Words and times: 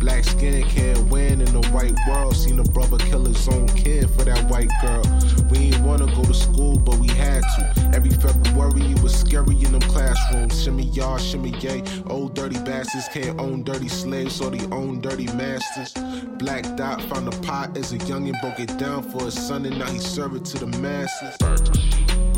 Black 0.00 0.24
skin 0.24 0.62
can't 0.64 0.98
win 1.10 1.42
in 1.42 1.52
the 1.52 1.68
white 1.68 1.94
world. 2.08 2.34
Seen 2.34 2.58
a 2.58 2.64
brother 2.64 2.96
kill 2.96 3.26
his 3.26 3.46
own 3.48 3.68
kid 3.68 4.08
for 4.08 4.24
that 4.24 4.42
white 4.50 4.70
girl. 4.80 5.04
We 5.50 5.58
ain't 5.58 5.80
wanna 5.80 6.06
go 6.06 6.24
to 6.24 6.32
school, 6.32 6.78
but 6.78 6.96
we 6.96 7.08
had 7.08 7.42
to. 7.42 7.90
Every 7.94 8.08
February 8.08 8.92
it 8.92 9.02
was 9.02 9.14
scary 9.14 9.56
in 9.62 9.72
them 9.72 9.82
classrooms. 9.82 10.62
Shimmy 10.62 10.84
y'all, 10.84 11.18
shimmy 11.18 11.50
yay. 11.58 11.82
Old 12.06 12.34
dirty 12.34 12.58
bastards 12.60 13.08
can't 13.12 13.38
own 13.38 13.62
dirty 13.62 13.88
slaves, 13.88 14.40
or 14.40 14.50
they 14.50 14.64
own 14.74 15.02
dirty 15.02 15.26
masters. 15.34 15.92
Black 16.38 16.64
Dot 16.76 17.02
found 17.02 17.28
a 17.28 17.36
pot 17.42 17.76
as 17.76 17.92
a 17.92 17.98
youngin', 17.98 18.40
broke 18.40 18.58
it 18.58 18.78
down 18.78 19.02
for 19.02 19.26
his 19.26 19.34
son, 19.34 19.66
and 19.66 19.78
now 19.78 19.90
he 19.90 19.98
serve 19.98 20.34
it 20.34 20.46
to 20.46 20.64
the 20.64 20.78
masses. 20.78 21.36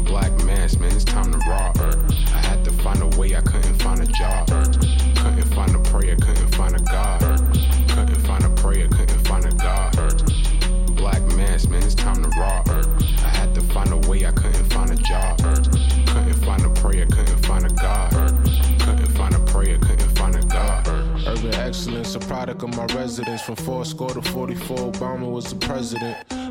Black 0.04 0.32
mass, 0.44 0.76
man, 0.78 0.92
it's 0.92 1.04
time 1.04 1.30
to 1.30 1.38
rob. 1.48 1.78
I 1.78 2.40
had 2.48 2.64
to 2.64 2.72
find 2.82 3.00
a 3.00 3.06
way, 3.16 3.36
I 3.36 3.40
couldn't 3.40 3.80
find 3.80 4.00
a 4.00 4.06
job. 4.06 4.48
Couldn't 4.48 5.54
find 5.54 5.74
a 5.74 5.78
prayer, 5.78 6.16
couldn't 6.16 6.54
find 6.54 6.74
a 6.74 6.80
God. 6.80 7.31
Prayer, 8.62 8.86
couldn't 8.86 9.26
find 9.26 9.44
a 9.44 9.50
God. 9.56 9.90
Black 10.94 11.20
mask, 11.34 11.68
man, 11.68 11.82
it's 11.82 11.96
time 11.96 12.22
to 12.22 12.28
rob. 12.38 12.68
I 12.68 13.28
had 13.28 13.52
to 13.56 13.60
find 13.60 13.90
a 13.92 13.96
way, 14.08 14.24
I 14.24 14.30
couldn't 14.30 14.72
find 14.72 14.88
a 14.88 14.94
job. 14.94 15.38
Couldn't 15.38 16.40
find 16.44 16.64
a 16.64 16.68
prayer, 16.68 17.04
couldn't 17.06 17.44
find 17.44 17.66
a 17.66 17.70
God. 17.70 18.12
Couldn't 18.78 19.10
find 19.16 19.34
a 19.34 19.40
prayer, 19.40 19.78
couldn't 19.78 20.16
find 20.16 20.36
a 20.36 20.42
God. 20.46 20.86
Urban 21.26 21.52
excellence, 21.56 22.14
a 22.14 22.20
product 22.20 22.62
of 22.62 22.76
my 22.76 22.84
residence. 22.94 23.42
From 23.42 23.56
four 23.56 23.84
score 23.84 24.10
to 24.10 24.22
44, 24.22 24.92
Obama 24.92 25.28
was 25.28 25.52
the 25.52 25.56
president. 25.56 26.41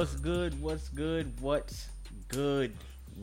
What's 0.00 0.14
good? 0.14 0.62
What's 0.62 0.88
good? 0.88 1.30
What's 1.42 1.88
good? 2.28 2.72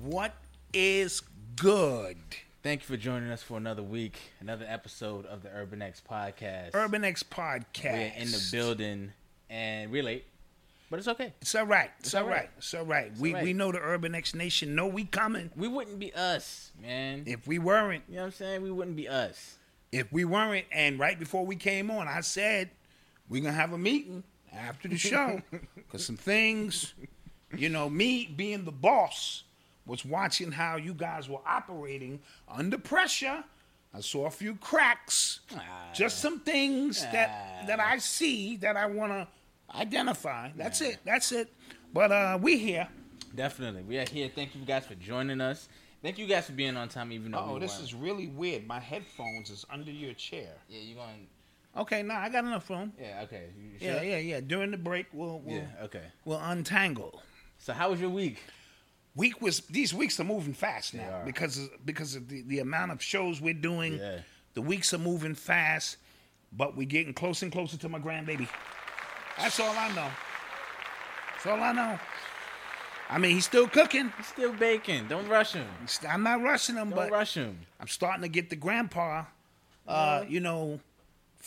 What 0.04 0.36
is 0.72 1.24
good? 1.56 2.18
Thank 2.62 2.82
you 2.82 2.86
for 2.86 2.98
joining 2.98 3.32
us 3.32 3.42
for 3.42 3.58
another 3.58 3.82
week, 3.82 4.20
another 4.42 4.68
episode 4.70 5.26
of 5.26 5.42
the 5.42 5.50
Urban 5.50 5.82
X 5.82 6.04
podcast. 6.08 6.76
Urban 6.76 7.04
X 7.04 7.24
podcast. 7.24 7.84
We're 7.84 8.22
in 8.22 8.32
the 8.32 8.48
building 8.52 9.12
and 9.50 9.90
we're 9.90 10.04
late, 10.04 10.26
but 10.92 11.00
it's 11.00 11.08
okay. 11.08 11.34
It's 11.42 11.56
all 11.56 11.66
right. 11.66 11.90
It's, 11.98 12.10
It's 12.10 12.14
all 12.14 12.26
all 12.26 12.30
right. 12.30 12.36
right. 12.42 12.50
It's 12.60 12.72
all 12.76 12.86
right. 12.86 13.12
we 13.18 13.32
all 13.32 13.36
right. 13.38 13.44
we 13.44 13.54
know 13.54 13.72
the 13.72 13.80
Urban 13.80 14.14
X 14.14 14.36
Nation 14.36 14.76
know 14.76 14.86
we 14.86 15.06
coming. 15.06 15.50
We 15.56 15.68
wouldn't 15.68 15.98
be 15.98 16.14
us, 16.14 16.74
man. 16.80 17.24
If 17.26 17.48
we 17.48 17.58
weren't, 17.58 18.04
you 18.08 18.18
know 18.18 18.22
what 18.22 18.26
I'm 18.28 18.34
saying? 18.34 18.62
We 18.62 18.70
wouldn't 18.70 18.96
be 18.98 19.10
us. 19.10 19.56
if 19.92 20.14
we 20.14 20.26
weren't, 20.26 20.68
and 20.72 21.00
right 21.00 21.18
before 21.18 21.44
we 21.44 21.56
came 21.56 21.90
on, 21.90 22.08
I 22.08 22.22
said 22.22 22.70
we're 23.28 23.42
gonna 23.42 23.56
have 23.56 23.74
a 23.74 23.80
meeting 23.80 24.24
after 24.54 24.88
the 24.88 24.98
show 24.98 25.42
because 25.76 26.06
some 26.06 26.18
things, 26.18 26.94
you 27.56 27.70
know, 27.70 27.90
me 27.90 28.26
being 28.36 28.66
the 28.66 28.72
boss 28.72 29.44
was 29.86 30.04
watching 30.06 30.52
how 30.52 30.76
you 30.76 30.94
guys 30.94 31.30
were 31.30 31.40
operating 31.46 32.20
under 32.50 32.78
pressure. 32.78 33.44
I 33.94 34.02
saw 34.02 34.26
a 34.28 34.32
few 34.32 34.56
cracks, 34.56 35.40
just 35.94 36.20
some 36.20 36.40
things 36.42 37.02
that 37.04 37.64
that 37.68 37.80
I 37.80 37.98
see 37.98 38.58
that 38.58 38.76
I 38.76 38.86
want 38.86 39.12
to 39.14 39.28
identify. 39.76 40.52
That's 40.56 40.82
it. 40.82 40.98
That's 41.06 41.32
it. 41.32 41.52
But 41.94 42.12
uh, 42.12 42.38
we 42.42 42.58
here. 42.58 42.88
Definitely. 43.34 43.84
We 43.84 43.98
are 43.98 44.06
here. 44.08 44.30
Thank 44.34 44.56
you 44.56 44.62
guys 44.66 44.86
for 44.86 44.96
joining 44.96 45.42
us. 45.42 45.70
Thank 46.04 46.18
you 46.20 46.28
guys 46.28 46.46
for 46.46 46.52
being 46.52 46.78
on 46.78 46.90
time, 46.90 47.12
even 47.12 47.32
though 47.32 47.46
Oh, 47.50 47.54
we 47.56 47.60
this 47.60 47.80
is 47.80 47.94
really 47.96 48.28
weird. 48.28 48.68
My 48.68 48.80
headphones 48.80 49.50
is 49.50 49.66
under 49.70 49.90
your 49.90 50.14
chair. 50.14 50.54
Yeah, 50.70 50.80
you're 50.82 50.98
going? 50.98 51.28
Okay, 51.78 52.02
now 52.04 52.20
I 52.20 52.30
got 52.30 52.44
enough 52.44 52.70
room. 52.70 52.92
Yeah, 53.00 53.22
okay. 53.24 53.50
You 53.58 53.70
Yeah, 53.80 54.02
yeah, 54.02 54.18
yeah. 54.18 54.40
During 54.42 54.72
the 54.72 54.78
break, 54.78 55.06
we'll 55.14 55.40
we'll, 55.40 55.58
Yeah, 55.58 55.68
okay. 55.84 56.02
we'll 56.26 56.40
untangle. 56.40 57.22
So, 57.60 57.74
how 57.74 57.92
was 57.92 58.02
your 58.02 58.10
week? 58.10 58.40
Week 59.16 59.42
was 59.42 59.62
these 59.62 59.94
weeks 59.94 60.20
are 60.20 60.24
moving 60.24 60.54
fast 60.54 60.94
now 60.94 61.24
because 61.26 61.58
of, 61.58 61.70
because 61.86 62.16
of 62.16 62.28
the, 62.30 62.44
the 62.44 62.60
amount 62.60 62.92
of 62.92 63.02
shows 63.02 63.42
we're 63.42 63.54
doing. 63.54 63.98
Yeah. 63.98 64.20
The 64.54 64.62
weeks 64.62 64.94
are 64.94 65.00
moving 65.00 65.36
fast, 65.36 65.98
but 66.52 66.76
we're 66.76 66.88
getting 66.88 67.14
closer 67.14 67.46
and 67.46 67.52
closer 67.52 67.78
to 67.78 67.90
my 67.90 68.00
grandbaby. 68.00 68.48
That's 69.38 69.60
all 69.60 69.76
I 69.76 69.90
know. 69.94 70.10
That's 71.34 71.46
all 71.46 71.62
I 71.62 71.72
know. 71.74 72.00
I 73.10 73.18
mean, 73.20 73.32
he's 73.36 73.46
still 73.46 73.68
cooking. 73.68 74.12
He's 74.18 74.26
still 74.28 74.54
baking. 74.54 75.08
Don't 75.08 75.28
rush 75.28 75.54
him. 75.54 75.68
I'm 76.08 76.24
not 76.24 76.42
rushing 76.42 76.76
him, 76.76 76.90
Don't 76.90 76.98
but 76.98 77.12
rush 77.12 77.36
him. 77.36 77.60
I'm 77.80 77.88
starting 77.88 78.24
to 78.24 78.28
get 78.28 78.50
the 78.50 78.56
grandpa, 78.56 79.26
uh, 79.88 80.26
you 80.28 80.40
know, 80.42 80.80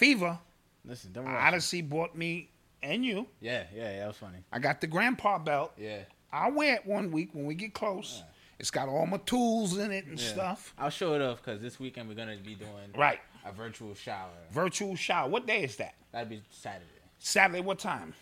fever. 0.01 0.39
Listen, 0.85 1.13
don't 1.13 1.27
him. 1.27 1.35
Odyssey 1.35 1.83
bought 1.83 2.17
me 2.17 2.49
and 2.83 3.05
you. 3.05 3.27
Yeah, 3.41 3.65
yeah, 3.75 3.83
yeah. 3.93 3.99
That 4.01 4.07
was 4.09 4.17
funny. 4.17 4.39
I 4.51 4.59
got 4.59 4.81
the 4.81 4.87
grandpa 4.87 5.39
belt. 5.39 5.73
Yeah. 5.77 5.99
I'll 6.33 6.53
wear 6.53 6.77
it 6.77 6.87
one 6.87 7.11
week 7.11 7.29
when 7.35 7.45
we 7.45 7.55
get 7.55 7.75
close. 7.75 8.23
It's 8.59 8.71
got 8.71 8.89
all 8.89 9.07
my 9.07 9.19
tools 9.19 9.77
in 9.77 9.93
it 9.93 10.07
and 10.07 10.19
Yeah. 10.19 10.29
stuff. 10.29 10.75
I'll 10.79 10.89
show 10.91 11.15
it 11.15 11.21
off 11.21 11.43
because 11.43 11.61
this 11.61 11.79
weekend 11.79 12.09
we're 12.09 12.15
gonna 12.15 12.37
be 12.39 12.55
doing 12.55 12.93
Right. 12.97 13.21
a 13.45 13.53
virtual 13.53 13.95
shower. 13.95 14.31
Virtual 14.51 14.97
shower. 14.97 15.29
What 15.29 15.47
day 15.47 15.65
is 15.65 15.77
that? 15.77 15.95
That'd 16.13 16.31
be 16.31 16.43
Saturday. 16.51 16.87
Saturday. 17.19 17.61
What 17.61 17.79
time? 17.79 18.15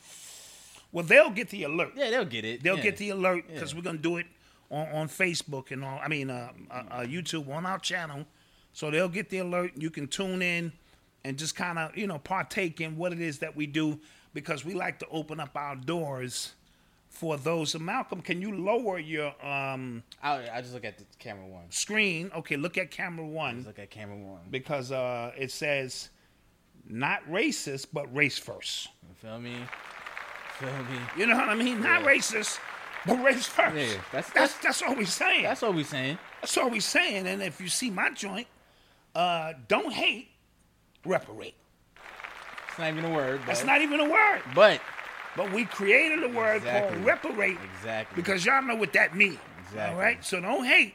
Well, 0.91 1.05
they'll 1.05 1.31
get 1.31 1.50
the 1.50 1.62
alert. 1.62 1.93
Yeah, 1.95 2.10
they'll 2.10 2.25
get 2.25 2.45
it. 2.45 2.62
They'll 2.65 2.77
yeah. 2.77 2.83
get 2.83 2.97
the 2.97 3.10
alert 3.10 3.47
because 3.47 3.72
Yeah. 3.72 3.77
we're 3.78 3.84
gonna 3.84 3.99
do 3.99 4.16
it 4.16 4.27
on, 4.71 4.89
on 4.89 5.09
Facebook 5.09 5.71
and 5.71 5.84
all. 5.84 6.00
I 6.03 6.09
mean, 6.09 6.28
uh, 6.31 6.53
uh, 6.71 6.75
uh, 6.91 7.00
YouTube 7.03 7.49
on 7.49 7.66
our 7.66 7.78
channel, 7.78 8.27
so 8.72 8.91
they'll 8.91 9.09
get 9.09 9.31
the 9.31 9.39
alert. 9.39 9.72
You 9.77 9.91
can 9.91 10.09
tune 10.09 10.43
in 10.43 10.72
and 11.24 11.36
just 11.38 11.54
kind 11.56 11.78
of 11.78 11.96
you 11.96 12.06
know 12.06 12.18
partake 12.18 12.80
in 12.80 12.96
what 12.96 13.12
it 13.12 13.20
is 13.20 13.38
that 13.40 13.56
we 13.56 13.66
do 13.66 13.98
because 14.34 14.64
we 14.64 14.74
like 14.74 14.98
to 15.00 15.06
open 15.10 15.40
up 15.40 15.50
our 15.56 15.74
doors 15.76 16.54
for 17.08 17.36
those. 17.38 17.70
So 17.70 17.78
Malcolm, 17.78 18.20
can 18.20 18.40
you 18.42 18.54
lower 18.54 18.98
your 18.98 19.28
um, 19.44 20.02
I'll, 20.22 20.44
I 20.52 20.60
just 20.60 20.74
look 20.74 20.84
at 20.84 20.98
the 20.98 21.04
camera 21.18 21.46
one. 21.46 21.64
screen? 21.70 22.30
Okay, 22.36 22.56
look 22.56 22.76
at 22.78 22.90
camera 22.90 23.26
one 23.26 23.56
Just 23.56 23.66
look 23.68 23.78
at 23.78 23.90
camera 23.90 24.16
one. 24.16 24.40
because 24.50 24.92
uh, 24.92 25.32
it 25.36 25.50
says 25.50 26.10
not 26.88 27.22
racist 27.28 27.86
but 27.92 28.14
race 28.14 28.38
first. 28.38 28.88
You 29.08 29.14
feel 29.16 29.38
me? 29.40 29.56
Feel 30.58 30.68
me? 30.68 30.98
You 31.16 31.26
know 31.26 31.36
what 31.36 31.48
I 31.48 31.54
mean? 31.54 31.80
Not 31.80 32.02
Yeah. 32.02 32.08
racist, 32.08 32.58
but 33.06 33.22
race 33.24 33.46
first. 33.46 33.76
Yeah, 33.76 34.00
that's- 34.12 34.30
that's 34.34 34.54
that's 34.58 34.82
all 34.82 34.94
we 34.94 35.04
saying. 35.04 35.42
That's 35.44 35.62
all 35.62 35.72
we're 35.72 35.84
saying. 35.84 36.18
That's 36.40 36.56
all 36.56 36.70
we're 36.70 36.80
saying. 36.80 37.26
And 37.26 37.42
if 37.42 37.60
you 37.60 37.68
see 37.68 37.90
my 37.90 38.10
joint, 38.10 38.46
uh, 39.14 39.53
don't 39.66 39.92
hate, 39.92 40.28
reparate. 41.09 41.55
It's 42.69 42.78
not 42.78 42.89
even 42.93 43.05
a 43.05 43.10
word. 43.15 43.41
But, 43.41 43.47
That's 43.47 43.65
not 43.65 43.81
even 43.83 44.01
a 44.01 44.09
word. 44.09 44.43
But 44.55 44.81
But 45.37 45.53
we 45.53 45.65
created 45.65 46.22
a 46.22 46.28
word 46.28 46.57
Exactly. 46.59 46.97
called 46.97 47.07
reparate 47.07 47.59
exactly. 47.77 48.16
because 48.16 48.45
y'all 48.45 48.63
know 48.63 48.77
what 48.77 48.93
that 48.93 49.16
means. 49.16 49.39
Exactly. 49.66 49.95
All 49.95 50.01
right? 50.01 50.25
So 50.25 50.41
don't 50.41 50.65
hate. 50.65 50.95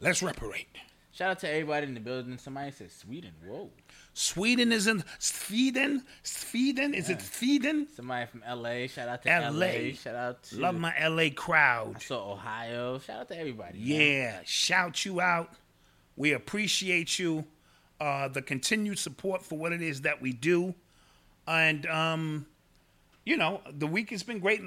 Let's 0.00 0.22
reparate. 0.22 0.66
shout 1.12 1.30
out 1.30 1.38
to 1.40 1.48
everybody 1.48 1.86
in 1.86 1.94
the 1.94 2.00
building. 2.00 2.38
Somebody 2.38 2.70
said 2.72 2.90
Sweden. 2.90 3.32
Whoa. 3.46 3.70
Sweden 4.14 4.72
is 4.72 4.86
in 4.88 5.04
Sweden. 5.18 6.02
Sweden 6.22 6.94
is 6.94 7.08
it 7.08 7.20
Sweden? 7.22 7.86
Somebody 7.94 8.26
from 8.26 8.42
LA. 8.48 8.86
Shout 8.88 9.08
out 9.08 9.22
to 9.22 9.28
LA. 9.50 9.50
LA. 9.50 9.92
Shout 9.92 10.14
out 10.16 10.42
to 10.44 10.58
Love 10.60 10.74
my 10.74 10.92
LA 11.08 11.30
crowd. 11.34 11.94
I 11.96 12.00
saw 12.00 12.32
Ohio. 12.32 12.98
Shout 12.98 13.20
out 13.20 13.28
to 13.28 13.38
everybody. 13.38 13.78
man. 13.78 13.86
Yeah, 13.88 14.40
shout 14.44 15.04
you 15.04 15.20
out. 15.20 15.52
We 16.16 16.32
appreciate 16.32 17.18
you, 17.18 17.44
uh, 18.00 18.28
the 18.28 18.42
continued 18.42 18.98
support 18.98 19.42
for 19.42 19.58
what 19.58 19.72
it 19.72 19.82
is 19.82 20.00
that 20.02 20.20
we 20.22 20.32
do, 20.32 20.74
and 21.46 21.84
um, 21.86 22.46
you 23.24 23.36
know, 23.36 23.60
the 23.70 23.86
week 23.86 24.10
has 24.10 24.22
been 24.22 24.38
great, 24.40 24.62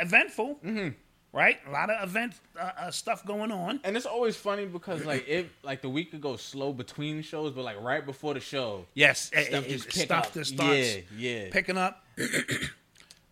eventful, 0.00 0.58
Mm-hmm. 0.64 0.88
right? 1.32 1.58
A 1.66 1.70
lot 1.70 1.90
of 1.90 2.08
event 2.08 2.34
uh, 2.58 2.70
uh, 2.78 2.90
stuff 2.90 3.26
going 3.26 3.50
on. 3.50 3.80
And 3.84 3.96
it's 3.96 4.06
always 4.06 4.36
funny 4.36 4.64
because 4.66 5.04
like 5.04 5.26
it 5.28 5.50
like 5.62 5.82
the 5.82 5.88
week 5.88 6.12
could 6.12 6.20
go 6.20 6.36
slow 6.36 6.72
between 6.72 7.22
shows, 7.22 7.52
but 7.52 7.64
like 7.64 7.80
right 7.82 8.04
before 8.06 8.34
the 8.34 8.40
show, 8.40 8.86
Yes, 8.94 9.22
Stuff 9.26 9.48
it- 9.52 9.68
just 9.68 9.88
it- 9.88 9.92
stuff 10.02 10.32
that 10.34 10.46
starts 10.46 10.96
Yeah, 10.96 11.00
yeah. 11.16 11.48
picking 11.50 11.76
up 11.76 12.04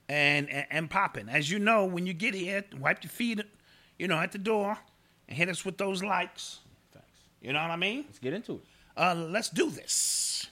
and, 0.08 0.48
and 0.50 0.66
and 0.70 0.90
popping. 0.90 1.28
As 1.28 1.50
you 1.50 1.58
know, 1.58 1.84
when 1.84 2.06
you 2.06 2.12
get 2.12 2.34
here, 2.34 2.64
wipe 2.78 3.02
your 3.02 3.10
feet, 3.10 3.40
you 3.98 4.08
know, 4.08 4.18
at 4.18 4.32
the 4.32 4.38
door, 4.38 4.78
and 5.28 5.36
hit 5.38 5.48
us 5.48 5.64
with 5.64 5.78
those 5.78 6.02
likes. 6.02 6.58
Facts. 6.92 7.06
You 7.40 7.52
know 7.52 7.62
what 7.62 7.70
I 7.70 7.76
mean? 7.76 8.04
Let's 8.06 8.18
get 8.18 8.32
into 8.34 8.54
it. 8.54 8.60
Uh, 8.96 9.14
let's 9.28 9.48
do 9.48 9.70
this. 9.70 10.46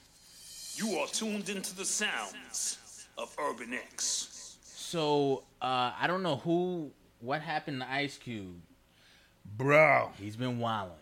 You 0.77 0.99
are 0.99 1.07
tuned 1.07 1.49
into 1.49 1.75
the 1.77 1.85
sounds 1.85 2.79
of 3.19 3.35
Urban 3.39 3.73
X. 3.75 4.57
So 4.65 5.45
uh 5.61 5.93
I 5.99 6.07
don't 6.07 6.23
know 6.23 6.37
who 6.37 6.91
what 7.21 7.41
happened 7.41 7.81
to 7.83 7.91
Ice 7.91 8.19
Cube. 8.19 8.61
Bro, 9.57 10.11
He's 10.19 10.37
been 10.37 10.59
wilding. 10.59 10.95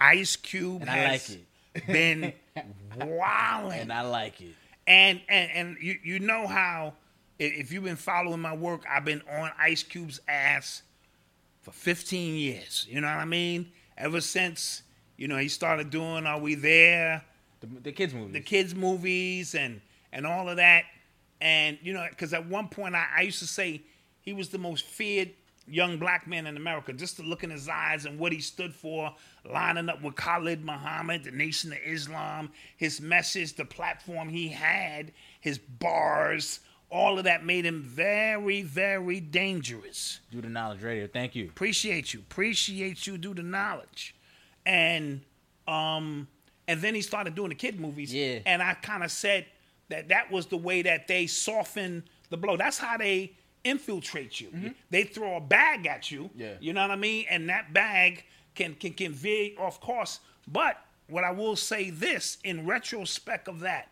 Ice 0.00 0.36
Cube 0.36 0.82
And 0.82 0.90
I 0.90 1.08
like 1.08 1.30
it. 1.30 1.86
been 1.86 2.32
wilding. 2.96 3.80
And 3.80 3.92
I 3.92 4.02
like 4.02 4.40
it. 4.40 4.54
And 4.86 5.20
and 5.28 5.50
and 5.52 5.76
you 5.80 5.98
you 6.02 6.18
know 6.20 6.46
how 6.46 6.94
if 7.38 7.72
you've 7.72 7.84
been 7.84 7.96
following 7.96 8.40
my 8.40 8.54
work, 8.54 8.84
I've 8.88 9.04
been 9.04 9.22
on 9.28 9.50
Ice 9.58 9.82
Cube's 9.82 10.20
ass 10.28 10.82
for 11.62 11.72
15 11.72 12.36
years. 12.36 12.86
You 12.88 13.00
know 13.00 13.08
what 13.08 13.16
I 13.16 13.24
mean? 13.24 13.72
Ever 13.98 14.20
since 14.20 14.82
you 15.16 15.28
know 15.28 15.36
he 15.38 15.48
started 15.48 15.90
doing 15.90 16.26
Are 16.26 16.38
We 16.38 16.54
There, 16.54 17.22
The, 17.60 17.66
the 17.82 17.92
kids 17.92 18.14
movie. 18.14 18.32
the 18.32 18.40
kids 18.40 18.74
movies, 18.74 19.54
and 19.54 19.80
and 20.12 20.26
all 20.26 20.48
of 20.48 20.56
that. 20.56 20.84
And 21.40 21.78
you 21.82 21.92
know, 21.92 22.06
because 22.08 22.32
at 22.32 22.46
one 22.46 22.68
point 22.68 22.94
I, 22.94 23.06
I 23.16 23.20
used 23.22 23.40
to 23.40 23.46
say 23.46 23.82
he 24.22 24.32
was 24.32 24.48
the 24.48 24.58
most 24.58 24.84
feared 24.86 25.30
young 25.66 25.98
black 25.98 26.26
man 26.26 26.46
in 26.46 26.56
America. 26.56 26.92
Just 26.92 27.16
to 27.16 27.22
look 27.22 27.42
in 27.42 27.50
his 27.50 27.68
eyes 27.68 28.04
and 28.06 28.18
what 28.18 28.32
he 28.32 28.40
stood 28.40 28.74
for, 28.74 29.14
lining 29.50 29.88
up 29.88 30.02
with 30.02 30.14
Khalid 30.14 30.64
Muhammad, 30.64 31.24
the 31.24 31.30
Nation 31.30 31.72
of 31.72 31.78
Islam, 31.84 32.50
his 32.76 33.00
message, 33.00 33.54
the 33.54 33.64
platform 33.64 34.28
he 34.28 34.48
had, 34.48 35.12
his 35.40 35.58
bars, 35.58 36.60
all 36.90 37.18
of 37.18 37.24
that 37.24 37.44
made 37.44 37.64
him 37.64 37.82
very, 37.82 38.62
very 38.62 39.20
dangerous. 39.20 40.20
Do 40.30 40.40
the 40.42 40.48
knowledge 40.48 40.82
radio. 40.82 41.06
Thank 41.06 41.34
you. 41.34 41.46
Appreciate 41.46 42.12
you. 42.14 42.20
Appreciate 42.20 43.06
you. 43.06 43.16
Do 43.18 43.32
the 43.34 43.42
knowledge, 43.42 44.13
and 44.66 45.20
um, 45.66 46.28
and 46.68 46.80
then 46.80 46.94
he 46.94 47.02
started 47.02 47.34
doing 47.34 47.50
the 47.50 47.54
kid 47.54 47.80
movies. 47.80 48.12
Yeah. 48.12 48.40
And 48.46 48.62
I 48.62 48.74
kind 48.74 49.02
of 49.02 49.10
said 49.10 49.46
that 49.88 50.08
that 50.08 50.30
was 50.30 50.46
the 50.46 50.56
way 50.56 50.82
that 50.82 51.08
they 51.08 51.26
soften 51.26 52.04
the 52.30 52.36
blow. 52.36 52.56
That's 52.56 52.78
how 52.78 52.96
they 52.96 53.32
infiltrate 53.64 54.40
you. 54.40 54.74
They 54.90 55.04
throw 55.04 55.36
a 55.36 55.40
bag 55.40 55.86
at 55.86 56.10
you. 56.10 56.24
Mm-hmm. 56.24 56.40
Yeah. 56.40 56.54
You 56.60 56.72
know 56.72 56.82
what 56.82 56.90
I 56.90 56.96
mean? 56.96 57.26
And 57.30 57.48
that 57.48 57.72
bag 57.72 58.24
can 58.54 58.74
can 58.74 58.92
can 58.92 59.12
veer 59.12 59.52
off 59.58 59.80
course. 59.80 60.20
But 60.46 60.76
what 61.08 61.24
I 61.24 61.30
will 61.30 61.56
say 61.56 61.90
this 61.90 62.38
in 62.44 62.66
retrospect 62.66 63.48
of 63.48 63.60
that, 63.60 63.88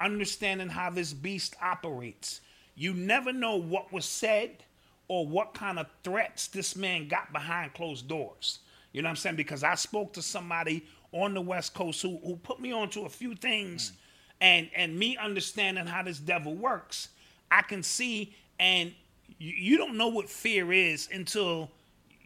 understanding 0.00 0.68
how 0.68 0.90
this 0.90 1.12
beast 1.12 1.54
operates, 1.62 2.40
you 2.74 2.92
never 2.92 3.32
know 3.32 3.56
what 3.56 3.92
was 3.92 4.04
said 4.04 4.64
or 5.08 5.26
what 5.26 5.54
kind 5.54 5.78
of 5.78 5.86
threats 6.02 6.48
this 6.48 6.76
man 6.76 7.08
got 7.08 7.32
behind 7.32 7.74
closed 7.74 8.08
doors. 8.08 8.60
You 8.96 9.02
know 9.02 9.08
what 9.08 9.10
I'm 9.10 9.16
saying? 9.16 9.36
Because 9.36 9.62
I 9.62 9.74
spoke 9.74 10.14
to 10.14 10.22
somebody 10.22 10.82
on 11.12 11.34
the 11.34 11.40
West 11.42 11.74
Coast 11.74 12.00
who, 12.00 12.18
who 12.24 12.36
put 12.36 12.60
me 12.60 12.72
onto 12.72 13.04
a 13.04 13.10
few 13.10 13.34
things 13.34 13.92
and 14.40 14.70
and 14.74 14.98
me 14.98 15.18
understanding 15.18 15.84
how 15.84 16.02
this 16.02 16.18
devil 16.18 16.54
works, 16.54 17.10
I 17.50 17.60
can 17.60 17.82
see 17.82 18.34
and 18.58 18.94
you, 19.38 19.52
you 19.52 19.76
don't 19.76 19.98
know 19.98 20.08
what 20.08 20.30
fear 20.30 20.72
is 20.72 21.10
until 21.12 21.70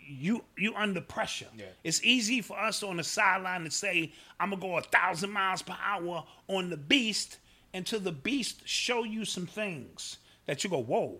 you 0.06 0.44
you 0.56 0.72
under 0.76 1.00
pressure. 1.00 1.48
Yeah. 1.56 1.64
It's 1.82 2.04
easy 2.04 2.40
for 2.40 2.56
us 2.56 2.84
on 2.84 2.98
the 2.98 3.04
sideline 3.04 3.64
to 3.64 3.70
say, 3.72 4.12
I'm 4.38 4.50
gonna 4.50 4.62
go 4.62 4.78
a 4.78 4.82
thousand 4.82 5.32
miles 5.32 5.62
per 5.62 5.76
hour 5.84 6.24
on 6.46 6.70
the 6.70 6.76
beast 6.76 7.38
until 7.74 7.98
the 7.98 8.12
beast 8.12 8.62
show 8.64 9.02
you 9.02 9.24
some 9.24 9.46
things 9.46 10.18
that 10.46 10.62
you 10.62 10.70
go, 10.70 10.78
whoa. 10.78 11.18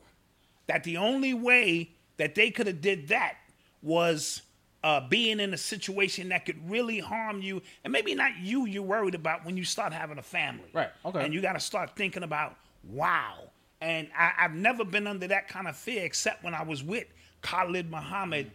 That 0.69 0.85
the 0.85 0.99
only 0.99 1.35
way 1.35 1.91
that 2.19 2.37
they 2.37 2.53
could 2.53 2.69
have 2.69 2.81
did 2.81 3.09
that 3.09 3.35
was 3.83 4.43
uh, 4.83 5.01
being 5.09 5.41
in 5.41 5.53
a 5.53 5.57
situation 5.59 6.31
that 6.31 6.47
could 6.47 6.71
really 6.71 6.99
harm 6.99 7.43
you, 7.43 7.61
and 7.85 7.93
maybe 7.93 8.15
not 8.15 8.33
you. 8.41 8.67
You're 8.67 8.83
worried 8.83 9.15
about 9.15 9.45
when 9.45 9.57
you 9.57 9.65
start 9.65 9.93
having 9.93 10.19
a 10.19 10.23
family, 10.23 10.71
Right, 10.73 10.89
okay. 11.05 11.25
And 11.25 11.35
you 11.35 11.41
got 11.43 11.53
to 11.55 11.61
start 11.61 11.97
thinking 11.97 12.23
about, 12.23 12.57
wow. 12.85 13.51
And 13.83 14.09
I, 14.17 14.33
I've 14.39 14.55
never 14.55 14.85
been 14.85 15.07
under 15.07 15.27
that 15.29 15.49
kind 15.49 15.67
of 15.69 15.77
fear 15.77 16.05
except 16.05 16.43
when 16.45 16.55
I 16.55 16.63
was 16.63 16.83
with 16.83 17.07
Khalid 17.43 17.91
Muhammad, 17.91 18.51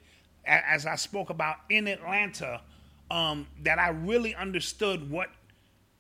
a- 0.46 0.70
as 0.70 0.86
I 0.86 0.96
spoke 0.96 1.30
about 1.30 1.58
in 1.70 1.88
Atlanta, 1.88 2.62
um, 3.12 3.48
that 3.64 3.78
I 3.80 3.90
really 3.90 4.34
understood 4.36 5.10
what 5.10 5.30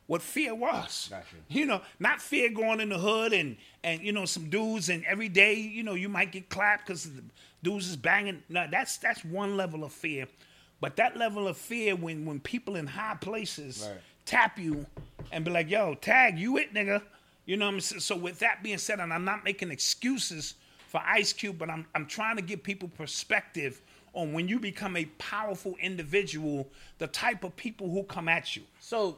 what 0.08 0.22
fear 0.22 0.54
was. 0.54 1.08
Gotcha. 1.10 1.26
You 1.50 1.66
know, 1.66 1.82
not 2.00 2.22
fear 2.22 2.50
going 2.52 2.80
in 2.80 2.90
the 2.90 2.98
hood 3.00 3.34
and 3.34 3.58
and 3.84 4.02
you 4.02 4.12
know 4.12 4.26
some 4.26 4.50
dudes 4.50 4.90
and 4.90 5.04
every 5.06 5.30
day 5.30 5.56
you 5.56 5.82
know 5.84 5.94
you 5.96 6.10
might 6.10 6.32
get 6.32 6.48
clapped 6.50 6.86
because 6.86 7.10
dudes 7.66 7.90
is 7.90 7.98
banging. 7.98 8.42
No, 8.48 8.66
that's 8.72 8.98
that's 8.98 9.26
one 9.26 9.58
level 9.58 9.84
of 9.84 9.92
fear, 9.92 10.28
but 10.80 10.96
that 10.96 11.18
level 11.18 11.48
of 11.48 11.58
fear 11.58 11.96
when 11.96 12.26
when 12.26 12.40
people 12.40 12.76
in 12.78 12.88
high 12.88 13.16
places 13.20 13.86
Right. 13.90 14.00
tap 14.26 14.58
you 14.58 14.86
and 15.32 15.44
be 15.44 15.52
like, 15.52 15.70
"Yo, 15.70 15.96
tag 15.96 16.40
you 16.40 16.58
it, 16.58 16.74
nigga." 16.74 17.02
You 17.46 17.58
know 17.58 17.66
what 17.68 17.74
I'm 17.76 17.82
saying? 17.82 18.00
So 18.02 18.16
with 18.16 18.40
that 18.40 18.64
being 18.64 18.78
said, 18.80 19.00
and 19.00 19.14
I'm 19.14 19.26
not 19.26 19.44
making 19.44 19.70
excuses 19.72 20.56
for 20.88 21.02
Ice 21.06 21.34
Cube, 21.34 21.58
but 21.58 21.70
I'm 21.70 21.86
I'm 21.94 22.06
trying 22.06 22.38
to 22.38 22.42
give 22.42 22.64
people 22.64 22.88
perspective 22.90 23.82
on 24.14 24.32
when 24.32 24.48
you 24.48 24.60
become 24.60 24.96
a 24.96 25.06
powerful 25.18 25.76
individual, 25.82 26.70
the 27.00 27.08
type 27.08 27.44
of 27.44 27.56
people 27.58 27.90
who 27.92 28.04
come 28.04 28.30
at 28.30 28.56
you. 28.56 28.64
So, 28.80 29.18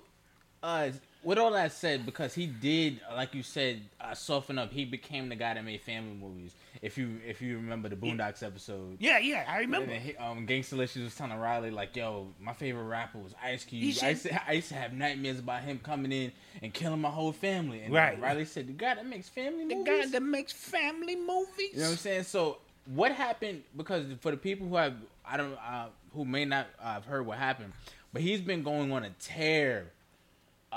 uh, 0.63 0.89
with 1.27 1.37
all 1.37 1.51
that 1.51 1.73
said, 1.73 2.05
because 2.05 2.33
he 2.33 2.47
did, 2.47 3.01
like 3.13 3.35
you 3.35 3.43
said, 3.43 3.81
uh, 3.99 4.13
soften 4.13 4.57
up. 4.57 4.71
He 4.71 4.85
became 4.85 5.27
the 5.27 5.35
guy 5.35 5.55
that 5.55 5.65
made 5.65 5.81
family 5.81 6.15
movies. 6.15 6.53
If 6.81 6.97
you 6.97 7.19
if 7.27 7.41
you 7.41 7.57
remember 7.57 7.89
the 7.89 7.97
Boondocks 7.97 8.43
episode. 8.43 8.95
Yeah, 9.01 9.17
yeah, 9.17 9.43
I 9.45 9.57
remember. 9.59 9.87
then 9.87 9.99
he, 9.99 10.15
um, 10.15 10.47
Gangsta 10.47 10.77
was 10.77 11.15
telling 11.15 11.37
Riley 11.37 11.69
like, 11.69 11.97
"Yo, 11.97 12.27
my 12.39 12.53
favorite 12.53 12.85
rapper 12.85 13.17
was 13.17 13.35
Ice 13.43 13.65
Cube. 13.65 13.83
He 13.83 13.99
I 14.01 14.11
used, 14.11 14.23
to, 14.23 14.47
I 14.49 14.53
used 14.53 14.69
to 14.69 14.75
have 14.75 14.93
nightmares 14.93 15.39
about 15.39 15.63
him 15.63 15.81
coming 15.83 16.13
in 16.13 16.31
and 16.63 16.73
killing 16.73 17.01
my 17.01 17.09
whole 17.09 17.33
family." 17.33 17.81
And 17.81 17.93
Right. 17.93 18.17
Riley 18.21 18.45
said, 18.45 18.67
"The 18.67 18.71
guy 18.73 18.95
that 18.95 19.05
makes 19.05 19.27
family 19.27 19.65
The 19.67 19.75
movies." 19.75 20.05
guy 20.05 20.05
that 20.11 20.23
makes 20.23 20.53
family 20.53 21.17
movies. 21.17 21.73
You 21.73 21.79
know 21.79 21.83
what 21.87 21.91
I'm 21.91 21.97
saying? 21.97 22.23
So 22.23 22.59
what 22.85 23.11
happened? 23.11 23.63
Because 23.75 24.05
for 24.21 24.31
the 24.31 24.37
people 24.37 24.65
who 24.69 24.77
have, 24.77 24.93
I 25.25 25.35
don't, 25.35 25.55
uh, 25.55 25.87
who 26.13 26.23
may 26.23 26.45
not 26.45 26.67
uh, 26.81 26.93
have 26.93 27.03
heard 27.05 27.25
what 27.25 27.37
happened, 27.37 27.73
but 28.13 28.21
he's 28.21 28.39
been 28.39 28.63
going 28.63 28.93
on 28.93 29.03
a 29.03 29.09
tear 29.19 29.87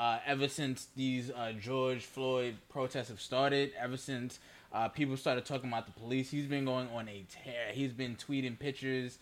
uh, 0.00 0.18
ever 0.26 0.48
since 0.48 0.88
these 0.96 1.30
uh, 1.30 1.52
George 1.60 2.04
Floyd 2.04 2.56
protests 2.70 3.08
have 3.08 3.20
started. 3.20 3.72
Ever 3.78 3.96
since 3.96 4.40
uh, 4.72 4.88
people 4.88 5.16
started 5.16 5.44
talking 5.44 5.68
about 5.68 5.86
the 5.86 5.92
police, 5.92 6.30
he's 6.30 6.46
been 6.46 6.64
going 6.64 6.88
on 6.88 7.08
a 7.08 7.24
tear. 7.28 7.72
He's 7.72 7.92
been 7.92 8.16
tweeting 8.16 8.58
pictures 8.58 9.18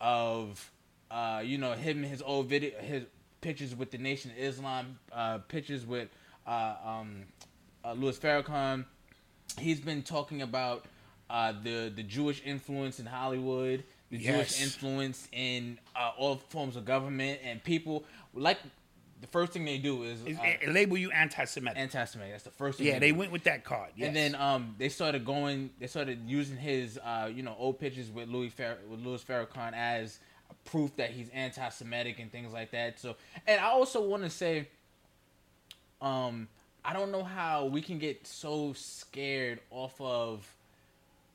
of, 0.00 0.70
uh, 1.10 1.42
you 1.44 1.58
know, 1.58 1.72
him 1.72 2.02
his 2.02 2.22
old 2.22 2.46
video, 2.48 2.70
his 2.80 3.04
pictures 3.40 3.74
with 3.74 3.90
the 3.90 3.98
Nation 3.98 4.30
of 4.30 4.38
Islam, 4.38 4.98
uh, 5.12 5.38
pictures 5.48 5.84
with 5.84 6.08
uh, 6.46 6.76
um, 6.84 7.24
uh, 7.84 7.92
Louis 7.92 8.18
Farrakhan 8.18 8.84
he's 9.58 9.80
been 9.80 10.02
talking 10.02 10.42
about 10.42 10.84
uh, 11.30 11.52
the 11.62 11.92
the 11.94 12.02
Jewish 12.02 12.42
influence 12.44 13.00
in 13.00 13.06
Hollywood, 13.06 13.84
the 14.10 14.18
Yes. 14.18 14.34
Jewish 14.34 14.62
influence 14.62 15.28
in 15.32 15.78
uh, 15.96 16.12
all 16.16 16.36
forms 16.36 16.76
of 16.76 16.84
government, 16.84 17.40
and 17.44 17.62
people 17.62 18.04
like 18.34 18.58
the 19.20 19.26
first 19.26 19.52
thing 19.52 19.64
they 19.64 19.78
do 19.78 20.02
is 20.02 20.20
uh, 20.22 20.70
label 20.70 20.96
you 20.96 21.10
anti-Semitic. 21.10 21.78
anti-Semitic. 21.78 22.32
That's 22.32 22.44
the 22.44 22.50
first 22.50 22.78
thing. 22.78 22.86
yeah, 22.86 22.98
they 22.98 23.10
do. 23.10 23.18
went 23.18 23.32
with 23.32 23.44
that 23.44 23.64
card. 23.64 23.90
Yes. 23.96 24.08
And 24.08 24.16
then 24.16 24.34
um, 24.34 24.74
they 24.78 24.88
started 24.88 25.24
going. 25.24 25.70
They 25.78 25.86
started 25.86 26.20
using 26.26 26.56
his 26.56 26.98
uh, 26.98 27.30
you 27.32 27.42
know 27.42 27.56
old 27.58 27.78
pictures 27.78 28.10
with 28.10 28.28
Louis 28.28 28.50
Fer- 28.50 28.78
with 28.88 29.00
Louis 29.00 29.22
Farrakhan 29.22 29.72
as 29.74 30.18
proof 30.64 30.94
that 30.96 31.10
he's 31.10 31.28
anti-Semitic 31.30 32.18
and 32.18 32.30
things 32.30 32.52
like 32.52 32.70
that. 32.72 32.98
So, 32.98 33.16
and 33.46 33.60
I 33.60 33.66
also 33.66 34.06
want 34.06 34.22
to 34.22 34.30
say, 34.30 34.68
um, 36.00 36.48
I 36.84 36.92
don't 36.92 37.10
know 37.10 37.24
how 37.24 37.66
we 37.66 37.80
can 37.80 37.98
get 37.98 38.26
so 38.26 38.72
scared 38.74 39.60
off 39.70 39.98
of 40.00 40.46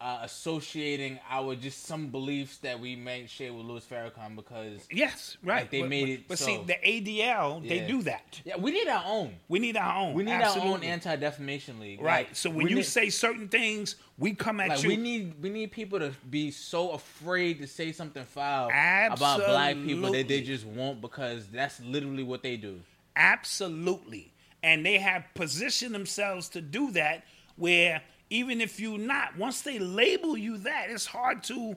uh, 0.01 0.19
associating 0.23 1.19
our 1.29 1.55
just 1.55 1.85
some 1.85 2.07
beliefs 2.07 2.57
that 2.59 2.79
we 2.79 2.95
may 2.95 3.25
share 3.27 3.53
with 3.53 3.65
Louis 3.65 3.85
Farrakhan 3.85 4.35
because 4.35 4.87
yes, 4.91 5.37
right. 5.43 5.61
Like, 5.61 5.71
they 5.71 5.81
but, 5.81 5.89
made 5.89 6.09
it 6.09 6.27
But 6.27 6.39
so. 6.39 6.45
see, 6.45 6.57
the 6.65 6.75
ADL 6.75 7.67
they 7.67 7.85
do 7.85 8.01
that. 8.03 8.41
yeah, 8.45 8.57
we 8.57 8.71
need 8.71 8.87
our 8.87 9.03
own. 9.05 9.35
We 9.49 9.59
need 9.59 9.75
our 9.75 9.97
own. 10.01 10.13
We 10.13 10.23
need 10.23 10.41
our 10.41 10.57
own 10.59 10.83
anti-defamation 10.83 11.79
league. 11.79 12.01
Right. 12.01 12.27
Like, 12.27 12.35
so 12.35 12.49
when 12.49 12.67
you 12.67 12.77
need- 12.77 12.85
say 12.85 13.09
certain 13.09 13.49
things, 13.49 13.95
we 14.17 14.33
come 14.33 14.59
at 14.61 14.69
like 14.69 14.83
you. 14.83 14.89
we 14.89 14.97
need 14.97 15.33
we 15.41 15.49
need 15.49 15.71
people 15.71 15.99
to 15.99 16.11
be 16.29 16.51
so 16.51 16.91
afraid 16.91 17.59
to 17.59 17.67
say 17.67 17.91
something 17.91 18.23
foul 18.23 18.67
about 18.67 19.39
black 19.39 19.75
people 19.75 20.11
that 20.11 20.27
they 20.27 20.41
just 20.41 20.65
won't 20.65 21.01
because 21.01 21.47
that's 21.47 21.79
literally 21.81 22.23
what 22.23 22.41
they 22.41 22.55
do. 22.57 22.79
Absolutely. 23.15 24.31
And 24.63 24.85
they 24.85 24.97
have 24.97 25.25
positioned 25.35 25.93
themselves 25.95 26.49
to 26.49 26.61
do 26.61 26.91
that 26.91 27.23
where 27.55 28.01
even 28.29 28.61
if 28.61 28.79
you 28.79 28.97
not, 28.97 29.37
once 29.37 29.61
they 29.61 29.79
label 29.79 30.37
you 30.37 30.57
that, 30.59 30.89
it's 30.89 31.05
hard 31.05 31.43
to 31.43 31.75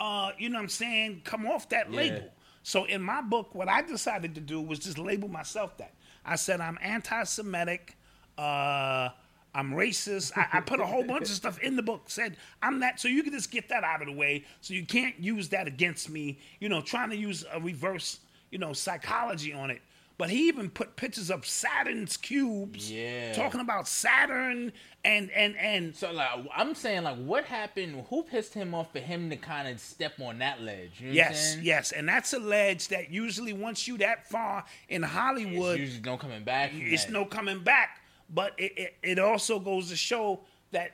uh, 0.00 0.32
you 0.38 0.48
know 0.48 0.56
what 0.58 0.64
I'm 0.64 0.68
saying, 0.68 1.22
come 1.24 1.46
off 1.46 1.68
that 1.68 1.90
Yeah. 1.90 1.96
label. 1.96 2.32
So 2.62 2.84
in 2.84 3.02
my 3.02 3.20
book, 3.20 3.54
what 3.54 3.68
I 3.68 3.82
decided 3.82 4.34
to 4.34 4.40
do 4.40 4.60
was 4.60 4.78
just 4.78 4.98
label 4.98 5.28
myself 5.28 5.76
that. 5.78 5.94
I 6.24 6.36
said 6.36 6.60
I'm 6.60 6.78
anti-Semitic. 6.82 7.96
Uh, 8.36 9.10
I'm 9.54 9.72
racist. 9.72 10.32
I, 10.36 10.58
I 10.58 10.60
put 10.60 10.80
a 10.80 10.86
whole 10.86 11.04
bunch 11.04 11.28
of 11.28 11.36
stuff 11.36 11.60
in 11.60 11.76
the 11.76 11.82
book. 11.82 12.04
Said 12.08 12.36
I'm 12.62 12.80
that, 12.80 12.98
so 12.98 13.06
you 13.06 13.22
can 13.22 13.32
just 13.32 13.50
get 13.50 13.68
that 13.68 13.84
out 13.84 14.00
of 14.00 14.08
the 14.08 14.14
way. 14.14 14.44
So 14.62 14.74
you 14.74 14.84
can't 14.84 15.18
use 15.20 15.48
that 15.50 15.68
against 15.68 16.10
me. 16.10 16.38
You 16.58 16.68
know, 16.68 16.80
trying 16.80 17.10
to 17.10 17.16
use 17.16 17.44
a 17.52 17.60
reverse, 17.60 18.18
you 18.50 18.58
know, 18.58 18.72
psychology 18.72 19.52
on 19.52 19.70
it. 19.70 19.80
But 20.16 20.30
he 20.30 20.46
even 20.46 20.70
put 20.70 20.94
pictures 20.94 21.28
of 21.28 21.44
Saturn's 21.44 22.16
cubes, 22.16 22.88
Yeah. 22.90 23.32
talking 23.32 23.60
about 23.60 23.88
Saturn 23.88 24.72
and 25.04 25.28
and 25.32 25.56
and 25.56 25.94
So 25.96 26.12
like 26.12 26.28
I'm 26.56 26.74
saying 26.76 27.02
like 27.02 27.16
what 27.16 27.44
happened? 27.46 28.04
Who 28.10 28.22
pissed 28.22 28.54
him 28.54 28.74
off 28.74 28.92
for 28.92 29.00
him 29.00 29.28
to 29.30 29.36
kind 29.36 29.66
of 29.66 29.80
step 29.80 30.20
on 30.20 30.38
that 30.38 30.62
ledge? 30.62 31.00
You 31.00 31.08
know 31.08 31.14
Yes, 31.14 31.56
yes, 31.60 31.90
and 31.92 32.08
that's 32.08 32.32
a 32.32 32.38
ledge 32.38 32.88
that 32.88 33.10
usually 33.10 33.52
once 33.52 33.88
you 33.88 33.98
that 33.98 34.28
far 34.28 34.64
in 34.88 35.02
Hollywood, 35.02 35.80
It's 35.80 35.90
usually 35.94 36.02
no 36.10 36.16
coming 36.16 36.44
back. 36.44 36.70
It's 36.74 37.06
that. 37.06 37.12
no 37.12 37.24
coming 37.24 37.64
back. 37.64 38.00
But 38.30 38.52
it, 38.56 38.72
it, 38.78 38.94
it 39.02 39.18
also 39.18 39.58
goes 39.58 39.88
to 39.90 39.96
show 39.96 40.40
that 40.70 40.92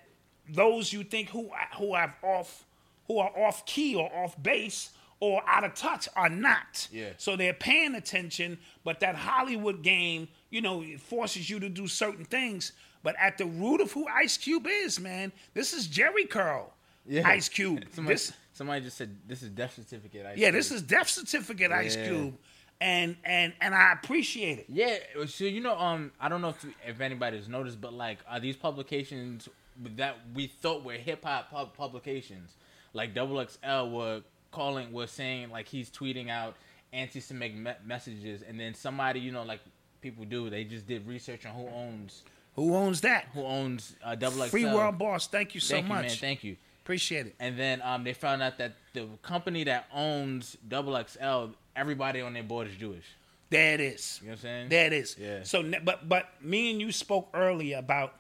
those 0.48 0.92
you 0.92 1.04
think 1.04 1.28
who 1.28 1.50
who 1.78 1.94
have 1.94 2.14
off 2.22 2.64
who 3.06 3.18
are 3.18 3.30
off 3.38 3.66
key 3.66 3.94
or 3.94 4.10
off 4.24 4.42
base 4.42 4.90
or 5.20 5.42
out 5.46 5.64
of 5.64 5.74
touch 5.74 6.08
are 6.16 6.30
not. 6.30 6.88
Yeah. 6.90 7.10
So 7.18 7.36
they're 7.36 7.52
paying 7.52 7.94
attention, 7.94 8.58
but 8.84 9.00
that 9.00 9.14
Hollywood 9.14 9.82
game, 9.82 10.28
you 10.48 10.62
know, 10.62 10.82
it 10.82 11.00
forces 11.00 11.48
you 11.48 11.60
to 11.60 11.68
do 11.68 11.86
certain 11.86 12.24
things. 12.24 12.72
But 13.02 13.16
at 13.18 13.38
the 13.38 13.46
root 13.46 13.80
of 13.80 13.92
who 13.92 14.06
Ice 14.08 14.36
Cube 14.36 14.66
is, 14.66 14.98
man, 14.98 15.32
this 15.54 15.72
is 15.72 15.88
Jheri 15.88 16.28
Curl. 16.28 16.72
Yeah. 17.06 17.26
Ice 17.28 17.48
Cube. 17.48 17.84
Somebody, 17.92 18.14
this 18.14 18.32
somebody 18.52 18.80
just 18.84 18.96
said 18.98 19.16
this 19.26 19.42
is 19.42 19.50
death 19.50 19.74
certificate. 19.74 20.26
Ice 20.26 20.38
yeah, 20.38 20.48
Cube. 20.48 20.54
this 20.54 20.70
is 20.70 20.82
death 20.82 21.08
certificate 21.08 21.70
Ice 21.72 21.96
Yeah. 21.96 22.08
Cube. 22.08 22.38
And 22.82 23.16
and 23.24 23.52
and 23.60 23.74
I 23.74 23.92
appreciate 23.92 24.60
it. 24.60 24.66
Yeah, 24.68 24.96
so 25.26 25.44
you 25.44 25.60
know, 25.60 25.76
um, 25.78 26.12
I 26.18 26.30
don't 26.30 26.40
know 26.40 26.48
if 26.50 26.64
if 26.86 27.00
anybody's 27.02 27.46
noticed, 27.46 27.78
but 27.78 27.92
like, 27.92 28.18
are 28.26 28.40
these 28.40 28.56
publications 28.56 29.50
that 29.96 30.16
we 30.34 30.46
thought 30.46 30.82
were 30.82 30.94
hip 30.94 31.24
hop 31.24 31.50
pub- 31.50 31.74
publications, 31.74 32.54
like 32.94 33.12
Double 33.14 33.44
XL, 33.46 33.90
were 33.90 34.22
calling, 34.50 34.92
was 34.92 35.11
saying 35.11 35.50
like 35.50 35.69
he's 35.69 35.90
tweeting 35.90 36.28
out 36.30 36.57
anti-Semitic 36.92 37.57
me- 37.57 37.73
messages, 37.87 38.42
and 38.42 38.59
then 38.59 38.75
somebody, 38.75 39.21
you 39.21 39.33
know, 39.33 39.42
like 39.45 39.61
people 40.00 40.25
do, 40.25 40.50
they 40.50 40.64
just 40.64 40.87
did 40.87 41.07
research 41.07 41.47
on 41.47 41.54
who 41.54 41.69
owns 41.69 42.23
Who 42.57 42.75
owns 42.75 43.00
that? 43.02 43.26
who 43.35 43.42
owns 43.45 43.95
uh, 44.04 44.14
Double 44.14 44.38
XL. 44.38 44.49
Free 44.50 44.64
World 44.64 44.99
Boss, 44.99 45.26
thank 45.28 45.54
you 45.54 45.61
so 45.61 45.75
Thank 45.76 45.87
much. 45.88 46.02
you, 46.04 46.09
man. 46.09 46.16
Thank 46.16 46.45
you. 46.45 46.57
Appreciate 46.83 47.26
it. 47.26 47.35
And 47.38 47.59
then 47.59 47.80
um, 47.83 48.02
they 48.04 48.12
found 48.14 48.42
out 48.42 48.59
that 48.59 48.73
the 48.95 49.07
company 49.23 49.64
that 49.64 49.87
owns 49.95 50.57
Double 50.66 51.00
XL, 51.07 51.52
everybody 51.76 52.21
on 52.21 52.33
their 52.33 52.42
board 52.42 52.66
is 52.66 52.75
Jewish. 52.75 53.04
There 53.50 53.75
it 53.75 53.80
is. 53.80 54.19
You 54.23 54.28
know 54.28 54.33
what 54.33 54.38
I'm 54.38 54.42
saying? 54.42 54.69
There 54.71 54.87
it 54.87 54.92
is. 54.92 55.16
Yeah. 55.19 55.42
So, 55.42 55.71
but 55.85 56.09
but 56.09 56.28
me 56.42 56.71
and 56.71 56.80
you 56.80 56.90
spoke 56.92 57.28
earlier 57.35 57.78
about 57.78 58.14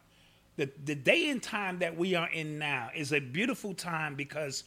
the 0.56 0.68
the 0.84 0.94
day 0.94 1.30
and 1.30 1.42
time 1.42 1.78
that 1.80 1.96
we 1.96 2.14
are 2.16 2.28
in 2.30 2.58
now 2.58 2.90
is 2.94 3.12
a 3.12 3.20
beautiful 3.20 3.72
time 3.74 4.14
because 4.16 4.64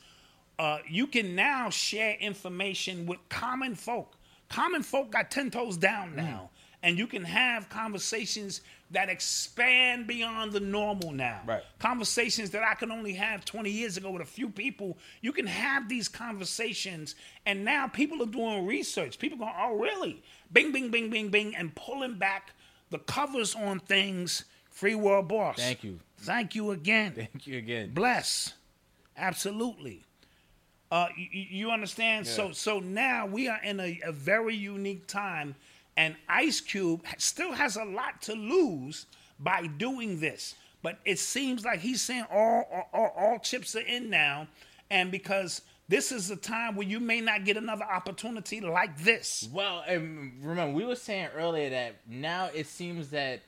uh, 0.60 0.80
you 0.88 1.08
can 1.08 1.36
now 1.36 1.70
share 1.70 2.16
information 2.20 3.06
with 3.06 3.20
common 3.30 3.76
folk. 3.76 4.16
Common 4.50 4.84
folk 4.84 5.12
got 5.12 5.32
ten 5.32 5.50
toes 5.50 5.78
down 5.78 6.12
Mm. 6.12 6.16
now, 6.16 6.50
and 6.84 6.98
you 6.98 7.08
can 7.08 7.24
have 7.24 7.70
conversations 7.70 8.62
that 8.92 9.10
expand 9.10 10.06
beyond 10.06 10.52
the 10.52 10.60
normal 10.60 11.12
now. 11.12 11.42
Right. 11.48 11.64
Conversations 11.80 12.52
that 12.52 12.62
I 12.64 12.76
can 12.76 12.92
only 12.92 13.14
have 13.14 13.44
20 13.44 13.72
years 13.72 13.98
ago 13.98 14.12
with 14.12 14.22
a 14.22 14.26
few 14.26 14.48
people. 14.50 15.00
You 15.22 15.32
can 15.34 15.48
have 15.48 15.90
these 15.90 16.08
conversations, 16.08 17.16
and 17.48 17.66
now 17.66 17.88
people 17.88 18.22
are 18.22 18.28
doing 18.28 18.68
research. 18.68 19.18
People 19.18 19.40
going, 19.40 19.54
oh, 19.58 19.76
really? 19.80 20.22
Bing, 20.52 20.72
bing, 20.72 20.92
bing, 20.92 21.10
bing, 21.10 21.30
bing, 21.30 21.56
and 21.56 21.74
pulling 21.74 22.20
back 22.20 22.52
the 22.92 23.00
covers 23.00 23.56
on 23.56 23.80
things. 23.80 24.44
Free 24.70 24.96
World 24.96 25.28
Boss. 25.28 25.56
Thank 25.58 25.84
you. 25.84 26.00
Thank 26.18 26.54
you 26.56 26.70
again. 26.72 27.14
Thank 27.16 27.48
you 27.48 27.58
again. 27.58 27.94
Bless. 27.94 28.54
Absolutely. 29.18 30.04
Uh, 30.94 31.08
you, 31.18 31.28
you 31.50 31.72
understand? 31.72 32.28
So 32.28 32.52
so 32.52 32.80
now 32.80 33.26
we 33.26 33.48
are 33.48 33.60
in 33.64 33.80
a, 33.80 34.00
a 34.06 34.12
very 34.12 34.56
unique 34.56 35.08
time, 35.08 35.56
and 35.98 36.16
Ice 36.30 36.62
Cube 36.62 37.02
still 37.18 37.52
has 37.54 37.78
a 37.78 37.84
lot 37.84 38.22
to 38.22 38.34
lose 38.34 39.08
by 39.40 39.66
doing 39.66 40.20
this. 40.20 40.54
But 40.84 41.00
it 41.04 41.18
seems 41.18 41.66
like 41.66 41.80
he's 41.80 42.00
saying 42.00 42.26
all 42.32 42.68
all, 42.72 42.90
all, 42.94 43.14
all 43.18 43.40
chips 43.40 43.76
are 43.76 43.80
in 43.80 44.12
now, 44.12 44.46
and 44.92 45.10
because 45.10 45.64
this 45.88 46.12
is 46.12 46.30
a 46.30 46.36
time 46.36 46.76
where 46.76 46.88
you 46.88 47.00
may 47.00 47.22
not 47.22 47.44
get 47.44 47.58
another 47.58 47.86
opportunity 47.86 48.62
like 48.62 48.96
this. 49.00 49.50
Well, 49.52 49.84
and 49.88 50.34
remember, 50.44 50.76
we 50.76 50.86
were 50.86 50.96
saying 50.96 51.30
earlier 51.36 51.72
that 51.72 51.96
now 52.08 52.52
it 52.54 52.68
seems 52.68 53.10
that 53.10 53.42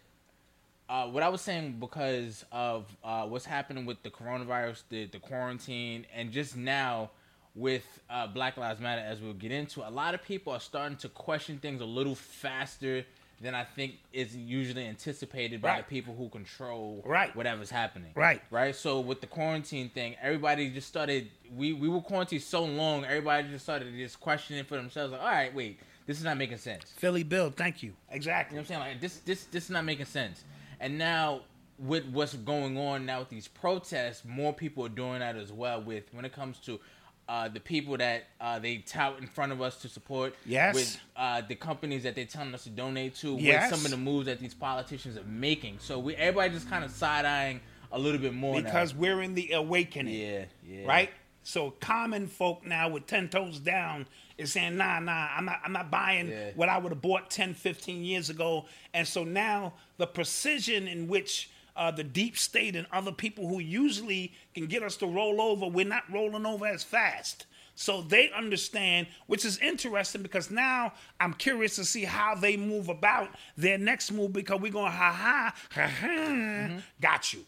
uh, 0.90 1.06
what 1.10 1.22
I 1.22 1.30
was 1.30 1.42
saying 1.42 1.78
because 1.80 2.44
of 2.52 2.86
uh, 3.04 3.28
what's 3.28 3.46
happening 3.46 3.86
with 3.86 4.02
the 4.02 4.10
coronavirus, 4.10 4.82
the, 4.90 5.06
the 5.06 5.20
quarantine, 5.20 6.08
and 6.12 6.32
just 6.32 6.58
now 6.58 7.12
with 7.56 7.86
uh, 8.10 8.28
Black 8.28 8.58
Lives 8.58 8.80
Matter, 8.82 9.02
as 9.02 9.22
we'll 9.22 9.34
get 9.34 9.52
into, 9.52 9.88
a 9.88 9.90
lot 9.90 10.14
of 10.14 10.22
people 10.24 10.54
are 10.54 10.60
starting 10.60 10.98
to 10.98 11.10
question 11.10 11.58
things 11.58 11.82
a 11.82 11.86
little 11.86 12.16
faster 12.16 13.06
than 13.42 13.54
I 13.54 13.64
think 13.66 13.96
is 14.14 14.36
usually 14.36 14.86
anticipated 14.88 15.62
by 15.62 15.70
Right. 15.70 15.78
the 15.88 15.90
people 15.90 16.16
who 16.16 16.30
control 16.30 17.02
Right. 17.06 17.36
whatever's 17.36 17.70
happening. 17.70 18.12
Right. 18.16 18.42
Right. 18.50 18.74
So 18.76 19.02
with 19.02 19.20
the 19.22 19.28
quarantine 19.28 19.90
thing, 19.90 20.16
everybody 20.22 20.70
just 20.70 20.88
started. 20.88 21.30
We 21.54 21.74
we 21.74 21.90
were 21.90 22.02
quarantined 22.02 22.44
so 22.44 22.64
long, 22.64 23.04
everybody 23.04 23.50
just 23.50 23.66
started 23.66 23.94
just 23.96 24.20
questioning 24.22 24.64
for 24.64 24.78
themselves. 24.78 25.12
Like, 25.12 25.22
all 25.22 25.28
right, 25.28 25.54
wait, 25.54 25.80
this 26.06 26.18
is 26.18 26.24
not 26.24 26.38
making 26.38 26.58
sense. 26.60 26.86
Philly 26.98 27.24
Bill, 27.24 27.52
thank 27.52 27.84
you. 27.84 27.94
Exactly. 28.10 28.56
You 28.56 28.62
know 28.62 28.68
what 28.68 28.76
I'm 28.78 28.82
saying? 28.84 28.94
Like 28.94 29.02
this, 29.02 29.18
this, 29.20 29.44
this 29.46 29.66
is 29.66 29.70
not 29.70 29.84
making 29.84 30.06
sense. 30.06 30.44
And 30.80 30.98
now 30.98 31.42
with 31.78 32.06
what's 32.06 32.36
going 32.36 32.78
on 32.78 33.06
now 33.06 33.20
with 33.20 33.28
these 33.30 33.50
protests, 33.50 34.24
more 34.24 34.54
people 34.54 34.86
are 34.86 34.90
doing 34.90 35.20
that 35.20 35.36
as 35.36 35.52
well. 35.52 35.82
With 35.82 36.06
when 36.14 36.24
it 36.24 36.32
comes 36.32 36.58
to 36.60 36.80
uh, 37.28 37.48
the 37.50 37.60
people 37.60 37.98
that 37.98 38.26
uh, 38.40 38.60
they 38.60 38.78
tout 38.78 39.18
in 39.20 39.28
front 39.28 39.52
of 39.52 39.62
us 39.62 39.78
to 39.82 39.90
support, 39.90 40.36
Yes. 40.46 40.76
with 40.76 41.00
uh, 41.16 41.42
the 41.48 41.56
companies 41.56 42.04
that 42.04 42.16
they're 42.16 42.26
telling 42.26 42.54
us 42.54 42.64
to 42.66 42.70
donate 42.70 43.16
to, 43.18 43.36
Yes. 43.40 43.72
with 43.72 43.80
some 43.80 43.86
of 43.86 43.92
the 43.92 43.98
moves 43.98 44.28
that 44.28 44.40
these 44.40 44.54
politicians 44.54 45.18
are 45.18 45.24
making. 45.24 45.78
So 45.80 45.98
we 46.00 46.16
everybody 46.16 46.54
just 46.54 46.70
kind 46.70 46.84
of 46.86 46.92
side 46.92 47.26
eyeing 47.26 47.62
a 47.92 47.98
little 48.00 48.20
bit 48.22 48.34
more 48.34 48.56
now. 48.60 48.66
because 48.66 48.94
we're 48.94 49.22
in 49.22 49.34
the 49.34 49.52
awakening. 49.54 50.14
yeah, 50.16 50.46
yeah, 50.68 50.86
right? 50.86 51.10
So 51.44 51.72
common 51.80 52.28
folk 52.28 52.66
now 52.66 52.90
with 52.90 53.06
10 53.06 53.30
toes 53.30 53.60
down 53.60 54.08
is 54.38 54.52
saying, 54.52 54.78
nah, 54.78 55.00
nah, 55.00 55.30
I'm 55.38 55.46
not, 55.46 55.60
I'm 55.64 55.72
not 55.74 55.92
buying 55.92 56.28
Yeah. 56.30 56.52
what 56.56 56.70
I 56.70 56.78
would 56.80 56.92
have 56.92 57.02
bought 57.02 57.30
10, 57.30 57.54
15 57.54 58.04
years 58.04 58.30
ago. 58.32 58.66
And 58.96 59.08
so 59.08 59.24
now 59.24 59.74
the 59.98 60.08
precision 60.08 60.88
in 60.88 61.08
which 61.08 61.50
uh, 61.76 61.92
the 61.92 62.04
deep 62.04 62.38
state 62.38 62.76
and 62.76 62.88
other 62.92 63.12
people 63.12 63.48
who 63.48 63.60
usually 63.60 64.34
can 64.54 64.66
get 64.68 64.84
us 64.84 64.96
to 64.98 65.08
roll 65.08 65.42
over, 65.42 65.68
we're 65.68 65.86
not 65.86 66.04
rolling 66.12 66.46
over 66.46 66.66
as 66.66 66.84
fast. 66.84 67.46
So 67.78 68.02
they 68.02 68.32
understand, 68.32 69.08
which 69.28 69.44
is 69.44 69.58
interesting 69.58 70.22
because 70.22 70.50
now 70.50 70.94
I'm 71.20 71.34
curious 71.34 71.76
to 71.76 71.84
see 71.84 72.06
how 72.06 72.34
they 72.36 72.56
move 72.56 72.88
about 72.88 73.30
their 73.58 73.78
next 73.78 74.12
move 74.14 74.32
because 74.32 74.62
we're 74.62 74.72
going, 74.72 74.92
ha 74.94 75.12
ha, 75.12 75.54
ha 75.72 75.88
ha, 75.88 76.08
Mm-hmm. 76.08 76.78
got 77.02 77.34
you. 77.34 77.42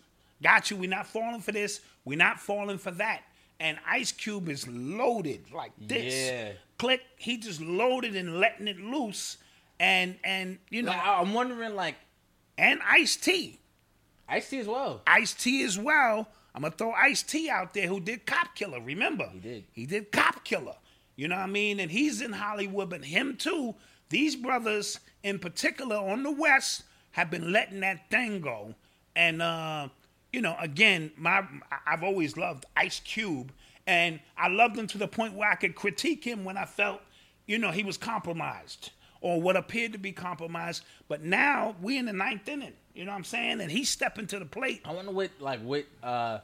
Got 0.44 0.70
you. 0.70 0.76
We're 0.78 0.90
not 0.90 1.08
falling 1.08 1.40
for 1.42 1.54
this. 1.54 1.80
We're 2.04 2.18
not 2.18 2.40
falling 2.42 2.78
for 2.78 2.92
that. 2.92 3.22
And 3.60 3.78
Ice 3.90 4.12
Cube 4.12 4.50
is 4.50 4.68
loaded 4.68 5.46
like 5.54 5.72
this. 5.80 6.14
Yeah. 6.14 6.52
Click. 6.78 7.02
He 7.18 7.38
just 7.38 7.60
loaded 7.62 8.16
and 8.16 8.40
letting 8.40 8.68
it 8.68 8.80
loose. 8.80 9.38
And 9.80 10.18
and 10.24 10.60
you 10.70 10.84
know 10.84 10.92
Like, 10.92 11.02
I'm 11.06 11.34
wondering, 11.34 11.74
like 11.76 11.96
and 12.58 12.80
Ice 12.88 13.16
T. 13.16 13.60
Ice 14.30 14.50
T 14.50 14.60
as 14.60 14.68
well. 14.68 15.02
Ice 15.08 15.34
T 15.34 15.64
as 15.64 15.78
well. 15.78 16.28
I'm 16.54 16.64
gonna 16.64 16.76
throw 16.76 16.92
Ice 16.92 17.24
T 17.24 17.50
out 17.50 17.74
there 17.74 17.88
who 17.88 18.00
did 18.00 18.26
Cop 18.26 18.56
Killer. 18.56 18.82
Remember? 18.82 19.30
He 19.32 19.40
did. 19.40 19.64
He 19.72 19.86
did 19.86 20.12
Cop 20.12 20.44
Killer. 20.44 20.76
You 21.16 21.28
know 21.28 21.36
what 21.36 21.44
I 21.44 21.48
mean? 21.48 21.80
And 21.80 21.90
he's 21.90 22.22
in 22.22 22.34
Hollywood, 22.34 22.90
but 22.90 23.06
him 23.06 23.38
too. 23.38 23.76
These 24.10 24.36
brothers 24.36 25.00
in 25.24 25.40
particular 25.40 25.96
on 25.96 26.24
the 26.24 26.32
West 26.32 26.84
have 27.12 27.32
been 27.32 27.52
letting 27.52 27.82
that 27.82 28.10
thing 28.10 28.42
go. 28.42 28.76
And 29.16 29.42
uh, 29.42 29.90
you 30.32 30.42
know, 30.42 30.56
again, 30.60 31.12
my 31.18 31.44
I've 31.86 32.04
always 32.04 32.38
loved 32.38 32.66
Ice 32.76 33.00
Cube, 33.00 33.52
and 33.86 34.20
I 34.38 34.48
loved 34.50 34.78
him 34.78 34.88
to 34.88 34.98
the 34.98 35.08
point 35.08 35.34
where 35.34 35.50
I 35.50 35.56
could 35.56 35.76
critique 35.76 36.24
him 36.24 36.44
when 36.44 36.58
I 36.58 36.66
felt, 36.66 37.02
you 37.46 37.58
know, 37.58 37.72
he 37.72 37.84
was 37.84 37.98
compromised 37.98 38.92
or 39.22 39.42
what 39.42 39.56
appeared 39.56 39.94
to 39.94 39.98
be 39.98 40.12
compromised. 40.12 40.84
But 41.08 41.24
now 41.24 41.76
we 41.82 41.98
in 41.98 42.06
the 42.06 42.14
ninth 42.14 42.48
inning. 42.48 42.74
You 42.98 43.06
know 43.06 43.12
what 43.12 43.18
I'm 43.18 43.24
saying? 43.24 43.62
And 43.62 43.72
he's 43.72 43.90
stepping 43.90 44.28
to 44.28 44.40
the 44.40 44.46
plate. 44.46 44.82
I 44.86 44.92
wonder 44.94 45.12
what 45.12 45.30
like 45.40 45.62
what 45.62 45.86
uh 46.04 46.40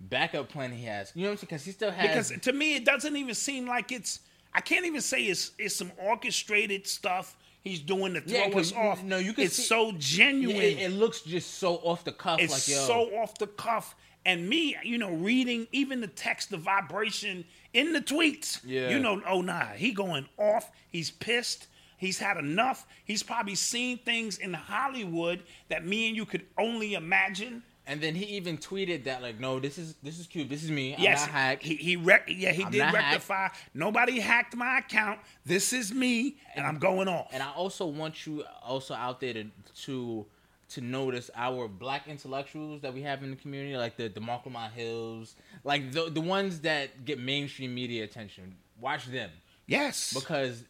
backup 0.00 0.48
plan 0.48 0.72
he 0.72 0.84
has. 0.84 1.12
You 1.14 1.22
know 1.22 1.28
what 1.28 1.32
I'm 1.32 1.36
saying? 1.38 1.46
Because 1.48 1.64
he 1.64 1.72
still 1.72 1.90
has 1.90 2.30
Because 2.30 2.42
to 2.42 2.52
me, 2.52 2.76
it 2.76 2.84
doesn't 2.84 3.16
even 3.16 3.34
seem 3.34 3.66
like 3.66 3.92
it's. 3.92 4.20
I 4.54 4.60
can't 4.60 4.86
even 4.86 5.00
say 5.00 5.24
it's 5.24 5.52
it's 5.58 5.74
some 5.76 5.92
orchestrated 6.02 6.86
stuff 6.86 7.36
he's 7.62 7.80
doing 7.80 8.14
to 8.14 8.20
throw 8.20 8.46
Yeah, 8.46 8.58
us 8.58 8.72
off. 8.72 9.02
no, 9.02 9.18
you 9.18 9.32
can 9.32 9.44
It's 9.44 9.56
see- 9.56 9.62
so 9.64 9.88
Yeah, 9.90 9.94
genuine. 9.98 10.56
it, 10.56 10.78
it 10.80 10.90
looks 10.92 11.20
just 11.20 11.54
so 11.56 11.74
off 11.76 12.04
the 12.04 12.12
cuff. 12.12 12.40
it's 12.40 12.52
like 12.52 12.68
yo, 12.68 12.86
so 12.86 13.18
off 13.18 13.36
the 13.38 13.46
cuff, 13.46 13.94
And 14.24 14.48
me, 14.48 14.76
you 14.82 14.98
know, 14.98 15.10
reading 15.10 15.66
even 15.72 16.00
the 16.00 16.06
text, 16.06 16.50
the 16.50 16.56
vibration 16.56 17.44
in 17.72 17.92
the 17.92 18.00
tweets. 18.00 18.60
Yeah. 18.64 18.90
You 18.90 18.98
know, 18.98 19.22
oh 19.26 19.42
nah, 19.42 19.66
he 19.68 19.92
going 19.92 20.28
off. 20.38 20.70
He's 20.88 21.10
pissed. 21.10 21.67
He's 21.98 22.18
had 22.18 22.38
enough. 22.38 22.86
He's 23.04 23.22
probably 23.22 23.54
seen 23.56 23.98
things 23.98 24.38
in 24.38 24.54
Hollywood 24.54 25.42
that 25.68 25.84
me 25.84 26.08
and 26.08 26.16
you 26.16 26.24
could 26.24 26.46
only 26.56 26.94
imagine. 26.94 27.62
And 27.86 28.00
then 28.02 28.14
he 28.14 28.24
even 28.36 28.58
tweeted 28.58 29.04
that 29.04 29.22
like, 29.22 29.40
no, 29.40 29.58
this 29.60 29.78
is 29.78 29.94
this 30.02 30.18
is 30.18 30.26
cute. 30.26 30.48
This 30.48 30.62
is 30.62 30.70
me. 30.70 30.94
I'm 30.94 31.02
Yes, 31.02 31.20
not 31.22 31.30
hacked. 31.30 31.62
he 31.62 31.74
he 31.76 31.96
rec- 31.96 32.28
yeah 32.28 32.52
he 32.52 32.62
I'm 32.64 32.70
did 32.70 32.78
not 32.80 32.94
hacked. 32.94 33.28
rectify. 33.28 33.48
Nobody 33.74 34.20
hacked 34.20 34.54
my 34.56 34.78
account. 34.78 35.20
This 35.46 35.72
is 35.72 35.92
me, 35.92 36.36
and 36.54 36.66
I'm 36.66 36.78
going 36.78 37.08
off. 37.08 37.28
And 37.32 37.42
I 37.42 37.50
also 37.52 37.86
want 37.86 38.26
you 38.26 38.44
also 38.62 38.94
out 38.94 39.20
there 39.20 39.32
to 39.34 39.46
to 39.84 40.26
to 40.70 40.80
notice 40.82 41.30
our 41.34 41.66
black 41.66 42.06
intellectuals 42.08 42.82
that 42.82 42.92
we 42.92 43.00
have 43.00 43.22
in 43.22 43.30
the 43.30 43.36
community, 43.36 43.74
like 43.78 43.96
the 43.96 44.08
the 44.08 44.20
Lamont 44.20 44.72
Hills, 44.74 45.34
like 45.64 45.90
the 45.92 46.10
the 46.10 46.20
ones 46.20 46.60
that 46.60 47.06
get 47.06 47.18
mainstream 47.18 47.74
media 47.74 48.04
attention. 48.04 48.54
Watch 48.78 49.06
them 49.06 49.30
yes, 49.66 50.12
because 50.12 50.62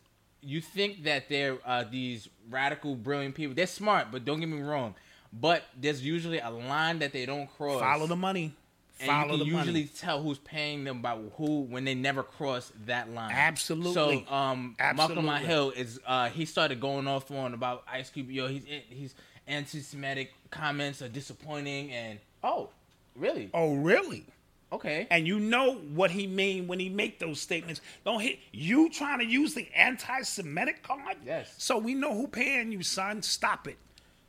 you 0.43 0.61
think 0.61 1.05
that 1.05 1.29
they're 1.29 1.59
uh, 1.65 1.85
these 1.91 2.29
radical, 2.51 2.95
brilliant 2.95 3.35
people. 3.35 3.55
They're 3.55 3.67
smart, 3.67 4.09
but 4.13 4.25
don't 4.25 4.41
get 4.41 4.49
me 4.49 4.61
wrong. 4.63 4.95
But 5.33 5.65
there's 5.79 6.05
usually 6.05 6.39
a 6.39 6.51
line 6.51 7.01
that 7.01 7.13
they 7.13 7.27
don't 7.27 7.49
cross. 7.57 7.81
follow 7.81 8.07
the 8.07 8.17
money. 8.17 8.55
and 9.01 9.09
Follow 9.09 9.33
you 9.33 9.39
the 9.39 9.45
can 9.45 9.55
usually 9.59 9.81
money. 9.83 9.91
tell 9.97 10.23
who's 10.23 10.39
paying 10.39 10.85
them 10.85 11.03
by 11.03 11.17
who 11.37 11.63
when 11.63 11.85
they 11.85 11.95
never 11.95 12.23
cross 12.23 12.73
that 12.87 13.11
line. 13.13 13.31
Absolutely. 13.33 13.93
So, 14.27 14.35
um, 14.35 14.75
Malcolm 14.79 15.01
Absolutely. 15.01 15.39
Hill 15.47 15.71
is 15.77 16.01
uh, 16.07 16.29
he 16.31 16.45
started 16.47 16.81
going 16.81 17.07
off 17.07 17.31
on 17.31 17.53
about 17.55 17.85
Ice 17.93 18.09
Cube. 18.11 18.31
Yo, 18.31 18.49
he's 18.49 18.63
he's 18.89 19.15
anti-Semitic 19.47 20.33
comments 20.51 21.03
are 21.03 21.09
disappointing, 21.09 21.91
and 21.91 22.19
oh, 22.43 22.71
really? 23.15 23.51
Oh, 23.53 23.75
really? 23.77 24.25
Okay. 24.71 25.07
And 25.11 25.27
you 25.27 25.41
know 25.41 25.75
what 25.77 26.11
he 26.11 26.27
mean 26.27 26.67
when 26.67 26.79
he 26.79 26.89
make 26.91 27.19
those 27.19 27.41
statements. 27.41 27.81
Don't 28.05 28.21
hit 28.21 28.39
you 28.53 28.91
trying 28.91 29.19
to 29.21 29.25
use 29.25 29.55
the 29.55 29.69
anti-Semitic 29.75 30.83
card. 30.83 31.17
Yes. 31.25 31.55
So 31.59 31.79
we 31.79 31.95
know 31.95 32.15
who 32.15 32.27
paying 32.29 32.73
you, 32.73 32.83
son. 32.83 33.23
Stop 33.23 33.67
it. 33.67 33.79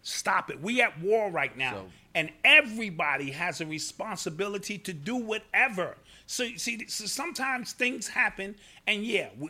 Stop 0.02 0.50
it. 0.50 0.62
We 0.62 0.82
at 0.82 1.00
war 1.02 1.30
right 1.30 1.56
now, 1.58 1.74
So- 1.74 1.90
and 2.16 2.32
everybody 2.46 3.32
has 3.32 3.60
a 3.60 3.66
responsibility 3.66 4.78
to 4.78 4.94
do 4.94 5.16
whatever. 5.18 5.98
So 6.32 6.46
see, 6.58 6.86
so 6.88 7.08
sometimes 7.08 7.74
things 7.74 8.08
happen, 8.08 8.54
and 8.86 9.04
yeah, 9.04 9.30
we, 9.40 9.50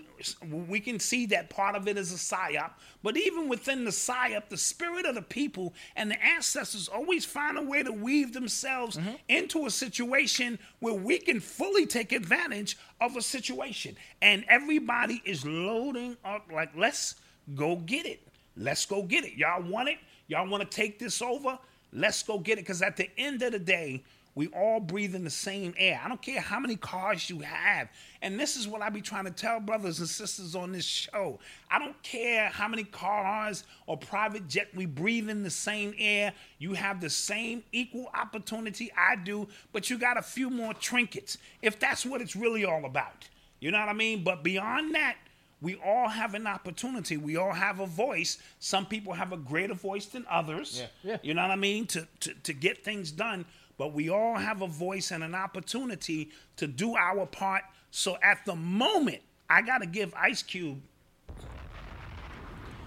we 0.50 0.80
can 0.80 0.98
see 0.98 1.26
that 1.26 1.50
part 1.50 1.76
of 1.76 1.90
it 1.90 1.98
is 1.98 2.14
a 2.14 2.16
psyop. 2.16 2.72
But 3.04 3.18
even 3.18 3.50
within 3.50 3.84
the 3.84 3.92
psyop, 3.92 4.48
the 4.48 4.56
spirit 4.56 5.06
of 5.06 5.16
the 5.16 5.22
people 5.22 5.74
and 5.98 6.10
the 6.10 6.24
ancestors 6.24 6.88
always 6.88 7.26
find 7.26 7.58
a 7.58 7.62
way 7.62 7.84
to 7.84 7.92
weave 7.92 8.32
themselves 8.32 8.96
mm-hmm. 8.96 9.16
into 9.28 9.66
a 9.66 9.70
situation 9.70 10.58
where 10.80 10.94
we 10.94 11.20
can 11.20 11.42
fully 11.42 11.86
take 11.86 12.14
advantage 12.14 12.78
of 13.02 13.18
a 13.18 13.22
situation. 13.22 13.98
And 14.22 14.46
everybody 14.48 15.22
is 15.26 15.46
loading 15.46 16.16
up 16.24 16.48
like, 16.50 16.72
let's 16.78 17.16
go 17.56 17.76
get 17.76 18.06
it. 18.06 18.26
Let's 18.56 18.86
go 18.86 19.04
get 19.04 19.26
it. 19.26 19.34
Y'all 19.34 19.64
want 19.64 19.90
it? 19.90 19.98
Y'all 20.28 20.48
want 20.48 20.64
to 20.64 20.78
take 20.78 20.98
this 20.98 21.22
over? 21.22 21.60
Let's 21.92 22.24
go 22.24 22.40
get 22.40 22.58
it. 22.58 22.62
Because 22.62 22.82
at 22.82 22.96
the 22.96 23.10
end 23.18 23.42
of 23.42 23.52
the 23.52 23.60
day, 23.60 24.02
we 24.36 24.48
all 24.48 24.80
breathe 24.80 25.16
in 25.16 25.24
the 25.24 25.30
same 25.30 25.74
air. 25.78 26.00
I 26.04 26.08
don't 26.08 26.22
care 26.22 26.40
how 26.40 26.60
many 26.60 26.76
cars 26.76 27.30
you 27.30 27.40
have. 27.40 27.90
And 28.22 28.40
this 28.40 28.56
is 28.56 28.68
what 28.68 28.82
I 28.82 28.90
be 28.90 29.02
trying 29.02 29.26
to 29.26 29.32
tell 29.32 29.60
brothers 29.60 30.00
and 30.00 30.08
sisters 30.08 30.56
on 30.56 30.72
this 30.72 30.86
show. 30.86 31.40
I 31.70 31.80
don't 31.80 32.02
care 32.04 32.50
how 32.50 32.68
many 32.68 32.84
cars 32.84 33.64
or 33.88 33.98
private 33.98 34.48
jet 34.48 34.68
we 34.76 34.86
breathe 34.86 35.30
in 35.30 35.44
the 35.44 35.50
same 35.50 35.94
air. 35.98 36.34
You 36.58 36.74
have 36.74 37.02
the 37.02 37.10
same 37.10 37.64
equal 37.72 38.10
opportunity 38.14 38.92
I 38.98 39.16
do, 39.16 39.48
but 39.74 39.90
you 39.90 39.98
got 39.98 40.18
a 40.18 40.22
few 40.22 40.50
more 40.50 40.74
trinkets. 40.74 41.38
If 41.62 41.80
that's 41.80 42.06
what 42.06 42.22
it's 42.22 42.36
really 42.36 42.66
all 42.66 42.86
about. 42.86 43.28
You 43.60 43.72
know 43.72 43.80
what 43.80 43.90
I 43.90 43.94
mean? 43.94 44.24
But 44.24 44.44
beyond 44.44 44.96
that, 44.96 45.18
we 45.62 45.76
all 45.86 46.08
have 46.08 46.36
an 46.36 46.48
opportunity. 46.48 47.18
We 47.18 47.36
all 47.36 47.52
have 47.52 47.80
a 47.80 47.86
voice. 47.86 48.38
Some 48.60 48.86
people 48.86 49.14
have 49.14 49.34
a 49.34 49.38
greater 49.38 49.74
voice 49.74 50.06
than 50.06 50.26
others. 50.30 50.80
Yeah, 50.80 51.12
yeah. 51.12 51.18
You 51.22 51.34
know 51.34 51.42
what 51.42 51.52
I 51.52 51.58
mean? 51.58 51.86
To, 51.88 52.08
to 52.22 52.34
to 52.34 52.54
get 52.54 52.84
things 52.84 53.12
done. 53.12 53.46
But 53.80 53.94
we 53.94 54.10
all 54.10 54.36
have 54.36 54.62
a 54.62 54.68
voice 54.68 55.10
and 55.10 55.24
an 55.24 55.34
opportunity 55.34 56.30
to 56.58 56.68
do 56.68 56.98
our 56.98 57.26
part. 57.26 57.64
So 57.92 58.18
at 58.22 58.46
the 58.46 58.56
moment, 58.56 59.22
I 59.50 59.62
gotta 59.62 59.86
give 59.88 60.14
Ice 60.16 60.44
Cube 60.44 60.82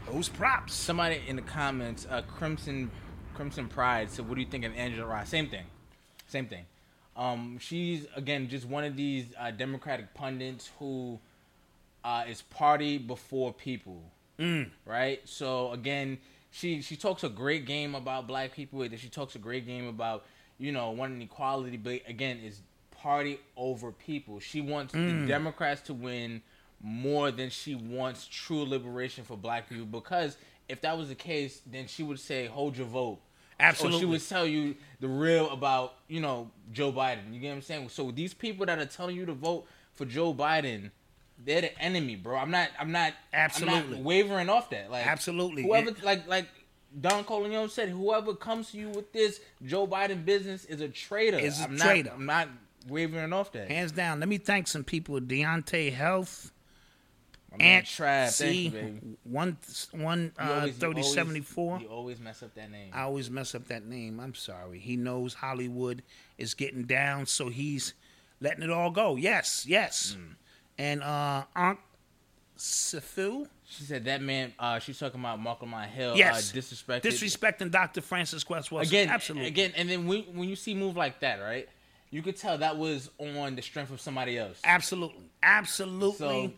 those 0.06 0.28
props. 0.28 0.74
Somebody 0.74 1.22
in 1.26 1.36
the 1.36 1.42
comments, 1.42 2.06
uh, 2.10 2.20
Crimson 2.22 2.90
Crimson 3.34 3.68
Pride 3.68 4.10
said, 4.10 4.28
"What 4.28 4.34
do 4.34 4.42
you 4.42 4.46
think 4.46 4.64
of 4.66 4.74
Angela 4.76 5.06
Rye?" 5.06 5.24
Same 5.24 5.48
thing, 5.48 5.64
same 6.28 6.46
thing. 6.46 6.66
Um, 7.16 7.58
she's 7.58 8.06
again 8.14 8.48
just 8.50 8.66
one 8.66 8.84
of 8.84 8.94
these 8.94 9.26
uh, 9.40 9.50
Democratic 9.50 10.12
pundits 10.12 10.70
who 10.78 11.18
uh, 12.04 12.24
is 12.28 12.42
party 12.42 12.98
before 12.98 13.54
people, 13.54 14.02
right? 14.84 15.20
So 15.24 15.72
again, 15.72 16.18
she 16.50 16.82
she 16.82 16.96
talks 16.96 17.24
a 17.24 17.30
great 17.30 17.64
game 17.64 17.94
about 17.94 18.26
black 18.26 18.52
people. 18.52 18.82
and 18.82 18.98
She 19.00 19.08
talks 19.08 19.34
a 19.34 19.38
great 19.38 19.64
game 19.66 19.88
about 19.88 20.26
you 20.58 20.72
know 20.72 20.90
wanting 20.90 21.22
equality, 21.22 21.76
but 21.76 22.00
again, 22.06 22.38
is 22.44 22.60
party 22.90 23.40
over 23.56 23.92
people. 23.92 24.40
She 24.40 24.60
wants 24.60 24.92
the 24.92 24.98
mm. 24.98 25.26
Democrats 25.26 25.80
to 25.82 25.94
win 25.94 26.42
more 26.80 27.30
than 27.30 27.50
she 27.50 27.74
wants 27.74 28.26
true 28.30 28.64
liberation 28.64 29.24
for 29.24 29.36
black 29.36 29.68
people 29.68 29.86
because 29.86 30.36
if 30.68 30.80
that 30.80 30.96
was 30.96 31.08
the 31.08 31.14
case, 31.14 31.60
then 31.66 31.86
she 31.86 32.02
would 32.02 32.20
say, 32.20 32.46
"Hold 32.46 32.76
your 32.76 32.86
vote." 32.86 33.18
Or 33.60 33.92
she 33.92 34.04
would 34.04 34.26
tell 34.26 34.46
you 34.46 34.74
the 34.98 35.06
real 35.06 35.48
about 35.50 35.94
you 36.08 36.20
know 36.20 36.50
Joe 36.72 36.92
Biden. 36.92 37.32
You 37.32 37.40
get 37.40 37.48
what 37.50 37.56
I'm 37.56 37.62
saying? 37.62 37.88
So 37.90 38.10
these 38.10 38.34
people 38.34 38.66
that 38.66 38.78
are 38.78 38.86
telling 38.86 39.14
you 39.14 39.26
to 39.26 39.34
vote 39.34 39.66
for 39.94 40.04
Joe 40.04 40.34
Biden, 40.34 40.90
they're 41.44 41.60
the 41.60 41.78
enemy, 41.78 42.16
bro. 42.16 42.38
I'm 42.38 42.50
not. 42.50 42.70
I'm 42.78 42.90
not. 42.90 43.12
I'm 43.32 43.40
Absolutely. 43.40 43.96
not 43.96 44.04
wavering 44.04 44.48
off 44.48 44.70
that. 44.70 44.90
Like 44.90 45.06
Absolutely. 45.06 45.62
Whoever 45.62 45.90
And- 45.90 46.02
like 46.02 46.26
like. 46.26 46.48
Don 47.00 47.24
Corleone 47.24 47.68
said, 47.68 47.88
"Whoever 47.88 48.34
comes 48.34 48.70
to 48.72 48.78
you 48.78 48.88
with 48.90 49.12
this 49.12 49.40
Joe 49.64 49.86
Biden 49.86 50.24
business 50.24 50.64
is 50.66 50.80
a 50.80 50.88
traitor. 50.88 51.38
Is 51.38 51.60
a 51.60 51.64
I'm 51.64 51.76
traitor. 51.76 52.10
Not, 52.10 52.18
I'm 52.18 52.26
not 52.26 52.48
wavering 52.88 53.32
off 53.32 53.52
that. 53.52 53.70
Hands 53.70 53.92
down. 53.92 54.20
Let 54.20 54.28
me 54.28 54.38
thank 54.38 54.68
some 54.68 54.84
people. 54.84 55.18
Deontay 55.20 55.92
Health. 55.92 56.52
My 57.58 57.64
Ant 57.64 57.86
thank 57.86 58.30
C. 58.32 58.68
you. 58.68 59.16
One 59.24 59.56
one 59.92 60.32
uh, 60.38 60.52
always- 60.52 60.74
thirty 60.76 61.02
seventy 61.02 61.40
four. 61.40 61.80
You 61.80 61.88
always 61.88 62.18
mess 62.20 62.42
up 62.42 62.54
that 62.54 62.70
name. 62.70 62.90
I 62.94 63.02
always 63.02 63.30
mess 63.30 63.54
up 63.54 63.68
that 63.68 63.84
name. 63.86 64.20
I'm 64.20 64.34
sorry. 64.34 64.78
He 64.78 64.96
knows 64.96 65.34
Hollywood 65.34 66.02
is 66.38 66.54
getting 66.54 66.84
down, 66.84 67.26
so 67.26 67.48
he's 67.48 67.92
letting 68.40 68.62
it 68.62 68.70
all 68.70 68.90
go. 68.90 69.16
Yes, 69.16 69.66
yes. 69.66 70.16
Mm. 70.18 70.34
And 70.78 71.02
uh 71.02 71.44
Aunt 71.54 71.78
Sifu, 72.56 73.48
She 73.72 73.84
said 73.84 74.04
that 74.04 74.20
man. 74.22 74.52
Uh, 74.58 74.78
she's 74.78 74.98
talking 74.98 75.18
about 75.20 75.42
Malcolm 75.42 75.70
Lamont 75.72 75.90
Hill. 75.90 76.16
yes, 76.16 76.52
uh, 76.52 76.56
disrespected. 76.56 77.02
disrespecting 77.02 77.70
Dr. 77.70 78.00
Frances 78.00 78.44
Cress 78.44 78.68
Welsing. 78.68 78.88
again, 78.88 79.08
absolutely. 79.08 79.48
Again, 79.48 79.72
and 79.76 79.88
then 79.88 80.06
when 80.06 80.22
when 80.34 80.48
you 80.48 80.56
see 80.56 80.74
move 80.74 80.96
like 80.96 81.20
that, 81.20 81.40
right? 81.40 81.68
You 82.10 82.20
could 82.22 82.36
tell 82.36 82.58
that 82.58 82.76
was 82.76 83.08
on 83.18 83.56
the 83.56 83.62
strength 83.62 83.90
of 83.90 84.00
somebody 84.00 84.36
else. 84.38 84.58
Absolutely, 84.64 85.22
absolutely. 85.42 86.16
So- 86.48 86.52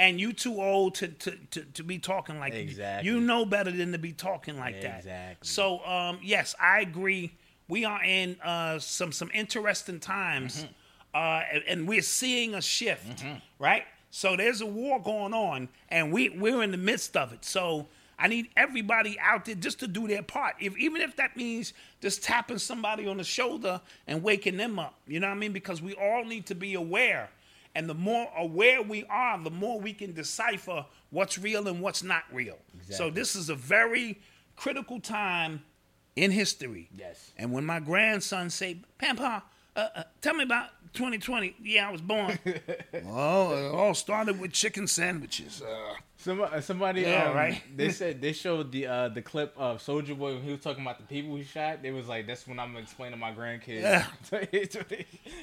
and 0.00 0.20
you 0.20 0.32
too 0.32 0.62
old 0.62 0.94
to, 0.96 1.08
to, 1.08 1.32
to, 1.50 1.62
to 1.74 1.82
be 1.82 1.98
talking 1.98 2.38
like 2.38 2.54
Exactly. 2.54 3.10
You 3.10 3.20
know 3.20 3.44
better 3.44 3.72
than 3.72 3.90
to 3.90 3.98
be 3.98 4.12
talking 4.12 4.56
like 4.56 4.80
that. 4.82 4.98
Exactly. 4.98 5.48
So 5.48 5.84
um, 5.84 6.20
yes, 6.22 6.54
I 6.60 6.82
agree. 6.82 7.32
We 7.66 7.84
are 7.84 8.00
in 8.04 8.36
uh, 8.44 8.78
some 8.78 9.10
some 9.10 9.28
interesting 9.34 9.98
times, 9.98 10.58
Mm-hmm. 10.58 10.72
uh, 11.14 11.42
and- 11.52 11.64
and 11.66 11.88
we're 11.88 12.02
seeing 12.02 12.54
a 12.54 12.62
shift, 12.62 13.24
right? 13.58 13.82
So 14.10 14.36
there's 14.36 14.60
a 14.60 14.66
war 14.66 15.00
going 15.00 15.34
on, 15.34 15.68
and 15.88 16.12
we 16.12 16.30
we're 16.30 16.62
in 16.62 16.70
the 16.70 16.78
midst 16.78 17.16
of 17.16 17.32
it. 17.32 17.44
So 17.44 17.88
I 18.18 18.26
need 18.28 18.48
everybody 18.56 19.18
out 19.20 19.44
there 19.44 19.54
just 19.54 19.80
to 19.80 19.86
do 19.86 20.08
their 20.08 20.22
part. 20.22 20.56
If 20.60 20.76
even 20.76 21.02
if 21.02 21.16
that 21.16 21.36
means 21.36 21.72
just 22.00 22.22
tapping 22.22 22.58
somebody 22.58 23.06
on 23.06 23.18
the 23.18 23.24
shoulder 23.24 23.80
and 24.06 24.22
waking 24.22 24.56
them 24.56 24.78
up, 24.78 24.94
you 25.06 25.20
know 25.20 25.28
what 25.28 25.34
I 25.34 25.38
mean? 25.38 25.52
Because 25.52 25.80
we 25.80 25.94
all 25.94 26.24
need 26.24 26.46
to 26.46 26.54
be 26.54 26.74
aware. 26.74 27.30
And 27.74 27.88
the 27.88 27.94
more 27.94 28.28
aware 28.36 28.82
we 28.82 29.04
are, 29.04 29.38
the 29.38 29.50
more 29.50 29.78
we 29.78 29.92
can 29.92 30.12
decipher 30.12 30.84
what's 31.10 31.38
real 31.38 31.68
and 31.68 31.80
what's 31.80 32.02
not 32.02 32.24
real. 32.32 32.58
So 32.90 33.10
this 33.10 33.36
is 33.36 33.50
a 33.50 33.54
very 33.54 34.18
critical 34.56 34.98
time 34.98 35.62
in 36.16 36.32
history. 36.32 36.88
Yes. 36.96 37.30
And 37.36 37.52
when 37.52 37.64
my 37.64 37.78
grandson 37.78 38.50
say, 38.50 38.78
"Pampa, 38.98 39.44
uh, 39.76 39.88
uh, 39.94 40.02
tell 40.20 40.34
me 40.34 40.42
about 40.42 40.70
2020," 40.94 41.56
yeah, 41.62 41.88
I 41.88 41.92
was 41.92 42.00
born. 42.00 42.38
well, 43.04 43.52
it 43.52 43.74
all 43.74 43.94
started 43.94 44.40
with 44.40 44.52
chicken 44.52 44.86
sandwiches. 44.86 45.62
Uh, 45.62 45.94
Somebody, 46.20 46.60
somebody 46.62 47.00
Yeah, 47.02 47.28
um, 47.30 47.36
right. 47.36 47.62
They 47.76 47.90
said 47.90 48.20
they 48.20 48.32
showed 48.32 48.72
the 48.72 48.86
uh, 48.88 49.08
the 49.10 49.22
clip 49.22 49.54
of 49.56 49.80
Soldier 49.80 50.16
Boy 50.16 50.34
when 50.34 50.42
he 50.42 50.50
was 50.50 50.60
talking 50.60 50.82
about 50.82 50.98
the 50.98 51.04
people 51.04 51.36
he 51.36 51.44
shot. 51.44 51.80
They 51.80 51.92
was 51.92 52.08
like, 52.08 52.26
"That's 52.26 52.44
when 52.46 52.58
I'm 52.58 52.76
explaining 52.76 53.12
to 53.14 53.20
my 53.20 53.30
grandkids." 53.30 53.82
Yeah. 53.82 54.04
Yeah. 54.32 54.38
it 54.52 54.76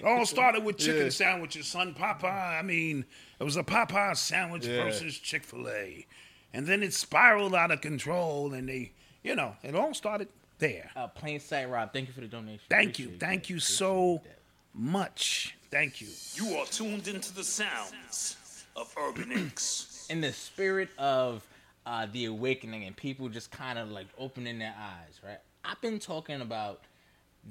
all 0.03 0.25
started 0.25 0.65
with 0.65 0.77
chicken 0.77 1.03
Yeah. 1.03 1.09
sandwiches, 1.09 1.67
son. 1.67 1.93
Popeye. 1.97 2.59
I 2.59 2.61
mean, 2.61 3.05
it 3.39 3.43
was 3.45 3.55
a 3.55 3.63
Popeye 3.63 4.17
sandwich 4.17 4.65
Yeah. 4.67 4.83
versus 4.83 5.17
Chick 5.17 5.45
Fil 5.45 5.69
A, 5.69 6.05
and 6.53 6.67
then 6.67 6.83
it 6.83 6.93
spiraled 6.93 7.55
out 7.55 7.71
of 7.71 7.79
control, 7.79 8.53
and 8.53 8.67
they, 8.67 8.91
you 9.23 9.33
know, 9.33 9.55
it 9.63 9.75
all 9.75 9.93
started 9.93 10.27
there. 10.57 10.89
uh, 10.97 11.07
Plain 11.07 11.39
Sight 11.39 11.69
Rob, 11.69 11.93
thank 11.93 12.07
you 12.07 12.13
for 12.13 12.21
the 12.21 12.27
donation. 12.27 12.61
Thank 12.69 12.99
you, 12.99 13.07
thank 13.17 13.43
that. 13.43 13.49
you 13.49 13.55
Appreciate 13.57 13.77
so 13.77 14.21
that. 14.25 14.34
Much. 14.75 15.55
Thank 15.71 16.01
you. 16.01 16.07
You 16.35 16.57
are 16.57 16.65
tuned 16.65 17.07
into 17.07 17.33
the 17.33 17.43
sounds 17.43 18.65
of 18.75 18.93
Urban 18.97 19.31
X. 19.31 20.07
in 20.09 20.21
the 20.21 20.31
spirit 20.33 20.89
of 20.97 21.47
uh, 21.85 22.07
the 22.11 22.25
awakening 22.25 22.83
and 22.83 22.95
people 22.95 23.29
just 23.29 23.51
kind 23.51 23.79
of 23.79 23.89
like 23.89 24.07
opening 24.17 24.59
their 24.59 24.75
eyes, 24.77 25.19
right? 25.23 25.39
I've 25.63 25.81
been 25.81 25.99
talking 25.99 26.41
about 26.41 26.81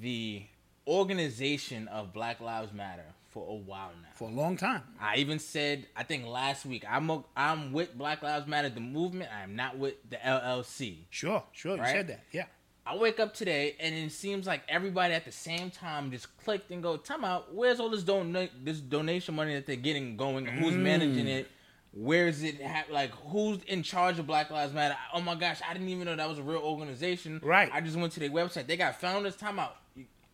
the 0.01 0.43
organization 0.87 1.89
of 1.89 2.13
Black 2.13 2.41
Lives 2.41 2.73
Matter 2.73 3.07
for 3.31 3.47
a 3.49 3.55
while 3.55 3.91
now. 4.01 4.09
For 4.15 4.29
a 4.29 4.33
long 4.33 4.57
time. 4.57 4.83
I 5.01 5.17
even 5.17 5.39
said, 5.39 5.87
I 5.97 6.05
think 6.05 6.27
last 6.27 6.65
week, 6.65 6.85
I'm 6.89 7.11
a, 7.11 7.25
I'm 7.37 7.73
with 7.73 7.97
Black 7.97 8.23
Lives 8.23 8.47
Matter, 8.47 8.69
the 8.69 8.81
movement. 8.81 9.31
I 9.37 9.43
am 9.43 9.57
not 9.57 9.77
with 9.77 9.95
the 10.09 10.17
LLC. 10.17 10.99
Sure, 11.11 11.43
sure. 11.53 11.77
You 11.77 11.85
said 11.85 12.09
that. 12.09 12.21
Yeah. 12.31 12.45
I 12.87 12.97
wake 12.97 13.18
up 13.18 13.33
today 13.35 13.77
and 13.81 13.94
it 13.94 14.12
seems 14.12 14.47
like 14.47 14.62
everybody 14.68 15.14
at 15.14 15.25
the 15.25 15.33
same 15.33 15.70
time 15.70 16.11
just 16.11 16.37
clicked 16.38 16.70
and 16.70 16.83
go, 16.83 16.97
"Time 16.99 17.25
out. 17.25 17.55
Where's 17.55 17.81
all 17.81 17.88
this 17.88 18.03
don 18.03 18.33
this 18.62 18.79
donation 18.81 19.35
money 19.35 19.55
that 19.55 19.66
they're 19.66 19.77
getting 19.77 20.16
going? 20.16 20.44
Who's 20.47 20.75
managing 20.75 21.27
it? 21.27 21.49
Where's 21.92 22.42
it? 22.42 22.61
Ha- 22.62 22.85
like 22.90 23.11
who's 23.12 23.62
in 23.68 23.83
charge 23.83 24.18
of 24.18 24.27
Black 24.27 24.51
Lives 24.51 24.75
Matter? 24.75 24.97
Oh 25.14 25.20
my 25.20 25.35
gosh, 25.35 25.61
I 25.66 25.73
didn't 25.73 25.88
even 25.88 26.05
know 26.05 26.16
that 26.16 26.29
was 26.29 26.38
a 26.38 26.42
real 26.42 26.59
organization. 26.61 27.40
Right. 27.42 27.70
I 27.73 27.81
just 27.81 27.97
went 27.97 28.12
to 28.14 28.20
their 28.20 28.31
website. 28.31 28.66
They 28.66 28.77
got 28.77 29.01
founders. 29.01 29.37
Time 29.37 29.59
out 29.59 29.77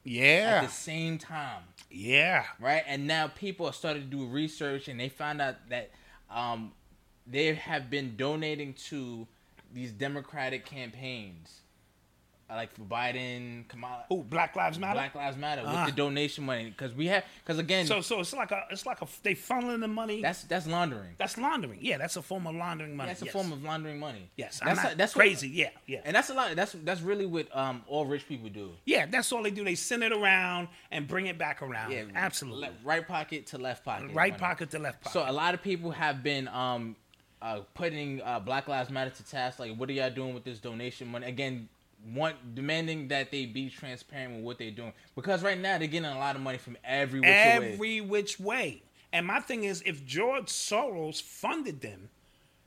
Yeah. 0.03 0.61
at 0.63 0.67
the 0.67 0.73
same 0.73 1.19
time 1.19 1.63
Yeah. 1.91 2.47
right? 2.59 2.83
And 2.87 3.07
now 3.07 3.29
people 3.29 3.67
are 3.67 3.73
starting 3.73 4.03
to 4.03 4.09
do 4.09 4.27
research, 4.27 4.89
and 4.89 4.99
they 4.99 5.09
found 5.11 5.41
out 5.41 5.69
that 5.69 5.91
um, 6.31 6.73
they 7.27 7.55
have 7.55 7.91
been 7.91 8.17
donating 8.17 8.73
to 8.89 9.27
these 9.73 9.93
Democratic 9.93 10.65
campaigns, 10.65 11.61
like 12.55 12.73
for 12.75 12.83
Biden, 12.83 13.67
Kamala, 13.69 14.05
Who? 14.09 14.23
Black 14.23 14.57
Lives 14.57 14.79
Matter. 14.79 14.95
Black 14.95 15.15
Lives 15.15 15.37
Matter, 15.37 15.63
Ah. 15.65 15.85
with 15.85 15.95
the 15.95 15.97
donation 15.97 16.45
money, 16.45 16.71
because 16.71 16.95
we 16.95 17.07
have, 17.07 17.25
because 17.45 17.59
again, 17.59 17.87
So, 17.87 18.01
so 18.01 18.21
it's 18.21 18.33
like 18.33 18.51
a, 18.51 18.65
it's 18.71 18.87
like 18.87 19.01
a, 19.03 19.07
they 19.23 19.35
funneling 19.35 19.81
the 19.81 19.89
money. 19.89 20.21
that's 20.23 20.43
that's 20.45 20.67
laundering. 20.67 21.15
that's 21.19 21.37
laundering. 21.39 21.79
Yeah, 21.81 21.99
that's 21.99 22.17
a 22.17 22.23
form 22.23 22.47
of 22.47 22.55
laundering 22.55 22.97
money. 22.97 23.09
That's 23.11 23.23
a 23.23 23.27
yes. 23.27 23.33
form 23.33 23.53
of 23.53 23.63
laundering 23.63 23.99
money. 23.99 24.31
Yes, 24.37 24.61
that's 24.65 24.83
not 24.83 24.97
that's 24.97 25.15
what- 25.15 25.23
crazy. 25.23 25.49
yeah, 25.49 25.71
yeah. 25.87 26.01
and 26.05 26.15
that's 26.17 26.31
a 26.31 26.35
lot. 26.35 26.55
That's 26.57 26.73
that's 26.85 27.01
really 27.01 27.27
what 27.27 27.55
um 27.57 27.83
all 27.87 28.07
rich 28.07 28.27
people 28.29 28.49
do. 28.49 28.73
Yeah, 28.85 29.07
that's 29.07 29.31
all 29.33 29.43
they 29.43 29.51
do. 29.51 29.65
They 29.65 29.75
send 29.75 30.03
it 30.03 30.13
around 30.13 30.69
and 30.91 31.07
bring 31.07 31.27
it 31.27 31.39
back 31.39 31.63
around. 31.63 31.93
Yeah, 31.93 32.05
absolutely. 32.15 32.69
le- 32.69 32.75
right 32.85 33.07
pocket 33.07 33.47
to 33.49 33.59
left 33.59 33.85
pocket. 33.85 34.11
right 34.13 34.33
money. 34.33 34.41
pocket 34.41 34.71
to 34.71 34.79
left 34.79 35.03
pocket. 35.03 35.13
So 35.13 35.25
a 35.29 35.33
lot 35.33 35.55
of 35.55 35.63
people 35.63 35.91
have 35.93 36.23
been 36.23 36.49
um 36.49 36.97
uh 37.43 37.61
putting 37.75 38.21
uh 38.23 38.39
Black 38.41 38.69
Lives 38.69 38.91
Matter 38.91 39.11
to 39.11 39.25
task. 39.25 39.59
Like, 39.59 39.75
what 39.77 39.89
are 39.89 39.93
y'all 39.93 40.11
doing 40.11 40.35
with 40.35 40.45
this 40.45 40.59
donation 40.59 41.09
money? 41.09 41.27
Again, 41.27 41.69
want 42.15 42.55
demanding 42.55 43.09
that 43.09 43.31
they 43.31 43.47
be 43.47 43.69
transparent 43.69 44.37
with 44.37 44.45
what 44.45 44.59
they're 44.59 44.71
doing 44.71 44.93
because 45.15 45.43
right 45.43 45.59
now 45.59 45.79
they're 45.79 45.89
getting 45.89 46.11
a 46.11 46.19
lot 46.19 46.35
of 46.35 46.43
money 46.43 46.59
from 46.59 46.77
every 46.85 47.21
which 47.21 47.29
way. 47.29 47.73
every 47.73 48.01
which 48.01 48.41
way. 48.41 48.83
And 49.13 49.27
my 49.27 49.41
thing 49.41 49.65
is, 49.65 49.83
if 49.85 50.05
George 50.05 50.47
Soros 50.47 51.21
funded 51.21 51.81
them, 51.81 52.09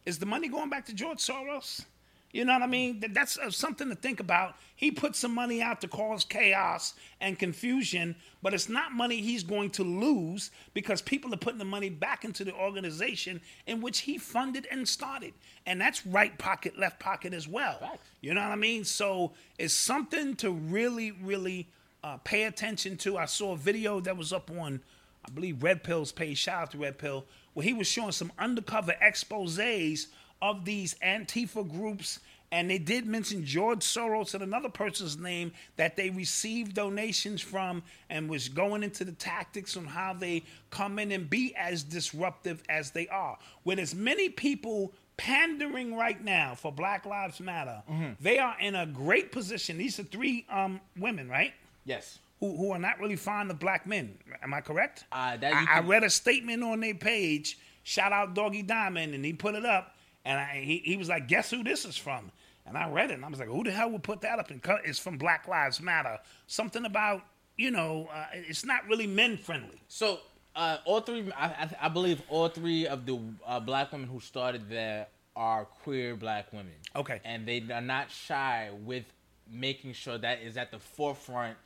is 0.05 0.19
the 0.19 0.25
money 0.25 0.49
going 0.49 0.69
back 0.69 0.85
to 0.87 0.93
George 0.93 1.19
Soros? 1.19 1.85
You 2.33 2.45
know 2.45 2.53
what 2.53 2.63
I 2.63 2.67
mean? 2.67 3.01
That's 3.11 3.37
uh, 3.37 3.51
something 3.51 3.89
to 3.89 3.95
think 3.95 4.19
about. 4.19 4.55
He 4.75 4.89
put 4.89 5.15
some 5.15 5.33
money 5.35 5.61
out 5.61 5.81
to 5.81 5.87
cause 5.87 6.23
chaos 6.23 6.95
and 7.21 7.37
confusion, 7.37 8.15
but 8.41 8.55
it's 8.55 8.67
not 8.67 8.91
money 8.91 9.21
he's 9.21 9.43
going 9.43 9.69
to 9.71 9.83
lose 9.83 10.49
because 10.73 10.99
people 10.99 11.31
are 11.31 11.37
putting 11.37 11.59
the 11.59 11.65
money 11.65 11.89
back 11.89 12.25
into 12.25 12.43
the 12.43 12.53
organization 12.55 13.39
in 13.67 13.81
which 13.81 13.99
he 13.99 14.17
funded 14.17 14.67
and 14.71 14.87
started. 14.87 15.33
And 15.67 15.79
that's 15.79 16.07
right 16.07 16.35
pocket, 16.39 16.77
left 16.77 16.99
pocket 16.99 17.35
as 17.35 17.47
well. 17.47 17.77
Facts. 17.77 17.99
You 18.21 18.33
know 18.33 18.41
what 18.41 18.51
I 18.51 18.55
mean? 18.55 18.83
So 18.83 19.33
it's 19.59 19.75
something 19.75 20.35
to 20.37 20.49
really, 20.49 21.11
really 21.11 21.67
uh, 22.03 22.17
pay 22.23 22.45
attention 22.45 22.97
to. 22.97 23.15
I 23.15 23.25
saw 23.25 23.53
a 23.53 23.57
video 23.57 23.99
that 23.99 24.17
was 24.17 24.33
up 24.33 24.49
on, 24.49 24.81
I 25.23 25.29
believe, 25.29 25.61
Red 25.61 25.83
Pill's 25.83 26.11
page. 26.11 26.39
Shout 26.39 26.63
out 26.63 26.71
to 26.71 26.79
Red 26.79 26.97
Pill, 26.97 27.25
where 27.53 27.63
he 27.63 27.73
was 27.73 27.85
showing 27.85 28.11
some 28.11 28.31
undercover 28.39 28.95
exposes 28.99 30.07
of 30.43 30.65
these 30.65 30.93
Antifa 31.03 31.67
groups. 31.67 32.19
And 32.51 32.69
they 32.69 32.77
did 32.77 33.07
mention 33.07 33.43
George 33.43 33.79
Soros 33.79 34.35
and 34.35 34.43
another 34.43 34.69
person's 34.69 35.17
name 35.17 35.53
that 35.75 35.95
they 35.95 36.11
received 36.11 36.75
donations 36.75 37.41
from 37.41 37.81
and 38.11 38.29
was 38.29 38.47
going 38.47 38.83
into 38.83 39.03
the 39.03 39.13
tactics 39.13 39.75
on 39.75 39.85
how 39.85 40.13
they 40.13 40.43
come 40.69 40.99
in 40.99 41.11
and 41.11 41.27
be 41.27 41.55
as 41.55 41.81
disruptive 41.81 42.61
as 42.69 42.91
they 42.91 43.07
are. 43.07 43.39
With 43.63 43.79
as 43.79 43.95
many 43.95 44.29
people 44.29 44.93
pandering 45.17 45.95
right 45.95 46.23
now 46.23 46.53
for 46.53 46.71
Black 46.71 47.07
Lives 47.07 47.39
Matter, 47.39 47.81
they 48.19 48.37
are 48.37 48.55
in 48.59 48.75
a 48.75 48.85
great 48.85 49.31
position. 49.31 49.79
These 49.79 49.99
are 49.99 50.03
three 50.03 50.45
um, 50.47 50.79
women, 50.95 51.27
right? 51.29 51.53
Yes. 51.85 52.19
Who, 52.39 52.55
who 52.55 52.71
are 52.71 52.79
not 52.79 52.99
really 52.99 53.15
fond 53.15 53.49
of 53.49 53.57
black 53.57 53.87
men. 53.87 54.15
Am 54.43 54.53
I 54.53 54.61
correct? 54.61 55.05
Uh, 55.11 55.37
that 55.37 55.53
you 55.53 55.67
I, 55.71 55.77
I 55.77 55.79
read 55.79 56.03
a 56.03 56.09
statement 56.09 56.61
on 56.61 56.81
their 56.81 56.93
page. 56.93 57.57
Shout 57.83 58.11
out 58.11 58.35
Doggy 58.35 58.61
Diamond, 58.61 59.15
and 59.15 59.25
he 59.25 59.33
put 59.33 59.55
it 59.55 59.65
up, 59.65 59.95
and 60.25 60.39
I, 60.39 60.61
he, 60.63 60.77
he 60.83 60.97
was 60.97 61.09
like, 61.09 61.27
"Guess 61.27 61.51
who 61.51 61.63
this 61.63 61.85
is 61.85 61.97
from?" 61.97 62.31
And 62.65 62.77
I 62.77 62.89
read 62.89 63.11
it, 63.11 63.15
and 63.15 63.25
I 63.25 63.29
was 63.29 63.39
like, 63.39 63.49
"Who 63.49 63.63
the 63.63 63.71
hell 63.71 63.89
would 63.91 64.03
put 64.03 64.21
that 64.21 64.39
up?" 64.39 64.49
And 64.49 64.61
it's 64.85 64.99
from 64.99 65.17
Black 65.17 65.47
Lives 65.47 65.81
Matter. 65.81 66.19
Something 66.47 66.85
about 66.85 67.23
you 67.57 67.71
know, 67.71 68.09
uh, 68.13 68.25
it's 68.33 68.65
not 68.65 68.87
really 68.87 69.07
men 69.07 69.37
friendly. 69.37 69.81
So 69.87 70.19
uh, 70.55 70.77
all 70.85 71.01
three, 71.01 71.31
I, 71.37 71.69
I, 71.81 71.89
believe, 71.89 72.21
all 72.29 72.49
three 72.49 72.87
of 72.87 73.05
the 73.05 73.19
uh, 73.45 73.59
black 73.59 73.91
women 73.91 74.07
who 74.07 74.19
started 74.19 74.69
there 74.69 75.07
are 75.35 75.65
queer 75.65 76.15
black 76.15 76.51
women. 76.51 76.73
Okay. 76.95 77.21
and 77.23 77.47
they 77.47 77.63
are 77.73 77.81
not 77.81 78.11
shy 78.11 78.69
with 78.83 79.05
making 79.51 79.93
sure 79.93 80.17
that 80.17 80.41
is 80.41 80.57
at 80.57 80.71
the 80.71 80.79
forefront 80.79 81.57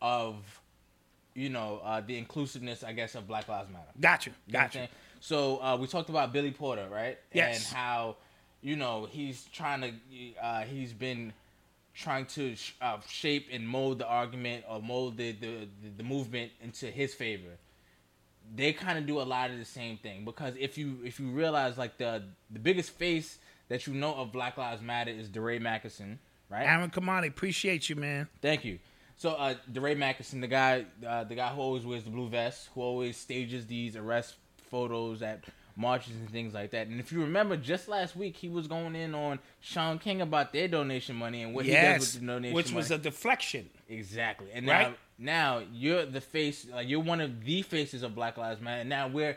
of, 0.00 0.36
you 1.34 1.48
know, 1.48 1.80
uh, 1.84 2.00
the 2.00 2.16
inclusiveness, 2.16 2.84
I 2.84 2.92
guess, 2.92 3.14
of 3.14 3.26
Black 3.26 3.48
Lives 3.48 3.70
Matter. 3.70 3.84
Got 4.00 4.26
you, 4.26 4.32
You 4.74 4.82
know 4.82 4.88
what 5.28 5.36
I'm 5.36 5.44
got 5.44 5.54
you. 5.54 5.58
saying? 5.58 5.58
So 5.58 5.62
uh, 5.62 5.76
we 5.80 5.86
talked 5.86 6.10
about 6.10 6.32
Billy 6.32 6.50
Porter, 6.50 6.86
right? 6.90 7.18
Yes. 7.32 7.56
And 7.56 7.76
how, 7.76 8.16
you 8.60 8.76
know, 8.76 9.08
he's 9.10 9.44
trying 9.52 9.80
to, 9.80 9.92
uh, 10.42 10.62
he's 10.64 10.92
been 10.92 11.32
trying 11.94 12.26
to 12.26 12.56
sh- 12.56 12.74
uh, 12.82 12.98
shape 13.08 13.48
and 13.50 13.66
mold 13.66 14.00
the 14.00 14.06
argument 14.06 14.64
or 14.68 14.82
mold 14.82 15.16
the, 15.16 15.32
the, 15.32 15.68
the, 15.96 16.02
movement 16.02 16.52
into 16.62 16.86
his 16.86 17.14
favor. 17.14 17.56
They 18.54 18.74
kind 18.74 18.98
of 18.98 19.06
do 19.06 19.20
a 19.20 19.22
lot 19.22 19.50
of 19.50 19.58
the 19.58 19.64
same 19.64 19.96
thing 19.96 20.26
because 20.26 20.54
if 20.58 20.76
you 20.76 20.98
if 21.02 21.18
you 21.18 21.30
realize 21.30 21.78
like 21.78 21.96
the 21.96 22.24
the 22.50 22.58
biggest 22.58 22.90
face 22.90 23.38
that 23.68 23.86
you 23.86 23.94
know 23.94 24.14
of 24.14 24.32
Black 24.32 24.58
Lives 24.58 24.82
Matter 24.82 25.10
is 25.10 25.30
DeRay 25.30 25.58
Mckesson, 25.58 26.18
right? 26.50 26.66
Aaron 26.66 26.90
Kamani, 26.90 27.28
appreciate 27.28 27.88
you, 27.88 27.96
man. 27.96 28.28
Thank 28.42 28.66
you. 28.66 28.78
So, 29.16 29.30
uh, 29.30 29.54
DeRay 29.72 29.94
Mckesson, 29.94 30.42
the 30.42 30.46
guy, 30.46 30.84
uh, 31.06 31.24
the 31.24 31.34
guy 31.34 31.48
who 31.54 31.60
always 31.62 31.86
wears 31.86 32.04
the 32.04 32.10
blue 32.10 32.28
vest, 32.28 32.68
who 32.74 32.82
always 32.82 33.16
stages 33.16 33.66
these 33.66 33.96
arrest 33.96 34.34
photos 34.78 35.22
at 35.22 35.44
marches 35.76 36.16
and 36.16 36.28
things 36.30 36.52
like 36.52 36.72
that. 36.72 36.88
And 36.88 36.98
if 36.98 37.12
you 37.12 37.20
remember, 37.20 37.56
just 37.56 37.86
last 37.86 38.16
week 38.16 38.36
he 38.36 38.48
was 38.48 38.66
going 38.66 38.96
in 38.96 39.14
on 39.14 39.38
Shaun 39.60 40.00
King 40.00 40.20
about 40.20 40.52
their 40.52 40.66
donation 40.66 41.14
money 41.14 41.42
and 41.44 41.54
what 41.54 41.64
he 41.64 41.70
does 41.72 42.00
with 42.14 42.20
the 42.20 42.26
donation 42.26 42.54
which 42.56 42.66
money. 42.70 42.76
was 42.76 42.90
a 42.90 42.98
deflection. 42.98 43.70
exactly. 43.88 44.48
And 44.52 44.66
Right? 44.66 44.88
now, 45.16 45.58
now 45.60 45.62
you're 45.72 46.06
the 46.06 46.20
face, 46.20 46.66
like 46.72 46.88
you're 46.88 46.98
one 46.98 47.20
of 47.20 47.44
the 47.44 47.62
faces 47.62 48.02
of 48.02 48.16
Black 48.16 48.36
Lives 48.36 48.60
Matter. 48.60 48.80
And 48.80 48.88
now 48.88 49.06
we're 49.06 49.36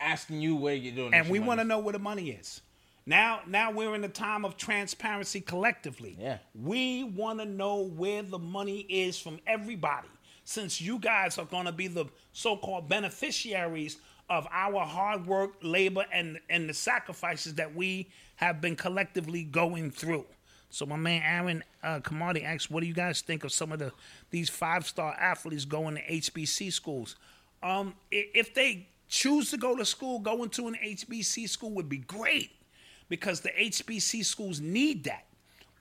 asking 0.00 0.40
you 0.40 0.54
where 0.54 0.74
you're 0.74 0.94
doing, 0.94 1.14
and 1.14 1.28
we 1.28 1.40
want 1.40 1.58
to 1.58 1.64
know 1.64 1.80
where 1.80 1.92
the 1.92 1.98
money 1.98 2.30
is. 2.30 2.60
Now, 3.08 3.40
now 3.46 3.70
we're 3.72 3.94
in 3.94 4.04
a 4.04 4.08
time 4.08 4.44
of 4.44 4.56
transparency 4.56 5.40
collectively. 5.40 6.16
Yeah. 6.20 6.38
we 6.60 7.02
want 7.04 7.38
to 7.40 7.44
know 7.44 7.82
where 7.82 8.22
the 8.22 8.38
money 8.38 8.80
is 8.88 9.18
from 9.18 9.38
everybody, 9.46 10.08
since 10.46 10.80
you 10.80 10.98
guys 11.00 11.38
are 11.38 11.44
going 11.44 11.66
to 11.66 11.72
be 11.72 11.88
the 11.88 12.06
so-called 12.32 12.88
beneficiaries 12.88 13.98
of 14.30 14.46
our 14.52 14.84
hard 14.84 15.26
work, 15.26 15.54
labor, 15.60 16.06
and 16.12 16.38
and 16.48 16.68
the 16.68 16.74
sacrifices 16.74 17.54
that 17.54 17.74
we 17.74 18.08
have 18.36 18.60
been 18.60 18.76
collectively 18.76 19.42
going 19.42 19.90
through. 19.90 20.24
So 20.70 20.86
my 20.86 20.96
man 20.96 21.22
Aaron 21.24 21.64
uh, 21.82 21.98
Kamadi 21.98 22.44
asks, 22.44 22.70
"What 22.70 22.80
do 22.80 22.86
you 22.86 22.94
guys 22.94 23.20
think 23.20 23.44
of 23.44 23.52
some 23.52 23.72
of 23.72 23.80
the 23.80 23.92
these 24.30 24.48
five 24.48 24.86
star 24.86 25.14
athletes 25.14 25.64
going 25.64 25.96
to 25.96 26.02
HBC 26.02 26.72
schools? 26.72 27.16
Um, 27.62 27.94
if 28.12 28.54
they 28.54 28.88
choose 29.08 29.50
to 29.50 29.56
go 29.56 29.76
to 29.76 29.84
school, 29.84 30.20
going 30.20 30.50
to 30.50 30.68
an 30.68 30.76
HBC 30.82 31.48
school 31.48 31.72
would 31.72 31.88
be 31.88 31.98
great 31.98 32.52
because 33.08 33.40
the 33.40 33.50
HBC 33.50 34.24
schools 34.24 34.60
need 34.60 35.04
that. 35.04 35.24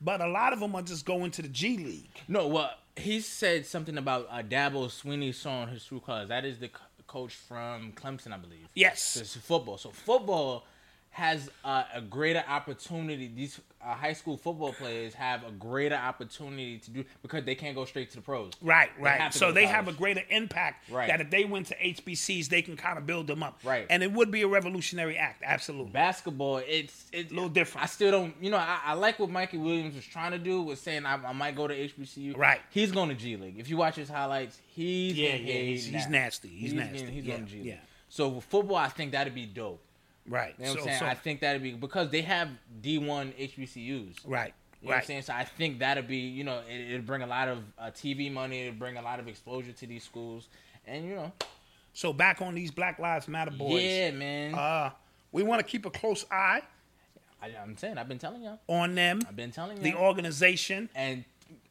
But 0.02 0.22
a 0.22 0.28
lot 0.28 0.54
of 0.54 0.60
them 0.60 0.76
are 0.76 0.82
just 0.82 1.06
going 1.06 1.32
to 1.32 1.42
the 1.42 1.48
G 1.48 1.78
League. 1.78 2.10
No, 2.28 2.48
well, 2.48 2.72
he 2.96 3.20
said 3.22 3.66
something 3.66 3.98
about 3.98 4.28
uh, 4.30 4.42
Dabo 4.44 4.88
Swinney 4.88 5.34
showing 5.34 5.70
his 5.70 5.84
true 5.86 6.00
colors. 6.00 6.30
That 6.30 6.46
is 6.46 6.60
the 6.60 6.70
co- 6.70 6.84
coach 7.08 7.34
from 7.34 7.94
Clemson, 7.94 8.34
I 8.34 8.38
believe. 8.38 8.68
Yes. 8.74 9.02
So 9.02 9.20
it's 9.22 9.36
football. 9.36 9.78
So 9.78 9.90
football 9.90 10.66
has 11.12 11.50
uh, 11.64 11.84
a 11.94 12.02
greater 12.02 12.44
opportunity. 12.48 13.32
These 13.34 13.62
uh, 13.86 13.94
high 13.94 14.14
school 14.14 14.38
football 14.38 14.74
players 14.74 15.14
have 15.14 15.46
a 15.48 15.52
greater 15.52 15.96
opportunity 15.96 16.78
to 16.80 16.90
do 16.92 17.06
because 17.22 17.44
they 17.46 17.56
can't 17.56 17.76
go 17.76 17.86
straight 17.86 18.10
to 18.12 18.16
the 18.16 18.22
pros. 18.22 18.52
Right, 18.62 18.90
right. 19.00 19.32
to 19.32 19.38
So 19.38 19.52
they 19.52 19.64
college. 19.66 19.76
have 19.76 19.88
a 19.88 19.94
greater 19.94 20.22
impact 20.30 20.90
Right. 20.90 21.08
that 21.08 21.22
if 21.22 21.30
they 21.30 21.46
went 21.46 21.68
to 21.68 21.76
HBCs, 21.76 22.50
they 22.50 22.62
can 22.62 22.76
kind 22.78 22.98
of 22.98 23.06
build 23.06 23.28
them 23.28 23.44
up. 23.44 23.60
Right. 23.64 23.86
And 23.90 24.02
it 24.04 24.12
would 24.12 24.32
be 24.32 24.42
a 24.42 24.48
revolutionary 24.48 25.18
act. 25.18 25.44
Absolutely. 25.46 25.92
basketball. 25.92 26.58
It's 26.58 27.06
it's 27.14 27.32
A 27.32 27.36
little 27.36 27.50
different. 27.50 27.84
I 27.84 27.88
still 27.88 28.12
don't. 28.12 28.34
You 28.42 28.52
know, 28.52 28.58
I, 28.58 28.80
I 28.86 28.94
like 28.94 29.20
what 29.20 29.30
Mikey 29.30 29.58
Williams 29.58 29.96
was 29.96 30.06
trying 30.06 30.32
to 30.32 30.40
do. 30.40 30.62
Was 30.62 30.82
saying 30.82 31.06
I, 31.06 31.16
I 31.16 31.34
might 31.34 31.56
go 31.56 31.68
to 31.68 31.74
HBCU. 31.76 32.36
Right. 32.38 32.62
He's 32.72 32.92
going 32.92 33.10
to 33.10 33.16
G 33.16 33.36
League. 33.38 33.60
If 33.60 33.70
you 33.70 33.78
watch 33.78 33.96
his 33.96 34.10
highlights, 34.10 34.60
he's 34.74 35.14
Yeah, 35.18 35.36
yeah, 35.36 35.54
he's- 35.54 35.86
he's 35.86 36.08
nasty. 36.08 36.48
He's 36.50 36.74
nasty. 36.74 37.00
Getting, 37.00 37.14
he's 37.14 37.26
Yeah, 37.26 37.34
going 37.36 37.46
to 37.46 37.52
G 37.52 37.58
League. 37.58 37.66
yeah. 37.68 37.76
So 38.10 38.30
with 38.30 38.46
football, 38.46 38.78
I 38.78 38.88
think 38.90 39.12
that'd 39.12 39.36
be 39.36 39.46
dope. 39.46 39.82
Right. 40.28 40.56
You 40.58 40.66
know 40.66 40.72
what 40.72 40.80
so, 40.80 40.80
I'm 40.82 40.88
saying? 40.88 41.00
so- 41.00 41.06
I 41.06 41.14
think 41.14 41.40
that'd 41.42 41.62
be 41.64 41.74
because 41.74 42.10
they 42.10 42.22
have 42.22 42.50
D1 42.82 43.34
HBCUs. 43.38 44.16
right. 44.26 44.54
You 44.82 44.88
know 44.90 44.92
what 44.92 44.94
I'm 44.96 45.00
Right. 45.00 45.06
saying? 45.08 45.22
So 45.24 45.34
I 45.34 45.44
think 45.46 45.80
that'd 45.80 46.08
be, 46.08 46.18
you 46.18 46.44
know, 46.44 46.62
it, 46.70 46.80
it'd 46.92 47.06
bring 47.08 47.22
a 47.24 47.28
lot 47.28 47.48
of 47.48 47.60
uh, 47.80 47.86
TV 47.92 48.32
money. 48.32 48.62
It'd 48.62 48.78
bring 48.78 48.98
a 48.98 49.02
lot 49.02 49.20
of 49.20 49.28
exposure 49.28 49.72
to 49.72 49.88
these 49.88 50.04
schools. 50.04 50.48
And, 50.86 51.06
you 51.08 51.16
know, 51.16 51.32
So 51.94 52.14
back 52.14 52.42
on 52.42 52.54
these 52.54 52.70
Black 52.72 53.00
Lives 53.00 53.28
Matter 53.28 53.52
boys. 53.52 53.82
yeah, 53.84 54.12
man. 54.12 54.54
Uh, 54.54 54.92
we 55.32 55.42
want 55.44 55.60
to 55.60 55.66
keep 55.66 55.86
a 55.86 55.90
close 55.90 56.26
eye 56.30 56.62
I, 57.42 57.52
I'm 57.62 57.78
saying, 57.78 57.98
I've 57.98 58.08
been 58.08 58.18
telling 58.20 58.42
y'all. 58.44 58.60
on 58.68 58.96
them, 58.96 59.22
I've 59.28 59.36
been 59.36 59.52
telling 59.52 59.82
the 59.82 59.90
y'all. 59.92 60.04
organization, 60.04 60.90
and 60.96 61.24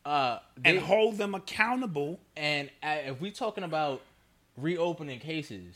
uh, 0.04 0.38
and 0.64 0.78
hold 0.78 1.16
them 1.18 1.34
accountable. 1.34 2.20
And 2.36 2.68
uh, 2.82 2.96
if 3.06 3.20
we're 3.20 3.32
talking 3.32 3.64
about 3.64 4.02
reopening 4.56 5.18
cases 5.20 5.74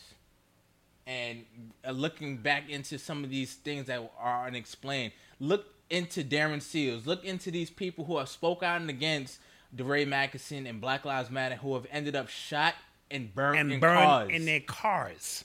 and 1.08 1.44
uh, 1.86 1.90
looking 1.90 2.36
back 2.36 2.68
into 2.68 2.98
some 2.98 3.24
of 3.24 3.30
these 3.30 3.54
things 3.54 3.86
that 3.86 4.12
are 4.20 4.46
unexplained, 4.46 5.12
look 5.40 5.66
into 5.88 6.22
Darren 6.22 6.60
Seals. 6.60 7.06
Look 7.06 7.24
into 7.24 7.50
these 7.50 7.70
people 7.70 8.04
who 8.04 8.18
have 8.18 8.28
spoke 8.28 8.62
out 8.62 8.82
against 8.88 9.40
DeRay 9.74 10.04
Mckesson 10.04 10.68
and 10.68 10.80
Black 10.80 11.06
Lives 11.06 11.30
Matter 11.30 11.56
who 11.56 11.74
have 11.74 11.86
ended 11.90 12.14
up 12.14 12.28
shot 12.28 12.74
and 13.10 13.34
burned 13.34 13.58
and 13.58 13.72
in 13.72 13.80
burn 13.80 13.96
cars. 13.96 14.30
in 14.30 14.44
their 14.44 14.60
cars. 14.60 15.44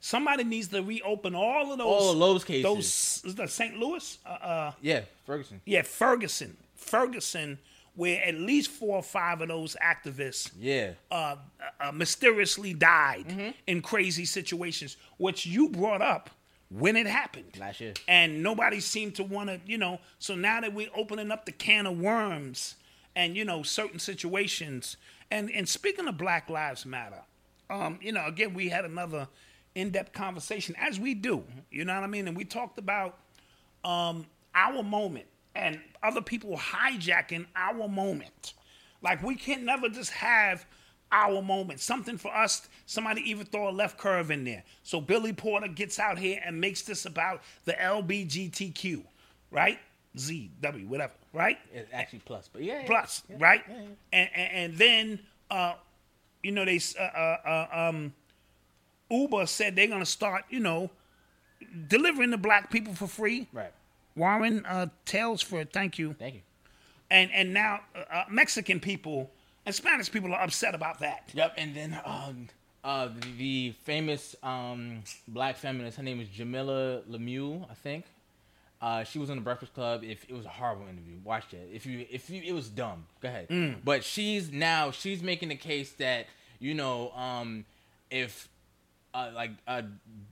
Somebody 0.00 0.44
needs 0.44 0.68
to 0.68 0.82
reopen 0.82 1.34
all 1.34 1.70
of 1.72 1.78
those. 1.78 1.86
All 1.86 2.12
of 2.12 2.18
those 2.18 2.42
cases. 2.42 2.62
Those 2.64 3.22
is 3.24 3.34
that 3.36 3.50
St. 3.50 3.78
Louis? 3.78 4.18
Uh, 4.26 4.28
uh, 4.30 4.72
yeah, 4.80 5.02
Ferguson. 5.26 5.60
yeah, 5.64 5.82
Ferguson. 5.82 6.56
Ferguson, 6.74 7.58
where 7.94 8.22
at 8.24 8.34
least 8.34 8.70
four 8.70 8.96
or 8.96 9.02
five 9.02 9.40
of 9.42 9.48
those 9.48 9.76
activists 9.82 10.50
Yeah. 10.58 10.92
uh, 11.10 11.36
uh, 11.80 11.92
mysteriously 11.92 12.72
died 12.74 13.26
Mm-hmm. 13.28 13.50
in 13.66 13.82
crazy 13.82 14.24
situations, 14.24 14.96
which 15.18 15.44
you 15.46 15.68
brought 15.68 16.00
up 16.02 16.30
when 16.70 16.96
it 16.96 17.06
happened 17.06 17.56
Last 17.60 17.80
year. 17.80 17.92
and 18.08 18.42
nobody 18.42 18.80
seemed 18.80 19.14
to 19.16 19.24
want 19.24 19.50
to, 19.50 19.60
you 19.66 19.76
know. 19.76 20.00
So 20.18 20.34
now 20.34 20.60
that 20.62 20.72
we're 20.72 20.88
opening 20.96 21.30
up 21.30 21.44
the 21.44 21.52
can 21.52 21.86
of 21.86 21.98
worms, 21.98 22.76
and 23.14 23.36
you 23.36 23.44
know, 23.44 23.62
certain 23.62 23.98
situations, 23.98 24.96
and 25.30 25.50
and 25.50 25.68
speaking 25.68 26.08
of 26.08 26.16
Black 26.16 26.48
Lives 26.48 26.86
Matter, 26.86 27.20
um, 27.68 27.98
you 28.00 28.10
know, 28.12 28.24
again, 28.26 28.54
we 28.54 28.70
had 28.70 28.86
another 28.86 29.28
in-depth 29.74 30.12
conversation, 30.14 30.74
as 30.78 30.98
we 30.98 31.12
do. 31.12 31.44
You 31.70 31.84
know 31.84 31.94
what 31.94 32.04
I 32.04 32.06
mean? 32.06 32.26
And 32.26 32.34
we 32.36 32.44
talked 32.46 32.78
about 32.78 33.18
um, 33.84 34.24
our 34.54 34.82
moment 34.82 35.26
and 35.54 35.80
other 36.02 36.20
people 36.20 36.56
hijacking 36.56 37.46
our 37.54 37.88
moment. 37.88 38.54
Like 39.02 39.22
we 39.22 39.34
can 39.34 39.64
never 39.64 39.88
just 39.88 40.10
have 40.12 40.64
our 41.10 41.42
moment. 41.42 41.80
Something 41.80 42.16
for 42.16 42.34
us. 42.34 42.68
Somebody 42.86 43.28
even 43.30 43.46
throw 43.46 43.68
a 43.68 43.70
left 43.70 43.98
curve 43.98 44.30
in 44.30 44.44
there. 44.44 44.64
So 44.82 45.00
Billy 45.00 45.32
Porter 45.32 45.68
gets 45.68 45.98
out 45.98 46.18
here 46.18 46.40
and 46.44 46.60
makes 46.60 46.82
this 46.82 47.04
about 47.04 47.42
the 47.64 47.72
LBGTQ, 47.72 49.04
right? 49.50 49.78
Z 50.18 50.50
W 50.60 50.86
whatever, 50.86 51.14
right? 51.32 51.58
It's 51.72 51.90
actually 51.92 52.20
plus, 52.24 52.48
but 52.52 52.62
yeah. 52.62 52.80
yeah. 52.80 52.86
Plus, 52.86 53.22
right? 53.38 53.62
And, 53.66 53.96
and 54.12 54.52
and 54.52 54.76
then 54.76 55.20
uh, 55.50 55.74
you 56.42 56.52
know 56.52 56.64
they 56.64 56.80
uh, 56.98 57.02
uh, 57.02 57.38
uh, 57.72 57.88
um, 57.88 58.12
Uber 59.10 59.46
said 59.46 59.74
they're 59.74 59.86
gonna 59.86 60.04
start, 60.04 60.44
you 60.50 60.60
know, 60.60 60.90
delivering 61.88 62.30
to 62.32 62.38
black 62.38 62.70
people 62.70 62.94
for 62.94 63.06
free. 63.06 63.48
Right. 63.52 63.72
Warren 64.16 64.64
uh, 64.66 64.86
Talesford, 65.06 65.72
thank 65.72 65.98
you. 65.98 66.14
Thank 66.18 66.34
you. 66.34 66.40
And 67.10 67.30
and 67.32 67.52
now 67.52 67.80
uh, 67.94 68.00
uh, 68.10 68.24
Mexican 68.30 68.80
people 68.80 69.30
and 69.66 69.74
Spanish 69.74 70.10
people 70.10 70.32
are 70.34 70.42
upset 70.42 70.74
about 70.74 71.00
that. 71.00 71.30
Yep, 71.34 71.54
and 71.56 71.74
then 71.74 72.00
um, 72.04 72.48
uh, 72.84 73.08
the, 73.08 73.32
the 73.38 73.70
famous 73.84 74.34
um, 74.42 75.02
black 75.28 75.56
feminist, 75.56 75.96
her 75.98 76.02
name 76.02 76.20
is 76.20 76.28
Jamilah 76.28 77.02
Lemieux, 77.08 77.64
I 77.70 77.74
think. 77.74 78.06
Uh, 78.80 79.04
she 79.04 79.20
was 79.20 79.30
on 79.30 79.36
the 79.36 79.42
Breakfast 79.42 79.74
Club. 79.74 80.02
If 80.02 80.24
it 80.28 80.32
was 80.34 80.44
a 80.44 80.48
horrible 80.48 80.86
interview, 80.88 81.14
watch 81.22 81.54
it. 81.54 81.70
If 81.72 81.86
you, 81.86 82.04
if 82.10 82.28
you, 82.28 82.42
it 82.44 82.52
was 82.52 82.68
dumb. 82.68 83.06
Go 83.20 83.28
ahead. 83.28 83.76
But 83.84 84.02
she's 84.02 84.50
now 84.50 84.90
she's 84.90 85.22
making 85.22 85.50
the 85.50 85.56
case 85.56 85.92
that 85.92 86.26
you 86.58 86.74
know, 86.74 87.10
um, 87.12 87.64
if 88.10 88.48
uh, 89.14 89.30
like 89.34 89.50
uh, 89.68 89.82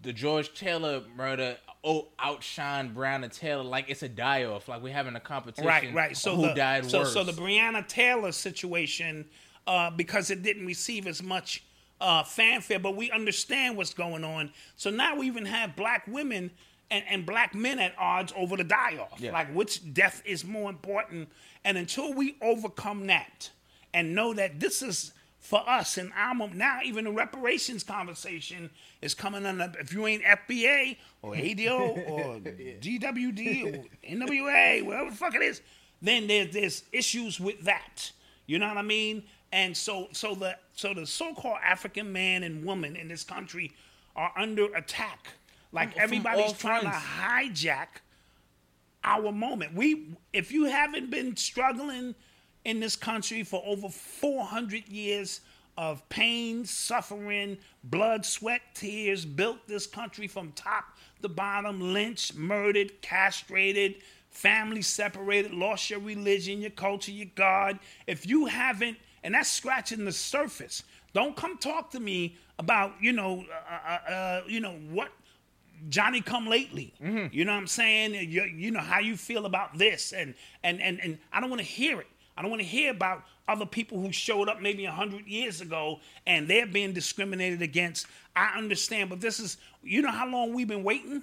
the 0.02 0.12
George 0.12 0.52
Taylor 0.54 1.02
murder 1.16 1.58
oh, 1.84 2.08
outshine 2.18 2.94
Breonna 2.94 3.34
Taylor, 3.34 3.62
like 3.62 3.88
it's 3.88 4.02
a 4.02 4.08
die 4.08 4.44
off. 4.44 4.68
Like 4.68 4.82
we're 4.82 4.92
having 4.92 5.16
a 5.16 5.20
competition. 5.20 5.66
Right, 5.66 5.92
right. 5.94 6.16
So 6.16 6.36
who 6.36 6.48
the, 6.48 6.54
died 6.54 6.90
so, 6.90 7.00
worse. 7.00 7.12
so 7.12 7.24
the 7.24 7.32
Breonna 7.32 7.86
Taylor 7.86 8.32
situation, 8.32 9.26
uh, 9.66 9.90
because 9.90 10.30
it 10.30 10.42
didn't 10.42 10.66
receive 10.66 11.06
as 11.06 11.22
much 11.22 11.64
uh, 12.00 12.22
fanfare, 12.22 12.78
but 12.78 12.96
we 12.96 13.10
understand 13.10 13.76
what's 13.76 13.94
going 13.94 14.24
on. 14.24 14.52
So 14.76 14.90
now 14.90 15.16
we 15.16 15.26
even 15.26 15.46
have 15.46 15.76
black 15.76 16.06
women 16.06 16.50
and, 16.90 17.04
and 17.08 17.26
black 17.26 17.54
men 17.54 17.78
at 17.78 17.94
odds 17.98 18.32
over 18.36 18.56
the 18.56 18.64
die 18.64 18.98
off. 18.98 19.20
Yeah. 19.20 19.32
Like 19.32 19.52
which 19.54 19.92
death 19.94 20.22
is 20.24 20.44
more 20.44 20.70
important. 20.70 21.28
And 21.64 21.76
until 21.78 22.14
we 22.14 22.36
overcome 22.42 23.06
that 23.08 23.50
and 23.92 24.14
know 24.14 24.34
that 24.34 24.60
this 24.60 24.82
is 24.82 25.12
for 25.40 25.68
us 25.68 25.96
and 25.96 26.12
I'm 26.14 26.38
now 26.56 26.80
even 26.84 27.04
the 27.04 27.10
reparations 27.10 27.82
conversation 27.82 28.70
is 29.00 29.14
coming 29.14 29.46
under 29.46 29.72
if 29.80 29.92
you 29.92 30.06
ain't 30.06 30.22
FBA 30.22 30.98
or 31.22 31.34
ADO 31.34 31.78
or 32.08 32.36
GWD 32.36 33.64
or 33.64 33.84
NWA, 34.08 34.84
whatever 34.84 35.10
the 35.10 35.16
fuck 35.16 35.34
it 35.34 35.42
is, 35.42 35.62
then 36.02 36.26
there's 36.26 36.52
there's 36.52 36.84
issues 36.92 37.40
with 37.40 37.62
that. 37.62 38.12
You 38.46 38.58
know 38.58 38.68
what 38.68 38.76
I 38.76 38.82
mean? 38.82 39.22
And 39.50 39.76
so 39.76 40.08
so 40.12 40.34
the 40.34 40.56
so 40.74 40.92
the 40.92 41.06
so-called 41.06 41.58
African 41.64 42.12
man 42.12 42.42
and 42.42 42.64
woman 42.64 42.94
in 42.94 43.08
this 43.08 43.24
country 43.24 43.72
are 44.14 44.32
under 44.36 44.66
attack. 44.74 45.28
Like 45.72 45.94
From 45.94 46.02
everybody's 46.02 46.46
all 46.46 46.52
trying 46.52 46.82
to 46.82 46.88
hijack 46.88 47.86
our 49.04 49.32
moment. 49.32 49.74
We, 49.74 50.16
if 50.32 50.52
you 50.52 50.64
haven't 50.64 51.10
been 51.10 51.36
struggling 51.36 52.14
in 52.64 52.80
this 52.80 52.96
country 52.96 53.42
for 53.42 53.62
over 53.64 53.88
400 53.88 54.88
years 54.88 55.40
of 55.78 56.06
pain, 56.08 56.64
suffering, 56.64 57.56
blood, 57.84 58.26
sweat, 58.26 58.60
tears, 58.74 59.24
built 59.24 59.66
this 59.66 59.86
country 59.86 60.26
from 60.26 60.52
top 60.52 60.84
to 61.22 61.28
bottom, 61.28 61.92
lynched, 61.92 62.34
murdered, 62.34 63.00
castrated, 63.00 63.96
family 64.30 64.82
separated, 64.82 65.52
lost 65.52 65.90
your 65.90 66.00
religion, 66.00 66.60
your 66.60 66.70
culture, 66.70 67.12
your 67.12 67.28
God. 67.34 67.78
If 68.06 68.26
you 68.26 68.46
haven't, 68.46 68.98
and 69.22 69.34
that's 69.34 69.50
scratching 69.50 70.04
the 70.04 70.12
surface. 70.12 70.82
Don't 71.12 71.36
come 71.36 71.58
talk 71.58 71.90
to 71.90 72.00
me 72.00 72.36
about 72.58 72.92
you 73.00 73.12
know 73.12 73.44
uh, 73.70 73.90
uh, 73.90 74.12
uh, 74.12 74.42
you 74.46 74.60
know 74.60 74.74
what 74.90 75.08
Johnny 75.88 76.20
come 76.20 76.46
lately. 76.46 76.94
You 77.32 77.44
know 77.44 77.52
what 77.52 77.58
I'm 77.58 77.66
saying? 77.66 78.14
You, 78.30 78.44
you 78.44 78.70
know 78.70 78.80
how 78.80 79.00
you 79.00 79.16
feel 79.16 79.46
about 79.46 79.76
this, 79.76 80.12
and 80.12 80.34
and 80.62 80.80
and 80.80 81.00
and 81.00 81.18
I 81.32 81.40
don't 81.40 81.50
want 81.50 81.60
to 81.60 81.66
hear 81.66 82.00
it. 82.00 82.06
I 82.40 82.42
don't 82.42 82.50
want 82.52 82.62
to 82.62 82.68
hear 82.68 82.90
about 82.90 83.24
other 83.46 83.66
people 83.66 84.00
who 84.00 84.10
showed 84.12 84.48
up 84.48 84.62
maybe 84.62 84.82
hundred 84.86 85.26
years 85.26 85.60
ago 85.60 86.00
and 86.26 86.48
they're 86.48 86.64
being 86.66 86.94
discriminated 86.94 87.60
against. 87.60 88.06
I 88.34 88.56
understand, 88.56 89.10
but 89.10 89.20
this 89.20 89.38
is 89.38 89.58
you 89.82 90.00
know 90.00 90.10
how 90.10 90.26
long 90.26 90.54
we've 90.54 90.66
been 90.66 90.82
waiting, 90.82 91.22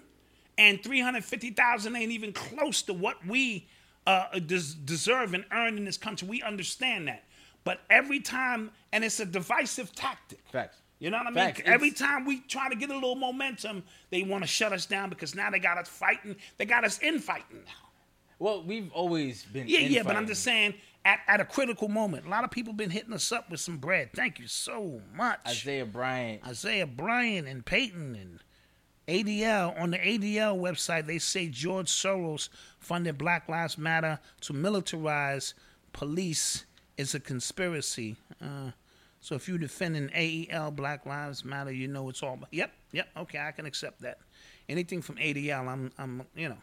and 0.60 0.84
three 0.84 1.02
hundred 1.02 1.26
fifty 1.26 1.50
thousand 1.50 1.96
ain't 1.96 2.12
even 2.12 2.34
close 2.34 2.84
to 2.84 2.94
what 2.94 3.26
we 3.26 3.66
uh, 4.06 4.38
des- 4.46 4.76
deserve 4.86 5.34
and 5.34 5.44
earn 5.52 5.78
in 5.80 5.86
this 5.86 5.98
country. 5.98 6.28
We 6.28 6.44
understand 6.44 7.08
that, 7.08 7.24
but 7.64 7.82
every 7.90 8.20
time, 8.20 8.70
and 8.94 9.04
it's 9.04 9.20
a 9.20 9.26
divisive 9.26 9.96
tactic. 9.96 10.38
Facts. 10.52 10.78
You 11.00 11.10
know 11.10 11.18
what 11.18 11.26
I 11.28 11.30
mean? 11.32 11.36
Facts. 11.46 11.62
Every 11.66 11.88
It's- 11.88 12.00
time 12.08 12.26
we 12.26 12.42
try 12.42 12.70
to 12.70 12.76
get 12.76 12.92
a 12.92 12.94
little 12.94 13.16
momentum, 13.16 13.84
they 14.12 14.22
want 14.22 14.44
to 14.44 14.48
shut 14.48 14.72
us 14.72 14.86
down 14.86 15.10
because 15.10 15.34
now 15.34 15.50
they 15.50 15.58
got 15.60 15.80
us 15.80 15.88
fighting. 15.90 16.36
They 16.58 16.66
got 16.66 16.84
us 16.84 17.00
infighting 17.02 17.64
now. 17.66 17.90
well, 18.38 18.62
we've 18.64 18.92
always 18.92 19.44
been. 19.46 19.68
Yeah, 19.68 19.80
yeah, 19.80 20.04
but 20.04 20.16
I'm 20.16 20.28
just 20.28 20.44
saying 20.44 20.76
at, 21.08 21.22
at 21.26 21.39
a 21.39 21.46
critical 21.46 21.88
moment. 21.88 22.26
A 22.26 22.30
lot 22.30 22.43
of 22.43 22.52
people 22.52 22.74
been 22.74 22.89
hitting 22.89 23.13
us 23.13 23.32
up 23.32 23.50
with 23.50 23.62
some 23.62 23.78
bread. 23.78 24.10
Thank 24.13 24.39
you 24.39 24.48
so 24.48 25.02
much. 25.15 25.39
Isaiah 25.48 25.86
Bryant. 25.86 26.46
Isaiah 26.46 26.86
Bryan 26.86 27.48
and 27.48 27.65
Peyton 27.65 28.13
and 28.15 28.39
ADL. 29.08 29.80
On 29.80 29.91
the 29.91 29.98
ADL 29.98 30.60
website, 30.60 31.06
they 31.08 31.17
say 31.17 31.48
George 31.48 31.88
Soros 31.88 32.50
funded 32.80 33.17
Black 33.17 33.48
Lives 33.48 33.78
Matter 33.78 34.20
to 34.41 34.54
militarize 34.54 35.54
police 35.93 36.65
is 36.98 37.15
a 37.15 37.22
conspiracy. 37.22 38.17
Uh, 38.41 38.72
so 39.22 39.36
if 39.36 39.48
you're 39.48 39.58
defending 39.58 40.10
AEL, 40.13 40.72
Black 40.72 41.06
Lives 41.06 41.46
Matter, 41.46 41.72
you 41.72 41.88
know 41.88 42.10
it's 42.10 42.22
all. 42.22 42.38
Yep, 42.52 42.72
yep, 42.91 43.08
okay, 43.15 43.39
I 43.39 43.52
can 43.52 43.65
accept 43.65 44.02
that. 44.02 44.17
anything 44.67 45.02
from 45.02 45.15
ADL, 45.15 45.67
I'm 45.67 45.91
I'm 45.98 46.24
you 46.36 46.50
know. 46.50 46.58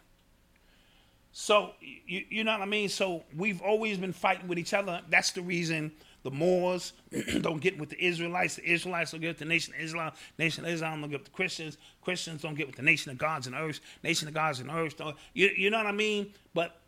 So 1.37 1.71
you 1.81 2.23
you 2.29 2.43
know 2.45 2.53
what 2.53 2.61
I 2.61 2.65
mean. 2.65 2.87
So 2.87 3.25
we've 3.35 3.61
always 3.61 3.97
been 3.97 4.13
fighting 4.13 4.47
with 4.47 4.57
each 4.57 4.73
other. 4.73 5.01
That's 5.09 5.31
the 5.31 5.41
reason 5.41 5.91
the 6.23 6.31
Moors 6.31 6.93
don't 7.41 7.59
get 7.59 7.77
with 7.77 7.89
the 7.89 8.01
Israelites. 8.01 8.55
The 8.55 8.71
Israelites 8.71 9.11
don't 9.11 9.19
get 9.19 9.27
with 9.27 9.39
the 9.39 9.45
nation 9.45 9.73
of 9.73 9.81
Islam. 9.81 10.13
Nation 10.39 10.63
of 10.63 10.71
Islam 10.71 11.01
don't 11.01 11.09
get 11.09 11.19
with 11.19 11.25
the 11.25 11.35
Christians. 11.35 11.77
Christians 12.01 12.41
don't 12.41 12.55
get 12.55 12.67
with 12.67 12.77
the 12.77 12.83
nation 12.83 13.11
of 13.11 13.17
gods 13.17 13.47
and 13.47 13.55
earth. 13.55 13.81
Nation 14.01 14.29
of 14.29 14.33
gods 14.33 14.61
and 14.61 14.71
earth. 14.71 14.95
You 15.33 15.49
you 15.57 15.69
know 15.69 15.77
what 15.77 15.87
I 15.87 15.91
mean? 15.91 16.31
But 16.53 16.79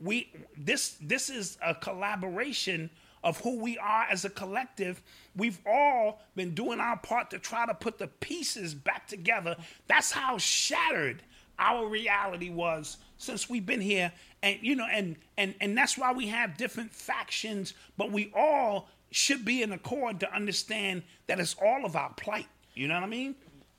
we 0.00 0.28
this 0.56 0.96
this 1.00 1.30
is 1.30 1.56
a 1.64 1.72
collaboration 1.72 2.90
of 3.22 3.38
who 3.42 3.60
we 3.60 3.78
are 3.78 4.06
as 4.10 4.24
a 4.24 4.30
collective. 4.30 5.00
We've 5.36 5.60
all 5.64 6.20
been 6.34 6.52
doing 6.52 6.80
our 6.80 6.96
part 6.96 7.30
to 7.30 7.38
try 7.38 7.64
to 7.64 7.74
put 7.74 7.98
the 7.98 8.08
pieces 8.08 8.74
back 8.74 9.06
together. 9.06 9.56
That's 9.86 10.10
how 10.10 10.36
shattered 10.38 11.22
our 11.58 11.86
reality 11.86 12.50
was 12.50 12.96
since 13.18 13.48
we've 13.48 13.66
been 13.66 13.80
here 13.80 14.12
and 14.42 14.58
you 14.62 14.74
know 14.76 14.86
and 14.90 15.16
and 15.38 15.54
and 15.60 15.76
that's 15.76 15.96
why 15.96 16.12
we 16.12 16.26
have 16.28 16.56
different 16.56 16.92
factions 16.92 17.74
but 17.96 18.10
we 18.10 18.32
all 18.36 18.88
should 19.10 19.44
be 19.44 19.62
in 19.62 19.72
accord 19.72 20.18
to 20.20 20.32
understand 20.34 21.02
that 21.26 21.38
it's 21.38 21.54
all 21.62 21.84
of 21.84 21.94
our 21.96 22.12
plight 22.14 22.46
you 22.74 22.88
know 22.88 22.94
what 22.94 23.04
i 23.04 23.06
mean 23.06 23.34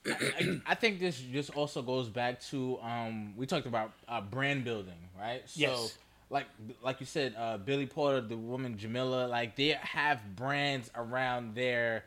I, 0.07 0.61
I 0.67 0.75
think 0.75 0.99
this 0.99 1.19
just 1.19 1.49
also 1.55 1.81
goes 1.81 2.09
back 2.09 2.39
to 2.51 2.77
um, 2.81 3.33
we 3.35 3.45
talked 3.47 3.65
about 3.65 3.91
uh, 4.07 4.21
brand 4.21 4.63
building, 4.63 4.99
right? 5.19 5.41
So, 5.47 5.59
Yes. 5.59 5.97
like 6.29 6.45
like 6.83 6.99
you 6.99 7.07
said, 7.07 7.33
uh, 7.35 7.57
Billy 7.57 7.87
Porter, 7.87 8.21
the 8.21 8.37
woman 8.37 8.77
Jamilah, 8.77 9.27
like 9.29 9.55
they 9.55 9.69
have 9.69 10.21
brands 10.35 10.91
around 10.95 11.55
their 11.55 12.03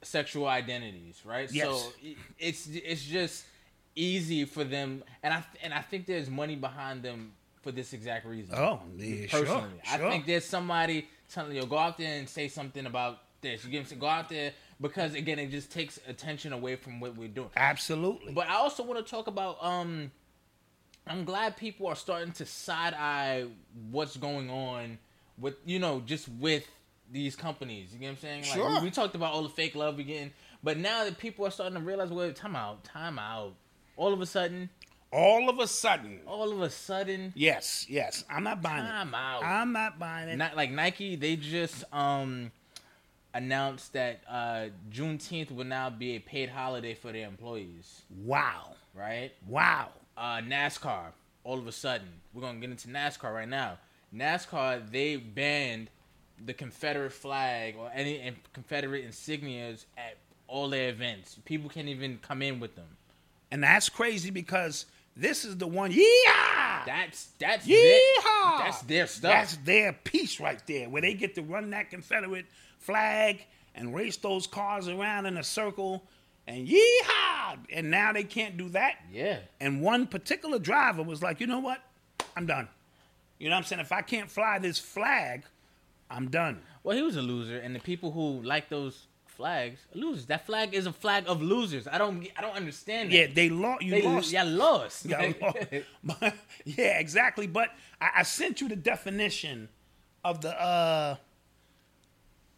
sexual 0.00 0.46
identities, 0.46 1.20
right? 1.26 1.52
Yes. 1.52 1.66
So 1.66 1.92
it's 2.38 2.68
it's 2.72 3.04
just 3.04 3.44
easy 3.96 4.44
for 4.44 4.62
them, 4.64 5.02
and 5.22 5.34
I 5.34 5.44
and 5.62 5.74
I 5.74 5.80
think 5.80 6.06
there's 6.06 6.30
money 6.30 6.54
behind 6.56 7.02
them 7.02 7.32
for 7.62 7.72
this 7.72 7.92
exact 7.92 8.26
reason. 8.26 8.54
oh 8.56 8.80
yeah, 8.96 9.26
sure, 9.26 9.40
personally, 9.40 9.80
I 9.90 9.96
sure. 9.98 10.10
think 10.10 10.26
there's 10.26 10.44
somebody 10.44 11.08
telling 11.32 11.56
you 11.56 11.64
go 11.66 11.78
out 11.78 11.98
there 11.98 12.18
and 12.18 12.28
say 12.28 12.46
something 12.48 12.86
about 12.86 13.18
this. 13.40 13.64
You 13.64 13.70
give 13.70 13.88
them 13.88 13.98
go 13.98 14.06
out 14.06 14.28
there 14.28 14.52
because 14.80 15.14
again, 15.14 15.38
it 15.38 15.50
just 15.50 15.72
takes 15.72 15.98
attention 16.06 16.52
away 16.52 16.76
from 16.76 17.00
what 17.00 17.16
we're 17.16 17.28
doing. 17.28 17.50
absolutely 17.56 18.32
But 18.32 18.48
I 18.48 18.54
also 18.56 18.84
want 18.84 19.04
to 19.04 19.10
talk 19.10 19.26
about. 19.26 19.56
um 19.64 20.12
I'm 21.08 21.24
glad 21.24 21.56
people 21.56 21.86
are 21.86 21.94
starting 21.94 22.32
to 22.32 22.44
side 22.46 22.92
eye 22.94 23.46
what's 23.92 24.16
going 24.16 24.50
on 24.50 24.98
with 25.38 25.54
you 25.64 25.78
know 25.78 26.02
just 26.04 26.28
with 26.28 26.66
these 27.12 27.36
companies. 27.36 27.90
You 27.92 28.00
get 28.00 28.06
what 28.06 28.10
I'm 28.12 28.18
saying? 28.18 28.42
Like 28.42 28.52
Sure. 28.52 28.80
we, 28.80 28.86
we 28.86 28.90
talked 28.90 29.14
about 29.14 29.32
all 29.32 29.42
the 29.44 29.48
fake 29.48 29.76
love 29.76 29.96
we 29.96 30.02
getting, 30.04 30.32
but 30.64 30.76
now 30.78 31.04
that 31.04 31.18
people 31.18 31.46
are 31.46 31.50
starting 31.52 31.76
to 31.78 31.80
realize, 31.80 32.10
well, 32.10 32.32
time 32.32 32.56
out, 32.56 32.82
time 32.82 33.18
out. 33.20 33.54
All 33.96 34.12
of 34.12 34.20
a 34.20 34.26
sudden, 34.26 34.68
all 35.12 35.48
of 35.48 35.58
a 35.60 35.66
sudden 35.66 36.20
all 36.26 36.50
of 36.52 36.60
a 36.60 36.68
sudden, 36.68 37.32
yes 37.36 37.86
yes 37.88 38.24
i'm 38.28 38.42
not 38.42 38.60
buying 38.60 38.84
it 38.84 38.90
out. 38.90 39.42
i'm 39.44 39.72
not 39.72 39.98
buying 40.00 40.28
it 40.28 40.36
Not 40.36 40.56
like 40.56 40.70
Nike, 40.70 41.14
they 41.16 41.36
just 41.36 41.84
um 41.92 42.50
announced 43.34 43.92
that 43.92 44.20
uh 44.28 44.66
Juneteenth 44.90 45.50
will 45.50 45.64
now 45.64 45.90
be 45.90 46.16
a 46.16 46.18
paid 46.18 46.48
holiday 46.48 46.94
for 46.94 47.12
their 47.12 47.26
employees, 47.28 48.02
wow 48.24 48.72
right? 48.94 49.30
wow 49.46 49.88
Uh 50.16 50.38
NASCAR, 50.38 51.12
all 51.44 51.58
of 51.58 51.66
a 51.66 51.72
sudden, 51.72 52.08
we're 52.34 52.42
gonna 52.42 52.58
get 52.58 52.70
into 52.70 52.88
NASCAR 52.88 53.32
right 53.32 53.48
now. 53.48 53.78
NASCAR, 54.14 54.90
they 54.90 55.16
banned 55.16 55.88
the 56.44 56.52
Confederate 56.52 57.12
flag 57.12 57.76
or 57.78 57.90
any 57.94 58.32
Confederate 58.52 59.08
insignias 59.08 59.84
at 59.96 60.16
all 60.48 60.68
their 60.68 60.88
events. 60.90 61.38
People 61.44 61.70
can't 61.70 61.88
even 61.88 62.18
come 62.18 62.42
in 62.42 62.58
with 62.60 62.74
them. 62.76 62.86
And 63.50 63.62
that's 63.62 63.88
crazy 63.88 64.30
because 64.30 64.86
this 65.16 65.44
is 65.44 65.56
the 65.56 65.66
one 65.66 65.90
yeah 65.92 66.84
That's 66.86 67.28
that's 67.38 67.66
Yeehaw! 67.66 67.72
their, 67.72 68.58
that's 68.58 68.82
their 68.82 69.06
stuff. 69.06 69.32
That's 69.32 69.56
their 69.58 69.92
piece 69.92 70.40
right 70.40 70.60
there, 70.66 70.88
where 70.88 71.02
they 71.02 71.14
get 71.14 71.34
to 71.36 71.42
run 71.42 71.70
that 71.70 71.90
Confederate 71.90 72.46
flag 72.78 73.44
and 73.74 73.94
race 73.94 74.16
those 74.16 74.46
cars 74.46 74.88
around 74.88 75.26
in 75.26 75.36
a 75.36 75.42
circle, 75.42 76.04
and 76.46 76.66
yeehaw! 76.68 77.58
And 77.72 77.90
now 77.90 78.12
they 78.12 78.24
can't 78.24 78.56
do 78.56 78.68
that. 78.70 78.96
yeah. 79.12 79.38
And 79.60 79.80
one 79.82 80.06
particular 80.06 80.58
driver 80.58 81.02
was 81.02 81.22
like, 81.22 81.40
you 81.40 81.46
know 81.46 81.60
what? 81.60 81.80
I'm 82.36 82.46
done. 82.46 82.68
You 83.38 83.48
know 83.48 83.54
what 83.56 83.58
I'm 83.60 83.64
saying? 83.64 83.80
If 83.80 83.92
I 83.92 84.02
can't 84.02 84.30
fly 84.30 84.58
this 84.58 84.78
flag, 84.78 85.44
I'm 86.10 86.28
done. 86.28 86.60
Well, 86.84 86.96
he 86.96 87.02
was 87.02 87.16
a 87.16 87.22
loser, 87.22 87.58
and 87.58 87.74
the 87.74 87.80
people 87.80 88.12
who 88.12 88.42
like 88.42 88.68
those 88.68 89.06
flags, 89.36 89.80
losers. 89.94 90.26
That 90.26 90.46
flag 90.46 90.74
is 90.74 90.86
a 90.86 90.92
flag 90.92 91.24
of 91.28 91.42
losers. 91.42 91.86
I 91.86 91.98
don't, 91.98 92.26
I 92.36 92.40
don't 92.40 92.56
understand. 92.56 93.10
That. 93.10 93.16
Yeah, 93.16 93.26
they 93.32 93.48
lost. 93.50 93.82
You 93.82 93.90
they 93.92 94.02
lost. 94.02 94.32
yeah 94.32 94.42
lost. 94.44 95.04
Yeah, 95.06 95.32
but, 96.04 96.34
yeah, 96.64 96.98
exactly. 96.98 97.46
But 97.46 97.70
I, 98.00 98.10
I 98.16 98.22
sent 98.22 98.60
you 98.60 98.68
the 98.68 98.76
definition 98.76 99.68
of 100.24 100.40
the 100.40 100.50
uh 100.60 101.16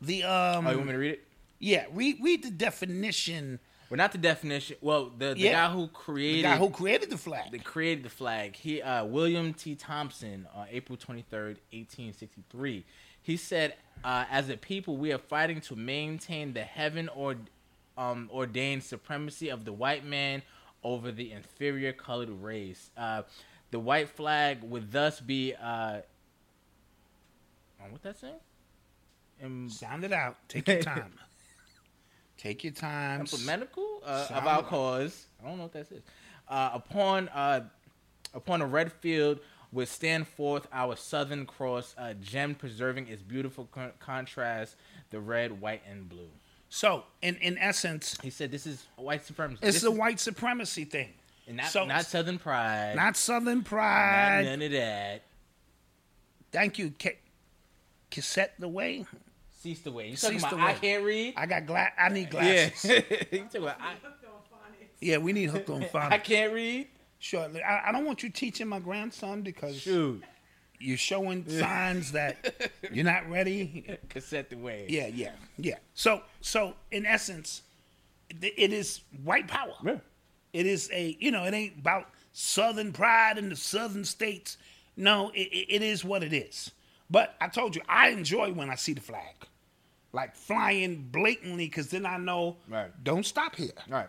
the 0.00 0.22
um 0.24 0.66
oh, 0.66 0.70
you 0.70 0.76
want 0.76 0.86
me 0.86 0.92
to 0.92 0.98
read 0.98 1.10
it? 1.12 1.24
yeah, 1.58 1.84
read 1.92 2.18
read 2.22 2.42
the 2.44 2.50
definition. 2.50 3.58
Well, 3.90 3.96
not 3.96 4.12
the 4.12 4.18
definition. 4.18 4.76
Well, 4.82 5.10
the, 5.16 5.32
the 5.32 5.38
Yeah. 5.40 5.52
guy 5.66 5.72
who 5.72 5.88
created 5.88 6.44
The 6.44 6.48
guy 6.48 6.56
who 6.58 6.68
created 6.68 7.08
the 7.08 7.16
flag. 7.16 7.50
that 7.52 7.64
created 7.64 8.04
the 8.04 8.10
flag. 8.10 8.54
He 8.54 8.82
uh, 8.82 9.06
William 9.06 9.54
T. 9.54 9.74
Thompson 9.74 10.46
on 10.54 10.66
April 10.70 10.96
twenty 10.98 11.22
third, 11.22 11.58
eighteen 11.72 12.12
sixty 12.12 12.42
three. 12.50 12.84
He 13.22 13.36
said, 13.36 13.74
uh, 14.04 14.24
"As 14.30 14.48
a 14.48 14.56
people, 14.56 14.96
we 14.96 15.12
are 15.12 15.18
fighting 15.18 15.60
to 15.62 15.76
maintain 15.76 16.52
the 16.54 16.62
heaven 16.62 17.08
or 17.08 17.36
um, 17.96 18.30
ordained 18.32 18.82
supremacy 18.84 19.48
of 19.48 19.64
the 19.64 19.72
white 19.72 20.04
man 20.04 20.42
over 20.84 21.10
the 21.10 21.32
inferior 21.32 21.92
colored 21.92 22.30
race. 22.30 22.90
Uh, 22.96 23.22
the 23.70 23.78
white 23.78 24.08
flag 24.08 24.62
would 24.62 24.92
thus 24.92 25.20
be 25.20 25.52
uh, 25.60 26.00
oh, 27.80 27.84
what 27.90 28.02
that 28.02 28.18
saying? 28.18 28.34
Im- 29.42 29.68
Sound 29.68 30.04
it 30.04 30.12
out. 30.12 30.36
Take 30.48 30.68
your 30.68 30.82
time. 30.82 31.12
Take 32.38 32.62
your 32.62 32.72
time. 32.72 33.26
medical 33.44 34.00
uh, 34.04 34.08
of 34.10 34.26
Sound 34.28 34.46
our 34.46 34.60
it. 34.60 34.66
cause. 34.66 35.26
I 35.42 35.48
don't 35.48 35.56
know 35.56 35.64
what 35.64 35.72
that 35.72 35.90
is. 35.90 36.02
Uh, 36.48 36.70
upon 36.72 37.28
uh, 37.30 37.60
upon 38.32 38.62
a 38.62 38.66
red 38.66 38.92
field 38.92 39.40
would 39.72 39.88
stand 39.88 40.26
forth 40.26 40.66
our 40.72 40.96
Southern 40.96 41.44
Cross, 41.46 41.94
uh, 41.98 42.14
gem 42.14 42.54
preserving 42.54 43.08
its 43.08 43.22
beautiful 43.22 43.66
con- 43.72 43.92
contrast, 44.00 44.76
the 45.10 45.20
red, 45.20 45.60
white, 45.60 45.82
and 45.88 46.08
blue. 46.08 46.30
So, 46.70 47.04
in 47.22 47.36
in 47.36 47.56
essence, 47.58 48.16
He 48.22 48.30
said, 48.30 48.50
"This 48.50 48.66
is 48.66 48.86
white 48.96 49.24
supremacy. 49.24 49.60
it's 49.62 49.76
This 49.76 49.84
a 49.84 49.92
is- 49.92 49.98
white 49.98 50.20
supremacy 50.20 50.84
thing. 50.84 51.12
and 51.46 51.56
not 51.58 51.66
so- 51.70 51.86
not 51.86 52.04
Southern 52.06 52.38
pride, 52.38 52.94
Not 52.96 53.16
Southern 53.16 53.58
not 53.58 53.64
pride. 53.66 54.44
none 54.44 54.62
of 54.62 54.70
that. 54.72 55.22
Thank 56.52 56.78
you, 56.78 56.92
Ca- 56.98 57.18
cassette 58.10 58.54
the 58.58 58.68
way. 58.68 59.04
Cease 59.60 59.80
the 59.80 59.90
way. 59.92 60.10
You 60.10 60.16
talking 60.16 60.38
about 60.38 60.50
the 60.52 60.58
I 60.60 60.74
can't 60.74 61.04
read? 61.04 61.34
I 61.36 61.46
got 61.46 61.66
gla- 61.66 61.92
I 61.98 62.08
need 62.10 62.30
glasses. 62.30 62.84
yeah. 62.90 63.00
glasses. 63.00 63.26
you 63.32 63.38
talking 63.44 63.62
about 63.62 63.80
I, 63.80 63.94
yeah, 65.00 65.18
we 65.18 65.32
need 65.32 65.50
hooked 65.50 65.68
on 65.70 65.84
I 65.94 66.18
can't 66.18 66.52
read? 66.52 66.88
Sure. 67.18 67.48
I, 67.66 67.88
I 67.88 67.92
don't 67.92 68.04
want 68.04 68.22
you 68.22 68.30
teaching 68.30 68.68
my 68.68 68.78
grandson 68.78 69.42
because 69.42 69.76
Shoot, 69.80 70.22
you're 70.78 70.96
showing 70.96 71.48
signs 71.48 72.12
that 72.12 72.70
you're 72.92 73.04
not 73.04 73.28
ready. 73.28 73.98
cassette 74.08 74.50
the 74.50 74.56
way. 74.56 74.86
Yeah, 74.88 75.08
yeah, 75.08 75.32
yeah. 75.56 75.76
So, 75.94 76.22
so 76.40 76.74
in 76.90 77.04
essence, 77.06 77.62
it, 78.30 78.54
it 78.56 78.72
is 78.72 79.00
white 79.24 79.48
power. 79.48 79.74
Yeah. 79.84 79.96
It 80.52 80.66
is 80.66 80.88
a 80.92 81.16
you 81.20 81.30
know 81.30 81.44
it 81.44 81.54
ain't 81.54 81.78
about 81.78 82.08
Southern 82.32 82.92
pride 82.92 83.36
in 83.38 83.48
the 83.48 83.56
Southern 83.56 84.04
states. 84.04 84.56
No, 84.96 85.30
it, 85.30 85.48
it- 85.68 85.82
is 85.82 86.04
what 86.04 86.22
it 86.24 86.32
is. 86.32 86.70
But 87.10 87.36
I 87.40 87.48
told 87.48 87.74
you 87.76 87.82
I 87.88 88.08
enjoy 88.10 88.52
when 88.52 88.68
I 88.70 88.74
see 88.74 88.92
the 88.92 89.00
flag, 89.00 89.34
like 90.12 90.34
flying 90.36 91.08
blatantly, 91.10 91.66
because 91.66 91.88
then 91.88 92.04
I 92.06 92.16
know 92.18 92.56
Right. 92.68 92.90
don't 93.04 93.24
stop 93.24 93.54
here. 93.56 93.70
Right. 93.88 94.08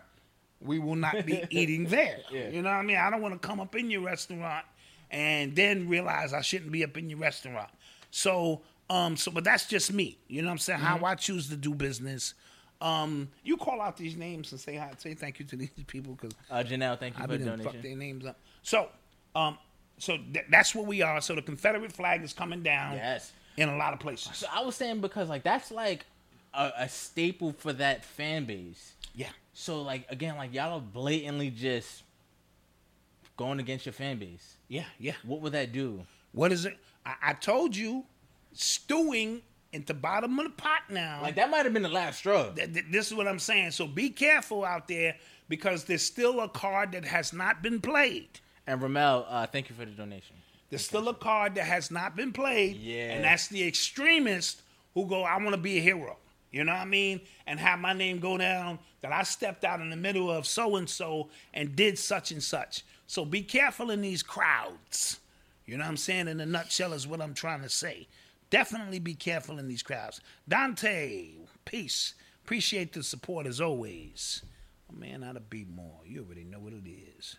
We 0.60 0.78
will 0.78 0.96
not 0.96 1.24
be 1.26 1.44
eating 1.50 1.84
there. 1.86 2.18
Yeah. 2.30 2.48
You 2.50 2.62
know 2.62 2.70
what 2.70 2.76
I 2.76 2.82
mean? 2.82 2.96
I 2.96 3.10
don't 3.10 3.22
want 3.22 3.40
to 3.40 3.46
come 3.46 3.60
up 3.60 3.74
in 3.74 3.90
your 3.90 4.02
restaurant 4.02 4.64
and 5.10 5.54
then 5.56 5.88
realize 5.88 6.32
I 6.32 6.40
shouldn't 6.42 6.70
be 6.72 6.84
up 6.84 6.96
in 6.96 7.08
your 7.10 7.18
restaurant. 7.18 7.70
So, 8.10 8.60
um, 8.90 9.16
so 9.16 9.30
but 9.30 9.44
that's 9.44 9.66
just 9.66 9.92
me. 9.92 10.18
You 10.28 10.42
know 10.42 10.48
what 10.48 10.52
I'm 10.52 10.58
saying? 10.58 10.80
Mm-hmm. 10.80 10.86
How 10.98 11.04
I 11.06 11.14
choose 11.14 11.48
to 11.48 11.56
do 11.56 11.74
business. 11.74 12.34
Um, 12.82 13.28
you 13.44 13.56
call 13.58 13.80
out 13.82 13.96
these 13.98 14.16
names 14.16 14.52
and 14.52 14.60
say 14.60 14.76
hi, 14.76 14.90
say 14.96 15.14
thank 15.14 15.38
you 15.38 15.44
to 15.46 15.56
these 15.56 15.68
people 15.86 16.14
because 16.14 16.32
Uh, 16.50 16.62
Janelle, 16.66 16.98
thank 16.98 17.16
you 17.18 17.22
I've 17.24 17.30
for 17.30 17.36
the 17.36 17.44
been 17.44 17.58
done 17.58 17.60
fuck 17.72 17.82
their 17.82 17.94
names 17.96 18.24
up. 18.24 18.38
So, 18.62 18.88
um, 19.34 19.58
so 19.98 20.16
th- 20.16 20.46
that's 20.50 20.74
where 20.74 20.84
we 20.84 21.02
are. 21.02 21.20
So 21.20 21.34
the 21.34 21.42
Confederate 21.42 21.92
flag 21.92 22.22
is 22.22 22.32
coming 22.32 22.62
down 22.62 22.94
Yes. 22.94 23.32
in 23.58 23.68
a 23.68 23.76
lot 23.76 23.92
of 23.92 24.00
places. 24.00 24.34
So 24.38 24.46
I 24.50 24.62
was 24.62 24.76
saying 24.76 25.00
because 25.02 25.28
like 25.28 25.42
that's 25.42 25.70
like 25.70 26.06
a, 26.54 26.72
a 26.78 26.88
staple 26.88 27.52
for 27.52 27.72
that 27.74 28.02
fan 28.04 28.46
base. 28.46 28.94
Yeah. 29.14 29.28
So 29.52 29.82
like 29.82 30.06
again, 30.10 30.36
like 30.36 30.54
y'all 30.54 30.78
are 30.78 30.80
blatantly 30.80 31.50
just 31.50 32.02
going 33.36 33.58
against 33.58 33.86
your 33.86 33.92
fan 33.92 34.18
base. 34.18 34.56
Yeah, 34.68 34.84
yeah. 34.98 35.14
What 35.24 35.40
would 35.40 35.52
that 35.52 35.72
do? 35.72 36.04
What 36.32 36.52
is 36.52 36.64
it? 36.64 36.76
I, 37.04 37.14
I 37.22 37.32
told 37.32 37.74
you, 37.74 38.04
stewing 38.52 39.42
at 39.72 39.86
the 39.86 39.94
bottom 39.94 40.38
of 40.38 40.44
the 40.44 40.50
pot 40.50 40.82
now. 40.90 41.20
Like 41.22 41.36
that 41.36 41.50
might 41.50 41.64
have 41.64 41.72
been 41.72 41.82
the 41.82 41.88
last 41.88 42.18
straw. 42.18 42.50
Th- 42.50 42.72
th- 42.72 42.86
this 42.90 43.06
is 43.08 43.14
what 43.14 43.28
I'm 43.28 43.38
saying. 43.38 43.72
So 43.72 43.86
be 43.86 44.10
careful 44.10 44.64
out 44.64 44.88
there 44.88 45.16
because 45.48 45.84
there's 45.84 46.02
still 46.02 46.40
a 46.40 46.48
card 46.48 46.92
that 46.92 47.04
has 47.04 47.32
not 47.32 47.62
been 47.62 47.80
played. 47.80 48.28
And 48.66 48.80
Ramel, 48.80 49.26
uh, 49.28 49.46
thank 49.46 49.68
you 49.68 49.74
for 49.74 49.84
the 49.84 49.90
donation. 49.90 50.36
There's 50.68 50.84
still 50.84 51.08
a 51.08 51.14
card 51.14 51.56
that 51.56 51.64
has 51.64 51.90
not 51.90 52.14
been 52.14 52.32
played. 52.32 52.76
Yeah. 52.76 53.14
And 53.14 53.24
that's 53.24 53.48
the 53.48 53.66
extremist 53.66 54.62
who 54.94 55.06
go, 55.06 55.24
I 55.24 55.36
want 55.38 55.50
to 55.50 55.56
be 55.60 55.78
a 55.78 55.80
hero. 55.80 56.16
You 56.50 56.64
know 56.64 56.72
what 56.72 56.80
I 56.80 56.86
mean? 56.86 57.20
And 57.46 57.60
have 57.60 57.78
my 57.78 57.92
name 57.92 58.18
go 58.18 58.36
down 58.36 58.78
that 59.02 59.12
I 59.12 59.22
stepped 59.22 59.64
out 59.64 59.80
in 59.80 59.90
the 59.90 59.96
middle 59.96 60.30
of 60.30 60.46
so 60.46 60.76
and 60.76 60.88
so 60.88 61.28
and 61.54 61.76
did 61.76 61.98
such 61.98 62.32
and 62.32 62.42
such. 62.42 62.84
So 63.06 63.24
be 63.24 63.42
careful 63.42 63.90
in 63.90 64.00
these 64.00 64.22
crowds. 64.22 65.20
You 65.66 65.76
know 65.76 65.84
what 65.84 65.90
I'm 65.90 65.96
saying? 65.96 66.28
In 66.28 66.40
a 66.40 66.46
nutshell, 66.46 66.92
is 66.92 67.06
what 67.06 67.20
I'm 67.20 67.34
trying 67.34 67.62
to 67.62 67.68
say. 67.68 68.08
Definitely 68.50 68.98
be 68.98 69.14
careful 69.14 69.58
in 69.58 69.68
these 69.68 69.82
crowds. 69.82 70.20
Dante, 70.48 71.28
peace. 71.64 72.14
Appreciate 72.44 72.92
the 72.92 73.04
support 73.04 73.46
as 73.46 73.60
always. 73.60 74.42
Oh, 74.90 74.98
man, 74.98 75.20
to 75.20 75.40
be 75.40 75.64
more. 75.64 76.00
You 76.04 76.24
already 76.24 76.42
know 76.42 76.58
what 76.58 76.72
it 76.72 76.88
is. 77.18 77.36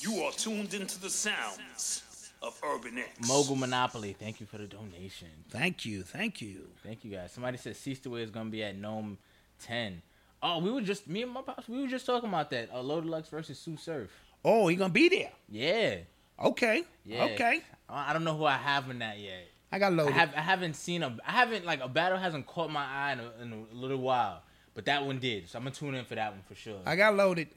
You 0.00 0.22
are 0.22 0.32
tuned 0.32 0.74
into 0.74 1.00
the 1.00 1.10
sounds 1.10 2.02
of 2.42 2.60
Urban 2.64 2.98
X. 2.98 3.26
Mogul 3.28 3.56
Monopoly, 3.56 4.14
thank 4.18 4.40
you 4.40 4.46
for 4.46 4.58
the 4.58 4.66
donation. 4.66 5.28
Thank 5.50 5.84
you. 5.84 6.02
Thank 6.02 6.40
you. 6.40 6.68
Thank 6.84 7.04
you 7.04 7.10
guys. 7.10 7.32
Somebody 7.32 7.56
said 7.58 7.76
Cease 7.76 7.98
the 8.00 8.10
Way 8.10 8.22
is 8.22 8.30
gonna 8.30 8.50
be 8.50 8.62
at 8.62 8.76
Gnome 8.76 9.18
10. 9.60 10.02
Oh, 10.42 10.58
we 10.60 10.70
were 10.70 10.80
just 10.80 11.08
me 11.08 11.22
and 11.22 11.32
my 11.32 11.42
pops. 11.42 11.68
We 11.68 11.80
were 11.80 11.88
just 11.88 12.06
talking 12.06 12.28
about 12.28 12.50
that. 12.50 12.70
Uh, 12.72 12.80
Loaded 12.80 13.10
Lux 13.10 13.28
versus 13.28 13.58
Tsu 13.58 13.76
Surf. 13.76 14.10
Oh, 14.44 14.68
he 14.68 14.76
gonna 14.76 14.92
be 14.92 15.08
there. 15.08 15.32
Yeah, 15.48 15.96
Okay. 16.40 16.84
yeah. 17.04 17.24
Okay. 17.24 17.60
I 17.88 18.10
I 18.10 18.12
don't 18.12 18.22
know 18.24 18.36
who 18.36 18.44
I 18.44 18.56
have 18.56 18.88
in 18.90 19.00
that 19.00 19.18
yet. 19.18 19.48
I 19.72 19.78
got 19.80 19.92
I 19.92 19.96
loaded. 19.96 20.14
have 20.14 20.32
I 20.36 20.40
haven't 20.40 20.74
seen 20.74 21.02
a 21.02 21.16
I 21.26 21.32
haven't 21.32 21.66
like 21.66 21.80
a 21.82 21.88
battle 21.88 22.18
hasn't 22.18 22.46
caught 22.46 22.70
my 22.70 22.84
eye 22.84 23.12
in 23.14 23.20
a, 23.20 23.42
in 23.42 23.66
a 23.72 23.74
little 23.74 23.98
while, 23.98 24.42
but 24.74 24.84
that 24.84 25.04
one 25.04 25.18
did. 25.18 25.48
So 25.48 25.58
I'm 25.58 25.64
gonna 25.64 25.74
tune 25.74 25.94
in 25.96 26.04
for 26.04 26.14
that 26.14 26.30
one 26.30 26.42
for 26.48 26.54
sure. 26.54 26.78
I 26.86 26.94
got 26.94 27.16
loaded. 27.16 27.48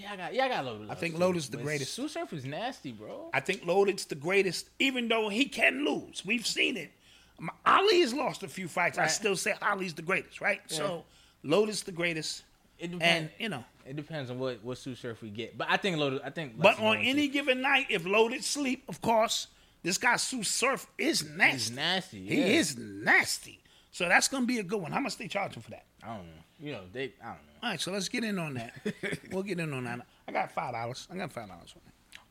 Yeah, 0.00 0.12
I 0.12 0.16
got 0.16 0.34
yeah 0.34 0.44
I 0.44 0.48
got 0.48 0.64
Deluxe. 0.64 0.90
I 0.90 0.94
think 0.94 1.14
too. 1.14 1.20
Loaded's 1.20 1.48
the 1.48 1.56
greatest. 1.58 1.92
Tsu 1.92 2.08
Surf 2.08 2.32
is 2.32 2.44
nasty, 2.44 2.92
bro. 2.92 3.30
I 3.34 3.40
think 3.40 3.64
loaded's 3.66 4.04
the 4.06 4.14
greatest, 4.14 4.68
even 4.78 5.08
though 5.08 5.28
he 5.28 5.44
can 5.46 5.84
lose. 5.84 6.24
We've 6.24 6.46
seen 6.46 6.76
it. 6.76 6.92
Um, 7.38 7.50
Ali 7.66 8.00
has 8.00 8.12
lost 8.14 8.42
a 8.42 8.48
few 8.48 8.68
fights. 8.68 8.98
I 8.98 9.06
still 9.06 9.36
say 9.36 9.54
Ali's 9.62 9.94
the 9.94 10.02
greatest, 10.02 10.40
right? 10.40 10.60
So 10.66 11.04
loaded's 11.42 11.82
the 11.82 11.92
greatest. 11.92 12.42
It 12.78 12.90
And 12.90 12.98
depends. 12.98 13.30
you 13.38 13.48
know, 13.48 13.64
It 13.86 13.96
depends 13.96 14.30
on 14.30 14.38
what 14.38 14.62
what 14.64 14.76
Tsu 14.78 14.94
Surf 14.94 15.22
we 15.22 15.30
get, 15.30 15.56
but 15.56 15.68
I 15.70 15.76
think 15.76 15.96
Loaded. 15.98 16.20
I 16.24 16.30
think. 16.30 16.58
but 16.58 16.78
on 16.78 16.84
Loaded 16.96 17.06
any 17.06 17.28
given 17.28 17.60
night, 17.60 17.86
if 17.90 18.04
loaded 18.04 18.42
sleep, 18.44 18.82
of 18.88 19.00
course, 19.00 19.46
this 19.82 19.98
guy 19.98 20.16
Tsu 20.16 20.42
Surf 20.42 20.86
is 20.98 21.24
nasty. 21.28 21.52
He's 21.58 21.70
nasty. 21.70 22.26
He 22.26 22.56
is 22.56 22.76
nasty. 22.76 23.58
So 23.92 24.08
that's 24.08 24.26
gonna 24.26 24.46
be 24.46 24.58
a 24.58 24.62
good 24.62 24.80
one. 24.80 24.90
How 24.90 25.00
much 25.00 25.18
they 25.18 25.28
charging 25.28 25.62
for 25.62 25.70
that? 25.70 25.84
I 26.02 26.16
don't 26.16 26.26
know. 26.26 26.42
You 26.58 26.72
know 26.72 26.80
they. 26.90 27.12
I 27.22 27.26
don't 27.26 27.34
know. 27.34 27.52
All 27.62 27.70
right, 27.70 27.80
so 27.80 27.92
let's 27.92 28.08
get 28.08 28.24
in 28.24 28.38
on 28.38 28.54
that. 28.54 28.74
we'll 29.30 29.42
get 29.42 29.60
in 29.60 29.72
on 29.72 29.84
that. 29.84 30.00
I 30.26 30.32
got 30.32 30.50
five 30.50 30.72
dollars. 30.72 31.06
I 31.10 31.16
got 31.16 31.30
five 31.30 31.48
dollars. 31.48 31.74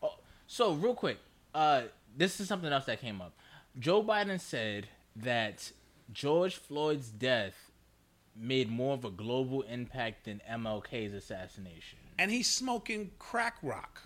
Oh, 0.01 0.15
so 0.47 0.73
real 0.73 0.95
quick, 0.95 1.19
uh, 1.53 1.83
this 2.17 2.39
is 2.39 2.47
something 2.47 2.71
else 2.71 2.85
that 2.85 2.99
came 2.99 3.21
up. 3.21 3.33
Joe 3.79 4.03
Biden 4.03 4.39
said 4.41 4.87
that 5.17 5.71
George 6.11 6.55
Floyd's 6.55 7.09
death 7.09 7.53
made 8.35 8.69
more 8.69 8.93
of 8.93 9.05
a 9.05 9.11
global 9.11 9.61
impact 9.63 10.25
than 10.25 10.41
MLK's 10.49 11.13
assassination. 11.13 11.99
And 12.17 12.31
he's 12.31 12.49
smoking 12.49 13.11
crack 13.19 13.57
rock. 13.61 14.01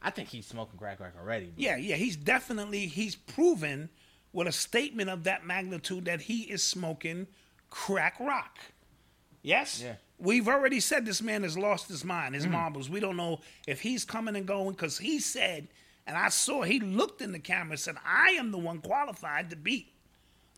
I 0.00 0.10
think 0.10 0.28
he's 0.28 0.46
smoking 0.46 0.78
crack 0.78 1.00
rock 1.00 1.12
already. 1.20 1.46
bro. 1.46 1.54
Yeah, 1.56 1.76
yeah, 1.76 1.96
he's 1.96 2.16
definitely 2.16 2.86
he's 2.86 3.14
proven 3.14 3.90
with 4.34 4.46
a 4.46 4.52
statement 4.52 5.08
of 5.08 5.24
that 5.24 5.46
magnitude 5.46 6.04
that 6.04 6.22
he 6.22 6.42
is 6.42 6.62
smoking 6.62 7.26
crack 7.70 8.18
rock. 8.20 8.58
Yes? 9.42 9.80
Yeah. 9.82 9.94
We've 10.18 10.48
already 10.48 10.80
said 10.80 11.06
this 11.06 11.22
man 11.22 11.42
has 11.42 11.56
lost 11.56 11.88
his 11.88 12.04
mind, 12.04 12.32
Mm. 12.32 12.36
his 12.36 12.46
marbles. 12.46 12.90
We 12.90 13.00
don't 13.00 13.16
know 13.16 13.40
if 13.66 13.80
he's 13.80 14.04
coming 14.04 14.36
and 14.36 14.46
going 14.46 14.70
because 14.70 14.98
he 14.98 15.18
said, 15.20 15.68
and 16.06 16.16
I 16.16 16.28
saw 16.28 16.62
he 16.62 16.80
looked 16.80 17.22
in 17.22 17.32
the 17.32 17.38
camera 17.38 17.72
and 17.72 17.80
said, 17.80 17.96
I 18.06 18.30
am 18.30 18.50
the 18.50 18.58
one 18.58 18.80
qualified 18.80 19.50
to 19.50 19.56
beat 19.56 19.92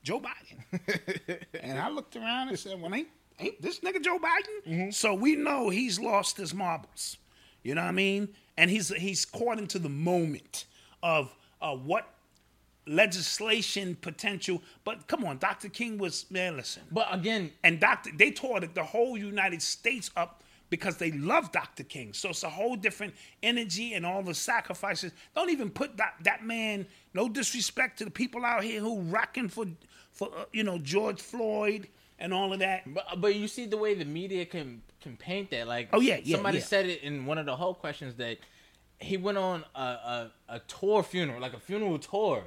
Joe 0.03 0.21
Biden. 0.21 1.45
and 1.63 1.79
I 1.79 1.89
looked 1.89 2.17
around 2.17 2.49
and 2.49 2.59
said, 2.59 2.81
Well, 2.81 2.95
ain't, 2.95 3.09
ain't 3.39 3.61
this 3.61 3.81
nigga 3.81 4.03
Joe 4.03 4.19
Biden? 4.19 4.93
So 4.95 5.15
we 5.15 5.37
know 5.37 5.69
he's 5.69 5.99
lost 6.01 6.37
his 6.37 6.55
marbles. 6.55 7.17
You 7.63 7.75
know 7.75 7.83
what 7.83 7.89
I 7.89 7.93
mean? 7.93 8.29
And 8.57 8.71
he's 8.71 8.89
he's 8.95 9.25
caught 9.25 9.59
into 9.59 9.79
the 9.79 9.89
moment 9.89 10.67
of 11.03 11.35
uh, 11.61 11.75
what 11.75 12.07
legislation 12.87 13.97
potential. 14.01 14.63
But 14.85 15.07
come 15.07 15.25
on, 15.25 15.39
Dr. 15.39 15.69
King 15.69 15.99
was 15.99 16.27
man. 16.31 16.57
Listen, 16.57 16.83
But 16.91 17.09
again, 17.13 17.53
and 17.63 17.81
Dr. 17.81 18.11
They 18.17 18.31
tore 18.31 18.61
the 18.61 18.85
whole 18.85 19.17
United 19.17 19.63
States 19.63 20.11
up 20.17 20.43
because 20.69 20.97
they 20.97 21.13
love 21.13 21.53
Dr. 21.53 21.85
King. 21.85 22.13
So 22.13 22.31
it's 22.31 22.43
a 22.43 22.51
whole 22.51 22.75
different 22.77 23.15
energy 23.43 23.95
and 23.95 24.05
all 24.05 24.23
the 24.23 24.35
sacrifices. 24.35 25.13
Don't 25.35 25.51
even 25.51 25.71
put 25.71 25.97
that 25.99 26.15
that 26.25 26.45
man. 26.45 26.87
No 27.15 27.29
disrespect 27.29 27.99
to 27.99 28.05
the 28.05 28.11
people 28.11 28.45
out 28.45 28.65
here 28.65 28.81
who 28.81 29.01
rocking 29.03 29.49
for 29.49 29.67
for 30.13 30.29
uh, 30.37 30.45
you 30.53 30.65
know 30.65 30.79
George 30.79 31.21
Floyd 31.21 31.89
and 32.19 32.33
all 32.33 32.53
of 32.53 32.59
that. 32.61 32.83
but 32.93 33.07
but 33.21 33.35
you 33.35 33.47
see 33.49 33.67
the 33.67 33.77
way 33.77 33.95
the 33.95 34.05
media 34.05 34.45
can 34.47 34.83
can 35.01 35.17
paint 35.17 35.51
that. 35.51 35.69
Like, 35.69 35.89
Oh, 35.93 36.01
yeah, 36.01 36.19
yeah, 36.25 36.37
somebody 36.37 36.59
yeah. 36.59 36.65
said 36.65 36.87
it 36.87 37.03
in 37.03 37.27
one 37.27 37.39
of 37.39 37.47
the 37.47 37.55
whole 37.55 37.75
questions 37.75 38.15
that 38.17 38.39
he 38.99 39.17
went 39.19 39.37
on 39.39 39.63
a, 39.75 39.81
a 39.81 40.33
a 40.49 40.59
tour 40.61 41.03
funeral, 41.03 41.41
like 41.41 41.53
a 41.53 41.61
funeral 41.61 41.99
tour. 41.99 42.43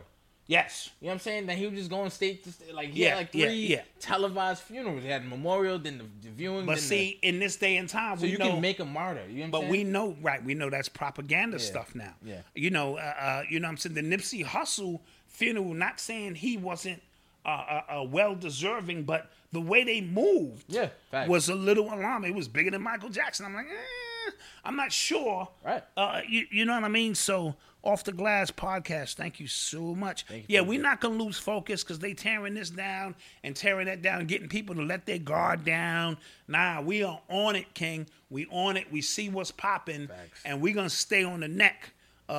Yes. 0.49 0.89
You 0.99 1.05
know 1.05 1.09
what 1.09 1.13
I'm 1.13 1.19
saying? 1.19 1.45
That 1.45 1.57
he 1.59 1.67
was 1.67 1.75
just 1.77 1.89
going 1.91 2.09
state 2.09 2.43
to 2.43 2.51
state. 2.51 2.73
Like 2.73 2.89
he 2.89 3.03
Yeah, 3.03 3.09
had 3.09 3.17
like 3.17 3.31
three 3.31 3.67
yeah. 3.67 3.81
televised 3.99 4.63
funerals. 4.63 5.03
He 5.03 5.07
had 5.07 5.23
memorial, 5.23 5.77
then 5.77 5.99
the, 5.99 6.05
the 6.27 6.33
viewing. 6.33 6.65
But 6.65 6.79
see, 6.79 7.19
in 7.21 7.37
this 7.39 7.55
day 7.55 7.77
and 7.77 7.87
time, 7.87 8.17
so 8.17 8.25
you 8.25 8.39
know, 8.39 8.49
can 8.53 8.61
make 8.61 8.79
a 8.79 8.85
martyr. 8.85 9.25
You 9.29 9.35
know 9.35 9.39
what 9.41 9.45
I'm 9.45 9.51
But 9.51 9.59
saying? 9.61 9.71
we 9.71 9.83
know, 9.83 10.17
right? 10.23 10.43
We 10.43 10.55
know 10.55 10.71
that's 10.71 10.89
propaganda 10.89 11.59
stuff 11.59 11.93
now. 11.93 12.15
yeah. 12.25 12.41
You 12.55 12.71
know, 12.71 12.97
uh, 12.97 13.01
uh, 13.01 13.43
you 13.47 13.59
know. 13.59 13.67
what 13.67 13.73
I'm 13.73 13.77
saying 13.77 13.93
the 13.93 14.01
Nipsey 14.01 14.43
Hussle 14.43 15.01
funeral. 15.27 15.75
Not 15.75 15.99
saying 15.99 16.33
he 16.33 16.57
wasn't 16.57 17.03
uh, 17.45 17.49
uh, 17.49 17.81
uh, 17.99 18.03
well 18.05 18.33
deserving, 18.33 19.03
but 19.03 19.29
the 19.51 19.61
way 19.61 19.83
they 19.83 20.01
moved, 20.01 20.65
Yeah, 20.67 20.89
was 21.27 21.49
a 21.49 21.55
little 21.55 21.93
alarming. 21.93 22.31
It 22.31 22.35
was 22.35 22.47
bigger 22.47 22.71
than 22.71 22.81
Michael 22.81 23.09
Jackson. 23.09 23.45
I'm 23.45 23.53
like, 23.53 23.67
eh, 23.67 24.31
I'm 24.65 24.75
not 24.75 24.91
sure. 24.91 25.47
Right. 25.63 25.83
Uh, 25.95 26.21
you, 26.27 26.45
you 26.51 26.65
know 26.65 26.73
what 26.73 26.83
I 26.83 26.87
mean? 26.89 27.13
So, 27.15 27.55
off 27.83 28.03
the 28.03 28.11
glass 28.11 28.51
podcast. 28.51 29.15
Thank 29.15 29.39
you 29.39 29.47
so 29.47 29.95
much. 29.95 30.25
you 30.29 30.43
yeah, 30.47 30.61
we're 30.61 30.81
not 30.81 31.01
gonna 31.01 31.21
lose 31.21 31.37
focus 31.37 31.83
because 31.83 31.99
they 31.99 32.13
tearing 32.13 32.53
this 32.53 32.69
down 32.69 33.15
and 33.43 33.55
tearing 33.55 33.85
that 33.87 34.01
down, 34.01 34.25
getting 34.25 34.49
people 34.49 34.75
to 34.75 34.81
let 34.81 35.05
their 35.05 35.19
guard 35.19 35.63
down. 35.63 36.17
Nah, 36.47 36.81
we 36.81 37.03
are 37.03 37.19
on 37.29 37.55
it, 37.55 37.73
King. 37.73 38.07
We 38.29 38.47
on 38.51 38.77
it. 38.77 38.91
We 38.91 39.01
see 39.01 39.29
what's 39.29 39.51
popping, 39.51 40.09
and 40.45 40.61
we're 40.61 40.75
gonna 40.75 40.89
stay 40.89 41.23
on 41.23 41.39
the 41.39 41.47
neck 41.47 41.93
uh, 42.27 42.33
uh, 42.33 42.35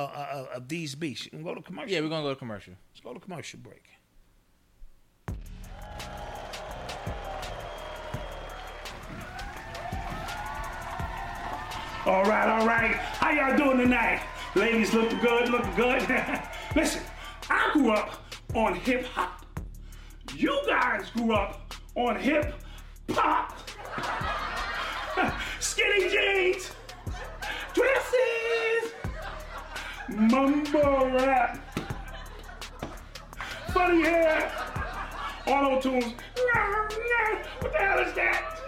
uh, 0.53 0.57
of 0.57 0.67
these 0.67 0.95
beasts. 0.95 1.25
You 1.25 1.31
can 1.31 1.43
go 1.43 1.55
to 1.55 1.61
commercial. 1.61 1.91
yeah, 1.91 2.01
we're 2.01 2.09
gonna 2.09 2.23
go 2.23 2.29
to 2.29 2.35
commercial. 2.35 2.73
Let's 2.93 3.01
go 3.01 3.13
to 3.13 3.19
commercial 3.19 3.59
break. 3.59 3.83
All 12.03 12.23
right, 12.23 12.47
all 12.49 12.65
right. 12.65 12.95
How 12.95 13.29
y'all 13.29 13.55
doing 13.55 13.77
tonight? 13.77 14.21
Ladies 14.53 14.93
looking 14.93 15.19
good, 15.19 15.49
looking 15.49 15.73
good. 15.75 16.01
Listen, 16.75 17.01
I 17.49 17.69
grew 17.71 17.91
up 17.91 18.21
on 18.53 18.75
hip 18.75 19.05
hop. 19.05 19.45
You 20.35 20.61
guys 20.67 21.09
grew 21.11 21.33
up 21.33 21.73
on 21.95 22.19
hip 22.19 22.53
pop. 23.07 23.57
Skinny 25.61 26.09
jeans, 26.09 26.71
dresses, 27.73 28.93
mumble 30.09 31.09
rap, 31.11 31.79
funny 33.73 34.01
hair, 34.01 34.51
auto 35.47 35.79
tunes. 35.79 36.13
What 37.59 37.71
the 37.71 37.77
hell 37.77 37.99
is 37.99 38.13
that? 38.15 38.59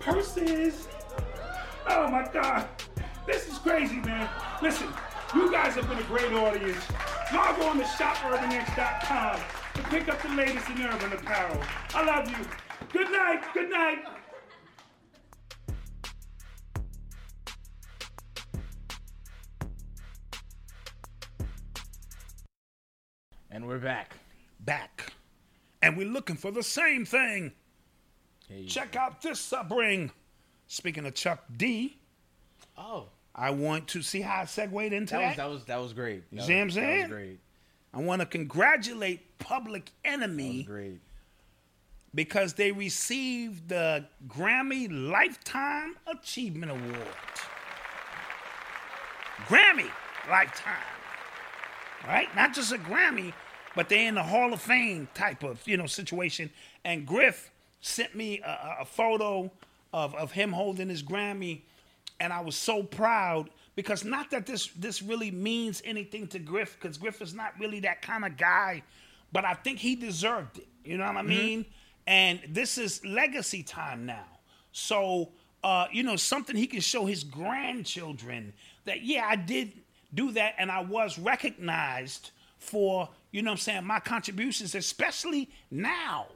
Purses. 0.00 0.88
Oh 1.88 2.08
my 2.08 2.26
God. 2.32 2.66
This 3.26 3.46
is 3.48 3.58
crazy, 3.58 4.00
man. 4.00 4.28
Listen, 4.60 4.88
you 5.34 5.50
guys 5.50 5.74
have 5.74 5.88
been 5.88 5.98
a 5.98 6.02
great 6.04 6.32
audience. 6.32 6.84
Log 7.32 7.58
on 7.60 7.78
to 7.78 7.84
shopurbanx.com 7.84 9.40
to 9.74 9.82
pick 9.84 10.08
up 10.08 10.20
the 10.22 10.28
latest 10.30 10.68
in 10.68 10.82
urban 10.82 11.12
apparel. 11.12 11.60
I 11.94 12.04
love 12.04 12.30
you. 12.30 12.44
Good 12.92 13.10
night. 13.10 13.42
Good 13.54 13.70
night. 13.70 13.98
And 23.50 23.66
we're 23.66 23.78
back. 23.78 24.16
Back. 24.60 25.12
And 25.82 25.96
we're 25.96 26.08
looking 26.08 26.36
for 26.36 26.50
the 26.50 26.62
same 26.62 27.04
thing. 27.04 27.52
Hey. 28.48 28.66
Check 28.66 28.96
out 28.96 29.20
this 29.22 29.50
upbring. 29.50 30.10
Speaking 30.68 31.04
of 31.06 31.14
Chuck 31.14 31.44
D, 31.56 31.98
Oh, 32.78 33.08
I 33.34 33.50
want 33.50 33.88
to 33.88 34.02
see 34.02 34.20
how 34.20 34.42
I 34.42 34.44
segued 34.44 34.92
into 34.92 35.14
that 35.14 35.20
that. 35.20 35.28
was 35.28 35.36
that 35.36 35.50
was 35.50 35.64
that 35.66 35.80
was 35.80 35.92
great. 35.92 36.30
That 36.32 36.42
see 36.44 36.52
what 36.54 36.60
I'm 36.60 36.66
was- 36.66 36.74
that 36.76 36.98
was 37.00 37.08
great. 37.08 37.38
I 37.94 37.98
want 38.00 38.20
to 38.20 38.26
congratulate 38.26 39.38
Public 39.38 39.90
That 40.04 40.18
was 40.18 40.22
Enemy 40.22 40.62
great. 40.64 41.00
because 42.14 42.54
they 42.54 42.72
received 42.72 43.68
the 43.68 44.06
Grammy 44.28 44.88
Lifetime 44.90 45.96
Achievement 46.06 46.72
Award. 46.72 47.08
Grammy 49.46 49.90
Lifetime. 50.30 50.74
Right? 52.06 52.34
Not 52.34 52.54
just 52.54 52.72
a 52.72 52.78
Grammy, 52.78 53.32
but 53.76 53.88
they're 53.88 54.08
in 54.08 54.14
the 54.14 54.22
Hall 54.22 54.52
of 54.52 54.60
Fame 54.60 55.08
type 55.14 55.42
of, 55.42 55.60
you 55.66 55.76
know, 55.76 55.86
situation. 55.86 56.50
And 56.84 57.06
Griff 57.06 57.50
sent 57.80 58.14
me 58.14 58.40
a, 58.40 58.48
a- 58.48 58.76
a 58.80 58.84
photo 58.84 59.50
of, 59.92 60.14
of 60.14 60.32
him 60.32 60.52
holding 60.52 60.88
his 60.88 61.02
Grammy, 61.02 61.60
and 62.22 62.32
I 62.32 62.40
was 62.40 62.54
so 62.54 62.84
proud 62.84 63.50
because 63.74 64.04
not 64.04 64.30
that 64.30 64.46
this 64.46 64.68
this 64.68 65.02
really 65.02 65.32
means 65.32 65.82
anything 65.84 66.28
to 66.28 66.38
Griff, 66.38 66.78
because 66.80 66.96
Griff 66.96 67.20
is 67.20 67.34
not 67.34 67.52
really 67.58 67.80
that 67.80 68.00
kind 68.00 68.24
of 68.24 68.36
guy, 68.36 68.84
but 69.32 69.44
I 69.44 69.54
think 69.54 69.80
he 69.80 69.96
deserved 69.96 70.58
it. 70.58 70.68
You 70.84 70.98
know 70.98 71.06
what 71.06 71.16
I 71.16 71.22
mean? 71.22 71.66
And 72.06 72.40
this 72.48 72.78
is 72.78 73.04
legacy 73.04 73.64
time 73.64 74.06
now. 74.06 74.26
So 74.70 75.30
uh, 75.64 75.86
you 75.90 76.04
know, 76.04 76.14
something 76.16 76.54
he 76.54 76.68
can 76.68 76.80
show 76.80 77.06
his 77.06 77.24
grandchildren 77.24 78.52
that 78.84 79.02
yeah, 79.02 79.26
I 79.28 79.34
did 79.34 79.72
do 80.14 80.30
that 80.32 80.54
and 80.58 80.70
I 80.70 80.82
was 80.82 81.18
recognized 81.18 82.30
for, 82.58 83.08
you 83.32 83.42
know 83.42 83.50
what 83.50 83.54
I'm 83.54 83.58
saying, 83.58 83.84
my 83.84 83.98
contributions, 83.98 84.76
especially 84.76 85.50
now 85.72 86.26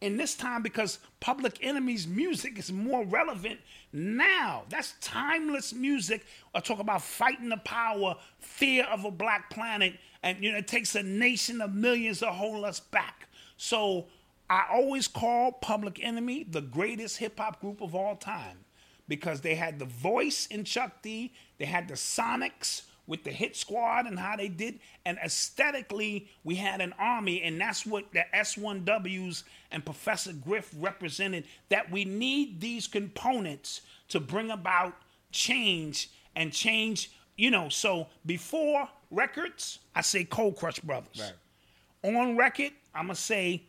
in 0.00 0.16
this 0.16 0.34
time 0.34 0.62
because 0.62 0.98
Public 1.20 1.58
Enemy's 1.62 2.06
music 2.06 2.58
is 2.58 2.72
more 2.72 3.04
relevant 3.04 3.60
now. 3.92 4.64
That's 4.68 4.94
timeless 5.00 5.74
music. 5.74 6.24
I 6.54 6.60
talk 6.60 6.78
about 6.78 7.02
fighting 7.02 7.50
the 7.50 7.58
power, 7.58 8.16
fear 8.38 8.84
of 8.84 9.04
a 9.04 9.10
black 9.10 9.50
planet, 9.50 9.94
and 10.22 10.42
you 10.42 10.52
know 10.52 10.58
it 10.58 10.68
takes 10.68 10.94
a 10.94 11.02
nation 11.02 11.60
of 11.60 11.74
millions 11.74 12.20
to 12.20 12.26
hold 12.26 12.64
us 12.64 12.80
back. 12.80 13.28
So 13.56 14.06
I 14.48 14.64
always 14.70 15.06
call 15.06 15.52
Public 15.52 16.02
Enemy 16.02 16.44
the 16.44 16.62
greatest 16.62 17.18
hip 17.18 17.38
hop 17.38 17.60
group 17.60 17.80
of 17.80 17.94
all 17.94 18.16
time 18.16 18.64
because 19.06 19.40
they 19.40 19.56
had 19.56 19.78
the 19.78 19.84
voice 19.84 20.46
in 20.46 20.64
Chuck 20.64 21.02
D, 21.02 21.32
they 21.58 21.66
had 21.66 21.88
the 21.88 21.94
Sonics 21.94 22.82
with 23.10 23.24
the 23.24 23.30
Hit 23.30 23.56
Squad 23.56 24.06
and 24.06 24.16
how 24.16 24.36
they 24.36 24.46
did, 24.46 24.78
and 25.04 25.18
aesthetically 25.18 26.28
we 26.44 26.54
had 26.54 26.80
an 26.80 26.94
army, 26.96 27.42
and 27.42 27.60
that's 27.60 27.84
what 27.84 28.04
the 28.12 28.24
S1Ws 28.32 29.42
and 29.72 29.84
Professor 29.84 30.32
Griff 30.32 30.72
represented. 30.78 31.44
That 31.70 31.90
we 31.90 32.04
need 32.04 32.60
these 32.60 32.86
components 32.86 33.80
to 34.10 34.20
bring 34.20 34.52
about 34.52 34.94
change 35.32 36.08
and 36.36 36.52
change. 36.52 37.10
You 37.36 37.50
know, 37.50 37.68
so 37.68 38.06
before 38.24 38.88
records, 39.10 39.80
I 39.94 40.02
say 40.02 40.22
Cold 40.22 40.56
Crush 40.56 40.78
Brothers. 40.78 41.32
On 42.04 42.36
record, 42.36 42.70
I'm 42.94 43.06
gonna 43.06 43.16
say 43.16 43.64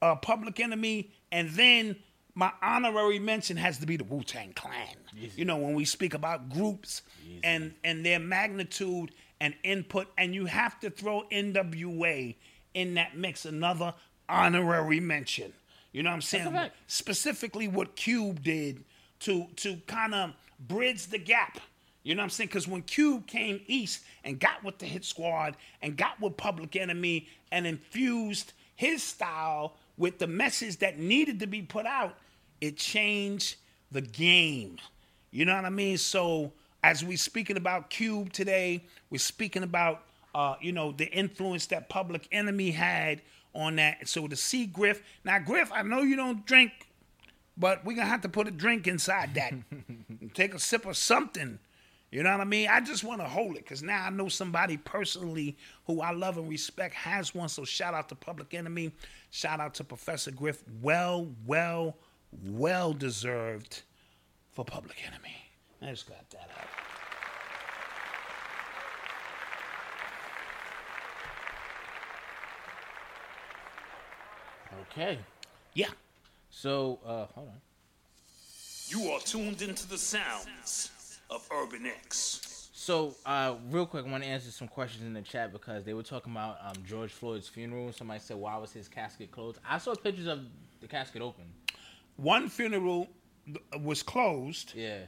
uh, 0.00 0.16
Public 0.16 0.58
Enemy, 0.58 1.10
and 1.30 1.50
then 1.50 1.96
my 2.40 2.50
honorary 2.62 3.18
mention 3.18 3.58
has 3.58 3.76
to 3.78 3.86
be 3.86 3.98
the 3.98 4.04
Wu 4.04 4.22
Tang 4.22 4.54
Clan. 4.54 4.96
You 5.36 5.44
know, 5.44 5.58
when 5.58 5.74
we 5.74 5.84
speak 5.84 6.14
about 6.14 6.48
groups 6.48 7.02
and 7.44 7.74
and 7.84 8.04
their 8.04 8.18
magnitude 8.18 9.10
and 9.40 9.54
input, 9.62 10.08
and 10.16 10.34
you 10.34 10.46
have 10.46 10.80
to 10.80 10.88
throw 10.88 11.24
NWA 11.30 12.34
in 12.72 12.94
that 12.94 13.14
mix, 13.14 13.44
another 13.44 13.92
honorary 14.26 15.00
mention. 15.00 15.52
You 15.92 16.02
know 16.02 16.08
what 16.08 16.14
I'm 16.14 16.22
saying? 16.22 16.70
Specifically, 16.86 17.68
what 17.68 17.94
Cube 17.94 18.42
did 18.42 18.84
to 19.20 19.46
to 19.56 19.76
kind 19.86 20.14
of 20.14 20.32
bridge 20.58 21.08
the 21.08 21.18
gap. 21.18 21.58
You 22.04 22.14
know 22.14 22.20
what 22.20 22.24
I'm 22.24 22.30
saying? 22.30 22.48
Because 22.48 22.66
when 22.66 22.80
Cube 22.80 23.26
came 23.26 23.60
east 23.66 24.02
and 24.24 24.40
got 24.40 24.64
with 24.64 24.78
the 24.78 24.86
Hit 24.86 25.04
Squad 25.04 25.58
and 25.82 25.94
got 25.94 26.18
with 26.18 26.38
Public 26.38 26.74
Enemy 26.74 27.28
and 27.52 27.66
infused 27.66 28.54
his 28.76 29.02
style 29.02 29.74
with 29.98 30.18
the 30.18 30.26
message 30.26 30.78
that 30.78 30.98
needed 30.98 31.40
to 31.40 31.46
be 31.46 31.60
put 31.60 31.84
out, 31.84 32.16
it 32.60 32.76
changed 32.76 33.56
the 33.90 34.00
game. 34.00 34.78
You 35.30 35.44
know 35.44 35.54
what 35.54 35.64
I 35.64 35.70
mean? 35.70 35.98
So 35.98 36.52
as 36.82 37.04
we 37.04 37.16
speaking 37.16 37.56
about 37.56 37.90
Cube 37.90 38.32
today, 38.32 38.84
we're 39.10 39.18
speaking 39.18 39.62
about 39.62 40.02
uh, 40.34 40.54
you 40.60 40.72
know 40.72 40.92
the 40.92 41.06
influence 41.06 41.66
that 41.66 41.88
Public 41.88 42.28
Enemy 42.32 42.70
had 42.70 43.22
on 43.54 43.76
that. 43.76 44.08
So 44.08 44.28
to 44.28 44.36
see 44.36 44.66
Griff 44.66 45.02
now, 45.24 45.38
Griff, 45.38 45.70
I 45.72 45.82
know 45.82 46.02
you 46.02 46.16
don't 46.16 46.44
drink, 46.46 46.72
but 47.56 47.84
we're 47.84 47.96
gonna 47.96 48.08
have 48.08 48.22
to 48.22 48.28
put 48.28 48.48
a 48.48 48.50
drink 48.50 48.86
inside 48.86 49.34
that. 49.34 49.52
Take 50.34 50.54
a 50.54 50.58
sip 50.58 50.86
of 50.86 50.96
something. 50.96 51.58
You 52.10 52.24
know 52.24 52.32
what 52.32 52.40
I 52.40 52.44
mean? 52.44 52.68
I 52.68 52.80
just 52.80 53.04
want 53.04 53.20
to 53.20 53.28
hold 53.28 53.52
it 53.52 53.62
because 53.62 53.84
now 53.84 54.04
I 54.04 54.10
know 54.10 54.28
somebody 54.28 54.76
personally 54.76 55.56
who 55.86 56.00
I 56.00 56.10
love 56.10 56.38
and 56.38 56.48
respect 56.48 56.92
has 56.94 57.34
one. 57.36 57.48
So 57.48 57.64
shout 57.64 57.94
out 57.94 58.08
to 58.08 58.16
Public 58.16 58.52
Enemy. 58.52 58.90
Shout 59.30 59.60
out 59.60 59.74
to 59.74 59.84
Professor 59.84 60.32
Griff. 60.32 60.64
Well, 60.82 61.28
well, 61.46 61.96
well 62.42 62.92
deserved 62.92 63.82
for 64.52 64.64
Public 64.64 64.96
Enemy. 65.06 65.36
I 65.82 65.90
just 65.90 66.08
got 66.08 66.28
that 66.30 66.50
out. 66.58 66.68
Okay. 74.92 75.18
Yeah. 75.74 75.88
So, 76.50 76.98
uh, 77.06 77.26
hold 77.34 77.48
on. 77.48 77.60
You 78.88 79.10
are 79.12 79.20
tuned 79.20 79.62
into 79.62 79.88
the 79.88 79.98
sounds 79.98 81.20
of 81.30 81.48
Urban 81.52 81.86
X. 81.86 82.68
So, 82.72 83.14
uh, 83.24 83.54
real 83.70 83.86
quick, 83.86 84.04
I 84.06 84.10
want 84.10 84.24
to 84.24 84.28
answer 84.28 84.50
some 84.50 84.66
questions 84.66 85.04
in 85.04 85.12
the 85.12 85.22
chat 85.22 85.52
because 85.52 85.84
they 85.84 85.94
were 85.94 86.02
talking 86.02 86.32
about 86.32 86.56
um, 86.64 86.82
George 86.86 87.12
Floyd's 87.12 87.46
funeral. 87.46 87.92
Somebody 87.92 88.20
said, 88.20 88.36
"Why 88.36 88.56
was 88.56 88.72
his 88.72 88.88
casket 88.88 89.30
closed?" 89.30 89.58
I 89.68 89.78
saw 89.78 89.94
pictures 89.94 90.26
of 90.26 90.40
the 90.80 90.88
casket 90.88 91.22
open. 91.22 91.44
One 92.20 92.48
funeral 92.48 93.08
was 93.82 94.02
closed, 94.02 94.72
Yeah, 94.74 94.98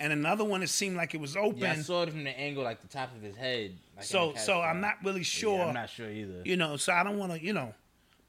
and 0.00 0.12
another 0.12 0.44
one 0.44 0.62
it 0.62 0.68
seemed 0.70 0.96
like 0.96 1.14
it 1.14 1.20
was 1.20 1.36
open. 1.36 1.58
yeah. 1.58 1.72
I 1.72 1.76
saw 1.76 2.02
it 2.02 2.10
from 2.10 2.24
the 2.24 2.30
angle, 2.38 2.64
like 2.64 2.80
the 2.82 2.88
top 2.88 3.14
of 3.14 3.22
his 3.22 3.36
head. 3.36 3.76
Like 3.96 4.04
so, 4.04 4.34
so. 4.36 4.60
I'm 4.60 4.80
not 4.80 4.96
really 5.04 5.20
Yeah, 5.20 5.24
sure. 5.24 5.62
I'm 5.64 5.74
not 5.74 5.90
sure 5.90 6.10
either. 6.10 6.42
you 6.44 6.56
know, 6.56 6.76
so 6.76 6.92
I 6.92 7.02
don't 7.02 7.18
want 7.18 7.32
to, 7.32 7.42
you 7.42 7.52
know, 7.52 7.74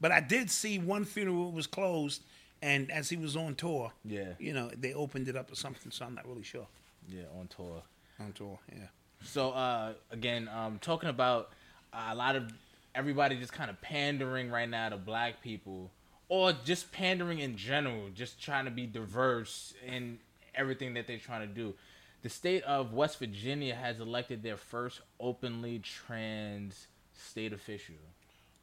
but 0.00 0.12
I 0.12 0.20
did 0.20 0.50
see 0.50 0.78
one 0.78 1.04
funeral 1.04 1.50
was 1.52 1.66
closed, 1.66 2.22
and 2.62 2.90
as 2.90 3.08
he 3.08 3.16
was 3.16 3.36
on 3.36 3.54
tour, 3.54 3.92
Yeah. 4.04 4.32
you 4.38 4.52
know, 4.52 4.70
they 4.76 4.92
opened 4.94 5.28
it 5.28 5.36
up 5.36 5.50
or 5.50 5.54
something. 5.56 5.90
So 5.90 6.04
I'm 6.04 6.14
not 6.14 6.26
really 6.28 6.42
sure. 6.44 6.66
Yeah, 7.08 7.22
on 7.38 7.48
tour. 7.48 7.82
On 8.20 8.32
tour, 8.32 8.58
yeah. 8.74 8.86
So 9.22 9.50
uh, 9.50 9.94
again, 10.10 10.48
um, 10.48 10.78
talking 10.80 11.08
about 11.08 11.50
a 11.92 12.14
lot 12.14 12.36
of 12.36 12.52
everybody 12.94 13.36
just 13.38 13.52
kind 13.52 13.70
of 13.70 13.80
pandering 13.80 14.50
right 14.50 14.68
now 14.68 14.88
to 14.90 14.96
black 14.96 15.40
people, 15.42 15.90
or 16.28 16.52
just 16.64 16.92
pandering 16.92 17.38
in 17.38 17.56
general, 17.56 18.08
just 18.14 18.40
trying 18.40 18.66
to 18.66 18.70
be 18.70 18.86
diverse 18.86 19.74
in 19.86 20.18
everything 20.54 20.94
that 20.94 21.06
they're 21.06 21.18
trying 21.18 21.46
to 21.48 21.54
do. 21.54 21.74
The 22.22 22.28
state 22.28 22.62
of 22.64 22.92
West 22.92 23.18
Virginia 23.18 23.74
has 23.74 24.00
elected 24.00 24.42
their 24.42 24.56
first 24.56 25.00
openly 25.20 25.78
trans 25.78 26.88
state 27.14 27.52
official. 27.52 27.94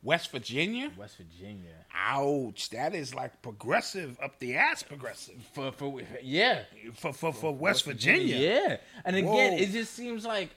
West 0.03 0.31
Virginia. 0.31 0.91
West 0.95 1.17
Virginia. 1.17 1.73
Ouch! 1.95 2.69
That 2.69 2.93
is 2.93 3.15
like 3.15 3.41
progressive 3.41 4.19
up 4.21 4.39
the 4.39 4.55
ass 4.55 4.83
progressive 4.83 5.35
For 5.53 5.71
for 5.71 5.99
yeah. 6.21 6.61
for 6.93 7.11
for, 7.11 7.33
for 7.33 7.55
West 7.55 7.85
Virginia. 7.85 8.35
Yeah. 8.35 8.77
And 9.03 9.15
again, 9.15 9.53
Whoa. 9.53 9.57
it 9.57 9.71
just 9.71 9.93
seems 9.93 10.23
like 10.23 10.51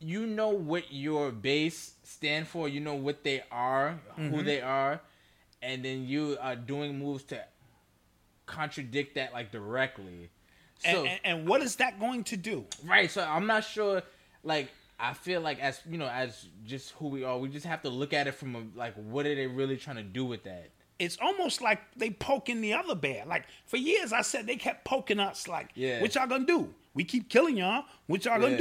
you 0.00 0.26
know 0.26 0.50
what 0.50 0.92
your 0.92 1.30
base 1.32 1.92
stand 2.04 2.46
for, 2.48 2.68
you 2.68 2.80
know 2.80 2.94
what 2.94 3.24
they 3.24 3.42
are, 3.50 3.98
Mm-hmm. 4.18 4.34
who 4.34 4.42
they 4.42 4.60
are, 4.60 5.00
and 5.62 5.84
then 5.84 6.06
you 6.06 6.36
are 6.40 6.56
doing 6.56 6.98
moves 6.98 7.24
to 7.24 7.44
contradict 8.46 9.14
that 9.16 9.32
like 9.32 9.50
directly. 9.52 10.30
And, 10.84 10.96
So 10.96 11.04
and, 11.04 11.20
and 11.24 11.48
what 11.48 11.62
is 11.62 11.76
that 11.76 11.98
going 12.00 12.24
to 12.24 12.36
do? 12.36 12.64
right, 12.84 13.10
so 13.10 13.22
I'm 13.22 13.46
not 13.46 13.64
sure 13.64 14.02
like 14.44 14.70
I 15.00 15.12
feel 15.14 15.40
like 15.40 15.60
as 15.60 15.80
you 15.88 15.98
know, 15.98 16.08
as 16.08 16.46
just 16.66 16.92
who 16.92 17.08
we 17.08 17.24
are, 17.24 17.38
we 17.38 17.48
just 17.48 17.66
have 17.66 17.82
to 17.82 17.88
look 17.88 18.12
at 18.12 18.26
it 18.26 18.32
from 18.34 18.54
a, 18.56 18.62
like 18.78 18.94
what 18.94 19.26
are 19.26 19.34
they 19.34 19.46
really 19.46 19.76
trying 19.76 19.96
to 19.96 20.02
do 20.02 20.24
with 20.24 20.44
that? 20.44 20.70
It's 20.98 21.16
almost 21.20 21.62
like 21.62 21.80
they 21.96 22.10
poking 22.10 22.60
the 22.60 22.74
other 22.74 22.96
bear. 22.96 23.24
Like 23.24 23.44
for 23.66 23.76
years, 23.76 24.12
I 24.12 24.22
said 24.22 24.46
they 24.48 24.56
kept 24.56 24.84
poking 24.84 25.20
us. 25.20 25.46
Like, 25.46 25.70
Yeah. 25.74 26.00
what 26.00 26.14
y'all 26.16 26.26
gonna 26.26 26.44
do? 26.46 26.74
We 26.94 27.04
keep 27.04 27.28
killing 27.28 27.56
y'all. 27.56 27.84
What 28.08 28.24
y'all 28.24 28.40
gonna 28.40 28.52
Yeah. 28.52 28.58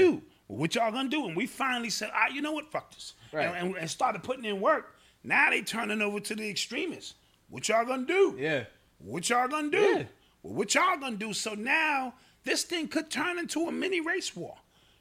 Do? 0.48 0.54
What 0.54 0.76
y'all 0.76 0.92
gonna 0.92 1.10
do? 1.10 1.28
And 1.28 1.36
we 1.36 1.46
finally 1.46 1.90
said, 1.90 2.10
ah, 2.14 2.28
you 2.32 2.42
know 2.42 2.54
what? 2.54 2.72
Fuck 2.72 2.94
this. 2.94 3.14
Right. 3.32 3.46
And, 3.46 3.68
and, 3.68 3.78
and 3.78 3.90
started 3.90 4.24
putting 4.24 4.46
in 4.46 4.62
work. 4.62 4.96
Now 5.24 5.50
they 5.50 5.62
turning 5.62 6.02
over 6.02 6.20
to 6.20 6.36
the 6.36 6.50
extremists. 6.50 7.16
What 7.50 7.68
y'all 7.68 7.86
gonna 7.86 8.06
do? 8.06 8.36
Yeah. 8.38 8.66
What 9.00 9.30
y'all 9.30 9.48
gonna 9.48 9.70
do? 9.70 9.78
Yeah. 9.78 10.04
Well, 10.44 10.54
what 10.54 10.74
y'all 10.76 10.98
gonna 10.98 11.18
do? 11.18 11.34
So 11.34 11.54
now 11.54 12.14
this 12.44 12.64
thing 12.64 12.88
could 12.88 13.10
turn 13.10 13.38
into 13.40 13.68
a 13.68 13.72
mini 13.72 14.02
race 14.02 14.36
war. 14.36 14.56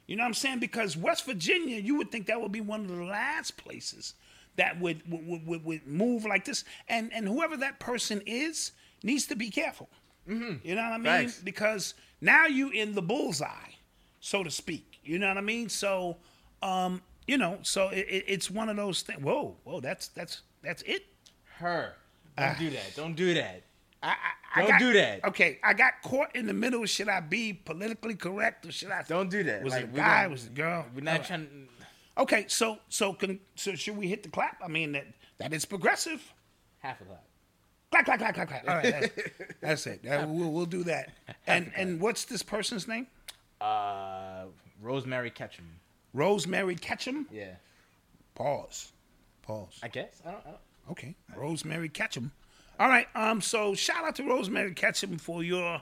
You 0.05 0.15
know 0.15 0.23
what 0.23 0.27
I'm 0.27 0.33
saying? 0.35 0.59
Because 0.59 0.95
West 0.95 1.25
Virginia, 1.25 1.79
you 1.79 1.97
would 1.97 2.11
think 2.11 2.27
that 2.27 2.41
would 2.41 2.51
be 2.51 2.61
one 2.61 2.81
of 2.81 2.87
the 2.87 3.03
last 3.03 3.57
places 3.57 4.13
that 4.55 4.79
would 4.79 5.01
would, 5.09 5.45
would, 5.45 5.63
would 5.63 5.87
move 5.87 6.25
like 6.25 6.45
this. 6.45 6.63
And 6.87 7.11
and 7.13 7.27
whoever 7.27 7.57
that 7.57 7.79
person 7.79 8.21
is 8.25 8.71
needs 9.03 9.27
to 9.27 9.35
be 9.35 9.49
careful. 9.49 9.89
You 10.63 10.75
know 10.75 10.81
what 10.83 10.93
I 10.93 10.97
mean? 10.97 11.05
Facts. 11.05 11.39
Because 11.41 11.93
now 12.19 12.47
you 12.47 12.69
in 12.71 12.93
the 12.93 13.01
bullseye, 13.01 13.47
so 14.19 14.43
to 14.43 14.51
speak. 14.51 14.96
You 15.07 15.19
know 15.19 15.27
what 15.27 15.37
I 15.37 15.41
mean? 15.41 15.69
So, 15.69 16.17
um, 16.61 17.01
you 17.27 17.37
know, 17.37 17.59
so 17.63 17.89
it, 17.89 18.05
it, 18.09 18.23
it's 18.27 18.49
one 18.51 18.69
of 18.69 18.75
those 18.75 19.01
things. 19.01 19.21
Whoa, 19.21 19.55
whoa, 19.63 19.79
that's 19.79 20.07
that's 20.09 20.41
that's 20.63 20.81
it. 20.83 21.05
Her. 21.59 21.93
Don't 22.37 22.59
do 22.59 22.69
that. 22.69 22.95
Don't 22.95 23.15
do 23.15 23.33
that. 23.33 23.63
I, 24.03 24.09
I, 24.09 24.13
I 24.55 24.61
Don't 24.61 24.69
got- 24.71 24.79
do 24.79 24.93
that. 24.93 25.25
Okay, 25.25 25.59
I 25.63 25.73
got 25.73 25.93
caught 26.03 26.35
in 26.35 26.45
the 26.45 26.53
middle. 26.53 26.85
Should 26.85 27.09
I 27.09 27.19
be 27.19 27.51
politically 27.53 28.13
correct 28.15 28.65
or 28.67 28.71
should 28.71 28.91
I? 28.91 29.03
Don't 29.07 29.29
do 29.29 29.41
that. 29.43 29.63
Was 29.63 29.73
Like, 29.73 29.83
it 29.85 29.89
a 29.91 29.97
guy? 29.97 30.27
Was 30.27 30.45
it 30.45 30.49
a 30.51 30.53
girl? 30.53 30.85
We're 30.93 31.01
not 31.01 31.11
right. 31.19 31.23
trying. 31.25 31.67
Okay, 32.17 32.45
so 32.47 32.77
so 32.89 33.13
can, 33.13 33.39
so 33.55 33.73
should 33.75 33.97
we 33.97 34.07
hit 34.07 34.21
the 34.23 34.29
clap? 34.29 34.61
I 34.63 34.67
mean 34.67 34.91
that 34.91 35.07
that 35.39 35.51
is 35.53 35.65
progressive. 35.65 36.21
Half 36.79 37.01
a 37.01 37.05
that. 37.05 37.23
Clap, 37.89 38.05
clap, 38.05 38.19
clap, 38.19 38.35
clap, 38.35 38.47
clap. 38.49 38.67
All 38.69 38.75
right, 38.75 39.11
that's, 39.15 39.29
that's 39.61 39.87
it. 39.87 40.03
That- 40.03 40.29
we'll, 40.29 40.51
we'll 40.51 40.65
do 40.65 40.83
that. 40.83 41.13
And 41.47 41.71
and 41.75 41.99
what's 41.99 42.25
this 42.25 42.43
person's 42.43 42.87
name? 42.87 43.07
Uh, 43.59 44.45
Rosemary 44.87 45.29
Ketchum. 45.29 45.65
Rosemary 46.13 46.75
Ketchum. 46.75 47.27
Yeah. 47.29 47.55
Pause. 48.35 48.93
Pause. 49.41 49.79
I 49.83 49.87
guess. 49.89 50.21
I 50.25 50.31
don't. 50.31 50.41
I 50.45 50.49
don't 50.51 50.57
Okay, 50.91 51.15
Rosemary 51.35 51.89
Ketchum. 51.89 52.31
All 52.79 52.87
right. 52.87 53.07
Um. 53.13 53.41
So 53.41 53.75
shout 53.75 54.05
out 54.05 54.15
to 54.15 54.23
Rosemary 54.23 54.73
Ketchum 54.73 55.17
for 55.17 55.43
your 55.43 55.81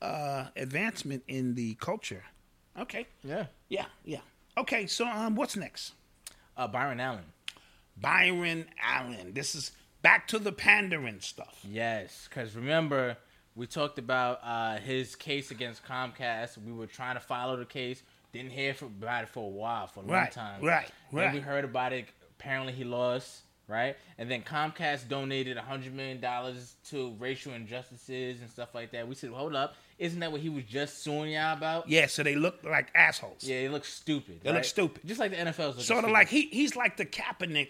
uh 0.00 0.46
advancement 0.56 1.22
in 1.28 1.54
the 1.54 1.74
culture. 1.74 2.24
Okay. 2.78 3.06
yeah. 3.22 3.46
Yeah. 3.68 3.84
Yeah. 4.04 4.20
Okay. 4.56 4.86
So 4.86 5.06
um, 5.06 5.34
what's 5.34 5.56
next? 5.56 5.92
Uh, 6.56 6.66
Byron 6.66 7.00
Allen. 7.00 7.24
Byron 8.00 8.64
Allen. 8.82 9.34
This 9.34 9.54
is 9.54 9.72
back 10.00 10.26
to 10.28 10.38
the 10.38 10.52
pandering 10.52 11.20
stuff. 11.20 11.58
Yes, 11.68 12.26
because 12.28 12.56
remember 12.56 13.18
we 13.54 13.66
talked 13.66 13.98
about 13.98 14.40
uh, 14.42 14.78
his 14.78 15.16
case 15.16 15.50
against 15.50 15.84
Comcast. 15.84 16.56
We 16.64 16.72
were 16.72 16.86
trying 16.86 17.16
to 17.16 17.20
follow 17.20 17.56
the 17.56 17.66
case. 17.66 18.02
Didn't 18.32 18.50
hear 18.52 18.74
for, 18.74 18.84
about 18.86 19.24
it 19.24 19.28
for 19.28 19.44
a 19.44 19.48
while, 19.48 19.86
for 19.88 20.00
a 20.00 20.02
long 20.02 20.12
Right, 20.12 20.30
time. 20.32 20.62
right, 20.62 20.82
right. 20.82 20.90
Then 21.12 21.24
right. 21.24 21.34
we 21.34 21.40
heard 21.40 21.64
about 21.64 21.92
it. 21.92 22.06
Apparently, 22.38 22.72
he 22.72 22.84
lost. 22.84 23.42
Right, 23.68 23.96
and 24.18 24.28
then 24.28 24.42
Comcast 24.42 25.08
donated 25.08 25.56
a 25.56 25.62
hundred 25.62 25.94
million 25.94 26.20
dollars 26.20 26.74
to 26.88 27.14
racial 27.20 27.52
injustices 27.52 28.40
and 28.40 28.50
stuff 28.50 28.74
like 28.74 28.90
that. 28.90 29.06
We 29.06 29.14
said, 29.14 29.30
"Hold 29.30 29.54
up, 29.54 29.76
isn't 29.96 30.18
that 30.18 30.32
what 30.32 30.40
he 30.40 30.48
was 30.48 30.64
just 30.64 31.04
suing 31.04 31.30
y'all 31.34 31.56
about?" 31.56 31.88
Yeah. 31.88 32.06
So 32.08 32.24
they 32.24 32.34
look 32.34 32.64
like 32.64 32.88
assholes. 32.96 33.44
Yeah, 33.44 33.58
it 33.58 33.70
looks 33.70 33.92
stupid. 33.92 34.40
They 34.42 34.52
look 34.52 34.64
stupid. 34.64 35.02
just 35.06 35.20
like 35.20 35.30
the 35.30 35.36
NFL's 35.36 35.86
Sort 35.86 36.04
of 36.04 36.10
like 36.10 36.28
he 36.28 36.46
he's 36.48 36.74
like 36.74 36.96
the 36.96 37.06
Kaepernick 37.06 37.68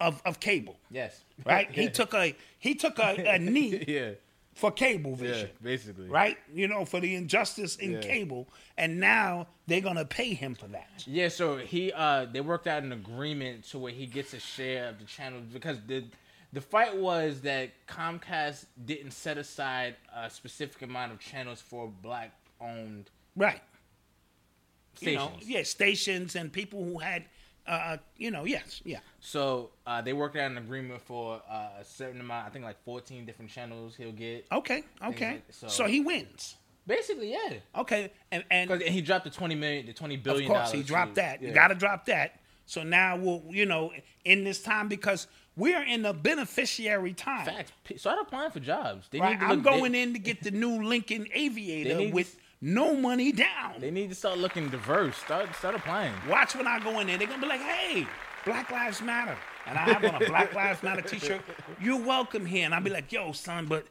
of 0.00 0.22
of 0.24 0.38
cable. 0.38 0.76
yes, 0.92 1.20
Right. 1.44 1.68
he 1.72 1.88
took 1.88 2.14
a 2.14 2.36
he 2.60 2.76
took 2.76 3.00
a, 3.00 3.24
a 3.34 3.38
knee 3.40 3.82
yeah, 3.88 4.10
for 4.54 4.70
cable 4.70 5.12
yeah, 5.12 5.16
vision. 5.16 5.50
basically, 5.62 6.08
right? 6.08 6.36
You 6.54 6.68
know, 6.68 6.84
for 6.84 7.00
the 7.00 7.14
injustice 7.14 7.76
in 7.76 7.92
Yeah. 7.92 8.00
cable, 8.00 8.48
and 8.76 9.00
now 9.00 9.48
they're 9.66 9.80
gonna 9.80 10.04
pay 10.04 10.34
him 10.34 10.54
for 10.54 10.66
that. 10.68 11.04
Yeah, 11.06 11.28
so 11.28 11.56
he 11.56 11.92
uh 11.92 12.26
they 12.26 12.40
worked 12.40 12.66
out 12.66 12.82
an 12.82 12.92
agreement 12.92 13.64
to 13.70 13.78
where 13.78 13.92
he 13.92 14.06
gets 14.06 14.34
a 14.34 14.40
share 14.40 14.88
of 14.88 14.98
the 14.98 15.04
channel 15.04 15.40
because 15.52 15.78
the 15.86 16.04
the 16.52 16.60
fight 16.60 16.94
was 16.96 17.40
that 17.42 17.70
Comcast 17.86 18.66
didn't 18.84 19.12
set 19.12 19.38
aside 19.38 19.96
a 20.14 20.28
specific 20.28 20.82
amount 20.82 21.12
of 21.12 21.18
channels 21.18 21.60
for 21.62 21.90
black 22.02 22.32
owned 22.60 23.08
Right. 23.34 23.62
You 25.00 25.16
know, 25.16 25.32
yeah, 25.40 25.62
stations 25.62 26.36
and 26.36 26.52
people 26.52 26.84
who 26.84 26.98
had, 26.98 27.24
uh, 27.66 27.96
you 28.16 28.30
know, 28.30 28.44
yes, 28.44 28.80
yeah. 28.84 29.00
So 29.20 29.70
uh, 29.86 30.02
they 30.02 30.12
worked 30.12 30.36
out 30.36 30.50
an 30.50 30.58
agreement 30.58 31.00
for 31.02 31.40
uh, 31.50 31.68
a 31.80 31.84
certain 31.84 32.20
amount. 32.20 32.46
I 32.46 32.50
think 32.50 32.64
like 32.64 32.82
fourteen 32.84 33.24
different 33.24 33.50
channels 33.50 33.94
he'll 33.96 34.12
get. 34.12 34.46
Okay, 34.52 34.84
okay. 35.04 35.32
like- 35.32 35.44
so, 35.50 35.68
so- 35.68 35.86
he 35.86 36.00
wins. 36.00 36.56
Basically, 36.84 37.30
yeah. 37.30 37.58
Okay, 37.76 38.12
and 38.32 38.42
and 38.50 38.68
Because 38.68 38.88
he 38.88 39.00
dropped 39.02 39.22
the 39.24 39.30
twenty 39.30 39.54
million, 39.54 39.86
the 39.86 39.92
twenty 39.92 40.16
billion. 40.16 40.50
of 40.50 40.56
course 40.56 40.72
he 40.72 40.82
dropped 40.82 41.14
to- 41.14 41.20
that. 41.20 41.40
You 41.40 41.52
got 41.52 41.68
to 41.68 41.76
drop 41.76 42.06
that. 42.06 42.40
So 42.66 42.82
now 42.82 43.16
we'll, 43.16 43.42
you 43.50 43.66
know, 43.66 43.92
in 44.24 44.42
this 44.44 44.62
time 44.62 44.88
because 44.88 45.28
we're 45.56 45.82
in 45.84 46.02
the 46.02 46.12
beneficiary 46.12 47.12
time. 47.12 47.44
Facts. 47.46 47.72
Start 47.96 48.18
applying 48.22 48.50
for 48.50 48.60
jobs. 48.60 49.06
They 49.10 49.20
Right, 49.20 49.32
need 49.32 49.40
to 49.40 49.44
I'm 49.46 49.56
look, 49.62 49.64
going 49.64 49.92
they, 49.92 50.02
in 50.02 50.12
to 50.14 50.18
get 50.18 50.42
the 50.42 50.50
new 50.50 50.82
Lincoln 50.82 51.26
Aviator 51.32 52.12
with 52.12 52.36
no 52.62 52.94
money 52.94 53.32
down. 53.32 53.74
They 53.80 53.90
need 53.90 54.08
to 54.08 54.14
start 54.14 54.38
looking 54.38 54.68
diverse. 54.70 55.16
Start 55.16 55.54
start 55.56 55.74
applying. 55.74 56.14
Watch 56.28 56.54
when 56.54 56.66
I 56.66 56.78
go 56.78 57.00
in 57.00 57.08
there. 57.08 57.18
They're 57.18 57.26
gonna 57.26 57.42
be 57.42 57.48
like, 57.48 57.60
"Hey, 57.60 58.06
Black 58.46 58.70
Lives 58.70 59.02
Matter," 59.02 59.36
and 59.66 59.76
I 59.76 59.82
have 59.82 60.04
on 60.04 60.22
a 60.22 60.26
Black 60.26 60.54
Lives 60.54 60.82
Matter 60.82 61.02
T-shirt. 61.02 61.42
You're 61.80 62.00
welcome 62.00 62.46
here, 62.46 62.64
and 62.64 62.74
I'll 62.74 62.80
be 62.80 62.90
like, 62.90 63.10
"Yo, 63.12 63.32
son, 63.32 63.66
but 63.66 63.86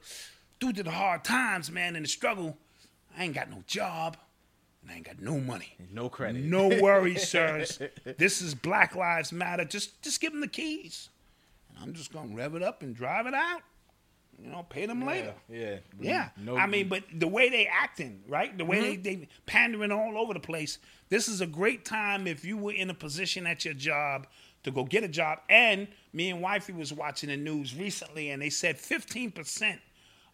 due 0.59 0.71
to 0.73 0.81
the 0.83 0.91
hard 0.91 1.23
times, 1.23 1.69
man, 1.69 1.95
and 1.95 2.05
the 2.05 2.09
struggle, 2.09 2.57
I 3.17 3.25
ain't 3.25 3.35
got 3.35 3.49
no 3.49 3.63
job, 3.67 4.15
and 4.81 4.91
I 4.91 4.95
ain't 4.95 5.05
got 5.05 5.19
no 5.19 5.37
money. 5.39 5.75
No 5.91 6.07
credit. 6.07 6.41
No 6.43 6.67
worries, 6.81 7.27
sirs. 7.27 7.79
This 8.17 8.41
is 8.41 8.55
Black 8.55 8.95
Lives 8.95 9.33
Matter. 9.33 9.65
Just, 9.65 10.01
just 10.01 10.21
give 10.21 10.31
them 10.31 10.41
the 10.41 10.47
keys, 10.47 11.09
and 11.69 11.77
I'm 11.83 11.93
just 11.93 12.13
gonna 12.13 12.33
rev 12.33 12.55
it 12.55 12.63
up 12.63 12.81
and 12.83 12.95
drive 12.95 13.27
it 13.27 13.33
out. 13.33 13.63
You 14.43 14.49
know, 14.49 14.63
pay 14.63 14.85
them 14.85 15.05
later." 15.05 15.33
Yeah. 15.49 15.77
Yeah, 15.99 16.29
No, 16.37 16.57
I 16.57 16.65
mean, 16.67 16.89
but 16.89 17.03
the 17.13 17.27
way 17.27 17.49
they 17.49 17.67
acting, 17.67 18.23
right? 18.27 18.57
The 18.57 18.65
way 18.65 18.77
Mm-hmm. 18.81 19.01
they 19.03 19.15
they 19.15 19.27
pandering 19.45 19.91
all 19.91 20.17
over 20.17 20.33
the 20.33 20.39
place. 20.39 20.79
This 21.09 21.27
is 21.27 21.41
a 21.41 21.47
great 21.47 21.85
time 21.85 22.25
if 22.27 22.43
you 22.45 22.57
were 22.57 22.71
in 22.73 22.89
a 22.89 22.93
position 22.93 23.45
at 23.45 23.65
your 23.65 23.73
job 23.73 24.27
to 24.63 24.71
go 24.71 24.83
get 24.83 25.03
a 25.03 25.07
job. 25.07 25.39
And 25.49 25.87
me 26.13 26.29
and 26.29 26.41
wifey 26.41 26.73
was 26.73 26.91
watching 26.93 27.29
the 27.29 27.37
news 27.37 27.75
recently, 27.75 28.29
and 28.31 28.41
they 28.41 28.49
said 28.49 28.77
15 28.79 29.31
percent 29.31 29.79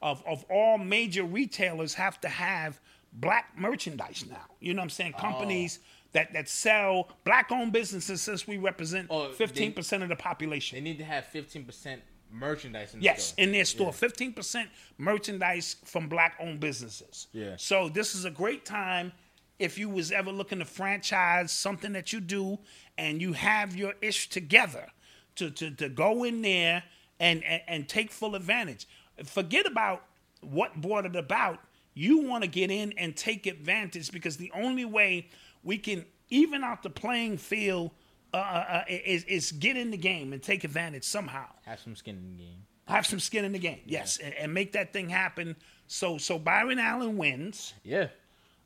of 0.01 0.23
of 0.25 0.45
all 0.49 0.77
major 0.77 1.23
retailers 1.23 1.93
have 1.95 2.21
to 2.21 2.29
have 2.29 2.79
black 3.13 3.57
merchandise 3.57 4.25
now. 4.29 4.45
You 4.59 4.73
know 4.73 4.79
what 4.81 4.85
I'm 4.85 4.89
saying? 4.91 5.13
Companies. 5.13 5.79
That, 6.13 6.33
that 6.33 6.47
sell 6.49 7.09
black 7.25 7.51
owned 7.51 7.73
businesses 7.73 8.21
since 8.21 8.47
we 8.47 8.57
represent 8.57 9.07
Oh, 9.11 9.29
15% 9.37 10.01
of 10.01 10.09
the 10.09 10.15
population. 10.15 10.77
they 10.77 10.81
need 10.81 10.97
to 10.99 11.03
have 11.03 11.25
fifteen 11.25 11.65
percent 11.65 12.01
merchandise 12.31 12.93
in 12.93 12.99
the 12.99 13.05
Yes, 13.05 13.27
store. 13.27 13.43
in 13.43 13.51
their 13.51 13.65
store, 13.65 13.93
fifteen 13.93 14.33
percent 14.33 14.69
merchandise 14.97 15.75
from 15.85 16.07
black-owned 16.07 16.59
businesses. 16.59 17.27
Yeah. 17.31 17.55
So 17.57 17.89
this 17.89 18.15
is 18.15 18.25
a 18.25 18.31
great 18.31 18.65
time 18.65 19.11
if 19.59 19.77
you 19.77 19.89
was 19.89 20.11
ever 20.11 20.31
looking 20.31 20.59
to 20.59 20.65
franchise 20.65 21.51
something 21.51 21.93
that 21.93 22.13
you 22.13 22.19
do 22.19 22.59
and 22.97 23.21
you 23.21 23.33
have 23.33 23.75
your 23.75 23.93
ish 24.01 24.29
together 24.29 24.87
to 25.35 25.49
to, 25.51 25.71
to 25.71 25.89
go 25.89 26.23
in 26.23 26.41
there 26.41 26.83
and, 27.19 27.43
and 27.43 27.61
and 27.67 27.89
take 27.89 28.11
full 28.11 28.35
advantage. 28.35 28.87
Forget 29.23 29.65
about 29.65 30.03
what 30.41 30.79
brought 30.79 31.05
it 31.05 31.15
about. 31.15 31.59
You 31.95 32.19
want 32.19 32.43
to 32.43 32.49
get 32.49 32.69
in 32.69 32.93
and 32.97 33.15
take 33.15 33.47
advantage 33.47 34.11
because 34.11 34.37
the 34.37 34.51
only 34.53 34.85
way 34.85 35.29
we 35.63 35.79
can 35.79 36.05
even 36.29 36.63
out 36.63 36.83
the 36.83 36.91
playing 36.91 37.37
field 37.37 37.89
uh, 38.33 38.37
uh, 38.37 38.83
is 38.89 39.23
is 39.25 39.51
get 39.51 39.77
in 39.77 39.91
the 39.91 39.97
game 39.97 40.33
and 40.33 40.41
take 40.43 40.63
advantage 40.63 41.03
somehow 41.03 41.45
Have 41.65 41.79
some 41.79 41.95
skin 41.95 42.17
in 42.17 42.31
the 42.37 42.43
game. 42.43 42.63
have 42.87 43.05
some 43.05 43.19
skin 43.19 43.45
in 43.45 43.51
the 43.53 43.59
game. 43.59 43.79
Yes, 43.85 44.17
and, 44.17 44.33
and 44.35 44.53
make 44.53 44.73
that 44.73 44.93
thing 44.93 45.09
happen. 45.09 45.55
So 45.87 46.17
so 46.17 46.37
Byron 46.39 46.79
Allen 46.79 47.17
wins. 47.17 47.73
Yeah. 47.83 48.07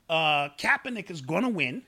Uh, 0.10 0.50
Kaepernick 0.58 1.10
is 1.12 1.22
gonna 1.22 1.50
win. 1.50 1.84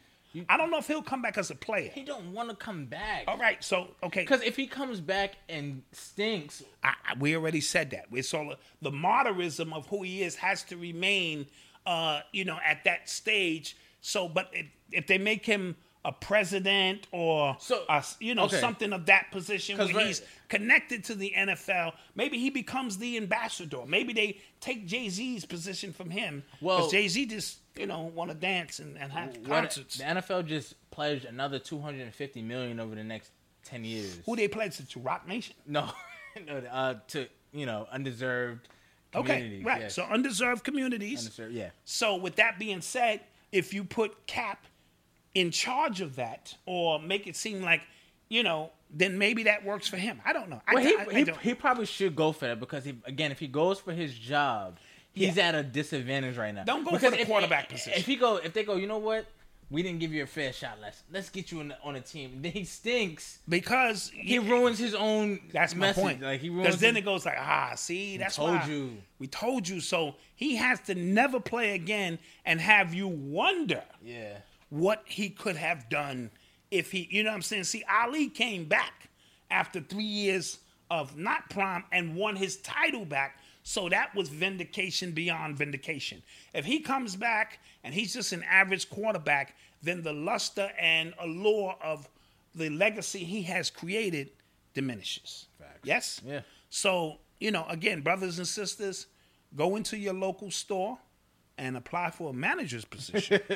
I 0.49 0.57
don't 0.57 0.71
know 0.71 0.79
if 0.79 0.87
he'll 0.87 1.03
come 1.03 1.21
back 1.21 1.37
as 1.37 1.51
a 1.51 1.55
player. 1.55 1.91
He 1.93 2.03
don't 2.03 2.33
want 2.33 2.49
to 2.49 2.55
come 2.55 2.85
back. 2.85 3.25
All 3.27 3.37
right, 3.37 3.63
so 3.63 3.89
okay, 4.01 4.21
Because 4.21 4.41
if 4.41 4.55
he 4.55 4.65
comes 4.65 4.99
back 4.99 5.35
and 5.47 5.83
stinks, 5.91 6.63
I, 6.83 6.93
I- 7.07 7.13
we 7.19 7.35
already 7.35 7.61
said 7.61 7.91
that. 7.91 8.09
We 8.09 8.23
saw 8.23 8.55
the 8.81 8.89
martyrism 8.89 9.71
of 9.73 9.85
who 9.87 10.01
he 10.01 10.23
is 10.23 10.35
has 10.37 10.63
to 10.63 10.77
remain, 10.77 11.45
uh, 11.85 12.21
you 12.31 12.45
know, 12.45 12.57
at 12.65 12.83
that 12.85 13.09
stage. 13.09 13.77
So, 14.01 14.27
but 14.27 14.49
if, 14.53 14.65
if 14.91 15.05
they 15.05 15.19
make 15.19 15.45
him 15.45 15.75
a 16.05 16.11
president 16.11 17.07
or 17.11 17.55
So, 17.59 17.83
a, 17.87 18.03
you 18.19 18.35
know 18.35 18.45
okay. 18.45 18.59
something 18.59 18.91
of 18.93 19.05
that 19.05 19.31
position 19.31 19.77
where 19.77 19.87
right- 19.87 20.07
he's 20.07 20.21
connected 20.49 21.03
to 21.05 21.15
the 21.15 21.33
NFL, 21.35 21.93
maybe 22.15 22.37
he 22.37 22.49
becomes 22.49 22.97
the 22.97 23.15
ambassador. 23.17 23.85
Maybe 23.87 24.11
they 24.13 24.37
take 24.59 24.85
Jay 24.85 25.07
Z's 25.09 25.45
position 25.45 25.93
from 25.93 26.09
him. 26.09 26.43
Well- 26.61 26.77
because 26.79 26.91
Jay 26.91 27.07
Z 27.07 27.25
just 27.27 27.59
you 27.75 27.85
know 27.87 28.11
want 28.15 28.31
to 28.31 28.35
dance 28.35 28.79
and, 28.79 28.97
and 28.97 29.11
have 29.11 29.35
what, 29.37 29.61
concerts. 29.63 29.97
the 29.97 30.03
NFL 30.03 30.45
just 30.45 30.75
pledged 30.91 31.25
another 31.25 31.57
two 31.59 31.79
hundred 31.79 32.01
and 32.01 32.13
fifty 32.13 32.41
million 32.41 32.79
over 32.79 32.95
the 32.95 33.03
next 33.03 33.31
ten 33.63 33.83
years. 33.85 34.19
Who 34.25 34.35
they 34.35 34.47
pledged 34.47 34.79
it 34.81 34.89
to? 34.89 34.99
Roc 34.99 35.27
Nation. 35.27 35.55
No, 35.65 35.89
no, 36.47 36.57
uh, 36.57 36.95
to 37.09 37.27
you 37.53 37.65
know, 37.65 37.87
undeserved 37.91 38.67
Okay, 39.15 39.33
communities. 39.35 39.63
right. 39.65 39.81
yes. 39.81 39.93
So 39.95 40.03
undeserved 40.03 40.63
communities. 40.63 41.19
Undeserved, 41.19 41.53
yeah. 41.53 41.69
So 41.85 42.15
with 42.15 42.35
that 42.37 42.57
being 42.57 42.81
said, 42.81 43.21
if 43.51 43.71
you 43.73 43.83
put 43.83 44.25
Cap 44.25 44.65
in 45.35 45.51
charge 45.51 46.01
of 46.01 46.15
that, 46.17 46.55
or 46.65 46.99
make 46.99 47.27
it 47.27 47.35
seem 47.35 47.61
like, 47.61 47.81
you 48.29 48.43
know, 48.43 48.71
then 48.95 49.17
maybe 49.17 49.43
that 49.43 49.65
works 49.65 49.87
for 49.87 49.97
him. 49.97 50.21
I 50.25 50.33
don't 50.33 50.49
know. 50.49 50.61
I, 50.67 50.75
Well, 50.75 50.83
he, 50.83 50.95
I- 50.95 51.05
I 51.09 51.13
he, 51.19 51.23
don't- 51.23 51.39
he 51.39 51.53
probably 51.55 51.85
should 51.85 52.15
go 52.15 52.31
for 52.31 52.45
that 52.47 52.59
because 52.59 52.85
if, 52.85 52.95
again, 53.05 53.31
if 53.31 53.39
he 53.39 53.47
goes 53.47 53.79
for 53.79 53.91
his 53.93 54.13
job, 54.13 54.77
he's 55.11 55.35
Yeah. 55.37 55.49
at 55.49 55.55
a 55.55 55.63
disadvantage 55.63 56.37
right 56.37 56.53
now. 56.53 56.63
Don't 56.63 56.83
go 56.83 56.97
for 56.97 57.09
the 57.09 57.21
if- 57.21 57.27
quarterback 57.27 57.65
if, 57.65 57.69
position. 57.71 57.93
If 57.99 58.05
he 58.05 58.15
go, 58.15 58.37
if 58.37 58.53
they 58.53 58.63
go, 58.63 58.75
you 58.75 58.85
know 58.87 58.99
what, 58.99 59.25
we 59.71 59.81
didn't 59.81 59.99
give 59.99 60.13
you 60.13 60.21
a 60.21 60.27
fair 60.27 60.53
shot. 60.53 60.77
Let's 60.79 61.01
let's 61.11 61.29
get 61.31 61.51
you 61.51 61.63
the, 61.67 61.77
on 61.83 61.95
a 61.95 62.01
team. 62.01 62.39
Then 62.43 62.51
he 62.51 62.63
stinks. 62.63 63.39
because 63.49 64.11
He 64.13 64.37
ruins 64.37 64.77
his 64.77 64.93
own. 64.93 65.39
That's 65.51 65.73
my 65.73 65.93
point. 65.93 66.21
Like 66.21 66.41
he 66.41 66.49
ruins. 66.49 66.67
Because 66.67 66.79
then 66.79 66.95
it 66.95 67.03
goes 67.05 67.25
like, 67.25 67.37
ah, 67.39 67.71
see, 67.75 68.17
that's 68.17 68.35
told 68.35 68.51
why 68.51 68.65
you. 68.67 68.97
we 69.17 69.25
told 69.25 69.67
you. 69.67 69.79
So 69.79 70.13
he 70.35 70.57
has 70.57 70.79
to 70.81 70.93
never 70.93 71.39
play 71.39 71.73
again 71.73 72.19
and 72.45 72.61
have 72.61 72.93
you 72.93 73.07
wonder 73.07 73.81
yeah. 74.05 74.37
What 74.73 75.03
he 75.05 75.29
could 75.29 75.55
have 75.55 75.87
done 75.87 76.31
if 76.71 76.91
he, 76.91 77.07
you 77.11 77.21
know 77.21 77.29
what 77.29 77.35
I'm 77.35 77.41
saying? 77.43 77.65
See, 77.65 77.83
Ali 77.87 78.27
came 78.27 78.65
back 78.65 79.07
after 79.51 79.79
three 79.79 80.03
years 80.03 80.57
of 80.89 81.15
not 81.15 81.47
prom 81.51 81.83
and 81.91 82.15
won 82.15 82.35
his 82.35 82.57
title 82.57 83.05
back. 83.05 83.37
So 83.61 83.87
that 83.89 84.15
was 84.15 84.29
vindication 84.29 85.11
beyond 85.11 85.57
vindication. 85.57 86.23
If 86.55 86.65
he 86.65 86.79
comes 86.79 87.15
back 87.15 87.59
and 87.83 87.93
he's 87.93 88.13
just 88.13 88.33
an 88.33 88.43
average 88.49 88.89
quarterback, 88.89 89.55
then 89.83 90.01
the 90.01 90.11
luster 90.11 90.71
and 90.79 91.13
allure 91.19 91.75
of 91.79 92.09
the 92.55 92.71
legacy 92.71 93.19
he 93.19 93.43
has 93.43 93.69
created 93.69 94.31
diminishes. 94.73 95.45
Yes? 95.83 96.19
Yeah. 96.25 96.41
So, 96.71 97.19
you 97.39 97.51
know, 97.51 97.67
again, 97.69 98.01
brothers 98.01 98.39
and 98.39 98.47
sisters, 98.47 99.05
go 99.55 99.75
into 99.75 99.97
your 99.97 100.15
local 100.15 100.49
store 100.49 100.97
and 101.57 101.77
apply 101.77 102.09
for 102.11 102.31
a 102.31 102.33
manager's 102.33 102.85
position. 102.85 103.39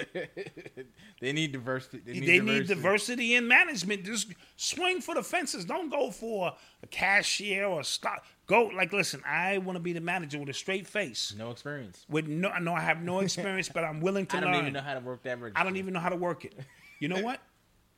They 1.19 1.33
need 1.33 1.51
diversity. 1.51 1.99
They 2.05 2.13
need 2.13 2.27
they 2.27 2.37
diversity. 2.37 2.59
need 2.59 2.67
diversity 2.67 3.35
in 3.35 3.47
management. 3.47 4.03
Just 4.05 4.33
swing 4.55 5.01
for 5.01 5.15
the 5.15 5.23
fences. 5.23 5.65
Don't 5.65 5.89
go 5.89 6.11
for 6.11 6.53
a 6.83 6.87
cashier 6.87 7.65
or 7.65 7.79
a 7.79 7.83
stock. 7.83 8.23
Go 8.45 8.65
like, 8.67 8.93
listen, 8.93 9.23
I 9.25 9.57
want 9.57 9.77
to 9.77 9.79
be 9.79 9.93
the 9.93 9.99
manager 9.99 10.37
with 10.37 10.49
a 10.49 10.53
straight 10.53 10.85
face. 10.85 11.33
No 11.35 11.49
experience. 11.49 12.05
With 12.07 12.27
no, 12.27 12.49
I 12.49 12.59
know 12.59 12.73
I 12.75 12.81
have 12.81 13.01
no 13.01 13.19
experience, 13.21 13.67
but 13.67 13.83
I'm 13.83 13.99
willing 13.99 14.27
to 14.27 14.37
I 14.37 14.41
don't 14.41 14.53
even 14.55 14.73
know 14.73 14.81
how 14.81 14.93
to 14.93 14.99
work 14.99 15.23
that 15.23 15.41
register. 15.41 15.59
I 15.59 15.63
don't 15.63 15.77
even 15.77 15.91
know 15.91 15.99
how 15.99 16.09
to 16.09 16.15
work 16.15 16.45
it. 16.45 16.53
You 16.99 17.07
know 17.07 17.21
what? 17.21 17.39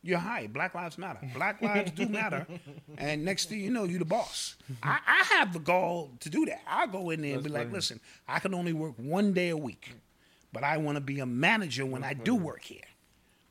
You're 0.01 0.19
high. 0.19 0.47
Black 0.47 0.73
lives 0.75 0.97
matter. 0.97 1.19
Black 1.33 1.61
lives 1.61 1.91
do 1.91 2.07
matter. 2.07 2.47
And 2.97 3.25
next 3.25 3.49
thing 3.49 3.59
you 3.59 3.69
know, 3.69 3.83
you're 3.83 3.99
the 3.99 4.05
boss. 4.05 4.55
I, 4.81 4.99
I 5.05 5.23
have 5.35 5.53
the 5.53 5.59
gall 5.59 6.11
to 6.21 6.29
do 6.29 6.45
that. 6.45 6.61
I'll 6.67 6.87
go 6.87 7.09
in 7.09 7.21
there 7.21 7.35
and 7.35 7.43
be 7.43 7.49
like, 7.49 7.71
listen, 7.71 7.99
I 8.27 8.39
can 8.39 8.53
only 8.53 8.73
work 8.73 8.93
one 8.97 9.33
day 9.33 9.49
a 9.49 9.57
week, 9.57 9.91
but 10.53 10.63
I 10.63 10.77
want 10.77 10.95
to 10.95 11.01
be 11.01 11.19
a 11.19 11.25
manager 11.25 11.85
when 11.85 12.03
I 12.03 12.13
do 12.13 12.35
work 12.35 12.63
here 12.63 12.79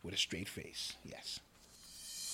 with 0.02 0.14
a 0.14 0.18
straight 0.18 0.48
face. 0.48 0.94
Yes. 1.04 1.40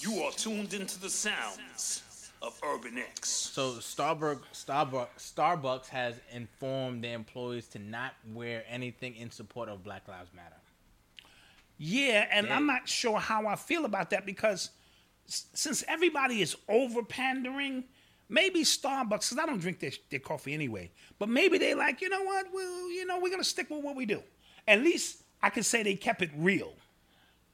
You 0.00 0.22
are 0.22 0.32
tuned 0.32 0.74
into 0.74 1.00
the 1.00 1.10
sounds 1.10 2.02
of 2.42 2.60
Urban 2.62 2.98
X. 2.98 3.28
So 3.28 3.72
Starbucks, 3.74 4.40
Starbucks, 4.52 5.08
Starbucks 5.34 5.88
has 5.88 6.20
informed 6.32 7.02
their 7.02 7.14
employees 7.14 7.66
to 7.68 7.78
not 7.78 8.12
wear 8.32 8.64
anything 8.68 9.16
in 9.16 9.30
support 9.30 9.68
of 9.68 9.82
Black 9.82 10.06
Lives 10.06 10.30
Matter. 10.34 10.56
Yeah, 11.86 12.26
and 12.30 12.46
Yeah. 12.46 12.56
I'm 12.56 12.66
not 12.66 12.88
sure 12.88 13.18
how 13.18 13.46
I 13.46 13.56
feel 13.56 13.84
about 13.84 14.10
that 14.10 14.24
because 14.24 14.70
s- 15.28 15.46
since 15.54 15.84
everybody 15.86 16.40
is 16.40 16.56
over 16.68 17.02
pandering, 17.02 17.84
maybe 18.28 18.60
Starbucks, 18.62 19.08
because 19.30 19.38
I 19.38 19.46
don't 19.46 19.58
drink 19.60 19.80
their, 19.80 19.92
their 20.10 20.20
coffee 20.20 20.54
anyway, 20.54 20.90
but 21.18 21.28
maybe 21.28 21.58
they 21.58 21.74
like, 21.74 22.00
you 22.00 22.08
know 22.08 22.22
what, 22.22 22.46
well, 22.54 22.90
you 22.90 23.04
know, 23.04 23.16
we're 23.16 23.28
going 23.28 23.42
to 23.42 23.44
stick 23.48 23.68
with 23.70 23.84
what 23.84 23.96
we 23.96 24.06
do. 24.06 24.22
At 24.66 24.80
least 24.80 25.22
I 25.42 25.50
can 25.50 25.62
say 25.62 25.82
they 25.82 25.94
kept 25.94 26.22
it 26.22 26.30
real. 26.36 26.72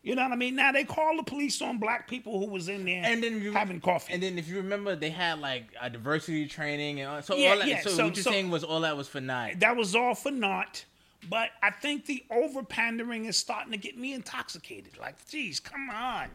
You 0.03 0.14
know 0.14 0.22
what 0.22 0.33
I 0.33 0.37
mean? 0.37 0.55
Now 0.55 0.72
they 0.72 0.85
call 0.85 1.16
the 1.16 1.22
police 1.24 1.61
on 1.61 1.78
black 1.78 2.09
people 2.09 2.39
who 2.39 2.47
was 2.51 2.70
in 2.70 2.87
there 2.87 3.03
And 3.05 3.22
then 3.22 3.43
you, 3.43 3.53
having 3.53 3.81
coffee. 3.81 4.14
And 4.14 4.22
then 4.22 4.39
if 4.39 4.49
you 4.49 4.57
remember, 4.57 4.97
they 4.97 5.11
had 5.11 5.41
like 5.41 5.74
a 5.81 5.91
diversity 5.91 6.47
training 6.47 7.01
and 7.01 7.11
all, 7.11 7.20
so 7.22 7.35
Yeah, 7.37 7.51
all 7.51 7.59
that. 7.59 7.66
yeah, 7.68 7.81
so, 7.83 7.91
so- 7.91 8.05
what 8.07 8.16
you're 8.16 8.22
so- 8.22 8.31
saying 8.31 8.49
was 8.51 8.62
all 8.64 8.81
that 8.81 8.97
was 8.97 9.09
for 9.09 9.20
naught. 9.20 9.59
that 9.59 9.76
was 9.76 9.95
all 9.97 10.14
for 10.14 10.31
naught. 10.31 10.85
But 11.29 11.51
I 11.62 11.71
think 11.71 12.07
the 12.07 12.25
over 12.31 12.62
pandering 12.62 13.27
is 13.27 13.37
starting 13.37 13.73
to 13.73 13.79
get 13.79 13.97
me 13.99 14.14
intoxicated. 14.14 14.99
Like, 14.99 15.27
geez, 15.29 15.61
come 15.61 15.91
on, 15.91 16.29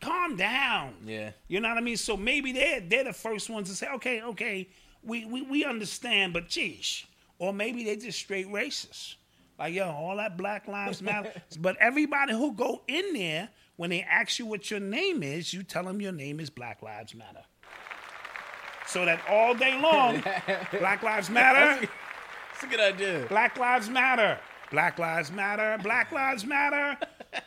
calm 0.00 0.36
down. 0.36 0.94
Yeah. 1.04 1.32
you 1.48 1.60
know 1.60 1.68
what 1.68 1.78
I 1.78 1.82
mean. 1.82 1.96
So 1.96 2.16
maybe 2.16 2.52
they're 2.52 2.80
they're 2.80 3.04
the 3.04 3.12
first 3.12 3.50
ones 3.50 3.68
to 3.68 3.76
say, 3.76 3.88
okay, 3.94 4.22
okay, 4.22 4.68
we 5.02 5.24
we, 5.26 5.42
we 5.42 5.64
understand, 5.64 6.32
but 6.32 6.48
geez, 6.48 7.04
or 7.38 7.52
maybe 7.52 7.84
they're 7.84 7.96
just 7.96 8.18
straight 8.18 8.48
racist. 8.48 9.16
Like, 9.58 9.74
yo, 9.74 9.90
all 9.90 10.16
that 10.16 10.38
Black 10.38 10.66
Lives 10.68 11.02
Matter. 11.02 11.32
but 11.60 11.76
everybody 11.78 12.32
who 12.32 12.52
go 12.54 12.80
in 12.88 13.12
there, 13.12 13.50
when 13.76 13.90
they 13.90 14.00
ask 14.02 14.38
you 14.38 14.46
what 14.46 14.70
your 14.70 14.80
name 14.80 15.22
is, 15.22 15.52
you 15.52 15.62
tell 15.62 15.84
them 15.84 16.00
your 16.00 16.12
name 16.12 16.40
is 16.40 16.48
Black 16.48 16.82
Lives 16.82 17.14
Matter. 17.14 17.42
So 18.86 19.04
that 19.04 19.20
all 19.28 19.54
day 19.54 19.78
long, 19.80 20.22
Black 20.80 21.02
Lives 21.02 21.30
Matter. 21.30 21.86
That's 22.60 22.74
a 22.74 22.76
good 22.76 22.94
idea. 22.94 23.26
Black 23.28 23.56
Lives 23.58 23.88
Matter. 23.88 24.38
Black 24.70 24.98
Lives 24.98 25.32
Matter. 25.32 25.78
Black 25.82 26.12
Lives 26.12 26.44
Matter. 26.44 26.96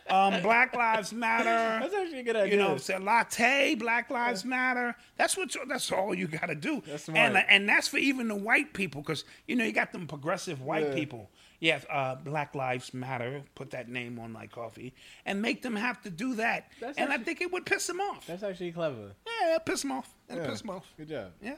Um, 0.09 0.41
Black 0.41 0.75
Lives 0.75 1.13
Matter. 1.13 1.79
That's 1.81 1.93
actually 1.93 2.21
a 2.21 2.23
good 2.23 2.35
idea. 2.35 2.53
You 2.53 2.59
know, 2.59 2.77
say 2.77 2.97
latte. 2.97 3.75
Black 3.75 4.09
Lives 4.09 4.43
Matter. 4.43 4.95
That's 5.15 5.37
what. 5.37 5.55
That's 5.67 5.91
all 5.91 6.15
you 6.15 6.27
got 6.27 6.47
to 6.47 6.55
do. 6.55 6.81
That's 6.87 7.03
smart. 7.03 7.19
and 7.19 7.37
and 7.47 7.69
that's 7.69 7.87
for 7.89 7.97
even 7.97 8.27
the 8.27 8.35
white 8.35 8.73
people, 8.73 9.01
because 9.01 9.23
you 9.47 9.55
know 9.55 9.63
you 9.65 9.71
got 9.71 9.91
them 9.91 10.07
progressive 10.07 10.61
white 10.61 10.87
Yeah. 10.87 10.93
people. 10.95 11.29
Yeah, 11.59 11.79
uh, 11.91 12.15
Black 12.15 12.55
Lives 12.55 12.91
Matter. 12.93 13.43
Put 13.55 13.69
that 13.71 13.87
name 13.89 14.17
on 14.19 14.31
my 14.31 14.47
coffee 14.47 14.93
and 15.25 15.41
make 15.41 15.61
them 15.61 15.75
have 15.75 16.01
to 16.03 16.09
do 16.09 16.35
that. 16.35 16.71
That's 16.81 16.97
and 16.97 17.09
I 17.09 17.13
actually- 17.13 17.25
think 17.25 17.41
it 17.41 17.51
would 17.51 17.65
piss 17.67 17.85
them 17.87 18.01
off. 18.01 18.25
That's 18.25 18.41
actually 18.43 18.71
clever. 18.71 19.11
Yeah, 19.41 19.51
it'd 19.55 19.65
piss 19.65 19.81
them 19.83 19.91
off. 19.91 20.09
It'd 20.27 20.43
Yeah. 20.43 20.49
piss 20.49 20.61
them 20.61 20.71
off. 20.71 20.85
Good 20.97 21.09
job. 21.09 21.31
Yeah. 21.41 21.55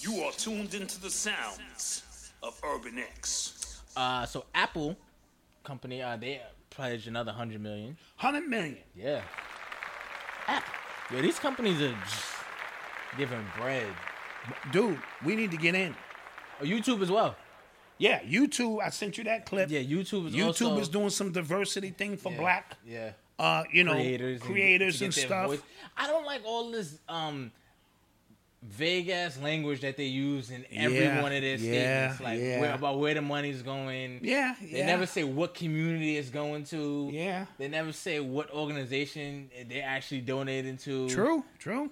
You 0.00 0.22
are 0.22 0.32
tuned 0.32 0.74
into 0.74 1.00
the 1.00 1.10
sounds 1.10 2.04
of 2.42 2.60
Urban 2.64 2.98
X. 2.98 3.80
Uh, 3.96 4.26
so 4.26 4.44
Apple 4.54 4.96
company, 5.64 6.02
uh, 6.02 6.16
they 6.16 6.40
pledged 6.70 7.08
another 7.08 7.32
hundred 7.32 7.60
million. 7.60 7.96
Hundred 8.16 8.48
million. 8.48 8.78
Yeah. 8.94 9.22
Apple. 10.46 10.74
Yo, 11.10 11.22
these 11.22 11.38
companies 11.38 11.80
are 11.80 11.94
just 12.04 12.24
giving 13.16 13.44
bread. 13.56 13.86
Dude, 14.72 14.98
we 15.24 15.36
need 15.36 15.50
to 15.50 15.56
get 15.56 15.74
in. 15.74 15.94
Oh, 16.60 16.64
YouTube 16.64 17.02
as 17.02 17.10
well. 17.10 17.36
Yeah, 17.98 18.20
YouTube. 18.20 18.80
I 18.80 18.90
sent 18.90 19.18
you 19.18 19.24
that 19.24 19.44
clip. 19.46 19.70
Yeah, 19.70 19.80
YouTube 19.80 20.28
is 20.28 20.34
YouTube 20.34 20.46
also, 20.46 20.78
is 20.78 20.88
doing 20.88 21.10
some 21.10 21.32
diversity 21.32 21.90
thing 21.90 22.16
for 22.16 22.30
yeah, 22.32 22.38
black, 22.38 22.76
Yeah. 22.86 23.10
uh, 23.38 23.64
you 23.72 23.82
know, 23.84 23.94
creators, 23.94 24.40
creators, 24.40 24.98
to 25.00 25.06
and, 25.06 25.14
stuff. 25.14 25.48
voice. 25.48 25.60
I 25.96 26.06
don't 26.06 26.24
like 26.24 26.42
all 26.44 26.70
this 26.70 26.98
um 27.08 27.50
vague 28.62 29.08
ass 29.08 29.38
language 29.40 29.80
that 29.82 29.96
they 29.96 30.06
use 30.06 30.50
in 30.50 30.64
every 30.72 30.98
Yeah, 30.98 31.22
one 31.22 31.32
of 31.32 31.42
their 31.42 31.56
yeah, 31.56 32.12
statements, 32.12 32.20
like 32.20 32.40
yeah. 32.40 32.60
where, 32.60 32.74
about 32.74 32.98
where 32.98 33.14
the 33.14 33.22
money's 33.22 33.62
going. 33.62 34.20
Yeah, 34.22 34.54
They 34.60 34.84
never 34.84 35.06
say 35.06 35.24
what 35.24 35.54
community 35.54 36.16
it's 36.16 36.30
going 36.30 36.64
to. 36.64 37.08
Yeah. 37.12 37.46
They 37.58 37.68
never 37.68 37.92
say 37.92 38.20
what 38.20 38.50
organization 38.52 39.50
they're 39.68 39.84
actually 39.86 40.22
donating 40.22 40.76
to. 40.78 41.08
True, 41.08 41.44
true. 41.58 41.90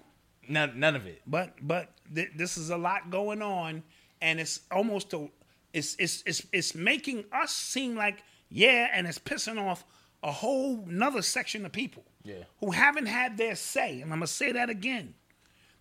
None, 0.49 0.79
none 0.79 0.95
of 0.97 1.07
it. 1.07 1.23
But 1.27 1.55
but 1.61 1.91
th- 2.15 2.31
this 2.37 2.57
is 2.57 2.71
a 2.71 2.77
lot 2.77 3.11
going 3.11 3.43
on, 3.43 3.83
and 4.21 4.39
it's 4.39 4.61
almost 4.71 5.13
a, 5.13 5.29
it's 5.73 5.97
it's 5.99 6.23
it's 6.27 6.47
it's 6.53 6.75
making 6.75 7.25
us 7.33 7.53
seem 7.53 7.97
like 7.97 8.23
yeah, 8.49 8.89
and 8.93 9.07
it's 9.09 9.19
pissing 9.19 9.61
off 9.61 9.85
a 10.23 10.31
whole 10.31 10.85
another 10.89 11.23
section 11.23 11.67
of 11.67 11.73
people. 11.73 12.05
Yeah. 12.23 12.45
Who 12.61 12.71
haven't 12.71 13.07
had 13.07 13.37
their 13.37 13.55
say, 13.57 14.01
and 14.01 14.13
I'm 14.13 14.19
gonna 14.19 14.27
say 14.29 14.53
that 14.53 14.71
again. 14.71 15.15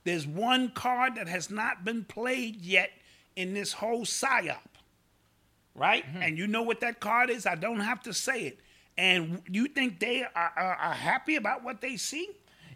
There's 0.06 0.26
one 0.26 0.70
card 0.70 1.16
that 1.16 1.28
has 1.28 1.50
not 1.50 1.84
been 1.84 2.06
played 2.06 2.62
yet 2.62 2.92
in 3.36 3.54
this 3.54 3.74
whole 3.74 4.06
psyop, 4.06 4.60
right? 5.76 6.06
And 6.22 6.38
you 6.38 6.48
know 6.48 6.62
what 6.62 6.80
that 6.80 7.00
card 7.02 7.30
is. 7.30 7.46
I 7.46 7.56
don't 7.56 7.82
have 7.82 8.02
to 8.04 8.14
say 8.14 8.44
it. 8.44 8.60
And 8.98 9.42
you 9.50 9.68
think 9.68 10.00
they 10.00 10.24
are, 10.24 10.54
are, 10.56 10.76
are 10.76 10.94
happy 10.94 11.36
about 11.36 11.64
what 11.64 11.82
they 11.82 11.98
see? 11.98 12.30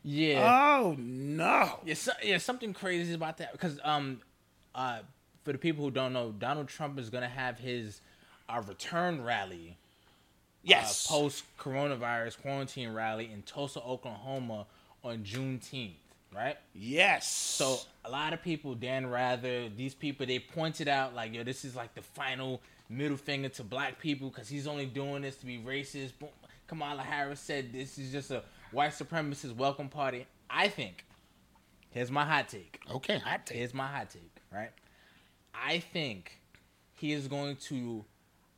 Yeah. 0.03 0.79
Oh 0.81 0.95
no! 0.97 1.79
Yeah, 1.85 1.93
so, 1.93 2.11
yeah, 2.23 2.37
something 2.39 2.73
crazy 2.73 3.13
about 3.13 3.37
that 3.37 3.51
because 3.53 3.79
um, 3.83 4.19
uh, 4.75 4.99
for 5.43 5.51
the 5.53 5.57
people 5.57 5.85
who 5.85 5.91
don't 5.91 6.13
know, 6.13 6.31
Donald 6.31 6.67
Trump 6.67 6.97
is 6.99 7.09
gonna 7.09 7.27
have 7.29 7.59
his 7.59 8.01
uh, 8.49 8.61
return 8.67 9.21
rally, 9.23 9.77
Yes. 10.63 11.05
uh, 11.05 11.13
post 11.13 11.43
coronavirus 11.57 12.41
quarantine 12.41 12.91
rally 12.93 13.29
in 13.31 13.43
Tulsa, 13.43 13.81
Oklahoma, 13.81 14.65
on 15.03 15.19
Juneteenth, 15.19 15.93
right? 16.33 16.57
Yes. 16.73 17.31
So 17.31 17.77
a 18.05 18.09
lot 18.09 18.33
of 18.33 18.41
people, 18.41 18.75
Dan 18.75 19.07
Rather, 19.07 19.69
these 19.69 19.93
people, 19.93 20.25
they 20.25 20.39
pointed 20.39 20.87
out 20.87 21.15
like, 21.15 21.33
yo, 21.33 21.43
this 21.43 21.65
is 21.65 21.75
like 21.75 21.93
the 21.95 22.01
final 22.01 22.61
middle 22.89 23.17
finger 23.17 23.49
to 23.49 23.63
black 23.63 23.99
people 23.99 24.29
because 24.29 24.49
he's 24.49 24.67
only 24.67 24.85
doing 24.85 25.21
this 25.21 25.37
to 25.37 25.45
be 25.45 25.57
racist. 25.57 26.17
Boom. 26.19 26.29
Kamala 26.67 27.01
Harris 27.01 27.39
said 27.39 27.73
this 27.73 27.97
is 27.97 28.11
just 28.11 28.29
a 28.29 28.43
white 28.71 28.91
supremacist 28.91 29.55
welcome 29.55 29.89
party. 29.89 30.27
I 30.49 30.67
think. 30.67 31.05
Here's 31.91 32.11
my 32.11 32.23
hot 32.23 32.49
take. 32.49 32.79
okay, 32.93 33.17
hot 33.17 33.47
take. 33.47 33.57
Here's 33.57 33.73
my 33.73 33.87
hot 33.87 34.11
take, 34.11 34.35
right? 34.53 34.69
I 35.53 35.79
think 35.79 36.39
he 36.93 37.11
is 37.13 37.27
going 37.27 37.55
to, 37.55 38.05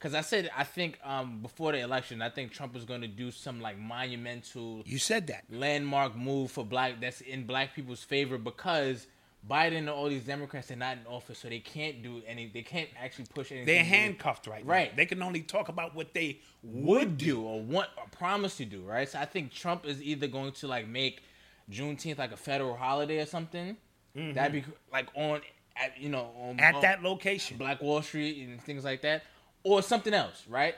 because 0.01 0.15
I 0.15 0.21
said 0.21 0.49
I 0.57 0.63
think 0.63 0.97
um 1.03 1.39
before 1.41 1.71
the 1.73 1.79
election, 1.79 2.21
I 2.23 2.29
think 2.29 2.51
Trump 2.51 2.75
is 2.75 2.85
going 2.85 3.01
to 3.01 3.07
do 3.07 3.29
some 3.31 3.61
like 3.61 3.77
monumental 3.77 4.81
You 4.85 4.97
said 4.97 5.27
that. 5.27 5.43
landmark 5.49 6.15
move 6.15 6.51
for 6.51 6.65
black 6.65 6.99
that's 6.99 7.21
in 7.21 7.45
black 7.45 7.75
people's 7.75 8.03
favor 8.03 8.37
because 8.37 9.05
Biden 9.49 9.77
and 9.79 9.89
all 9.89 10.07
these 10.07 10.23
Democrats 10.23 10.69
are 10.69 10.75
not 10.75 10.97
in 10.97 11.07
office, 11.07 11.39
so 11.39 11.49
they 11.49 11.57
can't 11.59 12.03
do 12.03 12.21
any. 12.27 12.45
They 12.53 12.61
can't 12.61 12.89
actually 13.03 13.25
push 13.33 13.51
anything. 13.51 13.65
They're 13.65 13.83
handcuffed 13.83 14.45
right 14.45 14.63
now. 14.63 14.71
Right. 14.71 14.95
They 14.95 15.07
can 15.07 15.21
only 15.23 15.41
talk 15.41 15.67
about 15.67 15.95
what 15.95 16.13
they 16.13 16.39
would 16.63 17.17
do 17.17 17.41
or 17.41 17.59
want 17.59 17.89
or 17.97 18.03
promise 18.11 18.57
to 18.57 18.65
do, 18.65 18.81
right? 18.83 19.09
So 19.09 19.17
I 19.19 19.25
think 19.25 19.51
Trump 19.51 19.85
is 19.87 19.99
either 20.01 20.27
going 20.27 20.51
to 20.53 20.67
like 20.67 20.87
make 20.87 21.23
Juneteenth 21.71 22.19
like 22.19 22.31
a 22.31 22.37
federal 22.37 22.75
holiday 22.75 23.19
or 23.19 23.25
something. 23.25 23.77
That'd 24.15 24.51
be 24.51 24.63
like 24.93 25.07
on 25.15 25.41
at 25.75 25.99
you 25.99 26.09
know 26.09 26.29
on, 26.39 26.57
Mm-hmm. 26.57 26.59
at 26.59 26.75
on 26.75 26.81
that 26.81 27.01
location. 27.01 27.57
Black 27.57 27.81
Wall 27.81 28.03
Street 28.03 28.47
and 28.47 28.61
things 28.61 28.83
like 28.83 29.01
that, 29.01 29.23
or 29.63 29.81
something 29.81 30.13
else, 30.13 30.43
right? 30.49 30.75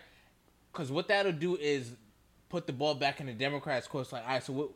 Because 0.71 0.91
what 0.91 1.07
that'll 1.07 1.31
do 1.31 1.55
is 1.55 1.91
put 2.49 2.67
the 2.67 2.73
ball 2.73 2.95
back 2.95 3.19
in 3.19 3.27
the 3.27 3.33
Democrats' 3.33 3.87
court. 3.87 4.11
Like, 4.11 4.23
all 4.23 4.29
right, 4.29 4.43
so 4.43 4.53
what? 4.53 4.69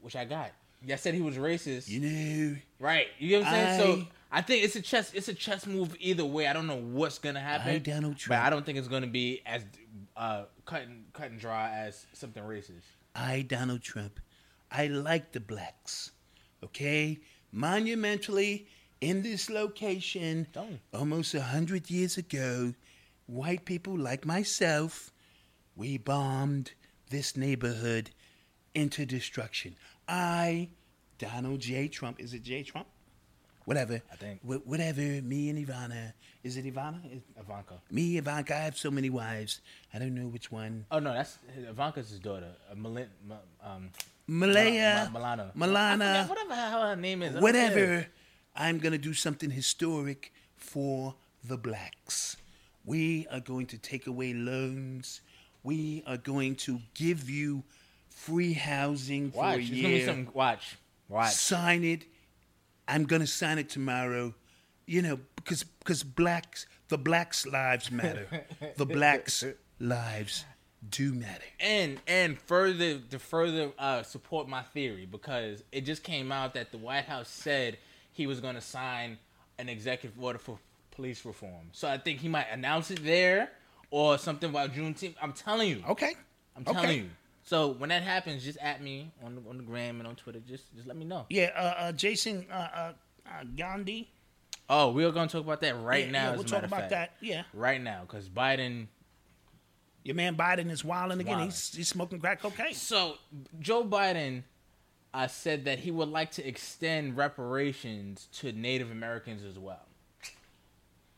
Which 0.00 0.16
I 0.16 0.24
got. 0.24 0.50
I 0.90 0.96
said 0.96 1.14
he 1.14 1.22
was 1.22 1.36
racist. 1.36 1.88
You 1.88 2.00
know, 2.00 2.56
right. 2.78 3.06
You 3.18 3.38
know 3.38 3.44
what 3.44 3.48
I'm 3.48 3.78
saying? 3.78 3.80
so 3.80 4.00
I- 4.02 4.08
I 4.36 4.42
think 4.42 4.64
it's 4.64 4.74
a 4.74 4.82
chess. 4.82 5.14
It's 5.14 5.28
a 5.28 5.34
chess 5.34 5.64
move 5.64 5.94
either 6.00 6.24
way. 6.24 6.48
I 6.48 6.52
don't 6.52 6.66
know 6.66 6.80
what's 6.80 7.18
gonna 7.18 7.38
happen. 7.40 7.68
I, 7.76 7.78
Donald 7.78 8.16
Trump. 8.16 8.40
but 8.40 8.44
I 8.44 8.50
don't 8.50 8.66
think 8.66 8.78
it's 8.78 8.88
gonna 8.88 9.06
be 9.06 9.40
as 9.46 9.64
uh, 10.16 10.46
cut 10.66 10.82
and 10.82 11.04
cut 11.12 11.30
and 11.30 11.38
dry 11.38 11.70
as 11.72 12.04
something 12.14 12.42
racist. 12.42 12.82
I, 13.14 13.42
Donald 13.42 13.82
Trump, 13.82 14.18
I 14.72 14.88
like 14.88 15.30
the 15.30 15.38
blacks. 15.38 16.10
Okay? 16.64 17.20
Monumentally, 17.52 18.66
in 19.00 19.22
this 19.22 19.48
location, 19.50 20.48
Don't. 20.52 20.80
almost 20.92 21.34
a 21.34 21.42
hundred 21.42 21.88
years 21.88 22.16
ago, 22.18 22.74
white 23.26 23.64
people 23.64 23.96
like 23.96 24.24
myself, 24.24 25.12
we 25.76 25.98
bombed 25.98 26.72
this 27.10 27.36
neighborhood 27.36 28.10
into 28.74 29.06
destruction. 29.06 29.76
I, 30.08 30.68
Donald 31.18 31.60
J. 31.60 31.88
Trump, 31.88 32.20
is 32.20 32.34
it 32.34 32.42
J. 32.42 32.62
Trump? 32.62 32.86
Whatever. 33.64 34.02
I 34.12 34.16
think. 34.16 34.42
Wh- 34.42 34.66
whatever. 34.66 35.00
Me 35.00 35.48
and 35.48 35.66
Ivana. 35.66 36.12
Is 36.42 36.58
it 36.58 36.66
Ivana? 36.66 37.00
Is- 37.10 37.22
Ivanka. 37.40 37.80
me, 37.90 38.18
Ivanka. 38.18 38.54
I 38.54 38.58
have 38.60 38.76
so 38.76 38.90
many 38.90 39.08
wives. 39.08 39.62
I 39.94 39.98
don't 39.98 40.14
know 40.14 40.26
which 40.28 40.52
one. 40.52 40.84
Oh 40.90 40.98
no, 40.98 41.14
that's 41.14 41.38
Ivanka's 41.56 42.10
his 42.10 42.18
daughter. 42.18 42.52
Uh, 42.70 42.74
Malin, 42.74 43.08
um, 43.62 43.88
Malaya. 44.26 45.08
Ma- 45.10 45.18
Milana. 45.18 45.54
Milana. 45.56 46.28
whatever 46.28 46.54
how 46.54 46.82
her 46.88 46.96
name 46.96 47.22
is. 47.22 47.36
I 47.36 47.40
whatever. 47.40 48.06
I'm 48.54 48.78
going 48.78 48.92
to 48.92 48.98
do 48.98 49.14
something 49.14 49.50
historic 49.50 50.30
for 50.56 51.14
the 51.42 51.56
blacks. 51.56 52.36
We 52.84 53.26
are 53.30 53.40
going 53.40 53.66
to 53.68 53.78
take 53.78 54.06
away 54.06 54.34
loans. 54.34 55.20
We 55.62 56.02
are 56.06 56.16
going 56.18 56.56
to 56.56 56.80
give 56.94 57.30
you 57.30 57.62
free 58.10 58.52
housing 58.52 59.30
for 59.30 59.38
Watch. 59.38 59.56
a 59.56 59.60
It's 59.60 59.70
gonna 59.70 59.82
be 59.82 59.88
year. 59.88 60.06
something. 60.06 60.30
Watch. 60.34 60.76
Watch. 61.08 61.32
Sign 61.32 61.84
it. 61.84 62.04
I'm 62.86 63.04
going 63.04 63.20
to 63.22 63.26
sign 63.26 63.58
it 63.58 63.70
tomorrow. 63.70 64.34
You 64.86 65.00
know, 65.00 65.18
because 65.36 65.64
because 65.64 66.02
blacks, 66.02 66.66
the 66.88 66.98
blacks' 66.98 67.46
lives 67.46 67.90
matter. 67.90 68.26
the 68.76 68.84
blacks' 68.84 69.42
lives 69.80 70.44
do 70.90 71.14
matter. 71.14 71.42
and 71.60 71.98
and 72.06 72.38
further 72.38 72.98
to 72.98 73.18
further 73.18 73.70
uh, 73.78 74.02
support 74.02 74.46
my 74.46 74.60
theory 74.60 75.06
because 75.10 75.64
it 75.72 75.86
just 75.86 76.02
came 76.02 76.30
out 76.30 76.52
that 76.52 76.70
the 76.70 76.76
White 76.76 77.06
House 77.06 77.30
said 77.30 77.78
he 78.12 78.26
was 78.26 78.40
going 78.40 78.56
to 78.56 78.60
sign 78.60 79.16
an 79.58 79.70
executive 79.70 80.22
order 80.22 80.38
for 80.38 80.58
police 80.94 81.24
reform. 81.24 81.70
So 81.72 81.88
I 81.88 81.98
think 81.98 82.20
he 82.20 82.28
might 82.28 82.46
announce 82.50 82.90
it 82.90 83.04
there 83.04 83.50
or 83.90 84.18
something 84.18 84.50
about 84.50 84.72
Juneteenth. 84.72 85.14
I'm 85.20 85.32
telling 85.32 85.68
you. 85.68 85.82
Okay. 85.88 86.14
I'm 86.56 86.64
telling 86.64 86.84
okay. 86.84 86.96
you. 86.96 87.10
So 87.42 87.68
when 87.68 87.90
that 87.90 88.02
happens, 88.02 88.42
just 88.42 88.58
at 88.58 88.82
me 88.82 89.12
on 89.22 89.34
the, 89.34 89.42
on 89.48 89.58
the 89.58 89.62
gram 89.62 90.00
and 90.00 90.08
on 90.08 90.16
Twitter. 90.16 90.40
Just 90.40 90.74
just 90.74 90.86
let 90.86 90.96
me 90.96 91.04
know. 91.04 91.26
Yeah, 91.28 91.50
uh, 91.54 91.60
uh, 91.60 91.92
Jason 91.92 92.46
uh, 92.50 92.54
uh, 92.54 92.92
uh, 93.26 93.44
Gandhi. 93.54 94.10
Oh, 94.68 94.92
we're 94.92 95.10
going 95.12 95.28
to 95.28 95.32
talk 95.32 95.44
about 95.44 95.60
that 95.60 95.78
right 95.82 96.06
Yeah, 96.06 96.12
now. 96.12 96.30
yeah, 96.30 96.34
we'll 96.36 96.44
talk 96.44 96.62
about 96.62 96.88
fact. 96.88 96.90
that. 96.90 97.12
Yeah. 97.20 97.42
right 97.52 97.80
now 97.80 98.02
because 98.02 98.28
Biden. 98.28 98.86
Your 100.04 100.16
man 100.16 100.36
Biden 100.36 100.70
is 100.70 100.84
wilding 100.84 101.20
again. 101.20 101.32
Wilding. 101.32 101.48
He's, 101.48 101.74
he's 101.74 101.88
smoking 101.88 102.20
crack 102.20 102.40
cocaine. 102.42 102.74
So 102.74 103.14
Joe 103.58 103.84
Biden 103.84 104.42
uh, 105.14 105.28
said 105.28 105.64
that 105.64 105.78
he 105.78 105.90
would 105.90 106.08
like 106.08 106.32
to 106.32 106.46
extend 106.46 107.16
reparations 107.16 108.28
to 108.32 108.52
Native 108.52 108.90
Americans 108.90 109.44
as 109.44 109.58
well. 109.58 109.86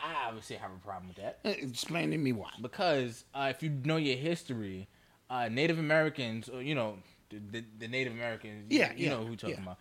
I 0.06 0.28
obviously 0.28 0.56
have 0.56 0.70
a 0.70 0.78
problem 0.86 1.08
with 1.08 1.16
that 1.16 1.38
Uh, 1.44 1.48
Explain 1.50 2.10
to 2.12 2.18
me 2.18 2.32
why. 2.32 2.50
because 2.62 3.24
uh, 3.34 3.52
if 3.54 3.62
you 3.62 3.70
know 3.84 3.96
your 3.96 4.16
history, 4.16 4.88
uh, 5.30 5.48
Native 5.50 5.78
Americans, 5.78 6.48
or 6.48 6.62
you 6.62 6.74
know 6.74 6.98
the, 7.30 7.38
the, 7.50 7.64
the 7.80 7.88
Native 7.88 8.12
Americans, 8.12 8.66
Yeah, 8.70 8.92
you 8.92 9.04
yeah, 9.06 9.10
know 9.10 9.24
who 9.24 9.30
we're 9.30 9.36
talking 9.36 9.56
yeah. 9.56 9.62
about. 9.62 9.78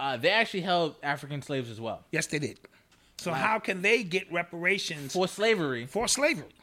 Uh, 0.00 0.16
they 0.16 0.30
actually 0.30 0.60
held 0.62 0.94
African 1.02 1.42
slaves 1.42 1.70
as 1.70 1.80
well 1.80 2.04
Yes, 2.12 2.26
they 2.26 2.38
did. 2.38 2.58
So 3.18 3.32
how 3.32 3.58
can 3.58 3.82
they 3.82 4.04
get 4.04 4.30
reparations 4.32 5.12
for, 5.12 5.26
slavery? 5.26 5.86
for 5.86 6.06
slavery, 6.06 6.54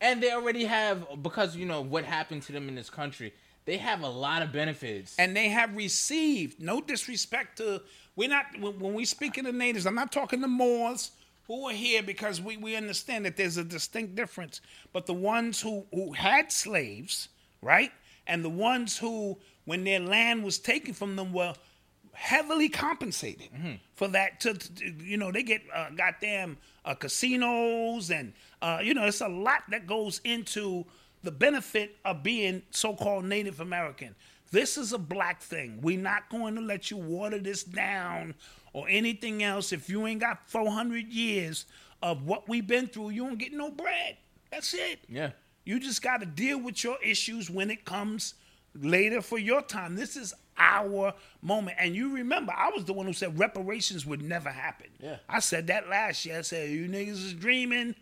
and 0.00 0.22
they 0.22 0.32
already 0.32 0.64
have 0.64 1.06
because 1.22 1.54
you 1.56 1.64
know 1.66 1.80
what 1.80 2.04
happened 2.04 2.42
to 2.44 2.52
them 2.52 2.68
in 2.68 2.74
this 2.74 2.90
country. 2.90 3.32
They 3.66 3.76
have 3.76 4.00
a 4.02 4.08
lot 4.08 4.42
of 4.42 4.52
benefits. 4.52 5.14
And 5.18 5.36
they 5.36 5.48
have 5.50 5.76
received 5.76 6.60
no 6.60 6.80
disrespect 6.80 7.58
to. 7.58 7.82
We're 8.16 8.28
not 8.30 8.46
when, 8.58 8.78
when 8.80 8.94
we 8.94 9.04
speak 9.04 9.36
of 9.38 9.44
the 9.44 9.52
natives. 9.52 9.86
I'm 9.86 9.94
not 9.94 10.10
talking 10.10 10.40
to 10.40 10.48
Moors 10.48 11.12
who 11.50 11.66
are 11.68 11.72
here 11.72 12.00
because 12.00 12.40
we, 12.40 12.56
we 12.56 12.76
understand 12.76 13.24
that 13.24 13.36
there's 13.36 13.56
a 13.56 13.64
distinct 13.64 14.14
difference. 14.14 14.60
But 14.92 15.06
the 15.06 15.14
ones 15.14 15.60
who 15.60 15.84
who 15.92 16.12
had 16.12 16.52
slaves, 16.52 17.28
right, 17.60 17.90
and 18.24 18.44
the 18.44 18.48
ones 18.50 18.96
who 18.98 19.36
when 19.64 19.82
their 19.82 19.98
land 19.98 20.44
was 20.44 20.60
taken 20.60 20.94
from 20.94 21.16
them 21.16 21.32
were 21.32 21.54
heavily 22.12 22.68
compensated 22.68 23.48
for 23.94 24.06
that. 24.08 24.38
To, 24.40 24.54
to- 24.54 24.92
you 25.02 25.16
know, 25.16 25.32
they 25.32 25.42
get 25.42 25.62
uh, 25.74 25.90
goddamn 25.90 26.56
uh, 26.84 26.94
casinos 26.94 28.10
and 28.12 28.32
uh, 28.62 28.78
you 28.82 28.94
know, 28.94 29.04
it's 29.06 29.20
a 29.20 29.28
lot 29.28 29.62
that 29.70 29.88
goes 29.88 30.20
into 30.22 30.84
the 31.24 31.32
benefit 31.32 31.96
of 32.04 32.22
being 32.22 32.62
so-called 32.70 33.24
Native 33.24 33.58
American. 33.60 34.14
This 34.52 34.76
is 34.78 34.92
a 34.92 34.98
black 34.98 35.40
thing. 35.42 35.80
We're 35.82 35.98
not 35.98 36.28
going 36.30 36.54
to 36.56 36.60
let 36.60 36.90
you 36.90 36.96
water 36.96 37.38
this 37.38 37.62
down 37.64 38.34
or 38.72 38.88
anything 38.88 39.42
else. 39.42 39.72
If 39.72 39.88
you 39.88 40.06
ain't 40.06 40.20
got 40.20 40.48
400 40.48 41.12
years 41.12 41.66
of 42.02 42.24
what 42.24 42.48
we've 42.48 42.66
been 42.66 42.86
through, 42.86 43.10
you 43.10 43.26
don't 43.26 43.38
get 43.38 43.52
no 43.52 43.70
bread. 43.70 44.16
That's 44.50 44.74
it. 44.74 45.00
yeah. 45.08 45.30
You 45.64 45.78
just 45.78 46.02
got 46.02 46.20
to 46.20 46.26
deal 46.26 46.58
with 46.58 46.82
your 46.82 46.96
issues 47.04 47.50
when 47.50 47.70
it 47.70 47.84
comes 47.84 48.34
later 48.74 49.20
for 49.20 49.38
your 49.38 49.62
time. 49.62 49.94
This 49.94 50.16
is 50.16 50.34
our 50.58 51.14
moment. 51.42 51.76
And 51.78 51.94
you 51.94 52.14
remember, 52.14 52.52
I 52.56 52.70
was 52.70 52.84
the 52.84 52.92
one 52.92 53.06
who 53.06 53.12
said 53.12 53.38
reparations 53.38 54.06
would 54.06 54.22
never 54.22 54.50
happen. 54.50 54.88
Yeah. 55.00 55.16
I 55.28 55.40
said 55.40 55.66
that 55.68 55.88
last 55.88 56.24
year. 56.24 56.38
I 56.38 56.42
said, 56.42 56.70
you 56.70 56.88
niggas 56.88 57.24
is 57.24 57.34
dreaming. 57.34 57.94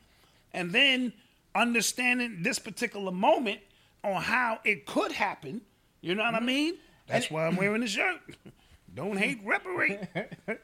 And 0.52 0.72
then 0.72 1.12
understanding 1.54 2.38
this 2.42 2.58
particular 2.58 3.12
moment 3.12 3.60
on 4.04 4.22
how 4.22 4.60
it 4.64 4.86
could 4.86 5.12
happen. 5.12 5.60
You 6.00 6.14
know 6.14 6.22
what 6.22 6.34
I 6.34 6.38
mm-hmm. 6.38 6.46
mean? 6.46 6.74
That's 7.06 7.30
why 7.30 7.46
I'm 7.46 7.56
wearing 7.56 7.80
the 7.80 7.86
shirt. 7.86 8.20
Don't 8.98 9.16
hate, 9.16 9.40
reparate. 9.44 10.00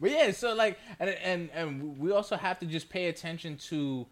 But 0.00 0.10
yeah, 0.10 0.32
so 0.32 0.54
like, 0.54 0.76
and 0.98 1.08
and 1.10 1.50
and 1.54 1.98
we 1.98 2.10
also 2.10 2.36
have 2.36 2.58
to 2.58 2.66
just 2.66 2.90
pay 2.90 3.06
attention 3.06 3.56
to, 3.68 4.06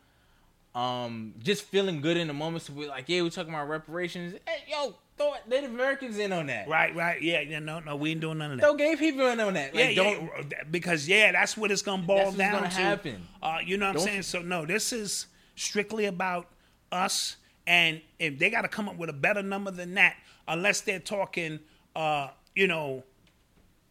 um, 0.75 1.35
just 1.41 1.65
feeling 1.65 2.01
good 2.01 2.17
in 2.17 2.29
the 2.29 2.33
moment. 2.33 2.63
So 2.63 2.73
we're 2.73 2.89
like, 2.89 3.09
yeah, 3.09 3.21
we're 3.23 3.31
talking 3.31 3.53
about 3.53 3.69
reparations. 3.69 4.35
Hey, 4.47 4.63
yo, 4.71 4.95
throw 5.19 5.35
Native 5.49 5.71
Americans 5.71 6.19
in 6.19 6.33
on 6.33 6.47
that. 6.47 6.69
right, 6.69 6.95
right. 6.95 7.21
Yeah, 7.21 7.41
yeah, 7.41 7.59
no, 7.59 7.81
no, 7.81 7.97
we 7.97 8.13
ain't 8.13 8.21
doing 8.21 8.39
none 8.39 8.53
of 8.53 8.59
that. 8.59 8.65
Throw 8.65 8.75
gay 8.77 8.95
people 8.95 9.27
in 9.27 9.41
on 9.41 9.55
that. 9.55 9.75
Like, 9.75 9.97
yeah, 9.97 10.03
don't. 10.03 10.31
yeah, 10.51 10.63
because 10.71 11.09
yeah, 11.09 11.33
that's 11.33 11.57
what 11.57 11.71
it's 11.73 11.83
gonna 11.83 12.03
boil 12.05 12.17
That's 12.17 12.27
what's 12.29 12.39
down 12.39 12.53
gonna 12.55 12.69
to. 12.71 12.77
happen. 12.77 13.27
Uh, 13.43 13.59
you 13.65 13.77
know 13.77 13.87
what 13.87 13.91
I'm 13.91 13.97
Don't- 13.97 14.05
saying? 14.07 14.23
So 14.23 14.41
no, 14.41 14.65
this 14.65 14.93
is 14.93 15.27
strictly 15.57 16.05
about 16.07 16.47
us, 16.93 17.37
and 17.67 18.01
if 18.21 18.39
they 18.39 18.51
got 18.51 18.63
to 18.63 18.69
come 18.69 18.89
up 18.89 18.97
with 18.97 19.11
a 19.11 19.15
better 19.15 19.43
number 19.43 19.73
than 19.73 19.95
that, 19.95 20.15
unless 20.47 20.81
they're 20.83 21.01
talking, 21.01 21.59
uh, 21.97 22.29
you 22.55 22.69
know, 22.69 23.03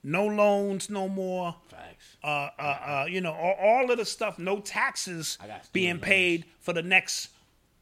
no 0.04 0.26
loans, 0.26 0.90
no 0.90 1.08
more. 1.08 1.56
Facts. 1.70 2.18
Uh, 2.24 2.28
uh, 2.28 2.62
uh, 2.62 3.06
you 3.10 3.22
know, 3.22 3.34
all, 3.34 3.56
all 3.60 3.92
of 3.92 3.98
the 3.98 4.06
stuff, 4.06 4.40
no 4.40 4.60
taxes 4.60 5.38
I 5.42 5.48
got 5.48 5.66
student 5.66 5.74
being 5.74 5.90
loans. 5.96 6.04
paid 6.04 6.46
for 6.60 6.74
the 6.74 6.82
next 6.84 7.30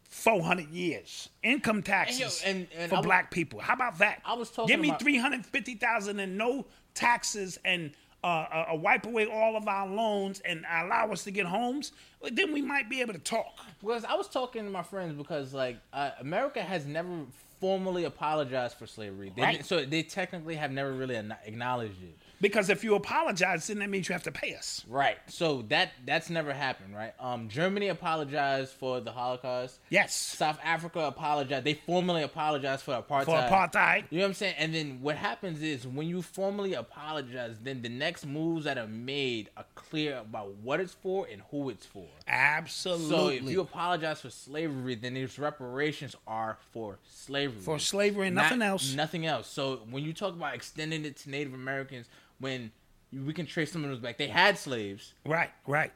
400 0.10 0.70
years. 0.70 1.30
Income 1.44 1.84
taxes 1.84 2.42
and- 2.46 2.68
and 2.76 2.90
for 2.90 2.98
I 2.98 3.02
black 3.02 3.32
people. 3.32 3.60
How 3.60 3.74
about 3.74 4.00
that? 4.00 4.22
I 4.26 4.34
was 4.34 4.50
talking 4.50 4.68
Give 4.74 4.80
me 4.80 4.90
about- 4.90 5.02
350,000 5.02 6.20
and 6.20 6.38
no 6.38 6.66
taxes 6.94 7.58
and 7.64 7.92
uh, 8.22 8.28
uh, 8.28 8.66
uh, 8.74 8.76
wipe 8.76 9.06
away 9.06 9.26
all 9.26 9.56
of 9.56 9.66
our 9.70 9.88
loans 9.88 10.42
and 10.42 10.66
allow 10.70 11.10
us 11.10 11.24
to 11.24 11.32
get 11.32 11.46
homes. 11.46 11.94
Well, 12.20 12.32
then 12.34 12.52
we 12.52 12.62
might 12.62 12.90
be 12.90 13.00
able 13.00 13.14
to 13.14 13.20
talk. 13.20 13.54
Because 13.80 14.04
I 14.04 14.16
was 14.16 14.28
talking 14.28 14.66
to 14.66 14.70
my 14.70 14.84
friends 14.84 15.14
because 15.16 15.54
like 15.54 15.78
uh, 15.94 16.12
America 16.20 16.62
has 16.62 16.86
never 16.86 17.22
formally 17.60 18.06
apologized 18.06 18.78
for 18.78 18.88
slavery. 18.88 19.32
They, 19.36 19.42
Right. 19.42 19.66
So 19.66 19.86
they 19.86 20.04
technically 20.04 20.56
have 20.56 20.72
never 20.72 20.94
really 20.94 21.16
acknowledged 21.16 22.02
it. 22.02 22.18
Because 22.42 22.70
if 22.70 22.84
you 22.84 22.96
apologize, 22.96 23.68
then 23.68 23.80
that 23.80 23.90
means 23.90 24.08
you 24.08 24.14
have 24.14 24.24
to 24.24 24.32
pay 24.32 24.56
us. 24.56 24.86
Right. 24.88 25.18
So 25.28 25.64
that 25.70 25.92
that's 26.06 26.30
never 26.30 26.54
happened, 26.54 26.96
right? 26.96 27.14
Um, 27.20 27.50
Germany 27.50 27.90
apologized 27.90 28.74
for 28.74 29.02
the 29.02 29.12
Holocaust. 29.12 29.80
Yes. 29.90 30.16
South 30.16 30.60
Africa 30.64 31.00
apologized. 31.02 31.66
They 31.66 31.74
formally 31.74 32.24
apologized 32.24 32.84
for 32.84 32.94
apartheid. 32.94 33.26
For 33.26 33.32
apartheid. 33.32 34.06
You 34.10 34.20
know 34.20 34.26
what 34.26 34.30
I'm 34.30 34.34
saying? 34.36 34.56
And 34.58 34.74
then 34.74 35.00
what 35.02 35.18
happens 35.18 35.62
is 35.62 35.86
when 35.86 36.08
you 36.08 36.22
formally 36.22 36.74
apologize, 36.76 37.58
then 37.62 37.82
the 37.82 37.90
next 37.90 38.26
moves 38.26 38.64
that 38.66 38.78
are 38.78 38.88
made 38.88 39.50
are 39.58 39.66
clear 39.76 40.18
about 40.20 40.54
what 40.64 40.80
it's 40.80 40.94
for 40.94 41.28
and 41.30 41.42
who 41.52 41.70
it's 41.70 41.86
for. 41.86 42.08
Absolutely. 42.28 43.10
So 43.10 43.28
if 43.30 43.44
you 43.52 43.62
apologize 43.62 44.22
for 44.22 44.30
slavery, 44.30 44.96
then 44.96 45.14
these 45.16 45.38
reparations 45.38 46.16
are 46.26 46.58
for 46.72 47.00
slavery. 47.10 47.62
For 47.62 47.80
slavery 47.80 48.28
and 48.28 48.36
Not- 48.36 48.44
nothing 48.44 48.62
else. 48.62 48.94
Nothing 48.94 49.26
else. 49.26 49.48
So 49.48 49.82
when 49.90 50.04
you 50.04 50.14
talk 50.14 50.34
about 50.34 50.56
extending 50.56 51.06
it 51.06 51.18
to 51.18 51.30
Native 51.30 51.54
Americans, 51.54 52.08
when 52.40 52.72
we 53.12 53.34
can 53.34 53.46
trace 53.46 53.72
some 53.72 53.84
of 53.84 53.90
those 53.90 54.00
back, 54.00 54.18
they 54.18 54.28
had 54.28 54.58
slaves. 54.58 55.14
Right, 55.26 55.50
right. 55.68 55.92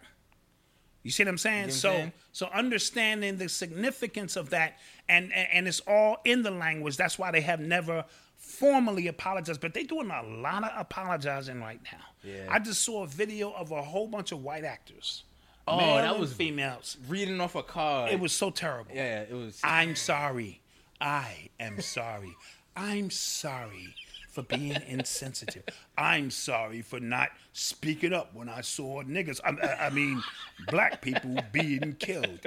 You 1.03 1.11
see 1.11 1.23
what 1.23 1.29
I'm 1.29 1.37
saying? 1.37 1.63
what 1.63 1.65
I'm 1.65 1.71
so 1.71 1.91
saying? 1.91 2.13
so 2.31 2.49
understanding 2.53 3.37
the 3.37 3.49
significance 3.49 4.35
of 4.35 4.51
that 4.51 4.79
and, 5.09 5.33
and 5.33 5.47
and 5.51 5.67
it's 5.67 5.81
all 5.81 6.17
in 6.23 6.43
the 6.43 6.51
language. 6.51 6.97
That's 6.97 7.19
why 7.19 7.31
they 7.31 7.41
have 7.41 7.59
never 7.59 8.05
formally 8.37 9.07
apologize, 9.07 9.57
but 9.57 9.73
they're 9.73 9.83
doing 9.83 10.11
a 10.11 10.23
lot 10.23 10.63
of 10.63 10.71
apologizing 10.75 11.59
right 11.59 11.79
now. 11.91 11.99
Yeah. 12.23 12.47
I 12.49 12.59
just 12.59 12.81
saw 12.83 13.03
a 13.03 13.07
video 13.07 13.51
of 13.51 13.71
a 13.71 13.81
whole 13.81 14.07
bunch 14.07 14.31
of 14.31 14.43
white 14.43 14.63
actors. 14.63 15.23
Oh, 15.67 15.95
that 15.95 16.19
was- 16.19 16.33
females. 16.33 16.97
Reading 17.07 17.39
off 17.39 17.55
a 17.55 17.63
card. 17.63 18.11
It 18.11 18.19
was 18.19 18.31
so 18.33 18.49
terrible. 18.49 18.91
Yeah, 18.93 19.21
it 19.21 19.33
was. 19.33 19.59
I'm 19.63 19.95
sorry. 19.95 20.61
I 20.99 21.49
am 21.59 21.81
sorry. 21.81 22.35
I'm 22.75 23.09
sorry 23.11 23.93
for 24.33 24.41
being 24.41 24.75
insensitive. 24.87 25.63
I'm 25.95 26.31
sorry 26.31 26.81
for 26.81 26.99
not 26.99 27.29
speaking 27.53 28.13
up 28.13 28.33
when 28.33 28.49
I 28.49 28.61
saw 28.61 29.03
niggas. 29.03 29.39
I, 29.45 29.85
I- 29.85 29.89
mean, 29.91 30.23
black 30.69 31.01
people 31.01 31.37
being 31.51 31.95
killed. 31.99 32.39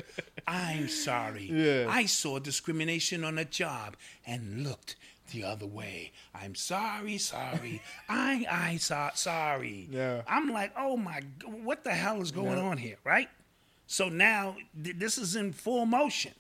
I'm 0.49 0.89
sorry. 0.89 1.49
Yeah. 1.53 1.87
I 1.89 2.07
saw 2.07 2.41
discrimination 2.41 3.23
on 3.23 3.39
a 3.39 3.45
job 3.45 3.97
and 4.27 4.65
looked 4.65 4.97
the 5.33 5.45
other 5.45 5.67
way. 5.67 6.13
I'm 6.35 6.57
sorry, 6.57 7.19
sorry. 7.19 7.81
I, 8.09 8.47
I 8.51 8.77
saw 8.79 9.11
sorry. 9.15 9.87
Yeah. 9.91 10.23
I'm 10.27 10.49
like, 10.51 10.73
oh 10.77 10.97
my, 10.97 11.21
what 11.45 11.85
the 11.85 11.93
hell 11.95 12.21
is 12.21 12.33
going 12.33 12.59
on 12.59 12.79
here, 12.79 12.97
right? 13.05 13.29
So 13.87 14.09
now 14.09 14.57
th- 14.83 14.97
this 14.99 15.19
is 15.19 15.37
in 15.37 15.53
full 15.53 15.87
motion. 15.87 16.33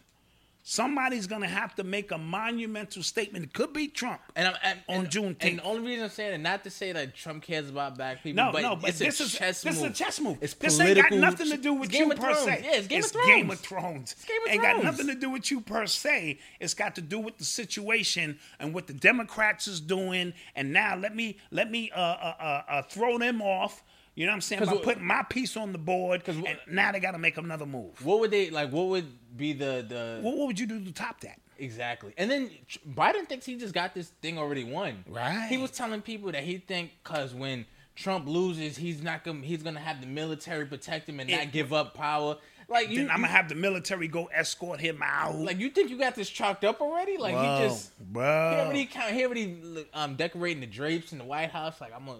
Somebody's 0.69 1.29
gonna 1.29 1.47
have 1.47 1.77
to 1.77 1.85
make 1.85 2.11
a 2.11 2.19
monumental 2.19 3.05
statement. 3.05 3.45
It 3.45 3.53
could 3.53 3.73
be 3.73 3.87
Trump. 3.87 4.21
And 4.35 4.49
I'm 4.49 4.55
and, 4.64 4.81
on 4.89 4.97
and, 5.05 5.09
Juneteenth. 5.09 5.49
And 5.49 5.59
the 5.61 5.62
only 5.62 5.83
reason 5.91 6.03
I'm 6.03 6.11
saying 6.11 6.35
it, 6.35 6.39
not 6.39 6.64
to 6.64 6.71
say 6.71 6.91
that 6.91 7.14
Trump 7.14 7.45
cares 7.45 7.71
about 7.71 7.97
black 7.97 8.21
people, 8.21 8.45
No, 8.45 8.51
but 8.51 8.62
no, 8.62 8.75
but 8.75 8.91
it's 8.91 8.99
this 8.99 9.21
a 9.21 9.23
is 9.23 9.39
this 9.39 9.64
move. 9.64 9.75
is 9.75 9.83
a 9.83 9.91
chess 9.91 10.19
move. 10.19 10.39
It's 10.41 10.55
this 10.55 10.81
ain't 10.81 11.01
got 11.01 11.12
nothing 11.12 11.51
to 11.51 11.57
do 11.57 11.73
with 11.73 11.95
you 11.95 12.09
per 12.09 12.17
Thrones. 12.17 12.39
se. 12.39 12.62
Yeah, 12.64 12.79
it's 12.79 12.89
Game 12.89 13.05
of 13.05 13.11
Thrones. 13.12 13.27
Game 13.29 13.51
of 13.53 13.61
Thrones. 13.61 14.12
It's 14.12 14.25
Game 14.25 14.39
of 14.45 14.53
ain't 14.53 14.62
got 14.62 14.83
nothing 14.83 15.07
to 15.07 15.14
do 15.14 15.31
with 15.31 15.53
you 15.53 15.61
per 15.61 15.87
se. 15.87 16.41
It's 16.59 16.75
got 16.75 16.97
to 16.97 17.01
do 17.01 17.21
with 17.21 17.39
the 17.39 17.45
situation 17.45 18.37
and 18.59 18.75
what 18.75 18.89
the 18.89 18.93
Democrats 18.93 19.69
is 19.69 19.81
doing. 19.81 20.35
And 20.57 20.73
now 20.73 20.97
let 20.97 21.14
me 21.14 21.39
let 21.53 21.71
me 21.71 21.93
uh, 21.95 22.01
uh, 22.01 22.35
uh, 22.41 22.62
uh, 22.69 22.83
throw 22.83 23.19
them 23.19 23.41
off. 23.41 23.85
You 24.17 24.25
know 24.27 24.33
what 24.33 24.37
I'm 24.37 24.41
saying? 24.41 24.64
By 24.64 24.73
what- 24.73 24.83
putting 24.83 25.05
my 25.05 25.23
piece 25.23 25.57
on 25.57 25.73
the 25.73 25.79
board, 25.79 26.25
because 26.25 26.43
now 26.67 26.91
they 26.91 27.01
got 27.01 27.12
to 27.12 27.19
make 27.19 27.37
another 27.37 27.67
move. 27.67 28.05
What 28.05 28.19
would 28.21 28.31
they 28.33 28.51
like? 28.51 28.73
What 28.73 28.87
would 28.89 29.37
be 29.37 29.53
the 29.53 29.85
the 29.89 30.19
What, 30.23 30.37
what 30.37 30.47
would 30.49 30.59
you 30.59 30.67
do 30.67 30.83
to 30.85 30.91
top 30.93 31.21
that? 31.21 31.39
exactly? 31.59 32.12
And 32.19 32.31
then 32.31 32.51
Biden 32.89 33.27
thinks 33.29 33.47
he 33.47 33.57
just 33.57 33.75
got 33.75 33.95
this 33.95 34.09
thing 34.23 34.39
already 34.39 34.64
won. 34.64 35.05
Right. 35.09 35.47
He 35.49 35.59
was 35.59 35.71
telling 35.71 36.01
people 36.03 36.33
that 36.33 36.43
he 36.45 36.59
think 36.59 36.93
because 37.05 37.35
when 37.35 37.67
Trump 37.95 38.27
loses, 38.27 38.77
he's 38.77 39.03
not 39.03 39.23
gonna 39.23 39.41
he's 39.43 39.62
gonna 39.62 39.81
have 39.81 40.01
the 40.01 40.07
military 40.07 40.64
protect 40.67 41.09
him 41.09 41.21
and 41.21 41.29
It- 41.31 41.37
not 41.37 41.53
give 41.53 41.73
up 41.75 41.95
power. 41.95 42.39
Like 42.69 42.91
you, 42.91 42.97
Then 42.99 43.11
I'm 43.11 43.19
gonna 43.19 43.29
have 43.29 43.49
the 43.49 43.55
military 43.55 44.09
go 44.09 44.27
escort 44.27 44.81
him 44.81 45.01
out. 45.03 45.37
like 45.37 45.59
you 45.59 45.71
think 45.71 45.91
you 45.91 45.99
got 45.99 46.14
this 46.17 46.29
chalked 46.29 46.64
up 46.64 46.81
already? 46.81 47.17
Like 47.17 47.35
Bro, 47.35 47.57
he 47.59 47.62
just 47.64 48.12
bro. 48.12 48.51
he 48.51 48.61
already 48.61 48.87
count 48.87 49.12
he 49.14 49.25
already 49.25 49.87
um 49.95 50.17
decorating 50.17 50.61
the 50.61 50.67
drapes 50.67 51.12
in 51.12 51.19
the 51.19 51.25
White 51.25 51.51
House. 51.51 51.81
Like 51.81 51.93
I'm 51.95 52.07
gonna 52.07 52.19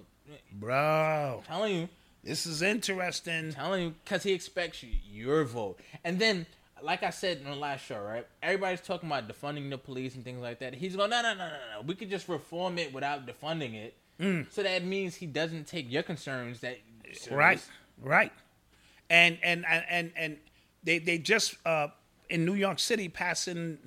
bro. 0.53 1.43
telling 1.47 1.75
you. 1.77 1.89
This 2.23 2.45
is 2.47 2.61
interesting. 2.61 3.53
telling 3.53 3.83
you 3.85 3.95
because 4.05 4.23
he 4.25 4.33
expects 4.33 4.83
you, 4.83 4.91
your 5.13 5.45
vote. 5.45 5.79
And 6.03 6.19
then, 6.19 6.45
like 6.83 7.05
I 7.05 7.11
said 7.11 7.39
in 7.39 7.45
the 7.45 7.55
last 7.55 7.85
show, 7.85 8.01
right? 8.01 8.27
Everybody's 8.43 8.81
talking 8.81 9.09
about 9.09 9.29
defunding 9.29 9.71
the 9.71 9.79
police 9.79 10.17
and 10.17 10.25
things 10.25 10.41
like 10.41 10.59
that. 10.59 10.75
He's 10.75 10.97
going, 10.97 11.11
no, 11.11 11.23
no, 11.23 11.35
no, 11.35 11.47
no, 11.47 11.55
no. 11.77 11.81
We 11.87 11.95
could 11.95 12.11
just 12.11 12.29
reform 12.29 12.79
it 12.79 12.93
without 12.93 13.27
defunding 13.29 13.75
it. 13.75 14.47
So 14.51 14.63
that 14.65 14.83
means 14.85 15.15
he 15.15 15.27
doesn't 15.27 15.67
take 15.69 15.91
your 15.93 16.03
concerns 16.03 16.61
that 16.61 16.79
Right, 17.31 17.61
right. 18.03 18.33
And 19.11 19.39
and 19.43 19.65
and 19.69 20.13
and, 20.17 20.37
they 20.83 20.99
they 20.99 21.19
just 21.19 21.57
uh, 21.67 21.89
in 22.29 22.45
New 22.45 22.55
York 22.55 22.79
City 22.79 23.09
passing 23.09 23.79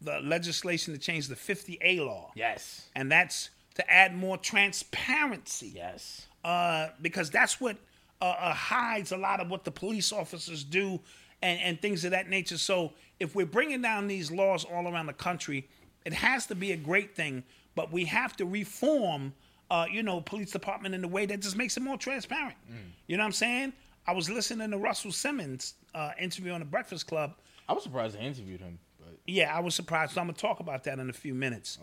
the 0.00 0.20
legislation 0.20 0.92
to 0.94 1.00
change 1.00 1.28
the 1.28 1.34
50A 1.34 2.04
law, 2.04 2.30
Yes, 2.34 2.88
and 2.94 3.10
that's 3.10 3.50
to 3.76 3.90
add 3.90 4.14
more 4.16 4.36
transparency. 4.36 5.72
yes, 5.74 6.26
uh, 6.44 6.88
because 7.02 7.30
that's 7.30 7.60
what 7.60 7.76
uh, 8.20 8.24
uh, 8.38 8.52
hides 8.54 9.12
a 9.12 9.16
lot 9.16 9.40
of 9.40 9.50
what 9.50 9.64
the 9.64 9.70
police 9.70 10.12
officers 10.12 10.62
do 10.64 11.00
and, 11.42 11.58
and 11.60 11.80
things 11.80 12.04
of 12.04 12.10
that 12.12 12.28
nature. 12.28 12.58
So 12.58 12.92
if 13.18 13.34
we're 13.34 13.46
bringing 13.46 13.82
down 13.82 14.06
these 14.06 14.30
laws 14.30 14.64
all 14.64 14.86
around 14.88 15.06
the 15.06 15.12
country, 15.12 15.68
it 16.04 16.12
has 16.12 16.46
to 16.46 16.54
be 16.54 16.72
a 16.72 16.76
great 16.76 17.16
thing, 17.16 17.42
but 17.74 17.92
we 17.92 18.04
have 18.04 18.36
to 18.36 18.44
reform, 18.46 19.34
uh, 19.70 19.86
you 19.90 20.02
know, 20.02 20.20
police 20.20 20.50
department 20.52 20.94
in 20.94 21.02
a 21.02 21.08
way 21.08 21.26
that 21.26 21.40
just 21.40 21.56
makes 21.56 21.76
it 21.76 21.82
more 21.82 21.96
transparent. 21.96 22.56
You 23.06 23.16
know 23.16 23.22
what 23.22 23.26
I'm 23.26 23.32
saying? 23.32 23.72
I 24.06 24.12
was 24.12 24.28
listening 24.28 24.70
to 24.70 24.78
Russell 24.78 25.12
Simmons 25.12 25.74
uh, 25.94 26.10
interview 26.20 26.52
on 26.52 26.60
the 26.60 26.66
Breakfast 26.66 27.06
Club. 27.06 27.34
I 27.68 27.72
was 27.72 27.82
surprised 27.82 28.16
they 28.18 28.20
interviewed 28.24 28.60
him, 28.60 28.78
but 28.98 29.16
Yeah, 29.26 29.54
I 29.56 29.60
was 29.60 29.74
surprised. 29.74 30.12
So 30.12 30.20
I'm 30.20 30.26
gonna 30.26 30.36
talk 30.36 30.60
about 30.60 30.84
that 30.84 30.98
in 30.98 31.08
a 31.08 31.14
few 31.14 31.34
minutes. 31.34 31.78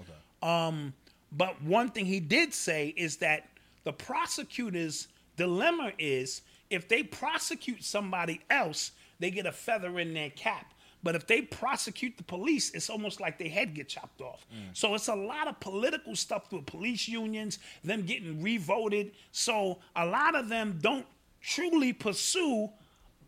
Um, 0.48 0.94
but 1.32 1.62
one 1.64 1.90
thing 1.90 2.06
he 2.06 2.20
did 2.20 2.54
say 2.54 2.94
is 2.96 3.18
that 3.18 3.48
the 3.84 3.94
prosecutor's 3.94 5.08
dilemma 5.38 5.92
is 5.98 6.42
if 6.70 6.88
they 6.88 7.04
prosecute 7.04 7.84
somebody 7.84 8.42
else, 8.50 8.92
they 9.20 9.32
get 9.32 9.46
a 9.46 9.52
feather 9.52 10.00
in 10.00 10.14
their 10.14 10.30
cap. 10.32 10.74
But 11.04 11.16
if 11.16 11.26
they 11.26 11.42
prosecute 11.42 12.16
the 12.18 12.24
police, 12.24 12.70
it's 12.76 12.88
almost 12.90 13.20
like 13.20 13.40
their 13.40 13.50
head 13.50 13.74
get 13.74 13.90
chopped 13.90 14.22
off. 14.22 14.46
So 14.74 14.94
it's 14.94 15.08
a 15.08 15.16
lot 15.16 15.48
of 15.48 15.60
political 15.60 16.16
stuff 16.16 16.52
with 16.52 16.68
police 16.68 17.08
unions, 17.08 17.58
them 17.84 18.04
getting 18.04 18.40
revoted. 18.44 19.14
So 19.32 19.80
a 19.96 20.06
lot 20.06 20.36
of 20.36 20.48
them 20.48 20.78
don't 20.80 21.08
truly 21.42 21.94
pursue 21.94 22.70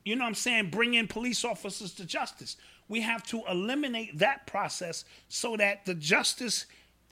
you 0.06 0.16
know 0.16 0.24
what 0.24 0.30
I'm 0.30 0.36
saying, 0.36 0.70
bring 0.70 0.96
in 0.96 1.08
police 1.08 1.46
officers 1.46 1.94
to 1.96 2.06
justice. 2.06 2.58
We 2.90 3.02
have 3.02 3.24
to 3.28 3.42
eliminate 3.50 4.20
that 4.20 4.46
process 4.48 5.06
so 5.30 5.56
that 5.58 5.86
the 5.86 5.94
justice 5.94 6.66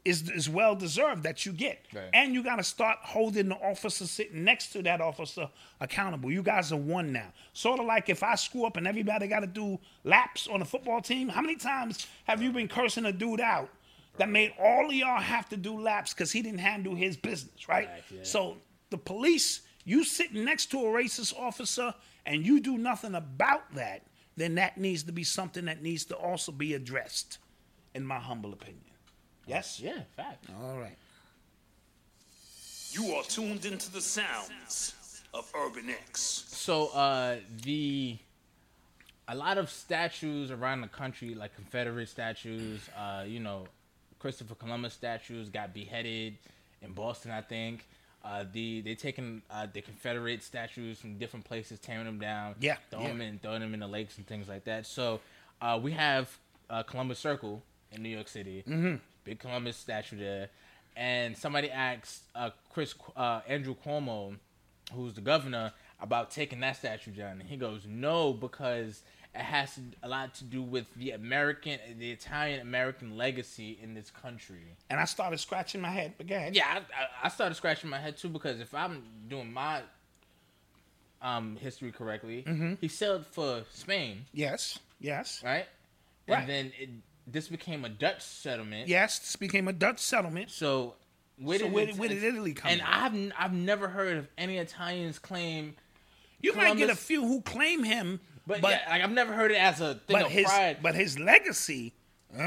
is, 0.03 0.29
is 0.29 0.49
well 0.49 0.75
deserved 0.75 1.23
that 1.23 1.45
you 1.45 1.53
get. 1.53 1.85
Right. 1.93 2.09
And 2.13 2.33
you 2.33 2.43
got 2.43 2.57
to 2.57 2.63
start 2.63 2.97
holding 3.01 3.49
the 3.49 3.55
officer 3.55 4.05
sitting 4.05 4.43
next 4.43 4.73
to 4.73 4.81
that 4.81 4.99
officer 4.99 5.49
accountable. 5.79 6.31
You 6.31 6.43
guys 6.43 6.71
are 6.71 6.77
one 6.77 7.13
now. 7.13 7.31
Sort 7.53 7.79
of 7.79 7.85
like 7.85 8.09
if 8.09 8.23
I 8.23 8.35
screw 8.35 8.65
up 8.65 8.77
and 8.77 8.87
everybody 8.87 9.27
got 9.27 9.41
to 9.41 9.47
do 9.47 9.79
laps 10.03 10.47
on 10.47 10.61
a 10.61 10.65
football 10.65 11.01
team, 11.01 11.29
how 11.29 11.41
many 11.41 11.55
times 11.55 12.07
have 12.25 12.41
you 12.41 12.51
been 12.51 12.67
cursing 12.67 13.05
a 13.05 13.13
dude 13.13 13.39
out 13.39 13.69
that 14.17 14.27
made 14.27 14.53
all 14.59 14.87
of 14.87 14.93
y'all 14.93 15.21
have 15.21 15.47
to 15.49 15.57
do 15.57 15.79
laps 15.79 16.13
because 16.13 16.31
he 16.31 16.41
didn't 16.41 16.59
handle 16.59 16.95
his 16.95 17.15
business, 17.15 17.69
right? 17.69 17.87
Right, 17.87 18.03
yeah. 18.11 18.23
So 18.23 18.57
the 18.89 18.97
police, 18.97 19.61
you 19.85 20.03
sitting 20.03 20.45
next 20.45 20.67
to 20.67 20.79
a 20.79 20.83
racist 20.83 21.37
officer 21.37 21.93
and 22.25 22.45
you 22.45 22.59
do 22.59 22.77
nothing 22.77 23.15
about 23.15 23.73
that, 23.75 24.03
then 24.37 24.55
that 24.55 24.77
needs 24.77 25.03
to 25.03 25.11
be 25.11 25.23
something 25.23 25.65
that 25.65 25.81
needs 25.81 26.05
to 26.05 26.15
also 26.15 26.51
be 26.51 26.73
addressed, 26.73 27.39
in 27.93 28.05
my 28.05 28.19
humble 28.19 28.53
opinion. 28.53 28.83
Yes? 29.47 29.79
yeah, 29.79 30.03
fact. 30.15 30.45
All 30.61 30.77
right. 30.77 30.97
You 32.91 33.15
are 33.15 33.23
tuned 33.23 33.65
into 33.65 33.91
the 33.91 34.01
sounds 34.01 34.93
of 35.33 35.51
Urban 35.55 35.89
X. 35.89 36.45
So 36.47 36.87
uh 36.87 37.37
the 37.63 38.17
a 39.27 39.35
lot 39.35 39.57
of 39.57 39.69
statues 39.69 40.51
around 40.51 40.81
the 40.81 40.87
country, 40.87 41.33
like 41.35 41.55
Confederate 41.55 42.09
statues, 42.09 42.81
uh, 42.97 43.23
you 43.25 43.39
know, 43.39 43.65
Christopher 44.19 44.55
Columbus 44.55 44.93
statues 44.93 45.47
got 45.47 45.73
beheaded 45.73 46.37
in 46.81 46.91
Boston, 46.91 47.31
I 47.31 47.41
think. 47.41 47.87
Uh, 48.23 48.45
the 48.51 48.81
they 48.81 48.93
taking 48.93 49.41
uh, 49.49 49.65
the 49.71 49.81
Confederate 49.81 50.43
statues 50.43 50.99
from 50.99 51.17
different 51.17 51.43
places, 51.45 51.79
tearing 51.79 52.05
them 52.05 52.19
down, 52.19 52.55
Yeah, 52.59 52.77
throwing 52.89 53.05
yeah. 53.05 53.11
them 53.13 53.21
in, 53.21 53.39
throwing 53.39 53.61
them 53.61 53.73
in 53.73 53.79
the 53.79 53.87
lakes 53.87 54.17
and 54.17 54.27
things 54.27 54.47
like 54.47 54.65
that. 54.65 54.85
So 54.85 55.19
uh, 55.61 55.79
we 55.81 55.91
have 55.93 56.37
uh, 56.69 56.83
Columbus 56.83 57.19
Circle 57.19 57.63
in 57.91 58.03
New 58.03 58.09
York 58.09 58.27
City, 58.27 58.63
mm-hmm. 58.67 58.95
big 59.23 59.39
Columbus 59.39 59.75
statue 59.77 60.17
there, 60.19 60.49
and 60.95 61.35
somebody 61.35 61.71
asked 61.71 62.23
uh, 62.35 62.51
Chris 62.71 62.93
uh, 63.15 63.41
Andrew 63.47 63.75
Cuomo, 63.83 64.35
who's 64.93 65.13
the 65.13 65.21
governor, 65.21 65.73
about 65.99 66.29
taking 66.31 66.59
that 66.59 66.77
statue 66.77 67.11
down, 67.11 67.39
and 67.39 67.49
he 67.49 67.57
goes, 67.57 67.85
"No, 67.87 68.33
because 68.33 69.01
it 69.33 69.41
has 69.41 69.79
a 70.03 70.07
lot 70.09 70.33
to 70.35 70.43
do 70.43 70.61
with 70.61 70.85
the 70.95 71.11
American, 71.11 71.79
the 71.97 72.11
Italian 72.11 72.59
American 72.59 73.15
legacy 73.17 73.77
in 73.81 73.93
this 73.93 74.11
country." 74.11 74.75
And 74.89 74.99
I 74.99 75.05
started 75.05 75.39
scratching 75.39 75.81
my 75.81 75.89
head, 75.89 76.13
but 76.17 76.29
ahead. 76.29 76.55
Yeah, 76.55 76.65
I, 76.67 77.25
I, 77.27 77.29
started 77.29 77.55
scratching 77.55 77.89
my 77.89 77.99
head 77.99 78.17
too 78.17 78.29
because 78.29 78.59
if 78.59 78.73
I'm 78.73 79.03
doing 79.29 79.51
my 79.53 79.81
um 81.21 81.55
history 81.57 81.91
correctly, 81.91 82.77
he 82.81 82.87
sailed 82.87 83.25
for 83.25 83.63
Spain, 83.71 84.25
Yes. 84.33 84.79
Yes. 84.99 85.41
right? 85.43 85.65
Right. 86.27 86.39
And 86.39 86.49
then 86.49 86.71
it, 86.79 86.89
this 87.27 87.47
became 87.47 87.85
a 87.85 87.89
Dutch 87.89 88.21
settlement. 88.21 88.87
Yes. 88.87 89.19
This 89.19 89.35
became 89.35 89.67
a 89.67 89.73
Dutch 89.73 89.99
settlement. 89.99 90.49
So 90.51 90.95
where 91.37 91.57
So 91.59 91.65
did, 91.65 91.73
where 91.73 91.87
it- 91.89 91.95
where 91.95 92.09
did 92.09 92.23
Italy 92.23 92.53
come 92.53 92.71
And 92.71 92.81
in? 92.81 92.85
I've 92.85 93.33
I've 93.45 93.53
never 93.53 93.87
heard 93.87 94.17
of 94.17 94.27
any 94.37 94.57
Italians 94.57 95.19
claim, 95.19 95.75
You 96.41 96.53
might 96.55 96.75
get 96.77 96.89
a 96.89 96.95
few 96.95 97.21
who 97.25 97.41
claim 97.41 97.83
him, 97.83 98.19
but, 98.51 98.61
but 98.61 98.71
yeah, 98.71 98.89
like 98.89 99.01
I've 99.03 99.11
never 99.11 99.33
heard 99.33 99.51
it 99.51 99.57
as 99.57 99.81
a 99.81 99.95
thing 99.95 100.17
but 100.17 100.25
of 100.25 100.31
his 100.31 100.45
pride. 100.45 100.77
but 100.81 100.95
his 100.95 101.17
legacy, 101.19 101.93
uh, 102.37 102.39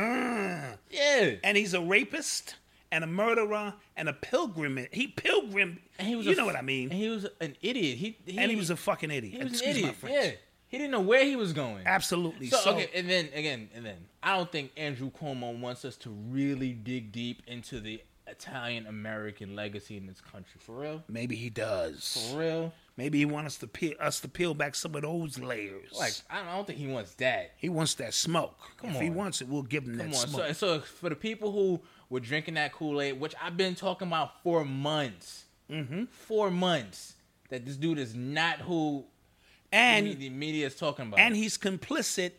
yeah, 0.91 1.35
and 1.43 1.57
he's 1.57 1.75
a 1.75 1.81
rapist 1.81 2.57
and 2.91 3.03
a 3.05 3.07
murderer 3.07 3.75
and 3.97 4.09
a 4.09 4.13
pilgrim. 4.13 4.87
He 4.93 5.09
pilgrim. 5.09 5.81
and 5.99 6.09
he 6.09 6.17
was 6.17 6.27
you 6.27 6.33
a 6.33 6.37
know 6.37 6.47
what 6.47 6.57
I 6.57 6.63
mean. 6.63 6.91
And 6.91 6.99
he 6.99 7.09
was 7.09 7.27
an 7.41 7.57
idiot. 7.61 7.99
He, 7.99 8.17
he 8.25 8.39
and 8.39 8.51
he 8.51 8.57
was 8.57 8.71
a 8.71 8.77
fucking 8.77 9.11
idiot. 9.11 9.35
he 9.35 9.43
was 9.43 9.53
Excuse 9.53 9.77
an 9.77 9.83
idiot. 9.83 9.97
Yeah, 10.05 10.31
he 10.69 10.79
didn't 10.79 10.93
know 10.93 11.01
where 11.01 11.25
he 11.25 11.37
was 11.37 11.53
going. 11.53 11.83
Absolutely. 11.87 12.49
So, 12.49 12.57
So, 12.59 12.71
okay, 12.75 12.91
and 12.95 13.09
then 13.09 13.29
again, 13.35 13.69
and 13.75 13.85
then 13.85 13.97
I 14.23 14.37
don't 14.37 14.51
think 14.51 14.73
Andrew 14.77 15.11
Cuomo 15.11 15.59
wants 15.59 15.85
us 15.85 15.97
to 15.99 16.11
really 16.11 16.73
dig 16.73 17.13
deep 17.13 17.43
into 17.47 17.81
the 17.81 18.01
Italian 18.27 18.87
American 18.87 19.55
legacy 19.55 19.97
in 19.97 20.07
this 20.07 20.21
country. 20.21 20.61
For 20.61 20.73
real? 20.81 21.05
Maybe 21.09 21.37
he 21.37 21.51
does. 21.51 22.29
For 22.31 22.39
real? 22.39 22.73
Maybe 22.97 23.19
he 23.19 23.25
wants 23.25 23.55
us 23.55 23.59
to 23.59 23.67
peel 23.67 23.95
us 23.99 24.21
to 24.21 24.29
peel 24.29 24.55
back 24.55 24.75
some 24.75 24.95
of 24.95 25.03
those 25.03 25.39
layers. 25.39 25.93
Like 25.99 26.13
I 26.31 26.39
don't, 26.39 26.49
I 26.49 26.57
don't 26.57 26.67
think 26.67 26.79
he 26.79 26.87
wants 26.87 27.15
that. 27.15 27.53
he 27.57 27.69
wants 27.69 27.95
that 27.95 28.15
smoke. 28.15 28.57
Come 28.77 28.91
if 28.91 29.01
he 29.01 29.11
wants 29.11 29.41
it, 29.41 29.49
we'll 29.49 29.63
give 29.63 29.85
him 29.85 29.99
Come 29.99 30.11
that 30.11 30.17
on. 30.17 30.29
smoke. 30.29 30.47
So, 30.49 30.53
so 30.53 30.81
for 30.81 31.09
the 31.09 31.17
people 31.17 31.51
who 31.51 31.81
were 32.09 32.21
drinking 32.21 32.55
that 32.55 32.73
Kool 32.73 33.01
Aid, 33.01 33.19
which 33.19 33.35
I've 33.43 33.57
been 33.57 33.75
talking 33.75 34.07
about 34.07 34.43
for 34.43 34.65
months, 34.65 35.45
mm-hmm. 35.69 36.05
four 36.05 36.51
months, 36.51 37.15
that 37.49 37.67
this 37.67 37.77
dude 37.77 37.99
is 37.99 38.15
not 38.15 38.61
who 38.61 39.05
and 39.73 40.07
the 40.19 40.31
media 40.31 40.67
is 40.67 40.77
talking 40.77 41.09
about. 41.09 41.19
and 41.19 41.35
he's 41.35 41.59
complicit 41.59 42.31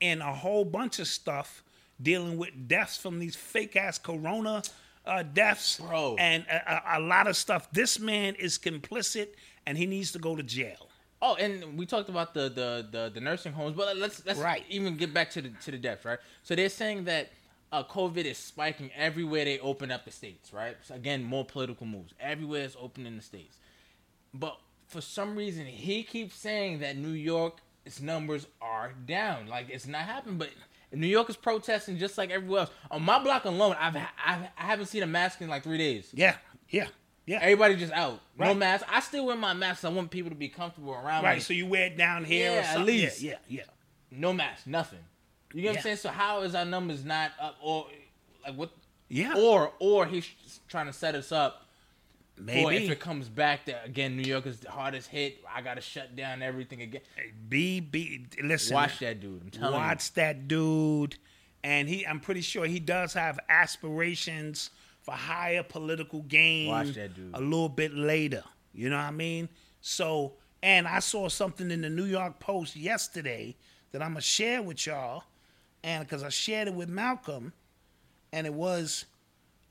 in 0.00 0.22
a 0.22 0.32
whole 0.32 0.64
bunch 0.64 0.98
of 0.98 1.06
stuff 1.06 1.62
dealing 2.00 2.38
with 2.38 2.50
deaths 2.66 2.96
from 2.96 3.18
these 3.18 3.36
fake 3.36 3.76
ass 3.76 3.98
corona 3.98 4.62
uh, 5.08 5.22
deaths, 5.22 5.78
Bro. 5.80 6.16
and 6.18 6.44
a, 6.48 6.94
a, 6.94 6.98
a 6.98 7.00
lot 7.00 7.26
of 7.26 7.36
stuff. 7.36 7.68
This 7.72 7.98
man 7.98 8.34
is 8.34 8.58
complicit, 8.58 9.28
and 9.68 9.76
he 9.78 9.86
needs 9.86 10.10
to 10.12 10.18
go 10.18 10.34
to 10.34 10.42
jail. 10.42 10.88
Oh, 11.20 11.34
and 11.34 11.76
we 11.78 11.84
talked 11.84 12.08
about 12.08 12.32
the 12.32 12.44
the 12.60 12.70
the, 12.90 13.10
the 13.14 13.20
nursing 13.20 13.52
homes, 13.52 13.76
but 13.76 13.96
let's 13.96 14.24
let's 14.26 14.38
Right. 14.40 14.64
even 14.68 14.96
get 14.96 15.12
back 15.12 15.28
to 15.34 15.42
the 15.42 15.50
to 15.64 15.70
the 15.70 15.78
deaths, 15.78 16.04
right? 16.04 16.18
So 16.42 16.54
they're 16.54 16.68
saying 16.82 17.04
that 17.04 17.24
uh, 17.70 17.84
COVID 17.84 18.24
is 18.24 18.38
spiking 18.38 18.90
everywhere 18.96 19.44
they 19.44 19.58
open 19.58 19.90
up 19.90 20.04
the 20.04 20.10
states, 20.10 20.52
right? 20.52 20.76
So 20.86 20.94
again, 20.94 21.22
more 21.34 21.44
political 21.44 21.86
moves. 21.86 22.12
Everywhere 22.18 22.64
is 22.64 22.76
open 22.80 23.04
in 23.06 23.16
the 23.16 23.22
states, 23.22 23.56
but 24.32 24.56
for 24.86 25.02
some 25.02 25.36
reason 25.36 25.66
he 25.66 26.02
keeps 26.02 26.34
saying 26.36 26.78
that 26.84 26.96
New 26.96 27.16
York's 27.32 28.00
numbers 28.00 28.46
are 28.62 28.92
down, 29.06 29.48
like 29.48 29.66
it's 29.70 29.86
not 29.86 30.02
happening, 30.02 30.38
but. 30.38 30.50
New 30.90 31.06
York 31.18 31.28
is 31.28 31.36
protesting 31.36 31.98
just 31.98 32.16
like 32.16 32.30
everywhere 32.30 32.60
else. 32.62 32.70
On 32.90 33.02
my 33.02 33.18
block 33.22 33.44
alone, 33.44 33.76
I've, 33.78 33.94
I've 33.96 34.42
I 34.56 34.64
haven't 34.70 34.86
seen 34.86 35.02
a 35.02 35.06
mask 35.06 35.42
in 35.42 35.48
like 35.54 35.62
three 35.62 35.76
days. 35.76 36.08
Yeah, 36.14 36.36
yeah, 36.70 36.86
yeah. 37.28 37.38
Everybody 37.42 37.76
just 37.76 37.92
out, 37.92 38.20
no 38.38 38.54
mask. 38.54 38.84
I 38.90 39.00
still 39.00 39.26
wear 39.26 39.36
my 39.36 39.52
mask. 39.52 39.84
I 39.84 39.90
want 39.90 40.10
people 40.10 40.30
to 40.30 40.36
be 40.36 40.48
comfortable 40.48 40.94
around 40.94 41.22
me. 41.22 41.28
right. 41.28 41.42
So 41.42 41.52
you 41.52 41.66
wear 41.66 41.86
it 41.86 41.96
down 41.98 42.24
here, 42.24 42.52
Yeah, 42.52 42.74
or 42.76 42.80
at 42.80 42.86
least. 42.86 43.20
Yeah, 43.20 43.34
yeah, 43.48 43.60
yeah. 43.60 43.64
no 44.10 44.32
mask, 44.32 44.66
nothing. 44.66 45.00
You 45.52 45.62
get 45.62 45.68
what 45.68 45.76
I'm 45.78 45.82
saying? 45.82 45.96
So 45.96 46.08
how 46.08 46.42
is 46.42 46.54
our 46.54 46.64
numbers 46.64 47.04
not 47.04 47.32
up 47.40 47.56
or 47.62 47.86
like 48.44 48.54
what? 48.56 48.70
Yeah. 49.08 49.34
Or 49.36 49.72
or 49.78 50.06
he's 50.06 50.26
trying 50.68 50.86
to 50.86 50.92
set 50.92 51.14
us 51.14 51.30
up 51.32 51.64
Maybe 52.40 52.84
if 52.84 52.90
it 52.90 53.00
comes 53.00 53.28
back 53.28 53.66
that 53.66 53.84
again 53.84 54.16
New 54.16 54.22
York 54.22 54.46
is 54.46 54.60
the 54.60 54.70
hardest 54.70 55.08
hit. 55.08 55.38
I 55.52 55.60
gotta 55.60 55.80
shut 55.80 56.14
down 56.16 56.42
everything 56.42 56.82
again. 56.82 57.00
be 57.48 57.80
be. 57.80 58.26
Listen, 58.42 58.74
Watch 58.74 59.00
that 59.00 59.20
dude. 59.20 59.42
I'm 59.42 59.50
telling 59.50 59.74
watch 59.74 60.12
that 60.14 60.48
dude, 60.48 61.16
and 61.64 61.88
he. 61.88 62.06
I'm 62.06 62.20
pretty 62.20 62.42
sure 62.42 62.66
he 62.66 62.78
does 62.80 63.14
have 63.14 63.38
aspirations 63.48 64.70
for 65.08 65.14
higher 65.14 65.62
political 65.62 66.20
gain. 66.22 66.68
Watch 66.68 66.92
that 66.92 67.14
dude. 67.14 67.30
a 67.32 67.40
little 67.40 67.70
bit 67.70 67.94
later. 67.94 68.44
You 68.74 68.90
know 68.90 68.96
what 68.96 69.04
I 69.06 69.10
mean? 69.10 69.48
So, 69.80 70.34
and 70.62 70.86
I 70.86 70.98
saw 70.98 71.28
something 71.30 71.70
in 71.70 71.80
the 71.80 71.88
New 71.88 72.04
York 72.04 72.38
Post 72.40 72.76
yesterday 72.76 73.56
that 73.92 74.02
I'm 74.02 74.10
gonna 74.10 74.20
share 74.20 74.60
with 74.60 74.86
y'all, 74.86 75.24
and 75.82 76.04
because 76.04 76.22
I 76.22 76.28
shared 76.28 76.68
it 76.68 76.74
with 76.74 76.90
Malcolm, 76.90 77.54
and 78.34 78.46
it 78.46 78.52
was 78.52 79.06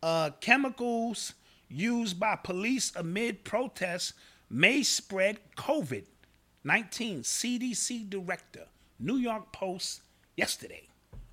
uh, 0.02 0.32
chemicals 0.42 1.34
used 1.70 2.20
by 2.20 2.36
police 2.36 2.92
amid 2.96 3.44
protests 3.44 4.14
may 4.50 4.82
spread 4.82 5.38
COVID 5.56 6.06
19. 6.64 7.22
CDC 7.22 8.10
director, 8.10 8.66
New 9.00 9.18
York 9.18 9.52
Post, 9.52 10.02
yesterday 10.36 10.88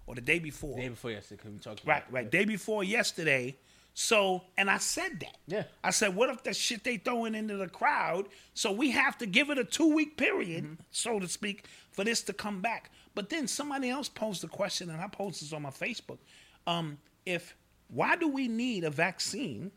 or 0.07 0.15
the 0.15 0.21
day 0.21 0.39
before. 0.39 0.77
you. 0.77 0.83
Day 0.83 0.89
before 0.91 1.11
yesterday, 1.11 1.37
because 1.43 1.53
we 1.53 1.59
talked 1.59 1.87
Right, 1.87 2.05
right. 2.11 2.31
Day 2.31 2.45
before 2.45 2.85
yesterday. 2.85 3.57
So, 3.97 4.43
and 4.59 4.69
I 4.69 4.79
said 4.79 5.21
that. 5.21 5.37
Yeah. 5.47 5.65
I 5.85 5.91
said, 5.91 6.17
what 6.17 6.29
if 6.29 6.43
the 6.43 6.53
shit 6.53 6.83
they 6.83 6.97
throwing 6.97 7.35
into 7.37 7.57
the 7.57 7.69
crowd? 7.69 8.27
So 8.53 8.73
we 8.73 8.91
have 8.91 9.17
to 9.19 9.27
give 9.27 9.51
it 9.51 9.59
a 9.59 9.65
two 9.65 9.95
week 9.95 10.17
period, 10.17 10.65
Mm-hmm. 10.65 10.75
so 10.91 11.21
to 11.21 11.29
speak, 11.29 11.67
for 11.93 12.03
this 12.05 12.21
to 12.23 12.33
come 12.33 12.61
back. 12.61 12.91
But 13.15 13.31
then 13.31 13.47
somebody 13.47 13.91
else 13.91 14.09
posed 14.09 14.43
a 14.43 14.49
question, 14.49 14.91
and 14.91 15.01
I 15.01 15.07
posted 15.07 15.47
this 15.49 15.53
on 15.53 15.63
my 15.63 15.71
Facebook. 15.71 16.19
Um, 16.67 16.99
if 17.25 17.55
why 17.89 18.17
do 18.17 18.27
we 18.29 18.49
need 18.49 18.83
a 18.83 18.91
vaccine 18.91 19.71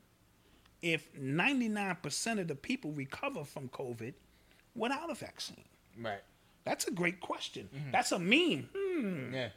if 0.81 1.13
99% 1.15 2.39
of 2.39 2.47
the 2.47 2.55
people 2.55 2.91
recover 2.93 3.43
from 3.43 3.69
COVID 3.69 4.13
without 4.75 5.11
a 5.11 5.15
vaccine? 5.15 5.63
Right. 6.01 6.21
That's 6.65 6.87
a 6.87 6.91
great 6.91 7.19
question. 7.19 7.69
Mm-hmm. 7.75 7.91
That's 7.91 8.11
a 8.11 8.19
meme. 8.19 8.69
Hmm. 8.75 9.33
Yeah. 9.33 9.49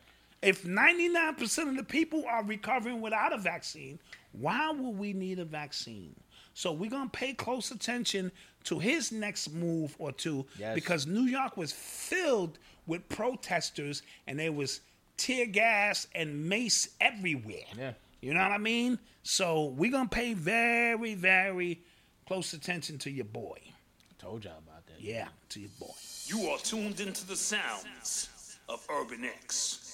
If 0.43 0.65
99% 0.65 1.69
of 1.69 1.77
the 1.77 1.83
people 1.85 2.25
are 2.29 2.43
recovering 2.45 3.01
without 3.01 3.33
a 3.35 3.39
vaccine, 3.39 3.99
why 4.33 4.71
will 4.71 4.95
we 4.95 5.13
need 5.13 5.39
a 5.39 5.45
vaccine? 5.45 6.15
So 6.55 6.73
we're 6.73 6.91
going 6.91 7.11
to 7.11 7.19
pay 7.19 7.35
close 7.35 7.71
attention 7.71 8.33
to 8.65 8.79
his 8.79 9.13
next 9.13 9.53
move 9.53 9.95
or 9.99 10.13
two 10.13 10.47
Yes. 10.59 10.75
because 10.75 11.07
New 11.07 11.25
York 11.25 11.57
was 11.57 11.73
filled 11.73 12.59
with 12.87 13.07
protesters 13.09 14.03
and 14.27 14.39
there 14.39 14.53
was 14.53 14.81
tear 15.17 15.47
gas 15.47 16.07
and 16.15 16.49
mace 16.49 16.89
everywhere. 17.01 17.65
Yeah. 17.77 17.93
You 18.23 18.35
know 18.35 18.41
what 18.41 18.53
I 18.53 18.59
mean? 18.59 18.99
So 19.23 19.67
we're 19.77 19.91
going 19.91 20.09
to 20.09 20.15
pay 20.15 20.33
very, 20.35 21.15
very 21.15 21.81
close 22.27 22.53
attention 22.55 22.99
to 22.99 23.11
your 23.11 23.25
boy. 23.27 23.59
I 23.63 24.23
Told 24.23 24.45
y'all 24.45 24.59
about 24.59 24.87
that. 24.87 25.01
Yeah, 25.01 25.29
to 25.51 25.61
your 25.61 25.71
boy. 25.79 25.93
You 26.27 26.49
are 26.51 26.59
tuned 26.59 27.01
into 27.01 27.27
the 27.27 27.37
sounds 27.37 28.29
of 28.69 28.87
Urban 28.91 29.25
X. 29.25 29.87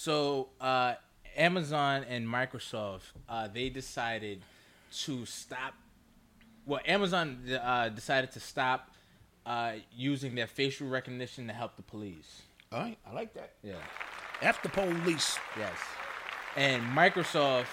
So 0.00 0.48
uh, 0.62 0.94
Amazon 1.36 2.06
and 2.08 2.26
Microsoft, 2.26 3.02
uh, 3.28 3.48
they 3.48 3.68
decided 3.68 4.40
to 5.02 5.26
stop. 5.26 5.74
Well, 6.64 6.80
Amazon 6.86 7.42
uh, 7.62 7.90
decided 7.90 8.32
to 8.32 8.40
stop 8.40 8.92
uh, 9.44 9.72
using 9.94 10.34
their 10.34 10.46
facial 10.46 10.88
recognition 10.88 11.46
to 11.48 11.52
help 11.52 11.76
the 11.76 11.82
police. 11.82 12.40
All 12.72 12.80
right, 12.80 12.96
I 13.06 13.12
like 13.12 13.34
that. 13.34 13.52
Yeah. 13.62 13.74
F 14.40 14.62
the 14.62 14.70
police. 14.70 15.38
Yes. 15.58 15.76
And 16.56 16.82
Microsoft 16.96 17.66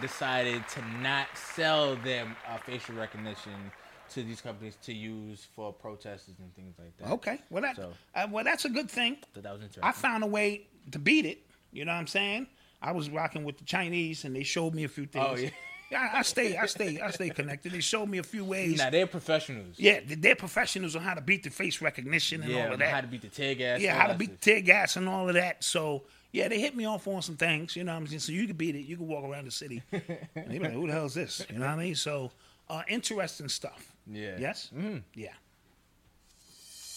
decided 0.00 0.66
to 0.68 0.82
not 1.02 1.26
sell 1.34 1.96
them 1.96 2.34
uh, 2.48 2.56
facial 2.56 2.94
recognition 2.94 3.52
to 4.08 4.22
these 4.22 4.40
companies 4.40 4.78
to 4.84 4.94
use 4.94 5.46
for 5.54 5.70
protesters 5.70 6.36
and 6.38 6.54
things 6.54 6.76
like 6.78 6.96
that. 6.96 7.10
Okay, 7.10 7.40
well 7.50 7.60
that 7.62 7.76
So- 7.76 7.92
uh, 8.14 8.26
well 8.30 8.42
that's 8.42 8.64
a 8.64 8.70
good 8.70 8.90
thing. 8.90 9.18
So 9.34 9.42
that 9.42 9.52
was 9.52 9.60
interesting. 9.60 9.84
I 9.84 9.92
found 9.92 10.24
a 10.24 10.26
way 10.26 10.66
to 10.90 10.98
beat 10.98 11.26
it. 11.26 11.44
You 11.74 11.84
know 11.84 11.92
what 11.92 11.98
I'm 11.98 12.06
saying? 12.06 12.46
I 12.80 12.92
was 12.92 13.10
rocking 13.10 13.44
with 13.44 13.58
the 13.58 13.64
Chinese, 13.64 14.24
and 14.24 14.34
they 14.34 14.42
showed 14.44 14.74
me 14.74 14.84
a 14.84 14.88
few 14.88 15.06
things. 15.06 15.26
Oh, 15.28 15.34
yeah. 15.36 15.50
yeah. 15.90 16.10
I, 16.14 16.18
I 16.18 16.22
stay, 16.22 16.56
I 16.56 16.66
stay, 16.66 17.00
I 17.00 17.10
stay 17.10 17.28
connected. 17.30 17.72
They 17.72 17.80
showed 17.80 18.06
me 18.08 18.18
a 18.18 18.22
few 18.22 18.44
ways. 18.44 18.78
now 18.78 18.90
they're 18.90 19.06
professionals. 19.06 19.74
yeah, 19.78 20.00
they- 20.06 20.14
they're 20.16 20.34
professionals 20.36 20.96
on 20.96 21.02
how 21.02 21.14
to 21.14 21.20
beat 21.20 21.42
the 21.42 21.50
face 21.50 21.80
recognition 21.82 22.42
and 22.42 22.50
Yeah, 22.52 22.66
all 22.66 22.72
of 22.72 22.78
that. 22.78 22.92
how 22.94 23.00
to 23.02 23.06
beat 23.06 23.22
the 23.22 23.28
tear 23.28 23.54
gas. 23.54 23.80
yeah, 23.80 23.94
how 24.00 24.06
to 24.08 24.14
beat 24.14 24.30
stuff. 24.30 24.40
tear 24.40 24.60
gas 24.62 24.96
and 24.96 25.08
all 25.08 25.28
of 25.28 25.34
that. 25.34 25.62
So 25.62 26.02
yeah, 26.32 26.48
they 26.48 26.58
hit 26.60 26.74
me 26.74 26.84
off 26.84 27.06
on 27.06 27.22
some 27.22 27.36
things. 27.36 27.76
You 27.76 27.84
know 27.84 27.92
what 27.92 27.98
I'm 28.00 28.06
saying? 28.08 28.20
So 28.20 28.32
you 28.32 28.46
can 28.46 28.56
beat 28.56 28.74
it. 28.74 28.80
You 28.86 28.96
can 28.96 29.06
walk 29.06 29.24
around 29.24 29.44
the 29.44 29.50
city. 29.52 29.82
and 29.92 30.02
they 30.48 30.58
be 30.58 30.64
like, 30.64 30.72
"Who 30.72 30.86
the 30.88 30.92
hell 30.92 31.06
is 31.06 31.14
this?" 31.14 31.46
You 31.50 31.58
know 31.58 31.66
what 31.66 31.74
I 31.74 31.76
mean? 31.84 31.94
So 31.94 32.32
uh, 32.68 32.82
interesting 32.88 33.48
stuff. 33.48 33.92
Yeah. 34.10 34.36
Yes. 34.38 34.70
Mm-hmm. 34.76 34.98
Yeah. 35.14 35.28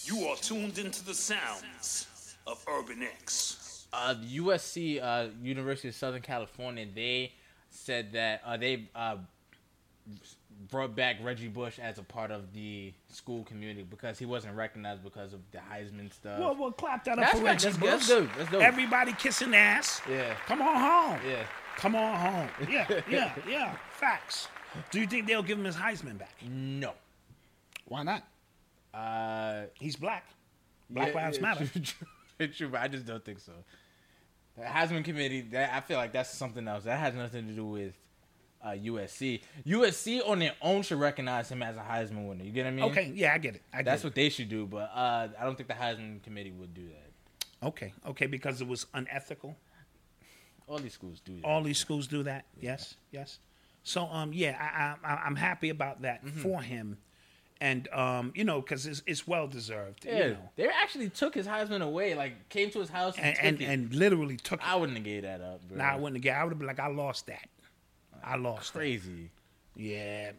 You 0.04 0.26
are 0.28 0.36
tuned 0.36 0.78
into 0.78 1.04
the 1.04 1.14
sounds 1.14 2.06
of 2.46 2.64
Urban 2.68 3.02
X. 3.02 3.67
uh, 3.92 4.14
USC, 4.14 5.02
uh, 5.02 5.28
University 5.42 5.88
of 5.88 5.94
Southern 5.94 6.22
California, 6.22 6.86
they 6.94 7.32
said 7.70 8.12
that 8.12 8.42
uh, 8.44 8.56
they 8.56 8.88
uh, 8.94 9.16
brought 10.70 10.94
back 10.94 11.16
Reggie 11.22 11.48
Bush 11.48 11.78
as 11.78 11.98
a 11.98 12.02
part 12.02 12.30
of 12.30 12.52
the 12.52 12.92
school 13.10 13.44
community 13.44 13.82
because 13.88 14.18
he 14.18 14.26
wasn't 14.26 14.54
recognized 14.56 15.02
because 15.02 15.32
of 15.32 15.40
the 15.52 15.58
Heisman 15.58 16.12
stuff. 16.12 16.38
Well, 16.38 16.56
well, 16.58 16.72
clap 16.72 17.04
that 17.04 17.18
up 17.18 17.18
That's 17.18 17.38
for 17.38 17.44
right. 17.44 17.64
Reggie 17.64 17.78
Bush. 17.78 17.90
that's 17.90 18.08
dope. 18.08 18.28
That's 18.36 18.50
dope. 18.50 18.62
Everybody 18.62 19.12
kissing 19.12 19.54
ass. 19.54 20.00
Yeah. 20.08 20.34
Come 20.46 20.62
on 20.62 20.76
home. 20.76 21.20
yeah. 21.28 21.44
Come 21.76 21.94
on 21.94 22.16
home. 22.18 22.48
Yeah, 22.70 22.86
yeah, 23.08 23.32
yeah. 23.48 23.76
Facts. 23.92 24.48
Do 24.90 25.00
you 25.00 25.06
think 25.06 25.26
they'll 25.26 25.42
give 25.42 25.58
him 25.58 25.64
his 25.64 25.76
Heisman 25.76 26.18
back? 26.18 26.34
No. 26.48 26.92
Why 27.86 28.02
not? 28.02 28.24
Uh, 28.92 29.66
He's 29.74 29.96
black. 29.96 30.26
Black 30.90 31.14
yeah, 31.14 31.24
Lives 31.24 31.36
yeah, 31.38 31.42
Matter. 31.42 31.70
True, 32.56 32.68
but 32.68 32.80
I 32.80 32.88
just 32.88 33.06
don't 33.06 33.24
think 33.24 33.40
so. 33.40 33.52
The 34.56 34.64
Heisman 34.64 35.04
committee, 35.04 35.42
that, 35.52 35.72
I 35.74 35.80
feel 35.80 35.96
like 35.98 36.12
that's 36.12 36.30
something 36.30 36.66
else. 36.66 36.84
That 36.84 36.98
has 36.98 37.14
nothing 37.14 37.46
to 37.46 37.52
do 37.52 37.64
with 37.66 37.94
uh, 38.64 38.70
USC. 38.70 39.40
USC 39.66 40.28
on 40.28 40.40
their 40.40 40.54
own 40.60 40.82
should 40.82 40.98
recognize 40.98 41.48
him 41.50 41.62
as 41.62 41.76
a 41.76 41.80
Heisman 41.80 42.28
winner. 42.28 42.44
You 42.44 42.50
get 42.50 42.64
what 42.64 42.68
I 42.68 42.74
mean? 42.74 42.84
Okay, 42.86 43.12
yeah, 43.14 43.34
I 43.34 43.38
get 43.38 43.54
it. 43.54 43.62
I 43.72 43.78
get 43.78 43.84
That's 43.84 44.02
it. 44.02 44.06
what 44.08 44.14
they 44.16 44.28
should 44.30 44.48
do, 44.48 44.66
but 44.66 44.90
uh, 44.94 45.28
I 45.38 45.44
don't 45.44 45.56
think 45.56 45.68
the 45.68 45.74
Heisman 45.74 46.22
committee 46.22 46.50
would 46.50 46.74
do 46.74 46.88
that. 46.88 47.66
Okay, 47.68 47.92
okay, 48.06 48.26
because 48.26 48.60
it 48.60 48.66
was 48.66 48.86
unethical. 48.94 49.56
All 50.66 50.78
these 50.78 50.92
schools 50.92 51.20
do 51.24 51.36
that. 51.36 51.44
All 51.46 51.62
these 51.62 51.78
schools 51.78 52.06
do 52.08 52.22
that. 52.24 52.44
Yes, 52.60 52.94
yes. 53.10 53.38
So, 53.84 54.04
um, 54.06 54.32
yeah, 54.32 54.56
I, 54.60 55.08
I- 55.08 55.22
I'm 55.24 55.36
happy 55.36 55.70
about 55.70 56.02
that 56.02 56.24
Mm-hmm. 56.24 56.40
for 56.40 56.60
him, 56.60 56.98
and 57.60 57.88
um, 57.88 58.32
you 58.34 58.44
know, 58.44 58.60
because 58.60 58.86
it's, 58.86 59.02
it's 59.06 59.26
well 59.26 59.46
deserved. 59.48 60.04
yeah, 60.04 60.12
You 60.18 60.30
know, 60.32 60.50
they 60.56 60.68
actually 60.68 61.10
took 61.10 61.34
his 61.34 61.46
Heisman 61.46 61.82
away. 61.82 62.14
Like 62.14 62.48
came 62.48 62.70
to 62.70 62.80
his 62.80 62.88
house 62.88 63.16
and 63.18 63.36
and 63.38 63.58
took 63.58 63.68
and, 63.68 63.82
and 63.84 63.94
literally 63.94 64.36
took. 64.36 64.60
I 64.66 64.76
wouldn't 64.76 64.96
have 64.98 65.04
gave 65.04 65.22
that 65.22 65.40
up, 65.40 65.66
bro. 65.68 65.78
Nah, 65.78 65.84
I 65.84 65.96
wouldn't 65.96 66.16
have. 66.16 66.22
gave. 66.22 66.34
I 66.34 66.44
would 66.44 66.50
have 66.50 66.58
been 66.58 66.68
like, 66.68 66.80
I 66.80 66.88
lost 66.88 67.26
that. 67.26 67.48
I 68.22 68.36
lost. 68.36 68.72
that. 68.72 68.78
Crazy. 68.78 69.30
Yeah, 69.76 70.26
man. 70.26 70.34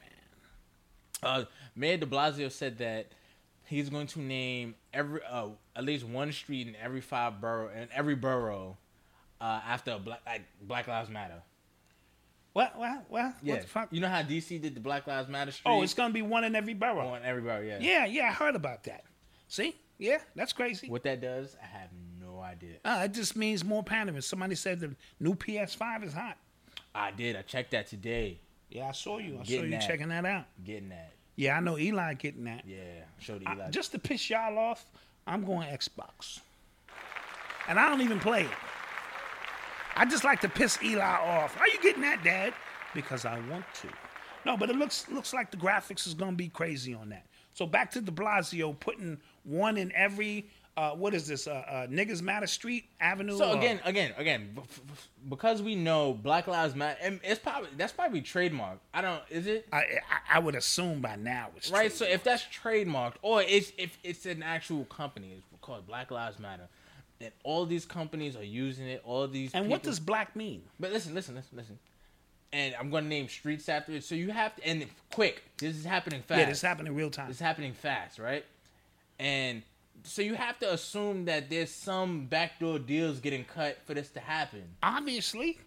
Uh, 1.22 1.44
Mayor 1.76 1.98
De 1.98 2.06
Blasio 2.06 2.52
said 2.52 2.78
that 2.78 3.08
he's 3.66 3.90
going 3.90 4.08
to 4.08 4.20
name 4.20 4.76
every 4.94 5.20
uh, 5.30 5.48
at 5.76 5.84
least 5.84 6.06
one 6.06 6.32
street 6.32 6.68
in 6.68 6.76
every 6.82 7.02
five 7.02 7.42
borough 7.42 7.70
in 7.70 7.88
every 7.94 8.16
borough 8.16 8.78
uh, 9.42 9.60
after 9.66 9.92
a 9.92 10.00
black 10.00 10.22
like 10.26 10.44
Black 10.62 10.88
Lives 10.88 11.10
Matter. 11.10 11.42
What? 12.60 12.78
What? 12.78 13.06
What? 13.10 13.34
Yeah, 13.42 13.54
What 13.54 13.62
the 13.62 13.68
fuck? 13.68 13.88
you 13.92 14.02
know 14.02 14.10
how 14.10 14.22
DC 14.22 14.62
did 14.62 14.76
the 14.76 14.82
Black 14.82 15.08
Lives 15.08 15.30
Matter 15.30 15.52
street? 15.52 15.72
Oh, 15.72 15.82
it's 15.82 15.94
gonna 15.94 16.14
be 16.14 16.22
one 16.22 16.44
in 16.44 16.56
every 16.56 16.74
borough. 16.74 17.08
on 17.08 17.22
every 17.24 17.42
borough. 17.42 17.62
Yeah. 17.62 17.78
Yeah, 17.80 18.06
yeah, 18.06 18.28
I 18.28 18.32
heard 18.34 18.56
about 18.56 18.84
that. 18.84 19.06
See? 19.48 19.76
Yeah, 19.98 20.18
that's 20.36 20.52
crazy. 20.52 20.90
What 20.90 21.04
that 21.04 21.22
does, 21.22 21.56
I 21.62 21.66
have 21.66 21.90
no 22.22 22.42
idea. 22.42 22.76
Uh, 22.84 23.04
it 23.06 23.14
just 23.14 23.38
means 23.38 23.64
more 23.64 23.82
pandering. 23.82 24.20
Somebody 24.22 24.56
said 24.56 24.82
the 24.82 24.94
new 25.22 25.36
PS5 25.36 26.04
is 26.04 26.14
hot. 26.14 26.38
I 26.94 27.12
did. 27.12 27.38
I 27.38 27.44
checked 27.44 27.72
that 27.72 27.88
today. 27.88 28.40
Yeah, 28.70 28.88
I 28.90 28.92
saw 28.92 29.20
you. 29.20 29.40
I 29.42 29.46
saw 29.46 29.52
you 29.54 29.70
that. 29.70 29.88
checking 29.88 30.10
that 30.10 30.26
out. 30.26 30.46
Getting 30.64 30.90
that. 30.90 31.14
Yeah, 31.38 31.56
I 31.56 31.62
know 31.62 31.78
Eli 31.78 32.14
getting 32.16 32.44
that. 32.44 32.64
Yeah. 32.68 32.78
Showed 33.20 33.44
I- 33.46 33.54
Eli. 33.54 33.70
just 33.70 33.92
to 33.94 34.00
piss 34.00 34.30
y'all 34.30 34.58
off, 34.58 34.86
I'm 35.26 35.46
going 35.46 35.70
Xbox. 35.70 36.42
And 37.70 37.80
I 37.80 37.88
don't 37.90 38.02
even 38.02 38.20
play 38.20 38.44
it. 38.44 38.50
I 40.00 40.06
just 40.06 40.24
like 40.24 40.40
to 40.42 40.50
piss 40.50 40.80
Eli 40.82 41.02
off. 41.04 41.60
Are 41.60 41.68
you 41.68 41.78
getting 41.82 42.02
that, 42.04 42.24
Dad? 42.24 42.54
Because 42.96 43.26
I 43.26 43.38
want 43.50 43.66
to. 43.82 43.90
No, 44.46 44.56
but 44.56 44.70
it 44.70 44.78
looks 44.78 45.10
looks 45.10 45.34
like 45.34 45.52
the 45.52 45.58
graphics 45.58 46.08
is 46.08 46.14
gonna 46.14 46.32
be 46.38 46.48
crazy 46.48 46.94
on 46.94 47.10
that. 47.10 47.26
So 47.54 47.66
back 47.66 47.92
to 47.92 48.02
De 48.02 48.12
Blasio 48.12 48.80
putting 48.80 49.18
one 49.44 49.78
in 49.78 49.92
every 49.92 50.48
uh, 50.78 50.92
what 50.92 51.14
is 51.14 51.28
this? 51.28 51.46
Uh, 51.46 51.52
uh, 51.68 51.88
Niggas 51.88 52.22
Matter 52.22 52.48
Street 52.48 52.86
Avenue. 53.02 53.38
So 53.38 53.52
again, 53.52 53.82
again, 53.84 54.14
again, 54.16 54.52
b- 54.56 54.62
f- 54.64 54.82
f- 54.90 55.10
because 55.28 55.62
we 55.62 55.76
know 55.76 56.14
Black 56.14 56.48
Lives 56.48 56.74
Matter, 56.74 56.98
and 57.02 57.20
it's 57.22 57.40
probably 57.40 57.68
that's 57.76 57.92
probably 57.92 58.22
trademarked. 58.22 58.80
I 58.94 59.02
don't. 59.02 59.22
Is 59.30 59.48
it 59.48 59.68
I, 59.74 59.80
I 59.80 60.36
I 60.36 60.40
would 60.40 60.56
assume 60.56 61.02
by 61.02 61.18
now 61.18 61.50
it's 61.58 61.70
right? 61.70 61.92
So 61.92 62.06
if 62.06 62.24
that's 62.24 62.44
trademarked, 62.44 63.16
or 63.22 63.42
it's 63.42 63.74
if 63.78 63.98
it's 64.06 64.26
an 64.26 64.42
actual 64.42 64.86
company, 64.86 65.34
it's 65.36 65.46
called 65.62 65.86
Black 65.86 66.12
Lives 66.12 66.40
Matter, 66.40 66.70
then 67.20 67.32
all 67.44 67.66
these 67.66 67.86
companies 67.86 68.36
are 68.36 68.44
using 68.44 68.88
it. 68.88 69.02
All 69.06 69.28
these 69.28 69.54
and 69.54 69.70
what 69.70 69.84
does 69.84 70.00
black 70.00 70.36
mean? 70.36 70.64
But 70.80 70.92
listen, 70.92 71.14
listen, 71.14 71.36
listen, 71.36 71.58
listen. 71.58 71.80
And 72.52 72.74
I'm 72.80 72.90
gonna 72.90 73.08
name 73.08 73.28
streets 73.28 73.70
after 73.70 73.92
it. 73.92 74.04
So 74.04 74.16
you 74.16 74.32
have 74.32 74.56
to, 74.56 74.68
and 74.68 74.86
quick. 75.12 75.44
This 75.58 75.76
is 75.76 75.86
happening 75.86 76.22
fast. 76.22 76.40
Yeah, 76.40 76.46
this 76.50 76.62
happening 76.62 76.96
real 76.96 77.12
time. 77.12 77.30
It's 77.30 77.40
happening 77.40 77.74
fast, 77.74 78.18
right? 78.18 78.46
And 79.20 79.64
so 80.04 80.22
you 80.22 80.36
have 80.36 80.58
to 80.60 80.74
assume 80.74 81.26
that 81.26 81.50
there's 81.50 81.72
some 81.72 82.26
backdoor 82.26 82.80
deals 82.80 83.20
getting 83.20 83.44
cut 83.44 83.78
for 83.86 83.94
this 83.94 84.10
to 84.12 84.20
happen. 84.20 84.64
Obviously, 84.82 85.60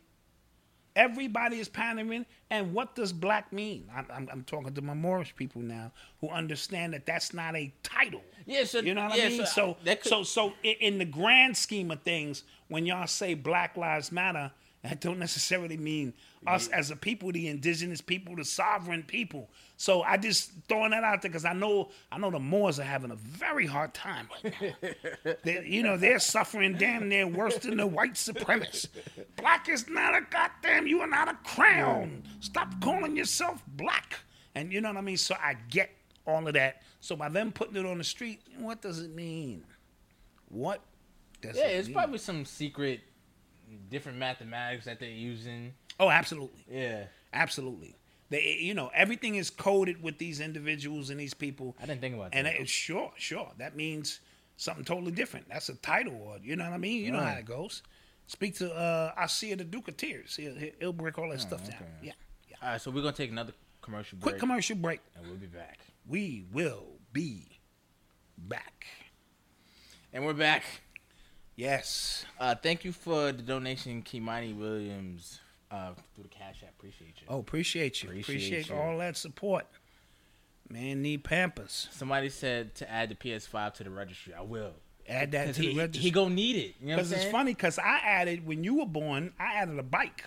everybody 0.96 1.58
is 1.58 1.68
pandering. 1.68 2.26
And 2.50 2.72
what 2.72 2.94
does 2.94 3.12
black 3.12 3.52
mean? 3.52 3.88
I'm, 3.94 4.06
I'm, 4.12 4.28
I'm 4.32 4.44
talking 4.44 4.74
to 4.74 4.82
my 4.82 4.94
Moorish 4.94 5.34
people 5.36 5.62
now 5.62 5.92
who 6.20 6.28
understand 6.28 6.94
that 6.94 7.06
that's 7.06 7.32
not 7.32 7.56
a 7.56 7.72
title. 7.82 8.22
Yeah, 8.46 8.64
so 8.64 8.80
You 8.80 8.94
know 8.94 9.04
what 9.08 9.16
yeah, 9.18 9.24
I 9.24 9.28
mean? 9.28 9.46
So, 9.46 9.76
that 9.84 10.02
could- 10.02 10.08
so, 10.10 10.22
so 10.22 10.52
in 10.62 10.98
the 10.98 11.04
grand 11.04 11.56
scheme 11.56 11.90
of 11.90 12.02
things, 12.02 12.44
when 12.68 12.86
y'all 12.86 13.06
say 13.06 13.34
Black 13.34 13.76
Lives 13.76 14.10
Matter, 14.12 14.50
that 14.82 15.00
don't 15.00 15.18
necessarily 15.20 15.76
mean 15.76 16.12
us 16.44 16.66
as 16.68 16.90
a 16.90 16.96
people, 16.96 17.30
the 17.30 17.46
indigenous 17.46 18.00
people, 18.00 18.34
the 18.34 18.44
sovereign 18.44 19.04
people. 19.04 19.48
So 19.76 20.02
I 20.02 20.16
just 20.16 20.50
throwing 20.68 20.90
that 20.90 21.04
out 21.04 21.22
there 21.22 21.30
because 21.30 21.44
I 21.44 21.52
know 21.52 21.90
I 22.10 22.18
know 22.18 22.32
the 22.32 22.40
Moors 22.40 22.80
are 22.80 22.84
having 22.84 23.12
a 23.12 23.14
very 23.14 23.64
hard 23.64 23.94
time 23.94 24.28
right 24.42 24.52
now. 24.60 24.90
They- 25.44 25.64
you 25.66 25.84
know 25.84 25.96
they're 25.96 26.18
suffering 26.18 26.76
damn 26.78 27.08
near 27.08 27.28
worse 27.28 27.58
than 27.58 27.76
the 27.76 27.86
white 27.86 28.14
supremacists. 28.14 28.88
Black 29.36 29.68
is 29.68 29.88
not 29.88 30.16
a 30.16 30.22
goddamn. 30.28 30.88
You 30.88 31.00
are 31.02 31.06
not 31.06 31.28
a 31.28 31.34
crown. 31.44 32.24
Stop 32.40 32.80
calling 32.80 33.16
yourself 33.16 33.62
black. 33.76 34.18
And 34.56 34.72
you 34.72 34.80
know 34.80 34.88
what 34.88 34.96
I 34.98 35.02
mean. 35.02 35.16
So 35.16 35.36
I 35.40 35.54
get 35.70 35.90
all 36.26 36.46
of 36.48 36.54
that. 36.54 36.82
So 37.02 37.16
by 37.16 37.28
them 37.28 37.50
putting 37.52 37.76
it 37.76 37.84
on 37.84 37.98
the 37.98 38.04
street, 38.04 38.40
what 38.58 38.80
does 38.80 39.00
it 39.00 39.14
mean? 39.14 39.64
What 40.48 40.80
does 41.40 41.56
it 41.56 41.60
yeah, 41.60 41.66
it 41.66 41.78
it's 41.78 41.88
mean? 41.88 41.96
probably 41.96 42.18
some 42.18 42.44
secret, 42.44 43.00
different 43.90 44.18
mathematics 44.18 44.84
that 44.84 45.00
they're 45.00 45.10
using. 45.10 45.74
Oh, 45.98 46.08
absolutely. 46.08 46.64
Yeah, 46.70 47.04
Absolutely. 47.34 47.96
They, 48.30 48.58
you 48.62 48.72
know, 48.72 48.90
everything 48.94 49.34
is 49.34 49.50
coded 49.50 50.02
with 50.02 50.16
these 50.18 50.40
individuals 50.40 51.10
and 51.10 51.18
these 51.20 51.34
people. 51.34 51.76
I 51.82 51.86
didn't 51.86 52.00
think 52.00 52.14
about 52.14 52.30
And 52.32 52.46
that. 52.46 52.54
it, 52.54 52.68
sure, 52.68 53.12
sure, 53.16 53.50
that 53.58 53.76
means 53.76 54.20
something 54.56 54.84
totally 54.84 55.12
different. 55.12 55.48
That's 55.50 55.68
a 55.68 55.74
title, 55.74 56.14
or 56.22 56.38
you 56.42 56.54
know 56.56 56.64
what 56.64 56.72
I 56.72 56.78
mean. 56.78 57.04
You 57.04 57.10
know 57.12 57.18
how 57.18 57.24
Right. 57.26 57.38
it 57.40 57.44
goes. 57.46 57.82
Speak 58.28 58.54
to 58.58 58.72
uh, 58.72 59.12
I 59.16 59.26
see 59.26 59.52
the 59.54 59.64
Duke 59.64 59.88
of 59.88 59.96
Tears. 59.98 60.36
He'll, 60.36 60.54
he'll 60.78 60.92
break 60.94 61.18
all 61.18 61.28
that 61.30 61.40
stuff 61.40 61.68
down. 61.68 61.78
Oh. 61.82 61.86
Yeah, 62.02 62.12
yeah. 62.48 62.56
All 62.62 62.68
right, 62.70 62.80
so 62.80 62.90
we're 62.90 63.02
gonna 63.02 63.12
take 63.12 63.30
another 63.32 63.52
commercial 63.82 64.16
break, 64.18 64.22
Quick 64.34 64.38
commercial 64.40 64.76
break. 64.76 65.00
and 65.16 65.26
we'll 65.26 65.36
be 65.36 65.46
back. 65.46 65.80
We 66.06 66.44
will 66.52 66.98
be 67.12 67.60
back. 68.36 68.86
And 70.12 70.26
we're 70.26 70.32
back. 70.34 70.64
Yes. 71.56 72.24
Uh, 72.40 72.54
thank 72.54 72.84
you 72.84 72.92
for 72.92 73.32
the 73.32 73.42
donation, 73.42 74.02
Kimani 74.02 74.56
Williams, 74.56 75.40
uh, 75.70 75.92
through 76.14 76.24
the 76.24 76.28
Cash 76.28 76.62
App. 76.62 76.70
Appreciate 76.78 77.14
you. 77.20 77.26
Oh, 77.28 77.38
appreciate 77.38 78.02
you. 78.02 78.08
Appreciate 78.10 78.36
Appreciate, 78.36 78.68
you. 78.70 78.74
all 78.76 78.98
that 78.98 79.16
support. 79.16 79.66
Man, 80.68 81.02
need 81.02 81.24
Pampers. 81.24 81.88
Somebody 81.92 82.30
said 82.30 82.74
to 82.76 82.90
add 82.90 83.10
the 83.10 83.14
PS5 83.14 83.74
to 83.74 83.84
the 83.84 83.90
registry. 83.90 84.34
I 84.34 84.40
will. 84.42 84.72
Add 85.08 85.32
that 85.32 85.42
Because 85.48 85.56
to 85.56 85.62
he, 85.62 85.68
the 85.74 85.78
registry. 85.80 86.02
he 86.04 86.10
gonna 86.10 86.34
need 86.34 86.56
it. 86.56 86.74
You 86.80 86.88
know 86.88 86.96
Because 86.96 87.12
it's 87.12 87.24
funny 87.26 87.52
because 87.52 87.78
I 87.78 87.98
added 88.04 88.46
when 88.46 88.64
you 88.64 88.76
were 88.78 88.86
born, 88.86 89.32
I 89.38 89.54
added 89.54 89.78
a 89.78 89.82
bike, 89.82 90.24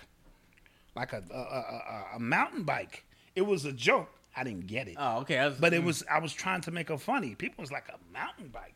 like 0.96 1.14
a, 1.14 1.24
a, 1.34 1.38
a 1.38 2.06
a 2.16 2.20
mountain 2.20 2.64
bike. 2.64 3.06
It 3.36 3.44
was 3.44 3.66
a 3.66 3.72
joke. 3.72 4.10
I 4.36 4.44
didn't 4.44 4.68
get 4.68 4.88
it, 4.88 4.96
Oh, 4.98 5.20
okay. 5.20 5.38
I 5.40 5.48
was, 5.48 5.58
but 5.58 5.74
it 5.74 5.84
was 5.84 6.04
I 6.12 6.20
was 6.20 6.34
trying 6.34 6.62
to 6.62 6.72
make 6.72 6.90
it 6.90 7.00
funny. 7.00 7.36
People 7.36 7.62
was 7.62 7.72
like 7.72 7.88
a 7.90 7.98
mountain 8.14 8.50
bike. 8.50 8.76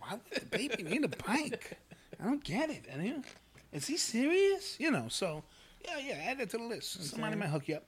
Why 0.00 0.12
would 0.12 0.42
the 0.42 0.46
baby 0.46 0.82
need 0.82 1.04
a 1.04 1.08
bike? 1.08 1.78
I 2.20 2.24
don't 2.24 2.42
get 2.42 2.70
it. 2.70 2.86
And 2.90 3.04
you 3.06 3.12
know, 3.14 3.22
is 3.72 3.86
he 3.86 3.96
serious? 3.96 4.76
You 4.80 4.90
know. 4.90 5.06
So 5.08 5.44
yeah, 5.86 5.98
yeah. 5.98 6.14
Add 6.30 6.40
it 6.40 6.50
to 6.50 6.58
the 6.58 6.64
list. 6.64 7.02
Somebody 7.04 7.36
might 7.36 7.48
hook 7.48 7.68
you 7.68 7.76
up 7.76 7.84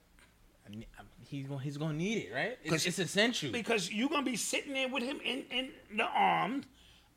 He's 1.27 1.45
gonna 1.45 1.61
he's 1.61 1.77
gonna 1.77 1.93
need 1.93 2.17
it, 2.25 2.33
right? 2.33 2.57
It's, 2.63 2.85
it's 2.85 2.99
essential. 2.99 3.51
because 3.51 3.91
you're 3.91 4.09
gonna 4.09 4.25
be 4.25 4.35
sitting 4.35 4.73
there 4.73 4.89
with 4.89 5.03
him 5.03 5.19
in 5.23 5.43
in 5.49 5.69
the 5.95 6.03
arm. 6.03 6.63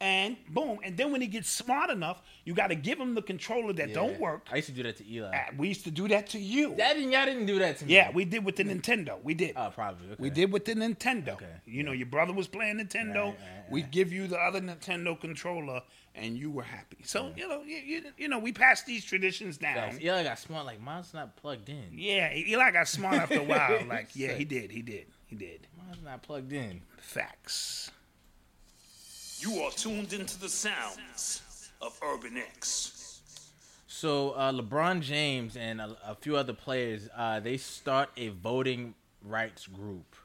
And 0.01 0.37
boom, 0.51 0.81
and 0.85 0.97
then 0.97 1.13
when 1.13 1.21
he 1.21 1.27
gets 1.29 1.49
smart 1.49 1.89
enough, 1.89 2.21
you 2.45 2.53
got 2.53 2.67
to 2.67 2.75
give 2.75 2.99
him 2.99 3.15
the 3.15 3.23
controller 3.23 3.73
that 3.75 3.89
Yeah. 3.89 3.95
don't 3.95 4.19
work. 4.21 4.47
I 4.53 4.57
used 4.57 4.69
to 4.69 4.75
do 4.75 4.83
that 4.83 4.97
to 4.99 5.09
Eli. 5.11 5.29
Uh, 5.35 5.41
We 5.57 5.69
used 5.69 5.85
to 5.85 5.91
do 5.91 6.09
that 6.09 6.27
to 6.31 6.39
you. 6.39 6.75
That 6.75 6.95
didn't 6.95 7.13
y'all 7.13 7.25
didn't 7.25 7.47
do 7.47 7.59
that 7.61 7.79
to 7.79 7.87
me. 7.87 7.95
Yeah, 7.95 8.11
we 8.11 8.25
did 8.25 8.45
with 8.45 8.57
the 8.57 8.65
Nintendo. 8.65 9.23
We 9.23 9.35
did. 9.35 9.53
Oh, 9.57 9.71
probably. 9.75 10.07
Okay. 10.09 10.17
We 10.23 10.31
did 10.31 10.53
with 10.53 10.65
the 10.65 10.75
Nintendo. 10.75 11.35
Okay. 11.35 11.47
You 11.65 11.85
know, 11.85 11.93
your 11.93 12.07
brother 12.07 12.33
was 12.33 12.49
playing 12.49 12.79
Nintendo. 12.79 13.15
Right, 13.15 13.39
right, 13.39 13.71
We'd 13.71 13.91
give 13.93 14.13
you 14.13 14.27
the 14.27 14.37
other 14.39 14.61
Nintendo 14.61 15.19
controller, 15.19 15.81
and 16.15 16.37
you 16.37 16.51
were 16.51 16.65
happy. 16.65 16.99
So 17.05 17.33
you 17.37 17.49
know, 17.49 17.63
you, 17.63 17.77
you, 17.77 18.03
you 18.19 18.29
know, 18.29 18.39
we 18.41 18.53
passed 18.53 18.85
these 18.87 19.05
traditions 19.05 19.57
down. 19.59 19.99
Eli 20.03 20.25
got 20.25 20.39
smart. 20.39 20.67
Like 20.67 20.81
mine's 20.83 21.15
not 21.15 21.37
plugged 21.37 21.69
in. 21.69 21.93
Yeah, 21.93 22.35
Eli 22.35 22.73
got 22.73 22.89
smart 22.89 23.15
after 23.17 23.39
a 23.39 23.45
while. 23.45 23.81
Like, 23.89 24.09
yeah, 24.15 24.33
he 24.35 24.45
did. 24.45 24.71
He 24.71 24.83
did. 24.83 25.07
He 25.27 25.37
did. 25.37 25.67
Mine's 25.79 26.03
not 26.03 26.23
plugged 26.23 26.53
in. 26.53 26.83
Facts. 26.99 27.91
You 29.39 29.61
are 29.63 29.71
tuned 29.71 30.13
into 30.13 30.39
the 30.39 30.49
sounds 30.49 31.71
of 31.83 31.99
Urban 32.03 32.37
X. 32.37 33.21
So 33.87 34.31
uh, 34.33 34.53
LeBron 34.53 35.01
James 35.01 35.57
and 35.57 35.81
a, 35.81 35.97
a 36.07 36.15
few 36.15 36.37
other 36.37 36.53
players, 36.53 37.09
uh, 37.17 37.41
they 37.41 37.57
start 37.57 38.11
a 38.17 38.29
voting 38.29 38.95
rights 39.23 39.67
group 39.67 40.17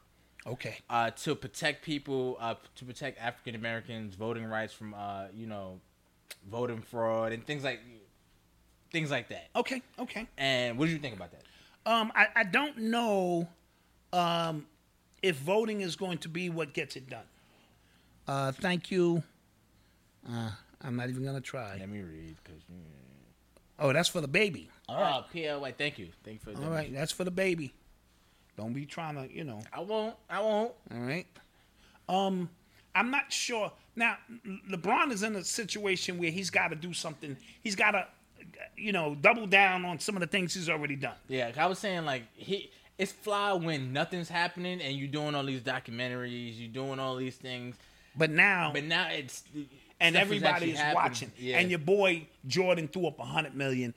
Okay. 0.48 0.78
uh, 0.90 1.12
to 1.12 1.36
protect 1.36 1.84
people, 1.84 2.38
uh, 2.40 2.56
to 2.76 2.86
protect 2.86 3.20
African 3.20 3.56
Americans' 3.56 4.16
voting 4.16 4.46
rights 4.46 4.74
from, 4.74 4.94
uh, 4.94 5.26
you 5.34 5.48
know, 5.48 5.80
voting 6.50 6.82
fraud 6.82 7.32
and 7.32 7.46
things 7.46 7.64
like 7.64 7.80
things 8.92 9.12
like 9.12 9.30
that. 9.30 9.50
Okay. 9.56 9.82
Okay. 10.00 10.28
And 10.38 10.78
what 10.78 10.86
did 10.86 10.94
you 10.94 11.00
think 11.00 11.16
about 11.16 11.32
that? 11.32 11.44
Um, 11.86 12.12
I, 12.16 12.28
I 12.36 12.44
don't 12.44 12.78
know 12.78 13.48
um, 14.14 14.66
if 15.22 15.36
voting 15.38 15.82
is 15.82 15.96
going 15.96 16.18
to 16.20 16.30
be 16.30 16.50
what 16.50 16.74
gets 16.74 16.96
it 16.96 17.10
done. 17.10 17.24
Uh, 18.30 18.52
thank 18.52 18.92
you. 18.92 19.24
Uh, 20.30 20.52
I'm 20.84 20.96
not 20.96 21.10
even 21.10 21.26
gonna 21.26 21.42
try. 21.42 21.78
Let 21.80 21.90
me 21.90 22.02
read 22.02 22.36
because. 22.44 22.62
Oh, 23.80 23.92
that's 23.92 24.08
for 24.10 24.22
the 24.22 24.28
baby. 24.28 24.70
Oh, 24.88 25.26
PLY. 25.32 25.72
Thank 25.72 25.98
you. 25.98 26.10
Thank 26.24 26.46
you 26.46 26.54
for. 26.54 26.64
All 26.64 26.70
right, 26.70 26.94
that's 26.94 27.12
for 27.12 27.24
the 27.24 27.32
baby. 27.32 27.74
Don't 28.56 28.74
be 28.74 28.86
trying 28.86 29.16
to, 29.16 29.34
you 29.34 29.46
know. 29.46 29.62
I 29.74 29.80
won't. 29.80 30.16
I 30.30 30.42
won't. 30.42 30.74
All 30.94 31.00
right. 31.00 31.26
Um, 32.08 32.50
I'm 32.94 33.10
not 33.10 33.32
sure. 33.34 33.72
Now, 33.96 34.18
LeBron 34.70 35.12
is 35.12 35.24
in 35.24 35.36
a 35.36 35.44
situation 35.44 36.20
where 36.20 36.30
he's 36.30 36.52
got 36.52 36.68
to 36.68 36.76
do 36.76 36.94
something. 36.94 37.36
He's 37.62 37.76
got 37.76 37.92
to, 37.92 38.06
you 38.78 38.92
know, 38.92 39.16
double 39.16 39.48
down 39.48 39.86
on 39.86 40.00
some 40.00 40.16
of 40.16 40.22
the 40.22 40.28
things 40.28 40.54
he's 40.54 40.70
already 40.70 40.98
done. 40.98 41.16
Yeah, 41.28 41.52
I 41.58 41.66
was 41.66 41.80
saying 41.80 42.06
like 42.06 42.24
he. 42.36 42.70
It's 43.00 43.14
fly 43.14 43.54
when 43.54 43.94
nothing's 43.94 44.28
happening 44.28 44.82
and 44.82 44.94
you're 44.96 45.08
doing 45.08 45.34
all 45.34 45.46
these 45.46 45.62
documentaries, 45.62 46.60
you're 46.60 46.68
doing 46.68 47.00
all 47.00 47.16
these 47.16 47.38
things, 47.38 47.78
But 48.20 48.30
now, 48.30 48.72
but 48.72 48.84
now 48.84 49.08
it's 49.10 49.44
and 50.00 50.16
everybody 50.16 50.72
is 50.72 50.82
watching. 50.94 51.32
Yeah. 51.40 51.58
And 51.58 51.70
your 51.72 51.80
boy 51.80 52.28
Jordan 52.46 52.88
threw 52.88 53.08
up 53.08 53.20
a 53.20 53.24
hundred 53.26 53.56
million. 53.56 53.96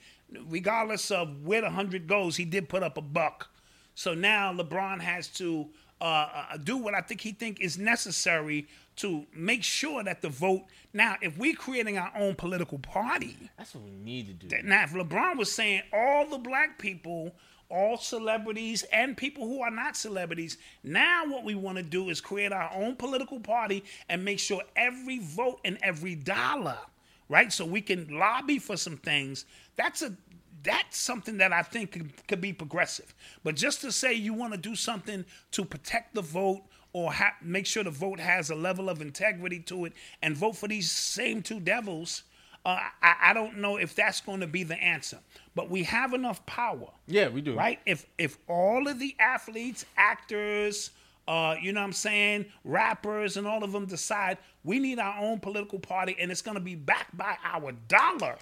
Regardless 0.49 1.11
of 1.11 1.45
where 1.45 1.61
the 1.61 1.71
hundred 1.71 2.07
goes, 2.07 2.37
he 2.37 2.47
did 2.47 2.69
put 2.69 2.83
up 2.83 2.97
a 2.97 3.03
buck. 3.03 3.51
So 3.95 4.15
now 4.15 4.55
LeBron 4.55 5.01
has 5.01 5.29
to 5.29 5.69
uh, 6.01 6.05
uh, 6.05 6.57
do 6.57 6.77
what 6.79 6.95
I 6.95 7.01
think 7.01 7.21
he 7.21 7.33
think 7.33 7.61
is 7.61 7.79
necessary 7.79 8.67
to 8.97 9.27
make 9.35 9.63
sure 9.63 10.03
that 10.03 10.23
the 10.23 10.29
vote. 10.29 10.63
Now, 10.93 11.17
if 11.23 11.39
we're 11.39 11.55
creating 11.55 11.97
our 11.99 12.13
own 12.17 12.35
political 12.35 12.79
party, 12.79 13.37
That's 13.57 13.75
what 13.75 13.85
we 13.85 13.91
need 13.91 14.41
to 14.41 14.47
do. 14.47 14.63
now, 14.63 14.85
if 14.85 14.93
LeBron 14.93 15.37
was 15.39 15.51
saying 15.53 15.83
all 15.93 16.27
the 16.27 16.39
black 16.39 16.79
people, 16.79 17.35
all 17.73 17.97
celebrities, 17.97 18.85
and 18.93 19.17
people 19.17 19.47
who 19.49 19.63
are 19.63 19.71
not 19.71 19.97
celebrities, 19.97 20.59
now 20.85 21.25
what 21.27 21.43
we 21.43 21.55
want 21.55 21.79
to 21.79 21.83
do 21.83 22.11
is 22.11 22.21
create 22.21 22.53
our 22.53 22.71
own 22.75 22.95
political 22.97 23.41
party 23.41 23.83
and 24.09 24.25
make 24.25 24.39
sure 24.39 24.63
every 24.77 25.19
vote 25.19 25.59
and 25.65 25.79
every 25.83 26.15
dollar, 26.15 26.79
right? 27.29 27.53
So 27.53 27.65
we 27.65 27.81
can 27.81 28.07
lobby 28.19 28.59
for 28.59 28.77
some 28.77 28.99
things. 28.99 29.47
That's 29.77 30.03
a 30.03 30.13
that's 30.63 30.97
something 30.97 31.39
that 31.39 31.53
I 31.53 31.63
think 31.63 31.91
could, 31.93 32.27
could 32.29 32.41
be 32.41 32.53
progressive. 32.53 33.15
But 33.43 33.57
just 33.57 33.81
to 33.81 33.91
say 33.91 34.13
you 34.13 34.33
want 34.33 34.53
to 34.53 34.59
do 34.59 34.77
something 34.77 35.25
to 35.53 35.65
protect 35.65 36.15
the 36.15 36.23
vote 36.23 36.63
or 36.93 37.13
ha- 37.13 37.35
make 37.43 37.67
sure 37.67 37.83
the 37.83 37.91
vote 37.91 38.21
has 38.21 38.51
a 38.51 38.55
level 38.55 38.89
of 38.89 39.01
integrity 39.01 39.59
to 39.61 39.87
it 39.87 39.93
and 40.23 40.37
vote 40.37 40.57
for 40.57 40.69
these 40.69 40.91
same 40.91 41.43
two 41.43 41.59
devils, 41.59 42.23
uh, 42.65 42.79
I, 43.03 43.15
I 43.23 43.33
don't 43.33 43.59
know 43.59 43.77
if 43.77 43.95
that's 43.95 44.21
going 44.21 44.41
to 44.41 44.47
be 44.47 44.63
the 44.63 44.77
answer. 44.77 45.19
But 45.55 45.69
we 45.69 45.83
have 45.85 46.15
enough 46.15 46.45
power. 46.47 46.89
Yeah, 47.07 47.29
we 47.29 47.41
do. 47.41 47.55
Right? 47.55 47.81
If 47.87 48.07
if 48.19 48.39
all 48.49 48.89
of 48.89 48.99
the 48.99 49.15
athletes, 49.19 49.85
actors, 49.97 50.91
uh, 51.29 51.57
you 51.61 51.73
know 51.73 51.81
what 51.81 51.87
I'm 51.87 51.93
saying, 51.93 52.47
rappers, 52.65 53.37
and 53.37 53.47
all 53.47 53.63
of 53.65 53.73
them 53.73 53.87
decide 53.87 54.39
we 54.65 54.79
need 54.79 54.99
our 54.99 55.19
own 55.23 55.41
political 55.41 55.79
party 55.79 56.17
and 56.19 56.31
it's 56.31 56.43
going 56.43 56.57
to 56.57 56.61
be 56.63 56.75
backed 56.75 57.17
by 57.17 57.37
our 57.45 57.73
dollar, 57.89 58.37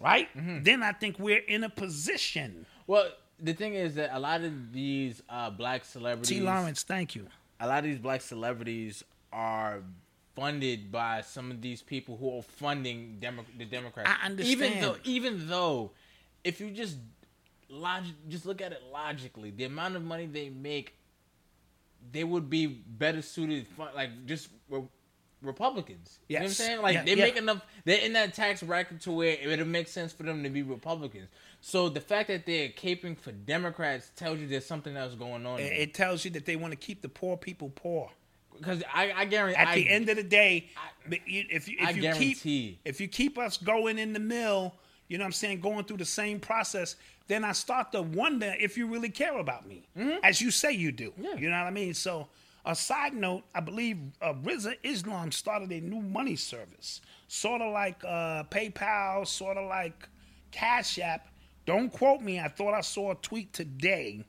right? 0.00 0.28
Mm-hmm. 0.36 0.62
Then 0.62 0.82
I 0.82 0.92
think 0.92 1.18
we're 1.18 1.38
in 1.38 1.64
a 1.64 1.68
position. 1.68 2.66
Well, 2.86 3.10
the 3.38 3.52
thing 3.52 3.74
is 3.74 3.94
that 3.94 4.10
a 4.12 4.18
lot 4.18 4.42
of 4.42 4.72
these 4.72 5.22
uh, 5.28 5.50
black 5.50 5.84
celebrities, 5.84 6.28
T. 6.28 6.40
Lawrence, 6.40 6.82
thank 6.82 7.14
you. 7.14 7.26
a 7.60 7.66
lot 7.66 7.78
of 7.78 7.84
these 7.84 7.98
black 7.98 8.20
celebrities 8.22 9.04
are 9.32 9.82
funded 10.34 10.90
by 10.92 11.20
some 11.22 11.50
of 11.50 11.60
these 11.60 11.82
people 11.82 12.16
who 12.16 12.38
are 12.38 12.42
funding 12.42 13.18
Demo- 13.20 13.44
the 13.58 13.64
Democrats. 13.64 14.10
I 14.10 14.26
understand. 14.26 14.60
Even 14.62 14.80
though, 14.80 14.96
even 15.04 15.48
though, 15.48 15.90
if 16.44 16.60
you 16.60 16.70
just 16.70 16.96
just 18.28 18.46
look 18.46 18.60
at 18.60 18.72
it 18.72 18.82
logically, 18.92 19.50
the 19.50 19.64
amount 19.64 19.96
of 19.96 20.02
money 20.02 20.26
they 20.26 20.48
make, 20.50 20.96
they 22.12 22.24
would 22.24 22.50
be 22.50 22.66
better 22.66 23.22
suited, 23.22 23.66
like 23.94 24.26
just 24.26 24.48
re- 24.68 24.82
Republicans. 25.42 26.18
You 26.28 26.36
know 26.36 26.42
what 26.42 26.48
I'm 26.48 26.52
saying? 26.54 26.82
Like 26.82 26.94
Yeah, 26.94 27.04
they 27.04 27.14
yeah. 27.14 27.24
make 27.24 27.36
enough. 27.36 27.64
They're 27.84 28.00
in 28.00 28.12
that 28.14 28.34
tax 28.34 28.62
bracket 28.62 29.00
to 29.02 29.12
where 29.12 29.36
it 29.40 29.46
would 29.46 29.66
make 29.66 29.88
sense 29.88 30.12
for 30.12 30.24
them 30.24 30.42
to 30.42 30.50
be 30.50 30.62
Republicans. 30.62 31.28
So 31.60 31.88
the 31.88 32.00
fact 32.00 32.28
that 32.28 32.46
they're 32.46 32.68
caping 32.70 33.16
for 33.18 33.32
Democrats 33.32 34.10
tells 34.16 34.38
you 34.38 34.46
there's 34.46 34.66
something 34.66 34.96
else 34.96 35.14
going 35.14 35.46
on. 35.46 35.60
It, 35.60 35.72
it 35.72 35.94
tells 35.94 36.24
you 36.24 36.30
that 36.32 36.46
they 36.46 36.56
want 36.56 36.72
to 36.72 36.76
keep 36.76 37.02
the 37.02 37.08
poor 37.08 37.36
people 37.36 37.70
poor. 37.74 38.10
Because 38.60 38.82
I, 38.92 39.12
I 39.16 39.24
guarantee 39.24 39.56
At 39.56 39.68
I, 39.68 39.74
the 39.76 39.88
end 39.88 40.08
of 40.08 40.16
the 40.16 40.22
day, 40.22 40.68
you- 41.26 41.46
if 41.50 41.68
you 41.68 41.76
if 41.80 41.88
I 41.88 41.90
you 41.90 42.02
keep 42.14 42.36
if 42.84 43.00
you 43.00 43.08
keep 43.08 43.38
us 43.38 43.56
going 43.56 43.98
in 43.98 44.12
the 44.12 44.20
mill, 44.20 44.74
you 45.08 45.18
know 45.18 45.24
what 45.24 45.26
I'm 45.28 45.32
saying, 45.32 45.60
going 45.60 45.84
through 45.84 45.96
the 45.96 46.04
same 46.04 46.38
process, 46.40 46.96
then 47.26 47.44
I 47.44 47.52
start 47.52 47.92
to 47.92 48.02
wonder 48.02 48.54
if 48.60 48.76
you 48.76 48.86
really 48.86 49.08
care 49.08 49.38
about 49.38 49.66
me, 49.66 49.82
as 50.22 50.40
you 50.40 50.50
say 50.50 50.72
you 50.72 50.92
do. 50.92 51.10
Mm-hmm. 51.10 51.24
Yeah. 51.24 51.34
You 51.36 51.50
know 51.50 51.58
what 51.58 51.66
I 51.66 51.70
mean? 51.70 51.94
So, 51.94 52.28
a 52.66 52.74
side 52.74 53.14
note, 53.14 53.42
I 53.54 53.60
believe 53.60 53.98
uh, 54.20 54.34
Rizza 54.34 54.74
Islam 54.82 55.32
started 55.32 55.70
a 55.72 55.80
new 55.80 56.00
money 56.02 56.36
service, 56.36 57.00
sort 57.28 57.62
of 57.62 57.72
like 57.72 58.02
uh, 58.04 58.44
PayPal, 58.44 59.26
sort 59.26 59.56
of 59.56 59.68
like 59.68 60.08
Cash 60.50 60.98
App. 60.98 61.28
Don't 61.66 61.90
quote 61.90 62.20
me. 62.20 62.38
I 62.40 62.48
thought 62.48 62.74
I 62.74 62.80
saw 62.82 63.12
a 63.12 63.14
tweet 63.16 63.52
today. 63.52 64.24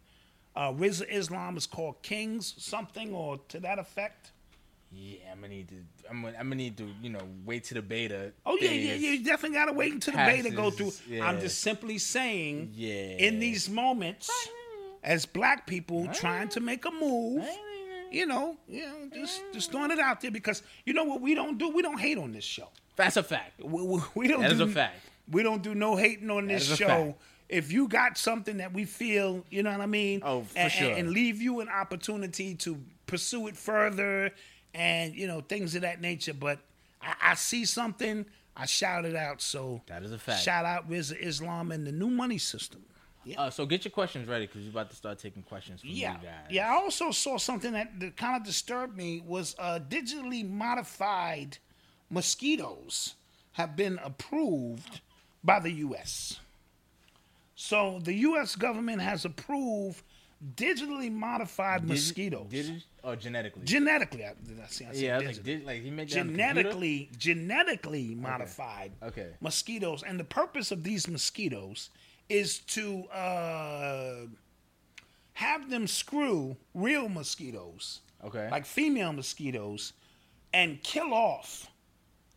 Uh, 0.56 0.73
Islam 0.82 1.57
is 1.57 1.65
called 1.65 2.02
Kings 2.02 2.53
something 2.57 3.14
or 3.14 3.40
to 3.49 3.60
that 3.61 3.80
effect. 3.80 4.32
Yeah, 4.94 5.19
I'm 5.32 5.40
gonna 5.40 5.53
need 5.53 5.69
to. 5.69 5.76
I'm 6.10 6.22
gonna, 6.22 6.38
I'm 6.38 6.45
gonna 6.48 6.56
need 6.56 6.78
to, 6.78 6.90
you 7.02 7.10
know, 7.10 7.22
wait 7.45 7.64
to 7.65 7.76
the 7.76 7.82
beta. 7.82 8.34
Oh 8.45 8.57
yeah, 8.60 8.72
yeah, 8.72 8.94
yeah. 8.95 9.11
You 9.11 9.23
definitely 9.23 9.57
gotta 9.57 9.72
wait 9.72 9.94
until 9.94 10.14
the 10.14 10.18
beta 10.19 10.49
go 10.49 10.69
through. 10.69 10.91
yeah. 11.07 11.26
I'm 11.26 11.40
just 11.40 11.61
simply 11.61 11.98
saying, 11.98 12.72
Yeah. 12.76 13.15
in 13.18 13.40
these 13.40 13.69
moments, 13.69 14.30
as 15.02 15.26
black 15.26 15.65
people 15.65 16.07
trying 16.14 16.49
to 16.49 16.60
make 16.60 16.84
a 16.86 16.91
move, 16.91 17.45
you 18.11 18.26
know, 18.26 18.57
you 18.68 18.86
know, 18.86 19.10
just 19.14 19.41
just 19.53 19.72
throwing 19.72 19.91
it 19.91 19.99
out 19.99 20.19
there 20.19 20.32
because 20.32 20.61
you 20.86 20.94
know 20.94 21.06
what 21.06 21.22
we 21.22 21.36
don't 21.36 21.57
do. 21.57 21.69
We 21.69 21.82
don't 21.82 21.99
hate 21.99 22.18
on 22.18 22.34
this 22.34 22.44
show. 22.44 22.68
That's 22.98 23.15
a 23.15 23.23
fact. 23.23 23.64
We, 23.64 23.82
we, 23.82 24.02
we 24.14 24.28
don't. 24.28 24.41
That 24.41 24.52
is 24.52 24.57
do, 24.57 24.65
a 24.65 24.68
fact. 24.68 24.99
We 25.32 25.44
don't 25.44 25.64
do 25.64 25.73
no 25.73 25.95
hating 25.95 26.30
on 26.30 26.48
this 26.48 26.76
show. 26.76 27.15
If 27.52 27.72
you 27.72 27.88
got 27.88 28.18
something 28.18 28.57
that 28.57 28.73
we 28.73 28.86
feel, 28.86 29.44
you 29.49 29.61
know 29.61 29.72
what 29.72 29.82
I 29.82 29.86
mean, 29.86 30.22
Oh, 30.23 30.44
for 30.44 30.57
and, 30.57 30.72
sure. 30.72 30.90
and, 30.90 30.99
and 30.99 31.10
leave 31.11 31.41
you 31.41 31.60
an 31.60 31.68
opportunity 31.69 32.56
to 32.56 32.80
pursue 33.07 33.48
it 33.48 33.57
further, 33.57 34.32
and 34.73 35.14
you 35.14 35.28
know 35.28 35.41
things 35.41 35.76
of 35.76 35.82
that 35.82 35.99
nature. 36.02 36.34
But 36.34 36.60
I, 37.02 37.14
I 37.22 37.36
see 37.36 37.65
something, 37.65 38.26
I 38.56 38.65
shout 38.65 39.03
it 39.06 39.15
out. 39.18 39.41
So 39.41 39.82
That 39.88 40.02
is 40.03 40.11
a 40.14 40.18
fact. 40.18 40.41
Shout 40.44 40.64
out 40.65 40.90
Rizza 40.90 41.18
Islam 41.19 41.72
and 41.73 41.86
the 41.86 41.91
new 41.91 42.10
money 42.10 42.38
system. 42.38 42.82
Uh, 43.38 43.52
so 43.52 43.68
get 43.68 43.86
your 43.86 43.91
questions 43.91 44.28
ready 44.28 44.48
because 44.48 44.61
you're 44.64 44.72
about 44.72 44.90
to 44.90 44.95
start 44.95 45.19
taking 45.19 45.44
questions 45.44 45.82
from 45.82 45.91
Yeah, 45.91 46.14
you 46.14 46.18
guys. 46.23 46.34
yeah. 46.49 46.72
I 46.72 46.73
also 46.82 47.11
saw 47.11 47.38
something 47.38 47.72
that, 47.73 47.99
that 47.99 48.18
kind 48.18 48.36
of 48.36 48.44
disturbed 48.44 48.98
me 48.98 49.22
was 49.23 49.56
uh, 49.60 49.78
digitally 49.90 50.44
modified 50.49 51.60
mosquitoes 52.10 53.15
have 53.53 53.76
been 53.76 53.99
approved 54.03 55.02
by 55.44 55.60
the 55.60 55.72
U.S. 55.72 56.40
So 57.63 57.99
the 58.03 58.13
U.S. 58.29 58.55
government 58.55 59.01
has 59.03 59.23
approved 59.23 60.01
digitally 60.55 61.11
modified 61.11 61.81
Did- 61.81 61.89
mosquitoes. 61.89 62.47
Did 62.49 62.69
it? 62.69 62.83
Or 63.03 63.15
genetically? 63.15 63.63
genetically, 63.65 64.25
I, 64.25 64.29
I 64.29 64.67
see? 64.67 64.85
I 64.85 64.91
said 64.91 64.95
yeah, 64.95 65.15
I 65.15 65.17
was 65.19 65.25
like, 65.38 65.43
did, 65.43 65.65
like 65.65 65.81
he 65.83 65.91
made 65.91 66.07
genetically 66.07 67.09
genetically 67.17 68.15
modified 68.15 68.91
Okay. 69.03 69.29
mosquitoes 69.41 70.01
and 70.03 70.19
the 70.19 70.23
purpose 70.23 70.71
of 70.71 70.83
these 70.83 71.07
mosquitoes 71.07 71.89
is 72.29 72.59
to 72.59 73.03
uh, 73.09 74.25
have 75.33 75.69
them 75.69 75.88
screw 75.88 76.57
real 76.73 77.09
mosquitoes 77.09 78.01
Okay. 78.23 78.49
like 78.51 78.65
female 78.67 79.13
mosquitoes 79.13 79.93
and 80.53 80.81
kill 80.83 81.11
off 81.13 81.70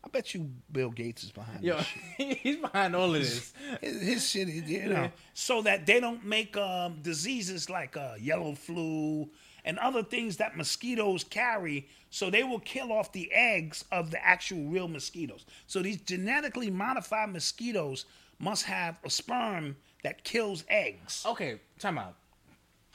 i 0.05 0.09
bet 0.09 0.35
you 0.35 0.51
bill 0.71 0.91
gates 0.91 1.25
is 1.25 1.31
behind 1.33 1.63
Yo, 1.65 1.77
this 1.79 1.87
shit. 2.19 2.39
he's 2.39 2.57
behind 2.57 2.95
all 2.95 3.15
of 3.15 3.21
this. 3.21 3.53
His, 3.81 4.03
his 4.03 4.31
shit 4.31 4.49
is, 4.49 4.71
you 4.71 4.89
know, 4.89 5.11
so 5.33 5.63
that 5.63 5.87
they 5.87 5.99
don't 6.01 6.25
make 6.25 6.57
um, 6.57 6.99
diseases 7.03 7.71
like 7.71 7.97
uh, 7.97 8.15
yellow 8.21 8.55
flu 8.55 9.29
and 9.65 9.79
other 9.79 10.03
things 10.03 10.37
that 10.37 10.57
mosquitoes 10.59 11.25
carry. 11.25 11.89
So 12.11 12.29
they 12.31 12.45
will 12.45 12.61
kill 12.61 12.93
off 12.93 13.13
the 13.13 13.33
eggs 13.33 13.85
of 13.91 14.11
the 14.11 14.25
actual 14.25 14.65
real 14.67 14.89
mosquitoes. 14.89 15.47
So 15.67 15.81
these 15.83 15.97
genetically 16.03 16.71
modified 16.71 17.31
mosquitoes 17.31 18.05
must 18.39 18.65
have 18.67 19.01
a 19.05 19.11
sperm 19.11 19.77
that 20.03 20.23
kills 20.23 20.65
eggs. 20.69 21.25
Okay, 21.27 21.61
time 21.79 21.97
out. 21.99 22.15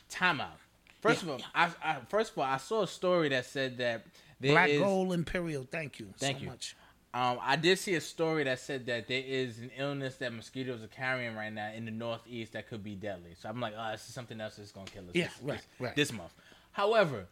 Time 0.09 0.39
out. 0.41 0.57
First 1.01 1.23
Yeah. 1.23 1.33
of 1.33 1.41
all, 1.41 1.47
I, 1.55 1.69
I 1.83 1.97
first 2.07 2.33
of 2.33 2.37
all 2.37 2.43
I 2.45 2.57
saw 2.57 2.83
a 2.83 2.87
story 2.87 3.29
that 3.29 3.45
said 3.45 3.77
that 3.79 4.05
there 4.39 4.53
Black 4.53 4.69
is- 4.69 4.79
Gold 4.79 5.11
Imperial, 5.13 5.65
thank 5.69 5.99
you 5.99 6.07
Thank 6.17 6.37
so 6.37 6.43
you. 6.43 6.49
much. 6.49 6.75
Um, 7.11 7.39
I 7.41 7.55
did 7.55 7.79
see 7.79 7.95
a 7.95 8.01
story 8.01 8.43
that 8.43 8.59
said 8.59 8.85
that 8.85 9.07
there 9.07 9.23
is 9.25 9.57
an 9.57 9.71
illness 9.75 10.17
that 10.17 10.31
mosquitoes 10.31 10.83
are 10.83 10.87
carrying 10.87 11.35
right 11.35 11.51
now 11.51 11.71
in 11.71 11.85
the 11.85 11.91
Northeast 11.91 12.53
that 12.53 12.67
could 12.67 12.83
be 12.83 12.93
deadly. 12.93 13.31
So 13.39 13.49
I'm 13.49 13.59
like, 13.59 13.73
oh, 13.75 13.91
this 13.91 14.07
is 14.07 14.13
something 14.13 14.39
else 14.39 14.57
that's 14.57 14.71
gonna 14.71 14.85
kill 14.85 15.05
us. 15.05 15.15
Yeah, 15.15 15.23
this, 15.23 15.33
right, 15.41 15.57
this, 15.57 15.65
right. 15.79 15.95
this 15.95 16.13
month. 16.13 16.33
However, 16.71 17.25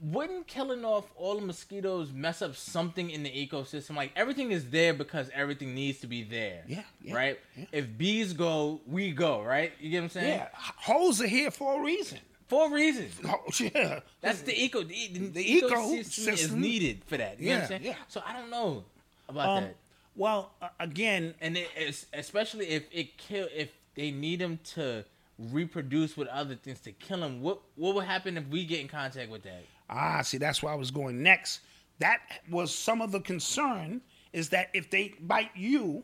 wouldn't 0.00 0.46
killing 0.46 0.84
off 0.84 1.10
all 1.16 1.34
the 1.34 1.44
mosquitoes 1.44 2.12
mess 2.12 2.40
up 2.40 2.54
something 2.54 3.10
in 3.10 3.24
the 3.24 3.30
ecosystem? 3.30 3.96
Like 3.96 4.12
everything 4.14 4.52
is 4.52 4.70
there 4.70 4.94
because 4.94 5.30
everything 5.34 5.74
needs 5.74 5.98
to 6.00 6.06
be 6.06 6.22
there. 6.22 6.62
Yeah, 6.68 6.82
yeah, 7.02 7.14
right. 7.14 7.40
yeah. 7.56 7.64
If 7.72 7.98
bees 7.98 8.32
go, 8.34 8.80
we 8.86 9.10
go. 9.10 9.42
Right. 9.42 9.72
You 9.80 9.90
get 9.90 9.98
what 9.98 10.04
I'm 10.04 10.10
saying? 10.10 10.38
Yeah, 10.38 10.48
holes 10.54 11.20
are 11.20 11.26
here 11.26 11.50
for 11.50 11.80
a 11.80 11.84
reason. 11.84 12.18
For 12.48 12.68
a 12.68 12.70
reason. 12.72 13.08
Oh, 13.26 13.38
yeah. 13.60 14.00
That's 14.20 14.40
the 14.42 14.58
eco. 14.58 14.82
The, 14.82 15.08
the, 15.12 15.18
The 15.28 15.60
ecosystem 15.62 16.32
is 16.32 16.52
needed 16.52 17.02
for 17.06 17.16
that. 17.18 17.38
You 17.40 17.50
know 17.50 17.54
what 17.54 17.56
I'm 17.56 17.60
Yeah, 17.62 17.68
saying? 17.68 17.82
yeah. 17.84 17.94
So 18.08 18.22
I 18.26 18.32
don't 18.32 18.50
know 18.50 18.84
about 19.28 19.48
Um, 19.58 19.64
that. 19.64 19.76
well, 20.16 20.52
uh, 20.62 20.68
again, 20.80 21.34
and 21.40 21.56
it, 21.58 21.68
it's, 21.76 22.06
especially 22.14 22.68
if 22.68 22.84
it 22.90 23.18
kill 23.18 23.48
if 23.54 23.70
they 23.94 24.10
need 24.10 24.38
them 24.40 24.58
to 24.74 25.04
reproduce 25.38 26.16
with 26.16 26.28
other 26.28 26.54
things 26.56 26.80
to 26.80 26.92
kill 26.92 27.20
them. 27.20 27.40
What 27.42 27.60
what 27.76 27.94
would 27.94 28.04
happen 28.06 28.36
if 28.36 28.46
we 28.48 28.64
get 28.64 28.80
in 28.80 28.88
contact 28.88 29.30
with 29.30 29.42
that? 29.44 29.64
Ah, 29.90 30.22
see, 30.22 30.38
that's 30.38 30.62
where 30.62 30.72
I 30.72 30.76
was 30.76 30.90
going 30.90 31.22
next. 31.22 31.60
That 31.98 32.20
was 32.50 32.74
some 32.74 33.02
of 33.02 33.12
the 33.12 33.20
concern 33.20 34.00
is 34.32 34.48
that 34.50 34.70
if 34.72 34.88
they 34.90 35.14
bite 35.20 35.50
you, 35.56 36.02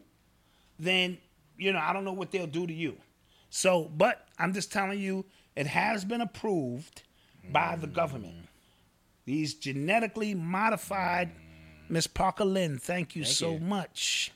then, 0.79 1.19
you 1.57 1.73
know, 1.73 1.79
I 1.79 1.93
don't 1.93 2.05
know 2.05 2.13
what 2.13 2.31
they'll 2.33 2.47
do 2.47 2.67
to 2.67 2.73
you. 2.73 2.97
So, 3.51 3.85
but 3.97 4.27
I'm 4.39 4.53
just 4.53 4.73
telling 4.73 4.99
you, 4.99 5.25
it 5.57 5.67
has 5.67 6.05
been 6.05 6.21
approved 6.21 7.03
by 7.53 7.77
the 7.77 7.87
government. 7.87 8.49
These 9.27 9.55
genetically 9.55 10.35
modified 10.35 11.31
Miss 11.89 12.07
Parker 12.07 12.45
Lynn, 12.45 12.79
thank 12.79 13.15
you 13.15 13.25
Thank 13.25 13.37
so 13.37 13.53
you. 13.53 13.61
much. 13.61 14.33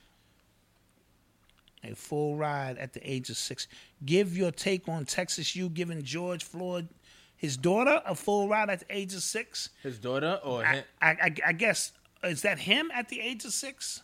A 1.84 1.94
full 1.94 2.36
ride 2.36 2.76
at 2.78 2.92
the 2.92 3.10
age 3.10 3.30
of 3.30 3.36
six. 3.36 3.68
Give 4.04 4.36
your 4.36 4.50
take 4.50 4.88
on 4.88 5.04
Texas 5.04 5.54
U 5.54 5.68
giving 5.68 6.02
George 6.02 6.42
Floyd, 6.44 6.88
his 7.36 7.56
daughter, 7.56 8.02
a 8.04 8.14
full 8.14 8.48
ride 8.48 8.68
at 8.68 8.80
the 8.80 8.86
age 8.90 9.14
of 9.14 9.22
six. 9.22 9.70
His 9.82 9.98
daughter 9.98 10.40
or 10.44 10.64
I, 10.64 10.74
him? 10.74 10.84
I, 11.00 11.08
I, 11.10 11.34
I 11.46 11.52
guess 11.52 11.92
is 12.24 12.42
that 12.42 12.58
him 12.58 12.90
at 12.92 13.08
the 13.08 13.20
age 13.20 13.44
of 13.44 13.52
six? 13.52 14.02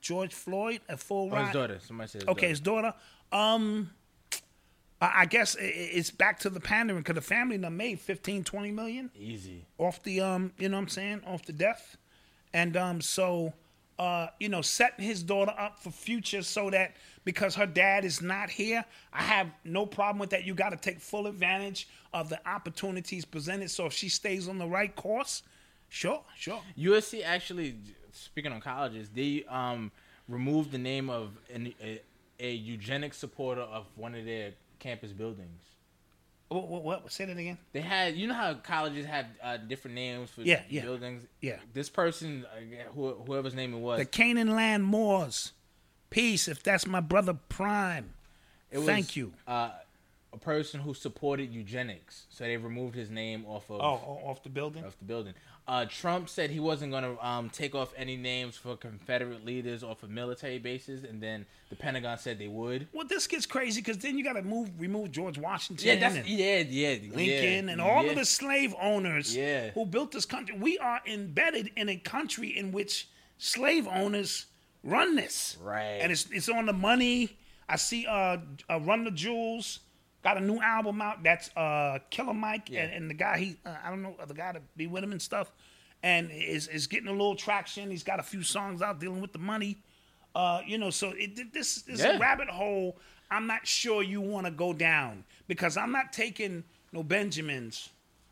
George 0.00 0.32
Floyd, 0.32 0.80
a 0.88 0.96
full 0.96 1.26
Or 1.28 1.32
ride. 1.32 1.40
Oh, 1.42 1.44
his 1.44 1.52
daughter. 1.52 1.78
Somebody 1.86 2.08
said 2.08 2.22
Okay, 2.22 2.32
daughter. 2.32 2.48
his 2.48 2.60
daughter. 2.60 2.94
Um, 3.32 3.90
I 5.00 5.24
guess 5.24 5.56
it's 5.58 6.10
back 6.10 6.40
to 6.40 6.50
the 6.50 6.60
pandering 6.60 7.00
because 7.00 7.14
the 7.14 7.22
family 7.22 7.56
done 7.56 7.76
made 7.76 8.00
15, 8.00 8.44
20 8.44 8.70
million 8.70 9.10
Easy. 9.18 9.64
off 9.78 10.02
the 10.02 10.20
um, 10.20 10.52
you 10.58 10.68
know 10.68 10.76
what 10.76 10.82
I'm 10.82 10.88
saying, 10.88 11.22
off 11.26 11.44
the 11.46 11.54
death, 11.54 11.96
and 12.52 12.76
um, 12.76 13.00
so 13.00 13.54
uh, 14.00 14.28
you 14.40 14.48
know, 14.48 14.62
setting 14.62 15.04
his 15.04 15.22
daughter 15.22 15.52
up 15.58 15.78
for 15.78 15.90
future 15.90 16.42
so 16.42 16.70
that 16.70 16.96
because 17.24 17.54
her 17.54 17.66
dad 17.66 18.02
is 18.02 18.22
not 18.22 18.48
here, 18.48 18.82
I 19.12 19.22
have 19.22 19.48
no 19.62 19.84
problem 19.84 20.18
with 20.18 20.30
that. 20.30 20.44
You 20.44 20.54
got 20.54 20.70
to 20.70 20.78
take 20.78 21.00
full 21.00 21.26
advantage 21.26 21.86
of 22.14 22.30
the 22.30 22.40
opportunities 22.48 23.26
presented. 23.26 23.70
So 23.70 23.84
if 23.84 23.92
she 23.92 24.08
stays 24.08 24.48
on 24.48 24.56
the 24.56 24.66
right 24.66 24.96
course, 24.96 25.42
sure, 25.90 26.22
sure. 26.34 26.62
USC 26.78 27.22
actually, 27.22 27.76
speaking 28.12 28.52
on 28.52 28.62
colleges, 28.62 29.10
they 29.14 29.44
um 29.50 29.92
removed 30.28 30.72
the 30.72 30.78
name 30.78 31.10
of 31.10 31.32
an, 31.52 31.74
a, 31.82 32.00
a 32.38 32.52
eugenic 32.52 33.12
supporter 33.12 33.60
of 33.60 33.84
one 33.96 34.14
of 34.14 34.24
their 34.24 34.52
campus 34.80 35.12
buildings. 35.12 35.62
What, 36.48 36.66
what, 36.66 36.82
what? 36.82 37.12
Say 37.12 37.26
that 37.26 37.36
again. 37.36 37.58
They 37.72 37.80
had, 37.80 38.16
you 38.16 38.26
know 38.26 38.34
how 38.34 38.54
colleges 38.54 39.06
have 39.06 39.26
uh, 39.40 39.56
different 39.58 39.94
names 39.94 40.30
for 40.30 40.42
Yeah, 40.42 40.62
yeah, 40.68 40.82
buildings. 40.82 41.24
yeah. 41.40 41.58
This 41.72 41.88
person, 41.88 42.44
uh, 42.52 42.90
who, 42.92 43.10
whoever's 43.26 43.54
name 43.54 43.72
it 43.72 43.78
was, 43.78 44.00
The 44.00 44.04
Canaan 44.04 44.56
Land 44.56 44.82
Moors. 44.84 45.52
Peace, 46.10 46.48
if 46.48 46.60
that's 46.64 46.88
my 46.88 46.98
brother 46.98 47.34
Prime. 47.48 48.14
it 48.72 48.78
was, 48.78 48.86
Thank 48.88 49.14
you. 49.14 49.32
Uh, 49.46 49.70
a 50.32 50.38
person 50.38 50.80
who 50.80 50.92
supported 50.92 51.52
eugenics, 51.52 52.24
so 52.30 52.42
they 52.42 52.56
removed 52.56 52.96
his 52.96 53.10
name 53.10 53.44
off 53.46 53.70
of 53.70 53.80
Oh, 53.80 54.18
off 54.24 54.42
the 54.42 54.48
building? 54.48 54.82
of 54.82 54.96
the 54.98 55.04
building. 55.04 55.34
Uh, 55.70 55.84
Trump 55.84 56.28
said 56.28 56.50
he 56.50 56.58
wasn't 56.58 56.90
going 56.90 57.04
to 57.04 57.24
um, 57.24 57.48
take 57.48 57.76
off 57.76 57.94
any 57.96 58.16
names 58.16 58.56
for 58.56 58.76
Confederate 58.76 59.44
leaders 59.44 59.84
off 59.84 60.02
of 60.02 60.10
military 60.10 60.58
bases, 60.58 61.04
and 61.04 61.22
then 61.22 61.46
the 61.68 61.76
Pentagon 61.76 62.18
said 62.18 62.40
they 62.40 62.48
would. 62.48 62.88
Well, 62.92 63.06
this 63.06 63.28
gets 63.28 63.46
crazy 63.46 63.80
because 63.80 63.98
then 63.98 64.18
you 64.18 64.24
got 64.24 64.32
to 64.32 64.42
move, 64.42 64.68
remove 64.80 65.12
George 65.12 65.38
Washington 65.38 65.86
Yeah, 65.86 66.08
that's 66.10 66.28
yeah, 66.28 66.64
yeah, 66.68 66.96
Lincoln 67.14 67.66
yeah, 67.66 67.72
and 67.72 67.80
all 67.80 68.02
yeah. 68.02 68.10
of 68.10 68.16
the 68.16 68.24
slave 68.24 68.74
owners 68.82 69.36
Yeah. 69.36 69.70
who 69.70 69.86
built 69.86 70.10
this 70.10 70.24
country. 70.24 70.58
We 70.58 70.76
are 70.78 71.02
embedded 71.06 71.70
in 71.76 71.88
a 71.88 71.96
country 71.98 72.48
in 72.48 72.72
which 72.72 73.08
slave 73.38 73.86
owners 73.86 74.46
run 74.82 75.14
this. 75.14 75.56
Right. 75.62 76.00
And 76.02 76.10
it's 76.10 76.28
it's 76.32 76.48
on 76.48 76.66
the 76.66 76.72
money. 76.72 77.38
I 77.68 77.76
see 77.76 78.06
uh, 78.08 78.38
uh 78.68 78.80
Run 78.80 79.04
the 79.04 79.12
Jewels 79.12 79.78
got 80.22 80.36
a 80.36 80.40
new 80.40 80.60
album 80.60 81.00
out. 81.00 81.22
That's 81.22 81.54
uh 81.56 81.98
Killer 82.10 82.34
Mike 82.34 82.68
Yeah. 82.70 82.84
and, 82.84 82.92
and 82.92 83.10
the 83.10 83.14
guy 83.14 83.38
he 83.38 83.56
uh, 83.66 83.74
I 83.84 83.90
don't 83.90 84.02
know 84.02 84.14
the 84.26 84.34
guy 84.34 84.52
to 84.52 84.60
be 84.76 84.86
with 84.86 85.02
him 85.04 85.12
and 85.12 85.20
stuff. 85.22 85.52
And 86.02 86.30
is 86.30 86.66
is 86.68 86.86
getting 86.86 87.08
a 87.08 87.12
little 87.12 87.34
traction. 87.36 87.90
He's 87.90 88.02
got 88.04 88.20
a 88.20 88.22
few 88.22 88.42
songs 88.42 88.80
out 88.82 89.00
dealing 89.00 89.20
with 89.20 89.32
the 89.32 89.38
money. 89.38 89.78
Uh, 90.34 90.60
you 90.66 90.78
know, 90.78 90.90
so 90.90 91.12
it, 91.16 91.52
this 91.52 91.86
is 91.88 92.00
Yeah. 92.00 92.16
a 92.16 92.18
rabbit 92.18 92.48
hole. 92.48 92.96
I'm 93.30 93.46
not 93.46 93.66
sure 93.66 94.02
you 94.02 94.20
want 94.20 94.46
to 94.46 94.50
go 94.50 94.72
down 94.72 95.24
because 95.46 95.76
I'm 95.76 95.92
not 95.92 96.12
taking 96.12 96.64
no 96.92 97.02
Benjamins 97.02 97.90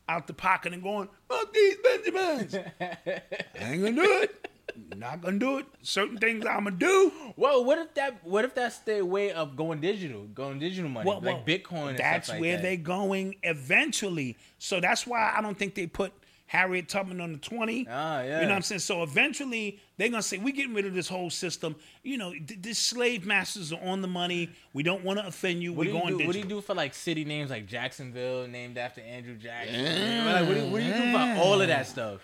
out 0.08 0.26
the 0.26 0.32
pocket 0.32 0.72
and 0.72 0.82
going, 0.82 1.08
fuck 1.28 1.52
these 1.52 1.76
Benjamins. 1.84 2.54
I 2.80 3.20
ain't 3.60 3.82
gonna 3.84 3.92
do 3.92 4.02
it. 4.22 4.48
Not 4.96 5.20
gonna 5.22 5.38
do 5.38 5.58
it. 5.58 5.66
Certain 5.82 6.18
things 6.18 6.44
I'm 6.46 6.64
gonna 6.64 6.76
do. 6.76 7.12
Well, 7.36 7.64
what 7.64 7.78
if 7.78 7.94
that? 7.94 8.24
What 8.24 8.44
if 8.44 8.54
that's 8.54 8.78
their 8.78 9.04
way 9.04 9.32
of 9.32 9.56
going 9.56 9.80
digital, 9.80 10.24
going 10.24 10.58
digital 10.58 10.90
money, 10.90 11.08
Well, 11.08 11.20
like 11.20 11.36
well, 11.36 11.44
Bitcoin? 11.46 11.90
And 11.90 11.98
That's 11.98 12.26
stuff 12.26 12.34
like 12.34 12.40
where 12.40 12.56
that. 12.56 12.62
they're 12.62 12.76
going 12.76 13.36
eventually. 13.42 14.36
So 14.58 14.80
that's 14.80 15.06
why 15.06 15.32
I 15.36 15.40
don't 15.40 15.58
think 15.58 15.74
they 15.74 15.86
put 15.86 16.12
Harriet 16.48 16.88
Tubman 16.88 17.20
on 17.20 17.32
the 17.32 17.38
20. 17.38 17.86
Ah, 17.90 18.22
yeah. 18.22 18.40
You 18.40 18.46
know 18.46 18.48
what 18.48 18.56
I'm 18.56 18.62
saying? 18.62 18.78
So 18.80 19.02
eventually 19.02 19.80
they're 19.98 20.08
to 20.08 20.22
say, 20.22 20.38
we're 20.38 20.54
getting 20.54 20.72
rid 20.72 20.86
of 20.86 20.94
this 20.94 21.06
whole 21.06 21.28
system. 21.28 21.76
You 22.02 22.16
know, 22.16 22.32
th- 22.32 22.62
these 22.62 22.78
slave 22.78 23.26
masters 23.26 23.70
are 23.70 23.80
on 23.82 24.00
the 24.00 24.08
money. 24.08 24.48
We 24.72 24.82
don't 24.82 25.04
want 25.04 25.18
to 25.18 25.26
offend 25.26 25.62
you. 25.62 25.74
What 25.74 25.86
We're 25.86 25.92
do, 25.92 25.96
you 25.96 26.00
going 26.00 26.18
do, 26.18 26.26
what 26.26 26.32
do 26.32 26.38
you 26.38 26.44
do 26.46 26.60
for 26.62 26.74
like 26.74 26.94
city 26.94 27.26
names 27.26 27.50
like 27.50 27.66
Jacksonville, 27.66 28.48
named 28.48 28.78
after 28.78 29.02
Andrew 29.02 29.36
Jackson? 29.36 30.24
Like, 30.24 30.48
what, 30.48 30.54
do 30.54 30.60
you, 30.64 30.70
what 30.72 30.78
do 30.80 30.86
you 30.86 30.94
do 30.94 31.12
for 31.12 31.40
all 31.42 31.60
of 31.60 31.68
that 31.68 31.86
stuff? 31.86 32.20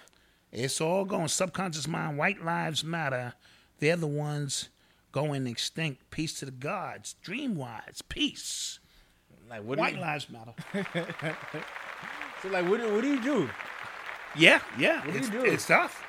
It's 0.55 0.81
all 0.81 1.05
going 1.05 1.29
subconscious 1.29 1.89
mind. 1.89 2.17
White 2.17 2.45
lives 2.45 2.85
matter. 2.85 3.35
They're 3.81 3.97
the 3.97 4.07
ones 4.07 4.69
going 5.11 5.47
extinct. 5.49 6.11
Peace 6.11 6.39
to 6.39 6.45
the 6.45 6.53
gods. 6.53 7.17
Dream 7.23 7.57
wise. 7.57 8.03
Peace. 8.09 8.79
Like, 9.51 9.65
what 9.65 9.77
do 9.77 9.81
White 9.81 9.97
you, 9.97 10.01
lives 10.01 10.29
matter. 10.31 10.55
so 12.43 12.49
like, 12.49 12.69
what, 12.69 12.81
do- 12.81 12.95
what 12.95 13.03
do 13.03 13.09
you 13.09 13.21
do? 13.23 13.51
Yeah, 14.37 14.61
yeah. 14.79 15.05
What 15.05 15.07
do 15.07 15.13
you 15.13 15.19
it's, 15.19 15.29
do? 15.29 15.43
it's 15.43 15.67
tough. 15.67 16.03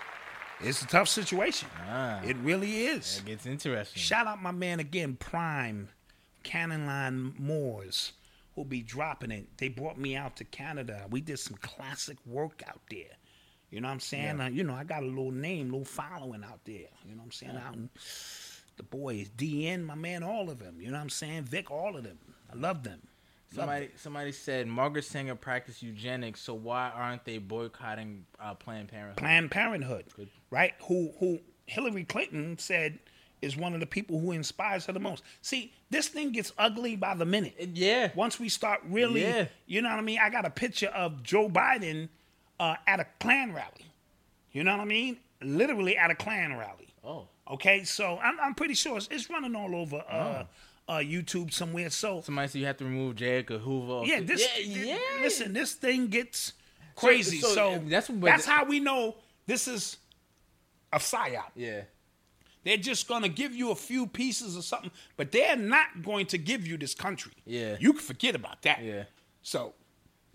It's 0.62 0.82
a 0.82 0.88
tough 0.88 1.10
situation. 1.10 1.68
Ah. 1.90 2.22
It 2.24 2.38
really 2.38 2.86
is. 2.86 3.20
It 3.20 3.26
gets 3.26 3.46
interesting. 3.46 4.00
Shout 4.02 4.28
out 4.28 4.42
my 4.42 4.52
man 4.52 4.80
again, 4.80 5.16
Prime, 5.16 5.90
Cannon 6.44 6.86
Line 6.86 7.34
Moors, 7.38 8.14
who'll 8.54 8.64
be 8.64 8.82
dropping 8.82 9.32
it. 9.32 9.58
They 9.58 9.68
brought 9.68 9.98
me 9.98 10.16
out 10.16 10.38
to 10.38 10.46
Canada. 10.46 11.08
We 11.10 11.20
did 11.20 11.40
some 11.40 11.58
classic 11.58 12.18
work 12.26 12.64
out 12.68 12.82
there. 12.90 13.18
You 13.76 13.82
know 13.82 13.90
what 13.90 13.96
I'm 13.96 14.00
saying? 14.00 14.40
Uh, 14.40 14.48
you 14.48 14.64
know, 14.64 14.74
I 14.74 14.86
got 14.86 15.04
a 15.04 15.06
little 15.06 15.32
name, 15.34 15.66
little 15.70 15.84
following 15.84 16.46
out 16.46 16.62
there. 16.64 16.76
You 17.06 17.12
know 17.12 17.18
what 17.18 17.26
I'm 17.26 17.32
saying? 17.32 17.58
Out 17.58 17.74
in 17.74 17.90
the 18.78 18.84
boys, 18.84 19.30
DN, 19.38 19.84
my 19.84 19.96
man, 19.96 20.24
all 20.24 20.50
of 20.50 20.60
them. 20.60 20.78
You 20.80 20.88
know 20.88 20.94
what 20.94 21.02
I'm 21.02 21.10
saying? 21.10 21.44
Vic, 21.44 21.70
all 21.70 21.98
of 21.98 22.06
them. 22.06 22.18
I 22.50 22.56
love 22.56 22.84
them. 22.84 23.02
Somebody, 23.54 23.90
somebody 23.98 24.32
said 24.32 24.68
Margaret 24.68 25.04
Sanger 25.04 25.36
practiced 25.36 25.84
eugenics, 25.84 26.40
so 26.40 26.54
why 26.54 26.90
aren't 26.96 27.26
they 27.26 27.38
boycotting 27.38 28.26
uh, 28.40 28.54
Planned 28.54 28.88
Parenthood? 28.88 29.18
Planned 29.18 29.52
Parenthood, 29.52 30.06
right? 30.52 30.74
Who 30.88 31.12
who 31.20 31.40
Hillary 31.66 32.06
Clinton 32.06 32.58
said 32.58 32.98
is 33.42 33.58
one 33.58 33.74
of 33.74 33.82
the 33.82 33.86
people 33.86 34.20
who 34.22 34.32
inspires 34.32 34.86
her 34.86 34.94
the 34.94 35.00
most. 35.02 35.22
See, 35.42 35.74
this 35.90 36.08
thing 36.08 36.32
gets 36.32 36.54
ugly 36.58 36.96
by 36.96 37.14
the 37.16 37.26
minute. 37.26 37.56
yeah. 37.74 38.12
Once 38.16 38.40
we 38.40 38.48
start 38.50 38.80
really, 38.90 39.22
Yeah. 39.24 39.48
you 39.68 39.82
know 39.82 39.90
what 39.90 40.00
I 40.00 40.02
mean? 40.02 40.20
I 40.22 40.30
got 40.30 40.46
a 40.46 40.50
picture 40.50 40.88
of 40.88 41.22
Joe 41.24 41.50
Biden 41.50 42.08
uh, 42.60 42.76
at 42.88 43.00
a 43.00 43.06
Klan 43.20 43.54
rally. 43.54 43.86
You 44.52 44.64
know 44.64 44.72
what 44.72 44.82
I 44.82 44.86
mean? 44.86 45.18
Literally 45.42 45.98
at 45.98 46.12
a 46.12 46.16
Klan 46.16 46.58
rally. 46.58 46.88
Oh, 47.04 47.28
Okay, 47.52 47.84
so 47.84 48.18
I'm, 48.24 48.40
I'm 48.40 48.56
pretty 48.56 48.74
sure 48.74 48.98
it's, 48.98 49.08
it's 49.12 49.30
running 49.30 49.56
all 49.56 49.76
over 49.76 49.98
uh, 50.10 50.46
uh, 50.90 50.94
YouTube 50.98 51.54
somewhere. 51.54 51.92
So 51.92 52.22
somebody 52.22 52.48
said 52.48 52.60
you 52.60 52.66
have 52.66 52.78
to 52.78 52.86
remove 52.86 53.18
J. 53.18 53.38
Edgar 53.38 53.60
Hoover. 53.60 54.06
yeah, 54.08 54.22
this 54.22 54.48
yeah, 54.66 54.84
yeah. 54.96 54.98
listen, 55.22 55.54
this 55.54 55.74
thing 55.74 56.08
gets 56.08 56.54
crazy. 56.96 57.40
so, 57.40 57.54
So, 57.54 57.72
uh, 57.74 57.80
that's 57.86 58.08
that's 58.08 58.46
how 58.46 58.66
we 58.66 58.80
know 58.80 59.16
this 59.46 59.68
is 59.68 59.98
a 60.92 60.98
psyop. 60.98 61.52
yeah. 61.56 61.82
They're 62.64 62.78
just 62.78 63.08
gonna 63.08 63.30
give 63.30 63.54
you 63.54 63.70
a 63.70 63.76
few 63.76 64.08
pieces 64.08 64.56
of 64.56 64.64
something, 64.64 64.90
but 65.18 65.32
they're 65.32 65.56
not 65.56 66.02
going 66.02 66.26
to 66.28 66.40
give 66.40 66.66
you 66.66 66.78
this 66.78 66.96
country. 66.96 67.34
Yeah. 67.46 67.76
You 67.80 67.94
can 67.94 68.02
forget 68.02 68.34
about 68.34 68.64
that. 68.64 68.84
Yeah. 68.84 69.04
So 69.44 69.76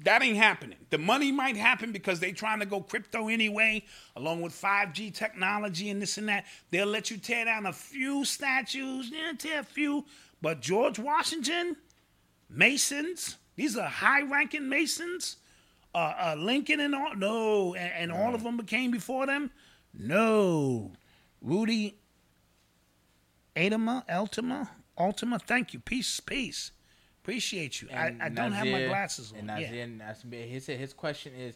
that 0.05 0.23
ain't 0.23 0.37
happening. 0.37 0.79
The 0.91 0.99
money 0.99 1.31
might 1.31 1.57
happen 1.57 1.93
because 1.93 2.21
they're 2.21 2.33
trying 2.33 2.61
to 2.61 2.67
go 2.67 2.81
crypto 2.81 3.29
anyway, 3.29 3.85
along 4.17 4.41
with 4.41 4.53
5G 4.53 5.15
technology 5.15 5.91
and 5.91 6.01
this 6.01 6.17
and 6.17 6.29
that. 6.29 6.47
They'll 6.71 6.87
let 6.87 7.11
you 7.11 7.19
tear 7.19 7.45
down 7.45 7.67
a 7.67 7.73
few 7.73 8.25
statues, 8.25 9.11
yeah, 9.11 9.33
tear 9.37 9.61
a 9.61 9.65
few. 9.65 10.05
But 10.41 10.61
George 10.61 10.99
Washington, 10.99 11.77
Masons, 12.49 13.37
these 13.57 13.77
are 13.77 13.89
high 13.89 14.23
ranking 14.23 14.69
Masons, 14.69 15.37
uh, 15.95 16.15
uh, 16.19 16.37
Lincoln 16.39 16.81
and 16.81 16.95
all, 16.95 17.15
no, 17.15 17.75
and, 17.75 17.93
and 17.95 18.13
all 18.13 18.35
of 18.35 18.43
them 18.43 18.57
became 18.57 18.91
before 18.91 19.27
them, 19.27 19.51
no. 19.93 20.93
Rudy 21.43 21.97
Adama, 23.57 24.07
Altima, 24.09 24.69
Altima, 24.99 25.41
thank 25.43 25.75
you. 25.75 25.81
Peace, 25.81 26.21
peace. 26.21 26.73
Appreciate 27.23 27.83
you. 27.83 27.89
I, 27.93 28.09
And 28.09 28.23
I 28.23 28.29
don't 28.29 28.53
have 28.53 28.67
my 28.67 28.87
glasses 28.87 29.33
on. 29.33 29.41
And 29.51 29.61
yeah. 29.61 29.87
Nazir, 29.87 29.87
Nazir, 29.87 30.47
he 30.47 30.61
said 30.61 30.79
his 30.79 30.93
question 30.93 31.33
is, 31.35 31.55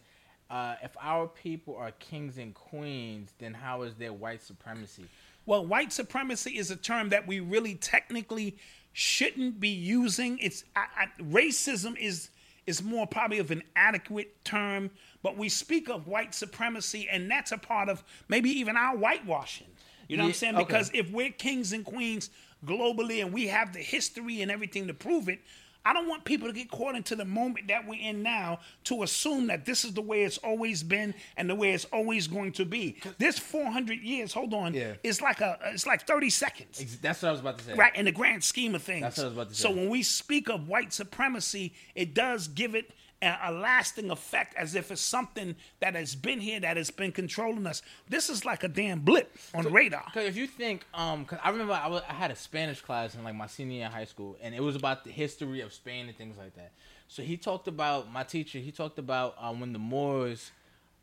uh, 0.49 0.75
if 0.83 0.95
our 1.01 1.27
people 1.27 1.75
are 1.75 1.91
kings 1.91 2.37
and 2.37 2.53
queens, 2.53 3.33
then 3.39 3.53
how 3.53 3.81
is 3.81 3.95
there 3.95 4.13
white 4.13 4.43
supremacy? 4.43 5.05
Well, 5.47 5.65
white 5.65 5.91
supremacy 5.91 6.57
is 6.57 6.69
a 6.69 6.75
term 6.75 7.09
that 7.09 7.25
we 7.27 7.39
really 7.39 7.75
technically 7.75 8.57
shouldn't 8.93 9.59
be 9.59 9.69
using. 9.69 10.37
It's 10.39 10.63
I, 10.75 10.85
I, 10.97 11.21
racism 11.21 11.97
is 11.97 12.29
is 12.67 12.81
more 12.83 13.05
probably 13.05 13.39
of 13.39 13.51
an 13.51 13.61
adequate 13.75 14.43
term, 14.43 14.89
but 15.21 15.37
we 15.37 15.49
speak 15.49 15.89
of 15.89 16.07
white 16.07 16.33
supremacy, 16.33 17.07
and 17.11 17.29
that's 17.29 17.51
a 17.51 17.57
part 17.57 17.89
of 17.89 18.03
maybe 18.27 18.49
even 18.51 18.75
our 18.77 18.95
whitewashing. 18.97 19.67
You 20.07 20.17
know 20.17 20.23
what 20.23 20.27
I'm 20.27 20.29
Yeah, 20.29 20.35
saying? 20.35 20.55
okay. 20.55 20.63
Because 20.63 20.91
if 20.93 21.11
we're 21.11 21.31
kings 21.31 21.73
and 21.73 21.83
queens 21.85 22.29
globally 22.65 23.23
and 23.23 23.33
we 23.33 23.47
have 23.47 23.73
the 23.73 23.79
history 23.79 24.41
and 24.41 24.51
everything 24.51 24.87
to 24.87 24.93
prove 24.93 25.29
it, 25.29 25.39
I 25.87 25.93
don't 25.93 26.07
want 26.07 26.23
people 26.25 26.47
to 26.47 26.53
get 26.53 26.71
caught 26.71 26.95
into 26.95 27.15
the 27.15 27.25
moment 27.25 27.67
that 27.67 27.87
we're 27.87 28.01
in 28.01 28.23
now 28.23 28.59
to 28.85 29.03
assume 29.03 29.47
that 29.47 29.65
this 29.65 29.85
is 29.85 29.93
the 29.93 30.01
way 30.01 30.23
it's 30.23 30.39
always 30.39 30.81
been 30.81 31.13
and 31.37 31.47
the 31.47 31.53
way 31.53 31.73
it's 31.73 31.85
always 31.85 32.25
going 32.25 32.53
to 32.53 32.65
be. 32.65 32.95
This 33.19 33.37
400 33.37 33.99
years, 34.01 34.33
hold 34.33 34.55
on, 34.55 34.73
Yeah. 34.73 34.93
it's 35.03 35.21
like 35.21 35.41
a 35.41 35.59
it's 35.65 35.85
like 35.85 36.07
30 36.07 36.31
seconds. 36.31 36.97
That's 37.01 37.21
what 37.21 37.29
I 37.29 37.31
was 37.33 37.41
about 37.41 37.59
to 37.59 37.65
say. 37.65 37.73
Right, 37.75 37.95
in 37.95 38.05
the 38.05 38.11
grand 38.11 38.43
scheme 38.43 38.73
of 38.73 38.81
things. 38.81 39.01
That's 39.03 39.17
what 39.17 39.23
I 39.25 39.27
was 39.27 39.33
about 39.37 39.49
to 39.49 39.55
say. 39.55 39.61
So 39.61 39.69
when 39.71 39.89
we 39.89 40.01
speak 40.01 40.49
of 40.49 40.67
white 40.67 40.91
supremacy, 40.91 41.73
it 41.93 42.15
does 42.15 42.47
give 42.47 42.73
it 42.73 42.89
a, 43.25 43.39
a 43.45 43.51
lasting 43.51 44.09
effect 44.11 44.55
as 44.55 44.75
if 44.75 44.91
it's 44.91 45.01
something 45.01 45.55
that 45.79 45.95
has 45.95 46.15
been 46.15 46.39
here, 46.39 46.59
that 46.59 46.77
has 46.77 46.91
been 46.91 47.11
controlling 47.11 47.65
us. 47.67 47.81
This 48.07 48.29
is 48.29 48.45
like 48.45 48.63
a 48.63 48.67
damn 48.67 49.01
blip 49.01 49.35
on 49.53 49.63
the 49.63 49.69
radar. 49.69 50.03
Because 50.05 50.27
if 50.27 50.37
you 50.37 50.47
think, 50.47 50.85
um, 50.93 51.23
because 51.23 51.39
I 51.43 51.49
remember 51.49 51.73
I, 51.73 51.87
was, 51.87 52.03
I 52.07 52.13
had 52.13 52.31
a 52.31 52.35
Spanish 52.35 52.81
class 52.81 53.15
in 53.15 53.23
like 53.23 53.35
my 53.35 53.47
senior 53.47 53.77
year 53.77 53.85
in 53.87 53.91
high 53.91 54.05
school, 54.05 54.37
and 54.41 54.55
it 54.55 54.61
was 54.61 54.75
about 54.75 55.03
the 55.03 55.11
history 55.11 55.61
of 55.61 55.73
Spain 55.73 56.07
and 56.07 56.17
things 56.17 56.37
like 56.37 56.55
that. 56.55 56.71
So 57.07 57.21
he 57.23 57.37
talked 57.37 57.67
about 57.67 58.11
my 58.11 58.23
teacher. 58.23 58.59
He 58.59 58.71
talked 58.71 58.99
about 58.99 59.35
um, 59.39 59.59
when 59.59 59.73
the 59.73 59.79
Moors 59.79 60.51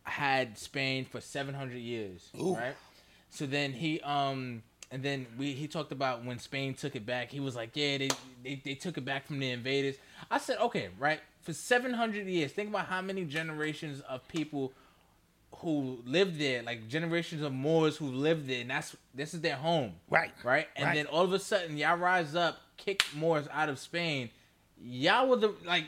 had 0.05 0.59
Spain 0.59 1.05
for 1.05 1.21
seven 1.21 1.55
hundred 1.55 1.79
years, 1.79 2.31
right? 2.57 2.75
So 3.31 3.47
then 3.47 3.73
he 3.73 4.01
um. 4.01 4.63
And 4.91 5.03
then 5.03 5.27
we 5.39 5.53
he 5.53 5.69
talked 5.69 5.91
about 5.91 6.23
when 6.23 6.39
Spain 6.39 6.75
took 6.75 6.95
it 6.95 7.07
back. 7.07 7.31
He 7.31 7.41
was 7.41 7.57
like, 7.57 7.71
"Yeah, 7.73 7.97
they, 7.97 8.11
they 8.45 8.61
they 8.63 8.75
took 8.75 8.99
it 8.99 9.07
back 9.07 9.27
from 9.27 9.39
the 9.39 9.49
invaders." 9.49 9.97
I 10.31 10.37
said, 10.37 10.59
"Okay, 10.59 10.91
right. 10.99 11.19
For 11.43 11.53
700 11.53 12.27
years, 12.27 12.53
think 12.53 12.69
about 12.71 12.87
how 12.87 13.01
many 13.03 13.25
generations 13.25 14.01
of 14.09 14.27
people 14.29 14.73
who 15.57 16.01
lived 16.07 16.39
there, 16.41 16.63
like 16.63 16.89
generations 16.89 17.43
of 17.43 17.53
Moors 17.53 17.97
who 17.97 18.07
lived 18.07 18.49
there, 18.49 18.61
and 18.63 18.71
that's 18.71 18.97
this 19.15 19.35
is 19.35 19.41
their 19.41 19.57
home, 19.57 19.95
Right. 20.09 20.33
Right, 20.43 20.69
and 20.77 20.87
Right. 20.87 20.95
then 20.95 21.07
all 21.07 21.25
of 21.25 21.33
a 21.33 21.39
sudden, 21.39 21.77
y'all 21.77 21.97
rise 21.99 22.35
up, 22.35 22.61
kick 22.77 23.05
Moors 23.15 23.47
out 23.53 23.69
of 23.69 23.79
Spain. 23.79 24.31
Y'all 24.81 25.29
were 25.29 25.37
the 25.37 25.55
like, 25.65 25.85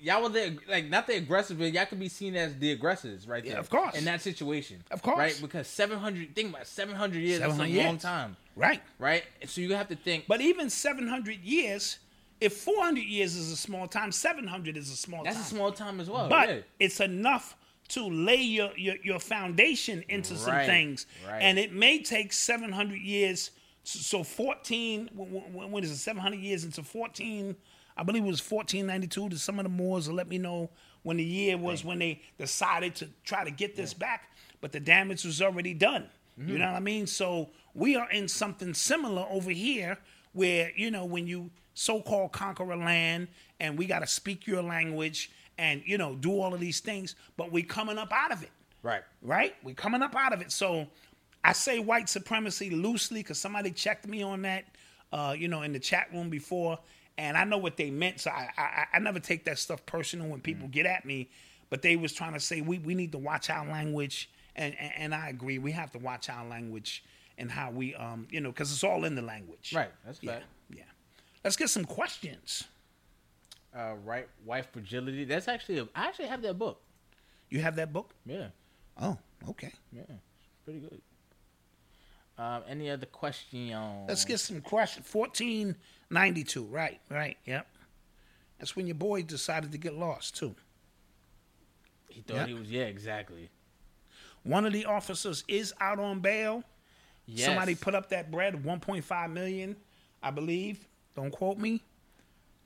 y'all 0.00 0.22
were 0.22 0.28
the 0.28 0.58
like 0.68 0.86
not 0.86 1.06
the 1.06 1.16
aggressive, 1.16 1.58
but 1.58 1.72
y'all 1.72 1.86
could 1.86 1.98
be 1.98 2.08
seen 2.08 2.36
as 2.36 2.56
the 2.58 2.70
aggressors, 2.72 3.26
right 3.26 3.44
Yeah, 3.44 3.58
of 3.58 3.70
course. 3.70 3.94
in 3.96 4.04
that 4.04 4.20
situation, 4.20 4.82
Of 4.90 5.02
course. 5.02 5.18
right? 5.18 5.38
Because 5.40 5.66
700, 5.68 6.34
think 6.34 6.50
about 6.50 6.66
700 6.66 7.18
years, 7.20 7.40
that's 7.40 7.54
a 7.54 7.56
700 7.56 7.84
long 7.86 7.98
time, 7.98 8.36
Right. 8.54 8.82
right? 8.98 9.24
So 9.46 9.60
you 9.60 9.74
have 9.74 9.88
to 9.88 9.96
think, 9.96 10.26
But 10.28 10.40
even 10.40 10.70
700 10.70 11.40
years, 11.42 11.98
if 12.40 12.56
400 12.58 13.00
years 13.02 13.36
is 13.36 13.50
a 13.52 13.56
small 13.56 13.86
time, 13.88 14.12
700 14.12 14.76
is 14.76 14.90
a 14.90 14.96
small 14.96 15.24
that's 15.24 15.36
time. 15.36 15.44
a 15.44 15.48
small 15.48 15.72
time 15.72 16.00
as 16.00 16.08
well, 16.08 16.28
but 16.28 16.48
yeah. 16.48 16.60
it's 16.78 17.00
enough 17.00 17.56
to 17.88 18.06
lay 18.06 18.36
your, 18.36 18.70
your, 18.76 18.96
your 19.02 19.18
foundation 19.18 20.04
into 20.08 20.36
some 20.36 20.54
things. 20.66 21.06
right. 21.26 21.40
And 21.40 21.58
it 21.58 21.72
may 21.72 22.02
take 22.02 22.32
700 22.32 22.98
years. 23.00 23.50
So 23.82 24.22
14, 24.22 25.08
when, 25.14 25.82
is 25.82 25.90
it? 25.90 25.96
700 25.96 26.38
years 26.38 26.64
into 26.64 26.82
14, 26.82 27.56
I 27.96 28.02
believe 28.02 28.24
it 28.24 28.26
was 28.26 28.42
1492. 28.42 29.30
To 29.30 29.38
some 29.38 29.58
of 29.58 29.64
the 29.64 29.70
Moors 29.70 30.10
let 30.10 30.28
me 30.28 30.36
know 30.36 30.70
when 31.02 31.16
the 31.16 31.24
year 31.24 31.56
was 31.56 31.84
when 31.84 31.98
they 31.98 32.20
decided 32.36 32.94
to 32.96 33.08
try 33.24 33.44
to 33.44 33.50
get 33.50 33.74
this 33.74 33.94
back. 33.94 34.30
But 34.60 34.72
the 34.72 34.80
damage 34.80 35.24
was 35.24 35.40
already 35.40 35.72
done. 35.72 36.10
Mm-hmm. 36.38 36.50
You 36.50 36.58
know 36.58 36.66
what 36.66 36.76
I 36.76 36.80
mean? 36.80 37.06
So 37.06 37.48
we 37.72 37.96
are 37.96 38.10
in 38.10 38.28
something 38.28 38.74
similar 38.74 39.26
over 39.30 39.50
here 39.50 39.96
where, 40.32 40.72
you 40.76 40.90
know, 40.90 41.06
when 41.06 41.26
you 41.26 41.50
so 41.78 42.00
called 42.00 42.32
conquer 42.32 42.70
a 42.70 42.76
land 42.76 43.28
and 43.60 43.78
we 43.78 43.86
got 43.86 44.00
to 44.00 44.06
speak 44.06 44.46
your 44.46 44.62
language 44.62 45.30
and, 45.58 45.82
you 45.84 45.98
know, 45.98 46.14
do 46.14 46.40
all 46.40 46.54
of 46.54 46.60
these 46.60 46.80
things, 46.80 47.14
but 47.36 47.50
we 47.52 47.62
coming 47.62 47.98
up 47.98 48.12
out 48.12 48.32
of 48.32 48.42
it 48.42 48.50
right. 48.82 49.02
right? 49.22 49.54
We're 49.62 49.74
coming 49.74 50.02
up 50.02 50.14
out 50.14 50.32
of 50.32 50.40
it. 50.40 50.52
So 50.52 50.86
I 51.44 51.52
say 51.52 51.78
white 51.78 52.08
supremacy 52.08 52.70
loosely 52.70 53.20
because 53.20 53.38
somebody 53.38 53.70
checked 53.70 54.06
me 54.06 54.22
on 54.22 54.42
that, 54.42 54.64
uh, 55.12 55.34
you 55.36 55.48
know, 55.48 55.62
in 55.62 55.72
the 55.72 55.78
chat 55.78 56.08
room 56.12 56.30
before, 56.30 56.78
and 57.16 57.36
I 57.36 57.44
know 57.44 57.58
what 57.58 57.76
they 57.76 57.90
meant. 57.90 58.20
So 58.20 58.30
I, 58.30 58.48
I, 58.56 58.84
I 58.94 58.98
never 58.98 59.20
take 59.20 59.44
that 59.46 59.58
stuff 59.58 59.84
personal 59.86 60.28
when 60.28 60.40
people 60.40 60.68
get 60.68 60.86
at 60.86 61.04
me, 61.04 61.28
but 61.70 61.82
they 61.82 61.96
was 61.96 62.12
trying 62.12 62.34
to 62.34 62.40
say 62.40 62.60
we, 62.60 62.78
we 62.78 62.94
need 62.94 63.12
to 63.12 63.18
watch 63.18 63.50
our 63.50 63.66
language, 63.66 64.30
and, 64.56 64.74
and 64.78 64.92
and 64.96 65.14
I 65.14 65.28
agree. 65.28 65.58
We 65.58 65.72
have 65.72 65.90
to 65.92 65.98
watch 65.98 66.28
our 66.28 66.46
language 66.46 67.04
and 67.36 67.50
how 67.50 67.70
we, 67.70 67.94
um, 67.94 68.26
you 68.30 68.40
know, 68.40 68.50
because 68.50 68.72
it's 68.72 68.84
all 68.84 69.04
in 69.04 69.14
the 69.14 69.22
language. 69.22 69.72
Right, 69.74 69.90
that's 70.04 70.18
yeah, 70.22 70.32
fact. 70.32 70.44
yeah. 70.70 70.82
Let's 71.44 71.56
get 71.56 71.70
some 71.70 71.84
questions. 71.84 72.64
Uh, 73.76 73.94
right, 74.04 74.28
White 74.44 74.66
Fragility. 74.72 75.24
That's 75.24 75.46
actually 75.48 75.78
a, 75.78 75.88
I 75.94 76.06
actually 76.06 76.26
have 76.26 76.42
that 76.42 76.58
book. 76.58 76.80
You 77.50 77.60
have 77.60 77.76
that 77.76 77.92
book? 77.92 78.14
Yeah. 78.26 78.48
Oh, 79.00 79.16
okay. 79.50 79.72
Yeah, 79.92 80.02
pretty 80.64 80.80
good. 80.80 81.00
Um, 82.36 82.62
any 82.68 82.90
other 82.90 83.06
questions? 83.06 83.74
Let's 84.08 84.24
get 84.24 84.40
some 84.40 84.60
questions. 84.60 85.06
Fourteen 85.06 85.76
ninety 86.10 86.44
two. 86.44 86.64
Right, 86.64 87.00
right, 87.10 87.36
yep. 87.44 87.66
That's 88.58 88.74
when 88.74 88.86
your 88.86 88.96
boy 88.96 89.22
decided 89.22 89.72
to 89.72 89.78
get 89.78 89.94
lost 89.94 90.36
too. 90.36 90.54
He 92.08 92.22
thought 92.22 92.36
Yeah. 92.36 92.46
he 92.46 92.54
was. 92.54 92.70
Yeah, 92.70 92.84
exactly. 92.84 93.50
One 94.42 94.64
of 94.66 94.72
the 94.72 94.86
officers 94.86 95.44
is 95.46 95.74
out 95.80 95.98
on 96.00 96.20
bail. 96.20 96.64
Yes. 97.26 97.46
Somebody 97.46 97.74
put 97.74 97.94
up 97.94 98.08
that 98.10 98.30
bread, 98.30 98.64
one 98.64 98.80
point 98.80 99.04
five 99.04 99.30
million, 99.30 99.76
I 100.22 100.30
believe. 100.30 100.87
Don't 101.18 101.32
quote 101.32 101.58
me. 101.58 101.82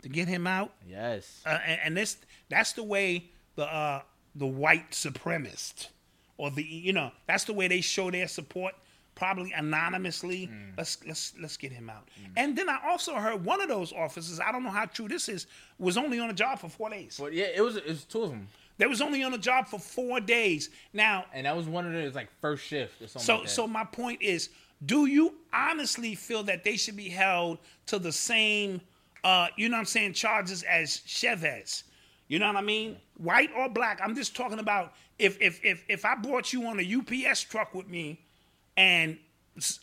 To 0.03 0.09
get 0.09 0.29
him 0.29 0.47
out, 0.47 0.73
Yes. 0.87 1.43
uh, 1.47 1.59
and, 1.65 1.81
and 1.85 1.97
this 1.97 2.17
that's 2.51 2.73
the 2.73 2.83
way 2.83 3.31
the 3.55 3.65
uh, 3.65 4.03
the 4.35 4.47
white 4.47 4.91
supremacist 4.91 5.89
or 6.37 6.51
the 6.51 6.63
you 6.65 6.93
know 6.93 7.13
that's 7.27 7.45
the 7.45 7.53
way 7.53 7.69
they 7.69 7.81
show 7.81 8.11
their 8.11 8.27
support 8.29 8.75
probably 9.15 9.53
anonymously 9.53 10.51
let's 10.77 10.99
let's 11.07 11.35
let's 11.41 11.57
get 11.57 11.71
him 11.71 11.89
out 11.91 12.09
and 12.37 12.57
then 12.57 12.69
i 12.69 12.79
also 12.89 13.15
heard 13.15 13.45
one 13.45 13.61
of 13.61 13.69
those 13.69 13.93
officers 13.93 14.41
i 14.41 14.51
don't 14.51 14.65
know 14.65 14.71
how 14.71 14.87
true 14.87 15.07
this 15.07 15.29
is 15.29 15.47
was 15.79 15.97
only 15.99 16.19
on 16.19 16.29
the 16.29 16.35
job 16.35 16.59
for 16.59 16.69
four 16.71 16.89
days 16.91 17.19
But 17.21 17.33
yeah, 17.35 17.45
it 17.55 17.61
was. 17.61 17.77
It 17.77 17.87
was 17.87 18.05
two 18.05 18.23
of 18.23 18.31
them, 18.31 18.49
they 18.79 18.87
was 18.87 19.01
only 19.03 19.23
on 19.23 19.31
the 19.31 19.39
job 19.39 19.67
for 19.69 19.79
four 19.79 20.19
days 20.19 20.71
now 20.95 21.27
and 21.35 21.47
that 21.47 21.55
was 21.57 21.67
one 21.67 21.87
of 21.87 21.93
those 21.93 22.15
like 22.15 22.29
first 22.41 22.65
shift 22.65 23.01
or 23.03 23.07
something. 23.07 23.25
so 23.27 23.35
like 23.35 23.43
that. 23.45 23.51
so 23.51 23.67
my 23.69 23.85
point 23.85 24.21
is, 24.23 24.49
do 24.85 25.07
you 25.07 25.35
honestly 25.53 26.15
feel 26.15 26.43
that 26.45 26.65
they 26.65 26.77
should 26.77 26.97
be 26.97 27.09
held 27.09 27.59
to 27.87 27.99
the 27.99 28.13
same 28.13 28.81
uh 29.25 29.49
you 29.57 29.69
know 29.69 29.77
what 29.77 29.81
I'm 29.81 29.87
saying 29.87 30.15
charges 30.15 30.63
as 30.65 31.03
Chauvin? 31.07 31.63
You 32.29 32.39
know 32.39 32.47
what 32.47 32.57
I 32.57 32.63
mean? 32.63 32.97
White 33.19 33.51
or 33.57 33.69
black? 33.69 34.01
I'm 34.03 34.15
just 34.15 34.35
talking 34.35 34.59
about 34.59 34.95
if 35.19 35.41
if 35.41 35.65
if 35.65 35.85
if 35.89 36.05
I 36.05 36.15
brought 36.17 36.53
you 36.53 36.65
on 36.67 36.81
a 36.81 37.29
UPS 37.29 37.43
truck 37.43 37.75
with 37.75 37.89
me 37.89 38.21
and 38.77 39.19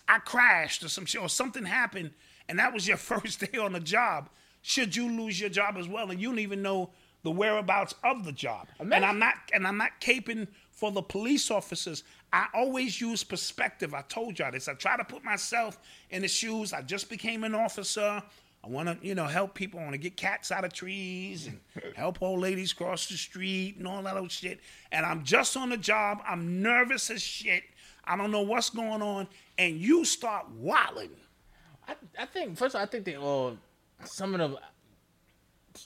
I 0.08 0.20
crashed 0.20 0.84
or 0.84 0.90
some 0.90 1.06
shit 1.06 1.22
or 1.22 1.30
something 1.30 1.64
happened 1.64 2.12
and 2.48 2.60
that 2.60 2.74
was 2.74 2.88
your 2.88 2.98
first 3.12 3.40
day 3.40 3.58
on 3.60 3.74
the 3.74 3.80
job, 3.80 4.30
should 4.62 4.96
you 4.96 5.10
lose 5.10 5.40
your 5.40 5.50
job 5.50 5.76
as 5.78 5.88
well 5.88 6.12
and 6.12 6.20
you 6.20 6.30
don't 6.30 6.40
even 6.40 6.62
know 6.62 6.90
the 7.24 7.32
whereabouts 7.32 7.94
of 8.04 8.26
the 8.26 8.32
job? 8.32 8.68
And 8.98 9.06
I'm 9.06 9.20
not 9.20 9.36
and 9.54 9.68
I'm 9.68 9.78
not 9.78 10.02
caping 10.02 10.48
for 10.80 10.92
the 10.92 11.02
police 11.02 11.52
officers. 11.52 12.04
I 12.32 12.48
always 12.54 13.02
use 13.02 13.24
perspective. 13.24 13.94
I 13.94 14.02
told 14.04 14.40
y'all 14.40 14.52
this. 14.52 14.70
I 14.70 14.74
try 14.74 14.96
to 14.96 15.04
put 15.04 15.24
myself 15.24 15.78
in 16.10 16.22
the 16.22 16.28
shoes. 16.28 16.72
I 16.72 16.82
just 16.82 17.10
became 17.10 17.44
an 17.44 17.54
officer. 17.54 18.24
I 18.64 18.68
want 18.68 18.88
to, 18.88 19.06
you 19.06 19.14
know, 19.14 19.26
help 19.26 19.56
people. 19.56 19.80
I 19.80 19.84
want 19.84 19.94
to 19.94 20.00
get 20.00 20.16
cats 20.16 20.52
out 20.52 20.64
of 20.64 20.72
trees 20.72 21.48
and 21.48 21.60
help 21.96 22.22
old 22.22 22.40
ladies 22.40 22.72
cross 22.72 23.08
the 23.08 23.18
street 23.18 23.76
and 23.78 23.88
all 23.88 24.02
that 24.04 24.16
old 24.16 24.32
shit. 24.32 24.62
And 24.92 25.06
I'm 25.06 25.24
just 25.24 25.58
on 25.58 25.70
the 25.70 25.78
job. 25.78 26.20
I'm 26.26 26.62
nervous 26.62 27.10
as 27.10 27.22
shit. 27.22 27.64
I 28.06 28.16
don't 28.16 28.32
know 28.32 28.42
what's 28.42 28.70
going 28.70 29.02
on. 29.02 29.28
And 29.58 29.78
you 29.78 30.06
start 30.06 30.50
wilding. 30.52 31.12
I, 31.88 31.96
I 32.18 32.26
think 32.26 32.58
first 32.58 32.76
of 32.76 32.80
all, 32.80 32.86
I 32.86 32.90
think 32.90 33.04
they 33.04 33.18
all 33.18 33.58
some 34.06 34.34
of 34.34 34.40
them 34.40 34.58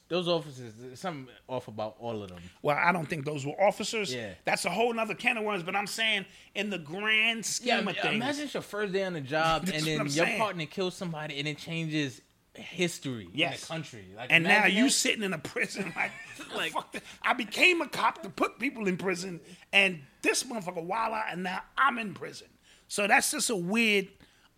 those 0.10 0.28
officers 0.28 0.74
there's 0.78 1.00
something 1.00 1.28
off 1.48 1.68
about 1.68 1.96
all 2.00 2.22
of 2.24 2.30
them. 2.30 2.40
Well, 2.62 2.78
I 2.78 2.92
don't 2.92 3.08
think 3.08 3.26
those 3.26 3.46
were 3.46 3.60
officers. 3.62 4.14
Yeah. 4.14 4.32
That's 4.46 4.66
a 4.66 4.70
whole 4.70 4.94
nother 4.94 5.14
can 5.16 5.38
of 5.38 5.44
worms. 5.44 5.64
But 5.64 5.76
I'm 5.76 5.88
saying, 5.88 6.26
in 6.56 6.70
the 6.70 6.78
grand 6.80 7.46
scheme 7.46 7.88
of 7.88 7.96
things, 7.98 8.16
imagine 8.16 8.44
it's 8.46 8.54
your 8.54 8.64
first 8.64 8.94
day 8.94 9.04
on 9.04 9.14
the 9.14 9.22
job 9.22 9.64
and 9.74 9.84
then 9.86 9.98
your 10.00 10.10
saying. 10.10 10.40
partner 10.40 10.66
kills 10.66 10.96
somebody 10.96 11.40
and 11.40 11.48
it 11.48 11.58
changes 11.58 12.22
history 12.56 13.24
in 13.26 13.32
Yes. 13.34 13.62
the 13.62 13.68
country. 13.68 14.06
Like, 14.16 14.32
and 14.32 14.44
now 14.44 14.66
you 14.68 14.84
that. 14.86 14.92
sitting 14.92 15.24
in 15.24 15.34
a 15.34 15.40
prison 15.40 15.92
like, 15.96 16.12
Like- 16.56 16.72
fuck. 16.72 16.96
I 17.22 17.34
became 17.34 17.82
a 17.82 17.88
cop 17.88 18.22
to 18.24 18.30
put 18.30 18.60
people 18.60 18.88
in 18.88 18.98
prison, 18.98 19.40
and 19.72 20.02
this 20.22 20.44
motherfucker 20.44 20.84
wild 20.84 21.14
out, 21.14 21.26
and 21.32 21.44
now 21.44 21.62
I'm 21.78 21.98
in 21.98 22.14
prison. 22.14 22.48
So 22.88 23.08
that's 23.08 23.32
just 23.32 23.50
a 23.50 23.56
weird, 23.56 24.08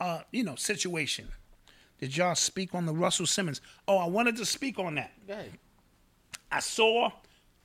uh, 0.02 0.22
you 0.32 0.44
know, 0.44 0.56
situation. 0.56 1.30
Did 2.00 2.16
y'all 2.16 2.36
speak 2.36 2.76
on 2.76 2.86
the 2.86 2.94
Russell 2.94 3.26
Simmons? 3.26 3.62
Oh, 3.88 3.98
I 3.98 4.08
wanted 4.08 4.36
to 4.38 4.46
speak 4.46 4.80
on 4.80 4.96
that. 4.96 5.12
Ahead. 5.30 5.52
I 6.52 6.60
saw 6.60 7.12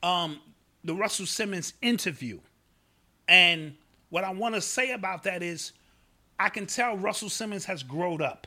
um, 0.02 0.40
the 0.84 0.94
Russell 0.94 1.26
Simmons 1.26 1.74
interview. 1.82 2.38
And 3.28 3.74
what 4.08 4.24
I 4.24 4.30
want 4.32 4.54
to 4.54 4.60
say 4.60 4.92
about 4.92 5.24
that 5.24 5.42
is 5.42 5.72
I 6.38 6.48
can 6.48 6.66
tell 6.66 6.96
Russell 6.96 7.28
Simmons 7.28 7.64
has 7.66 7.82
growed 7.82 8.22
up. 8.22 8.46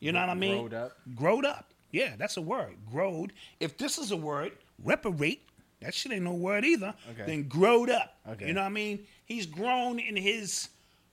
You 0.00 0.12
know 0.12 0.20
what 0.20 0.30
I 0.30 0.34
mean? 0.34 0.58
Growed 0.58 0.74
up? 0.74 0.96
Growed 1.14 1.44
up. 1.44 1.72
Yeah, 1.90 2.14
that's 2.18 2.36
a 2.36 2.42
word. 2.42 2.74
Growed. 2.90 3.32
If 3.60 3.76
this 3.78 3.98
is 3.98 4.10
a 4.10 4.16
word, 4.16 4.52
reparate, 4.82 5.42
that 5.80 5.94
shit 5.94 6.12
ain't 6.12 6.22
no 6.22 6.32
word 6.32 6.64
either. 6.64 6.94
Okay. 7.10 7.24
Then 7.26 7.48
growed 7.48 7.90
up. 7.90 8.16
Okay. 8.28 8.48
You 8.48 8.52
know 8.54 8.62
what 8.62 8.68
I 8.68 8.70
mean? 8.70 9.00
He's 9.26 9.46
grown 9.46 9.98
in 9.98 10.16
his 10.16 10.68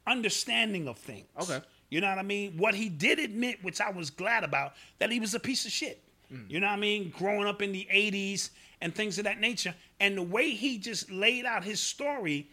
understanding 0.07 0.87
of 0.87 0.97
things. 0.97 1.27
Okay. 1.41 1.59
You 1.89 2.01
know 2.01 2.09
what 2.09 2.19
I 2.19 2.23
mean? 2.23 2.57
What 2.57 2.75
he 2.75 2.89
did 2.89 3.19
admit, 3.19 3.63
which 3.63 3.81
I 3.81 3.89
was 3.89 4.09
glad 4.09 4.43
about, 4.43 4.73
that 4.99 5.11
he 5.11 5.19
was 5.19 5.33
a 5.33 5.39
piece 5.39 5.65
of 5.65 5.71
shit. 5.71 6.01
Mm. 6.31 6.49
You 6.49 6.59
know 6.59 6.67
what 6.67 6.73
I 6.73 6.77
mean? 6.77 7.13
Growing 7.17 7.47
up 7.47 7.61
in 7.61 7.71
the 7.71 7.87
80s 7.91 8.51
and 8.81 8.93
things 8.93 9.17
of 9.17 9.23
that 9.25 9.39
nature. 9.39 9.73
And 9.99 10.17
the 10.17 10.23
way 10.23 10.51
he 10.51 10.77
just 10.77 11.11
laid 11.11 11.45
out 11.45 11.63
his 11.63 11.79
story 11.79 12.47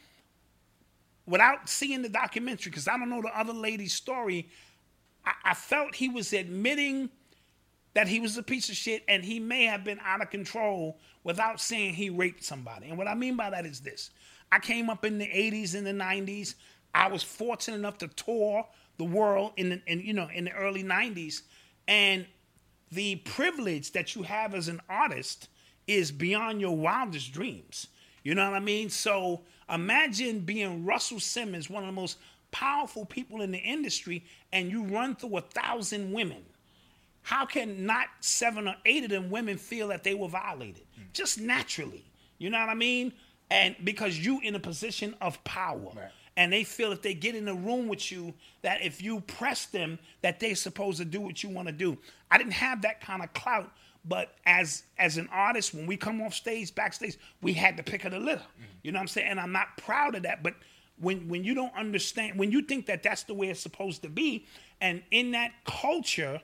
without 1.26 1.68
seeing 1.68 2.02
the 2.02 2.08
documentary, 2.08 2.70
because 2.70 2.88
I 2.88 2.96
don't 2.96 3.10
know 3.10 3.20
the 3.20 3.38
other 3.38 3.52
lady's 3.52 3.92
story, 3.92 4.48
I, 5.24 5.32
I 5.44 5.54
felt 5.54 5.94
he 5.94 6.08
was 6.08 6.32
admitting 6.32 7.10
that 7.94 8.08
he 8.08 8.20
was 8.20 8.36
a 8.36 8.42
piece 8.42 8.68
of 8.68 8.76
shit 8.76 9.02
and 9.08 9.24
he 9.24 9.40
may 9.40 9.64
have 9.64 9.84
been 9.84 9.98
out 10.04 10.22
of 10.22 10.30
control 10.30 10.98
without 11.24 11.60
saying 11.60 11.94
he 11.94 12.10
raped 12.10 12.44
somebody. 12.44 12.88
And 12.88 12.98
what 12.98 13.08
I 13.08 13.14
mean 13.14 13.36
by 13.36 13.50
that 13.50 13.66
is 13.66 13.80
this 13.80 14.10
I 14.52 14.58
came 14.58 14.88
up 14.88 15.04
in 15.04 15.18
the 15.18 15.26
80s 15.26 15.74
and 15.74 15.86
the 15.86 15.92
90s. 15.92 16.54
I 16.94 17.08
was 17.08 17.22
fortunate 17.22 17.76
enough 17.76 17.98
to 17.98 18.08
tour 18.08 18.66
the 18.98 19.05
world 19.05 19.52
in 19.56 19.68
the, 19.70 19.82
in, 19.86 20.01
you 20.01 20.12
know 20.12 20.28
in 20.32 20.44
the 20.44 20.52
early 20.52 20.82
90s 20.82 21.43
and 21.89 22.27
the 22.90 23.16
privilege 23.16 23.93
that 23.93 24.14
you 24.14 24.23
have 24.23 24.55
as 24.55 24.68
an 24.68 24.81
artist 24.89 25.48
is 25.86 26.10
beyond 26.10 26.60
your 26.60 26.77
wildest 26.77 27.32
dreams. 27.32 27.89
You 28.23 28.35
know 28.35 28.48
what 28.48 28.56
I 28.56 28.60
mean? 28.60 28.90
So 28.90 29.43
imagine 29.73 30.40
being 30.40 30.85
Russell 30.85 31.20
Simmons, 31.20 31.70
one 31.70 31.82
of 31.82 31.89
the 31.89 31.93
most 31.93 32.18
powerful 32.51 33.05
people 33.05 33.43
in 33.43 33.52
the 33.52 33.59
industry, 33.59 34.24
and 34.52 34.70
you 34.70 34.85
run 34.85 35.14
through 35.14 35.36
a 35.36 35.40
thousand 35.43 36.12
women. 36.12 36.44
How 37.23 37.44
can 37.44 37.86
not 37.86 38.06
seven 38.20 38.68
or 38.68 38.77
eight 38.85 39.05
of 39.05 39.10
them 39.10 39.31
women 39.31 39.59
feel 39.59 39.89
that 39.89 40.05
they 40.05 40.14
were 40.14 40.28
violated? 40.28 40.85
Mm. 40.98 41.12
Just 41.12 41.40
naturally. 41.40 42.05
You 42.39 42.51
know 42.51 42.59
what 42.60 42.68
I 42.68 42.74
mean? 42.74 43.12
And 43.51 43.74
because 43.82 44.18
you 44.18 44.40
in 44.40 44.55
a 44.55 44.60
position 44.60 45.14
of 45.20 45.43
power. 45.44 45.93
Right. 45.94 46.10
And 46.36 46.52
they 46.52 46.64
feel 46.64 46.92
if 46.92 47.00
they 47.00 47.14
get 47.14 47.34
in 47.34 47.46
the 47.46 47.54
room 47.54 47.88
with 47.88 48.12
you, 48.12 48.34
that 48.62 48.82
if 48.82 49.02
you 49.02 49.20
press 49.20 49.66
them, 49.66 49.98
that 50.20 50.38
they're 50.38 50.54
supposed 50.54 50.98
to 50.98 51.04
do 51.04 51.20
what 51.20 51.42
you 51.42 51.48
want 51.48 51.68
to 51.68 51.72
do. 51.72 51.96
I 52.30 52.36
didn't 52.36 52.52
have 52.52 52.82
that 52.82 53.00
kind 53.00 53.22
of 53.22 53.32
clout, 53.32 53.72
but 54.04 54.34
as 54.44 54.82
as 54.98 55.16
an 55.16 55.28
artist, 55.32 55.74
when 55.74 55.86
we 55.86 55.96
come 55.96 56.20
off 56.20 56.34
stage, 56.34 56.74
backstage, 56.74 57.16
we 57.40 57.54
had 57.54 57.76
to 57.78 57.82
pick 57.82 58.04
of 58.04 58.12
the 58.12 58.18
litter. 58.18 58.40
Mm-hmm. 58.40 58.64
You 58.82 58.92
know 58.92 58.98
what 58.98 59.02
I'm 59.02 59.08
saying? 59.08 59.28
And 59.28 59.40
I'm 59.40 59.52
not 59.52 59.76
proud 59.78 60.14
of 60.14 60.24
that, 60.24 60.42
but 60.42 60.54
when 60.98 61.28
when 61.28 61.42
you 61.42 61.54
don't 61.54 61.74
understand, 61.74 62.38
when 62.38 62.52
you 62.52 62.62
think 62.62 62.86
that 62.86 63.02
that's 63.02 63.22
the 63.24 63.34
way 63.34 63.48
it's 63.48 63.60
supposed 63.60 64.02
to 64.02 64.08
be, 64.10 64.46
and 64.80 65.02
in 65.10 65.30
that 65.32 65.52
culture, 65.64 66.40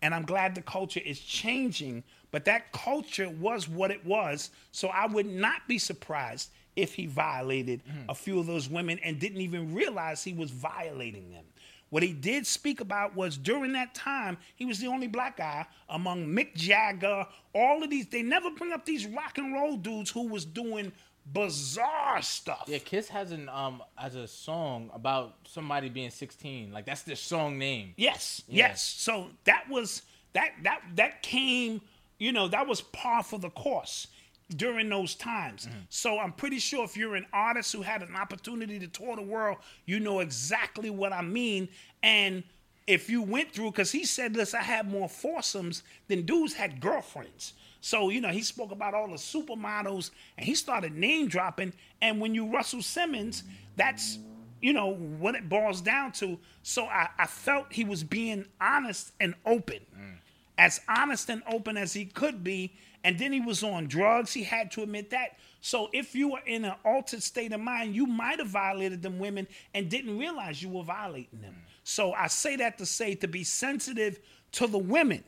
and 0.00 0.14
I'm 0.14 0.24
glad 0.24 0.54
the 0.54 0.62
culture 0.62 1.00
is 1.04 1.18
changing, 1.18 2.04
but 2.30 2.44
that 2.44 2.72
culture 2.72 3.28
was 3.28 3.68
what 3.68 3.90
it 3.90 4.04
was. 4.04 4.50
So 4.70 4.88
I 4.88 5.06
would 5.06 5.26
not 5.26 5.66
be 5.66 5.78
surprised 5.78 6.50
if 6.76 6.94
he 6.94 7.06
violated 7.06 7.82
a 8.08 8.14
few 8.14 8.38
of 8.38 8.46
those 8.46 8.68
women 8.68 8.98
and 9.04 9.18
didn't 9.18 9.40
even 9.40 9.74
realize 9.74 10.22
he 10.24 10.32
was 10.32 10.50
violating 10.50 11.30
them. 11.30 11.44
What 11.90 12.02
he 12.02 12.12
did 12.12 12.44
speak 12.46 12.80
about 12.80 13.14
was 13.14 13.36
during 13.36 13.72
that 13.74 13.94
time, 13.94 14.38
he 14.56 14.64
was 14.64 14.80
the 14.80 14.88
only 14.88 15.06
black 15.06 15.36
guy 15.36 15.66
among 15.88 16.26
Mick 16.26 16.54
Jagger, 16.56 17.24
all 17.54 17.84
of 17.84 17.90
these. 17.90 18.08
They 18.08 18.22
never 18.22 18.50
bring 18.50 18.72
up 18.72 18.84
these 18.84 19.06
rock 19.06 19.38
and 19.38 19.54
roll 19.54 19.76
dudes 19.76 20.10
who 20.10 20.26
was 20.26 20.44
doing 20.44 20.90
bizarre 21.32 22.20
stuff. 22.22 22.64
Yeah, 22.66 22.78
Kiss 22.78 23.08
has 23.08 23.30
an 23.32 23.48
um 23.48 23.82
as 23.98 24.14
a 24.14 24.26
song 24.26 24.90
about 24.94 25.34
somebody 25.46 25.88
being 25.88 26.10
16. 26.10 26.72
Like 26.72 26.84
that's 26.86 27.02
their 27.02 27.16
song 27.16 27.58
name. 27.58 27.92
Yes, 27.96 28.42
Yeah. 28.48 28.68
yes. 28.68 28.82
So 28.82 29.28
that 29.44 29.68
was 29.68 30.02
that 30.32 30.50
that 30.62 30.80
that 30.96 31.22
came, 31.22 31.80
you 32.18 32.32
know, 32.32 32.48
that 32.48 32.66
was 32.66 32.80
par 32.80 33.22
for 33.22 33.38
the 33.38 33.50
course 33.50 34.08
during 34.56 34.88
those 34.88 35.14
times. 35.14 35.66
Mm-hmm. 35.66 35.78
So 35.88 36.18
I'm 36.18 36.32
pretty 36.32 36.58
sure 36.58 36.84
if 36.84 36.96
you're 36.96 37.16
an 37.16 37.26
artist 37.32 37.72
who 37.72 37.82
had 37.82 38.02
an 38.02 38.14
opportunity 38.14 38.78
to 38.78 38.88
tour 38.88 39.16
the 39.16 39.22
world, 39.22 39.58
you 39.86 40.00
know 40.00 40.20
exactly 40.20 40.90
what 40.90 41.12
I 41.12 41.22
mean. 41.22 41.68
And 42.02 42.44
if 42.86 43.08
you 43.08 43.22
went 43.22 43.52
through, 43.52 43.70
because 43.70 43.92
he 43.92 44.04
said 44.04 44.34
this, 44.34 44.54
I 44.54 44.62
had 44.62 44.90
more 44.90 45.08
foursomes 45.08 45.82
than 46.08 46.26
dudes 46.26 46.54
had 46.54 46.80
girlfriends. 46.80 47.54
So, 47.80 48.08
you 48.08 48.20
know, 48.20 48.30
he 48.30 48.42
spoke 48.42 48.72
about 48.72 48.94
all 48.94 49.08
the 49.08 49.16
supermodels 49.16 50.10
and 50.38 50.46
he 50.46 50.54
started 50.54 50.94
name 50.94 51.28
dropping. 51.28 51.74
And 52.00 52.20
when 52.20 52.34
you 52.34 52.46
Russell 52.50 52.82
Simmons, 52.82 53.42
that's 53.76 54.18
you 54.64 54.72
know 54.72 54.94
what 54.94 55.34
it 55.34 55.46
boils 55.50 55.82
down 55.82 56.10
to. 56.12 56.38
So 56.62 56.86
I, 56.86 57.10
I 57.18 57.26
felt 57.26 57.70
he 57.70 57.84
was 57.84 58.02
being 58.02 58.46
honest 58.58 59.12
and 59.20 59.34
open, 59.44 59.80
mm. 59.94 60.16
as 60.56 60.80
honest 60.88 61.28
and 61.28 61.42
open 61.46 61.76
as 61.76 61.92
he 61.92 62.06
could 62.06 62.42
be. 62.42 62.72
And 63.04 63.18
then 63.18 63.32
he 63.32 63.40
was 63.40 63.62
on 63.62 63.86
drugs. 63.86 64.32
He 64.32 64.42
had 64.42 64.72
to 64.72 64.82
admit 64.82 65.10
that. 65.10 65.36
So 65.60 65.88
if 65.92 66.14
you 66.14 66.32
were 66.32 66.42
in 66.46 66.64
an 66.64 66.74
altered 66.84 67.22
state 67.22 67.52
of 67.52 67.60
mind, 67.60 67.94
you 67.94 68.06
might 68.06 68.38
have 68.38 68.48
violated 68.48 69.02
them 69.02 69.18
women 69.18 69.46
and 69.74 69.88
didn't 69.88 70.18
realize 70.18 70.62
you 70.62 70.70
were 70.70 70.82
violating 70.82 71.40
them. 71.40 71.54
So 71.84 72.12
I 72.14 72.26
say 72.26 72.56
that 72.56 72.78
to 72.78 72.86
say 72.86 73.14
to 73.16 73.28
be 73.28 73.44
sensitive 73.44 74.18
to 74.52 74.66
the 74.66 74.78
women 74.78 75.22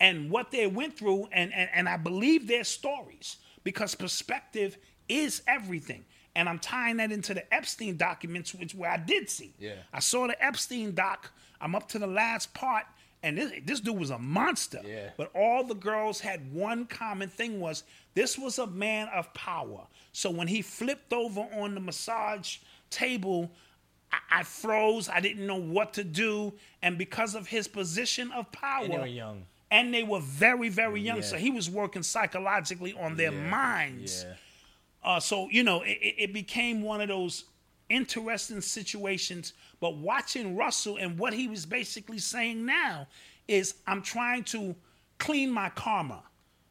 and 0.00 0.30
what 0.30 0.50
they 0.50 0.66
went 0.66 0.98
through 0.98 1.28
and, 1.32 1.54
and, 1.54 1.70
and 1.72 1.88
I 1.88 1.96
believe 1.96 2.48
their 2.48 2.64
stories 2.64 3.36
because 3.64 3.94
perspective 3.94 4.76
is 5.08 5.42
everything. 5.46 6.04
And 6.34 6.48
I'm 6.48 6.58
tying 6.58 6.98
that 6.98 7.12
into 7.12 7.32
the 7.32 7.52
Epstein 7.54 7.96
documents, 7.96 8.54
which 8.54 8.74
where 8.74 8.90
I 8.90 8.98
did 8.98 9.30
see. 9.30 9.54
Yeah. 9.58 9.76
I 9.92 10.00
saw 10.00 10.26
the 10.26 10.44
Epstein 10.44 10.94
doc. 10.94 11.32
I'm 11.60 11.74
up 11.74 11.88
to 11.90 11.98
the 11.98 12.06
last 12.06 12.52
part, 12.52 12.84
and 13.26 13.38
this, 13.38 13.52
this 13.64 13.80
dude 13.80 13.98
was 13.98 14.10
a 14.10 14.18
monster. 14.18 14.80
Yeah. 14.86 15.10
But 15.16 15.30
all 15.34 15.64
the 15.64 15.74
girls 15.74 16.20
had 16.20 16.52
one 16.52 16.86
common 16.86 17.28
thing 17.28 17.60
was 17.60 17.84
this 18.14 18.38
was 18.38 18.58
a 18.58 18.66
man 18.66 19.08
of 19.14 19.32
power. 19.34 19.86
So 20.12 20.30
when 20.30 20.48
he 20.48 20.62
flipped 20.62 21.12
over 21.12 21.40
on 21.52 21.74
the 21.74 21.80
massage 21.80 22.58
table, 22.90 23.50
I, 24.12 24.40
I 24.40 24.42
froze. 24.42 25.08
I 25.08 25.20
didn't 25.20 25.46
know 25.46 25.60
what 25.60 25.92
to 25.94 26.04
do. 26.04 26.52
And 26.82 26.96
because 26.96 27.34
of 27.34 27.46
his 27.48 27.68
position 27.68 28.30
of 28.32 28.50
power, 28.52 28.84
And 28.84 28.92
they 28.92 28.98
were 28.98 29.06
young. 29.06 29.46
and 29.70 29.92
they 29.92 30.02
were 30.04 30.20
very, 30.20 30.68
very 30.68 31.00
young. 31.00 31.16
Yeah. 31.18 31.22
So 31.24 31.36
he 31.36 31.50
was 31.50 31.68
working 31.68 32.02
psychologically 32.02 32.94
on 32.94 33.16
their 33.16 33.32
Yeah, 33.32 33.50
minds. 33.50 34.24
Yeah. 34.26 34.34
Uh, 35.04 35.20
so 35.20 35.48
you 35.50 35.62
know, 35.62 35.82
it, 35.82 35.98
it 36.00 36.14
it 36.18 36.32
became 36.32 36.82
one 36.82 37.00
of 37.00 37.08
those 37.08 37.44
interesting 37.88 38.60
situations. 38.60 39.52
But 39.80 39.96
watching 39.96 40.56
Russell 40.56 40.96
and 40.96 41.18
what 41.18 41.32
he 41.32 41.48
was 41.48 41.66
basically 41.66 42.18
saying 42.18 42.64
now 42.64 43.08
is, 43.46 43.74
I'm 43.86 44.02
trying 44.02 44.44
to 44.44 44.74
clean 45.18 45.50
my 45.50 45.70
karma, 45.70 46.22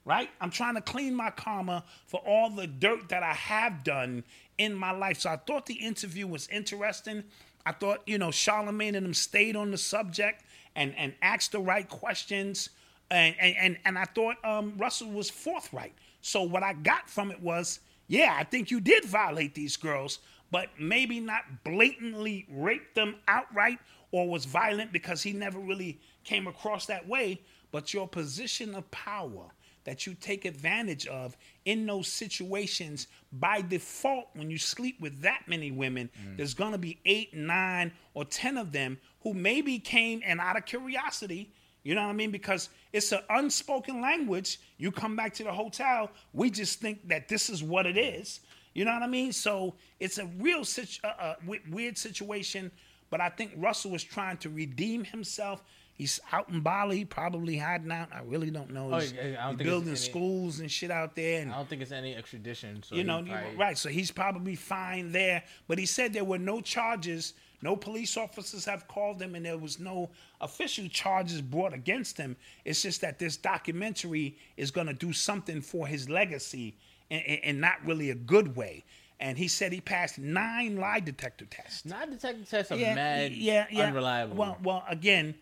right? 0.05 0.29
I'm 0.41 0.51
trying 0.51 0.75
to 0.75 0.81
clean 0.81 1.15
my 1.15 1.29
karma 1.29 1.83
for 2.07 2.19
all 2.25 2.49
the 2.49 2.67
dirt 2.67 3.09
that 3.09 3.23
I 3.23 3.33
have 3.33 3.83
done 3.83 4.23
in 4.57 4.73
my 4.73 4.91
life. 4.91 5.19
So 5.19 5.29
I 5.29 5.37
thought 5.37 5.65
the 5.65 5.75
interview 5.75 6.27
was 6.27 6.47
interesting. 6.49 7.23
I 7.65 7.71
thought, 7.71 8.01
you 8.05 8.17
know, 8.17 8.31
Charlemagne 8.31 8.95
and 8.95 9.05
them 9.05 9.13
stayed 9.13 9.55
on 9.55 9.71
the 9.71 9.77
subject 9.77 10.43
and 10.75 10.93
and 10.97 11.13
asked 11.21 11.51
the 11.51 11.59
right 11.59 11.87
questions. 11.87 12.69
And 13.09 13.35
and 13.39 13.55
and, 13.57 13.77
and 13.85 13.97
I 13.97 14.05
thought 14.05 14.43
um, 14.43 14.73
Russell 14.77 15.09
was 15.09 15.29
forthright. 15.29 15.93
So 16.21 16.43
what 16.43 16.63
I 16.63 16.73
got 16.73 17.09
from 17.09 17.31
it 17.31 17.41
was, 17.41 17.79
yeah, 18.07 18.35
I 18.37 18.43
think 18.43 18.71
you 18.71 18.79
did 18.79 19.05
violate 19.05 19.53
these 19.53 19.77
girls, 19.77 20.19
but 20.55 20.69
maybe 20.79 21.19
not 21.19 21.43
blatantly 21.65 22.45
raped 22.49 22.95
them 22.95 23.15
outright 23.27 23.77
or 24.11 24.29
was 24.29 24.45
violent 24.45 24.93
because 24.93 25.21
he 25.21 25.33
never 25.33 25.59
really 25.59 25.99
came 26.23 26.47
across 26.47 26.85
that 26.85 27.05
way. 27.05 27.41
But 27.73 27.93
your 27.93 28.07
position 28.07 28.73
of 28.73 28.89
power 28.89 29.47
that 29.83 30.07
you 30.07 30.13
take 30.13 30.45
advantage 30.45 31.07
of 31.07 31.35
in 31.65 31.85
those 31.85 32.07
situations 32.07 33.07
by 33.33 33.63
default 33.63 34.29
when 34.35 34.49
you 34.49 34.57
sleep 34.57 34.95
with 35.01 35.19
that 35.23 35.41
many 35.45 35.71
women 35.71 36.09
mm. 36.25 36.37
there's 36.37 36.53
going 36.53 36.71
to 36.71 36.77
be 36.77 36.99
eight 37.05 37.35
nine 37.35 37.91
or 38.13 38.23
ten 38.23 38.57
of 38.57 38.71
them 38.71 38.97
who 39.23 39.33
maybe 39.33 39.77
came 39.77 40.21
and 40.25 40.39
out 40.39 40.55
of 40.55 40.65
curiosity 40.65 41.51
you 41.83 41.93
know 41.93 42.01
what 42.01 42.09
i 42.09 42.13
mean? 42.13 42.31
Because 42.31 42.69
it's 42.93 43.11
an 43.11 43.19
unspoken 43.29 44.01
language. 44.01 44.59
You 44.79 44.91
come 44.91 45.15
back 45.15 45.35
to 45.35 45.43
the 45.43 45.51
hotel 45.51 46.09
we 46.33 46.49
just 46.49 46.79
think 46.79 47.07
that 47.09 47.27
this 47.27 47.49
is 47.49 47.61
what 47.61 47.85
it 47.85 47.97
is 47.97 48.39
you 48.75 48.85
know 48.85 48.93
what 48.93 49.01
i 49.01 49.07
mean 49.07 49.31
so 49.31 49.73
it's 49.99 50.19
a 50.19 50.25
real 50.39 50.63
situ- 50.63 51.01
uh, 51.03 51.07
uh, 51.19 51.35
weird 51.71 51.97
situation 51.97 52.69
but 53.09 53.19
i 53.19 53.29
think 53.29 53.51
russell 53.57 53.89
was 53.89 54.03
trying 54.03 54.37
to 54.37 54.49
redeem 54.49 55.03
himself 55.03 55.63
He's 55.97 56.19
out 56.33 56.49
in 56.49 56.59
Bali, 56.59 57.05
probably 57.05 57.57
hiding 57.57 57.89
out. 57.89 58.09
I 58.11 58.19
really 58.25 58.51
don't 58.51 58.71
know. 58.71 58.93
Oh, 58.93 58.99
He's, 58.99 59.13
yeah, 59.13 59.37
I 59.39 59.47
don't 59.47 59.57
building 59.57 59.87
any- 59.87 59.95
schools 59.95 60.59
and 60.59 60.69
shit 60.69 60.91
out 60.91 61.15
there. 61.15 61.41
And 61.41 61.53
I 61.53 61.55
don't 61.55 61.69
think 61.69 61.81
it's 61.81 61.93
any 61.93 62.13
extradition. 62.13 62.83
So 62.83 62.95
you 62.95 63.05
know, 63.05 63.23
probably- 63.23 63.55
right? 63.55 63.77
So 63.77 63.87
he's 63.87 64.11
probably 64.11 64.55
fine 64.55 65.13
there. 65.13 65.41
But 65.69 65.79
he 65.79 65.85
said 65.85 66.11
there 66.11 66.25
were 66.25 66.37
no 66.37 66.59
charges. 66.59 67.33
No 67.61 67.77
police 67.77 68.17
officers 68.17 68.65
have 68.65 68.89
called 68.89 69.21
him, 69.21 69.35
and 69.35 69.45
there 69.45 69.57
was 69.57 69.79
no 69.79 70.09
official 70.41 70.89
charges 70.89 71.41
brought 71.41 71.73
against 71.73 72.17
him. 72.17 72.35
It's 72.65 72.81
just 72.81 72.99
that 72.99 73.17
this 73.17 73.37
documentary 73.37 74.35
is 74.57 74.71
going 74.71 74.87
to 74.87 74.93
do 74.93 75.13
something 75.13 75.61
for 75.61 75.87
his 75.87 76.09
legacy, 76.09 76.75
and, 77.11 77.61
not 77.61 77.85
really 77.85 78.09
a 78.09 78.15
good 78.15 78.55
way. 78.55 78.83
And 79.19 79.37
he 79.37 79.47
said 79.47 79.71
he 79.71 79.81
passed 79.81 80.19
nine 80.19 80.77
lie 80.77 80.99
detector 80.99 81.45
tests. 81.45 81.85
Not 81.85 82.09
detective 82.09 82.49
tests 82.49 82.71
are 82.71 82.77
mad, 82.77 83.31
yeah, 83.31 83.65
yeah. 83.71 83.87
unreliable. 83.87 84.35
Well, 84.35 84.57
well, 84.61 84.83
again, 84.89 85.35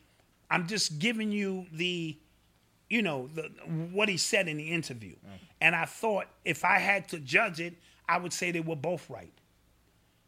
I'm 0.52 0.68
just 0.68 1.00
giving 1.00 1.32
you 1.32 1.66
the, 1.72 2.16
you 2.90 3.02
know, 3.02 3.30
the 3.34 3.44
what 3.92 4.10
he 4.10 4.18
said 4.18 4.48
in 4.48 4.58
the 4.58 4.72
interview, 4.72 5.16
mm. 5.16 5.40
and 5.60 5.76
I 5.76 5.86
thought 5.86 6.28
if 6.46 6.64
I 6.64 6.78
had 6.78 7.10
to 7.10 7.20
judge 7.20 7.60
it, 7.60 7.74
I 8.08 8.20
would 8.20 8.34
say 8.34 8.52
they 8.52 8.60
were 8.60 8.76
both 8.76 9.10
right. 9.10 9.34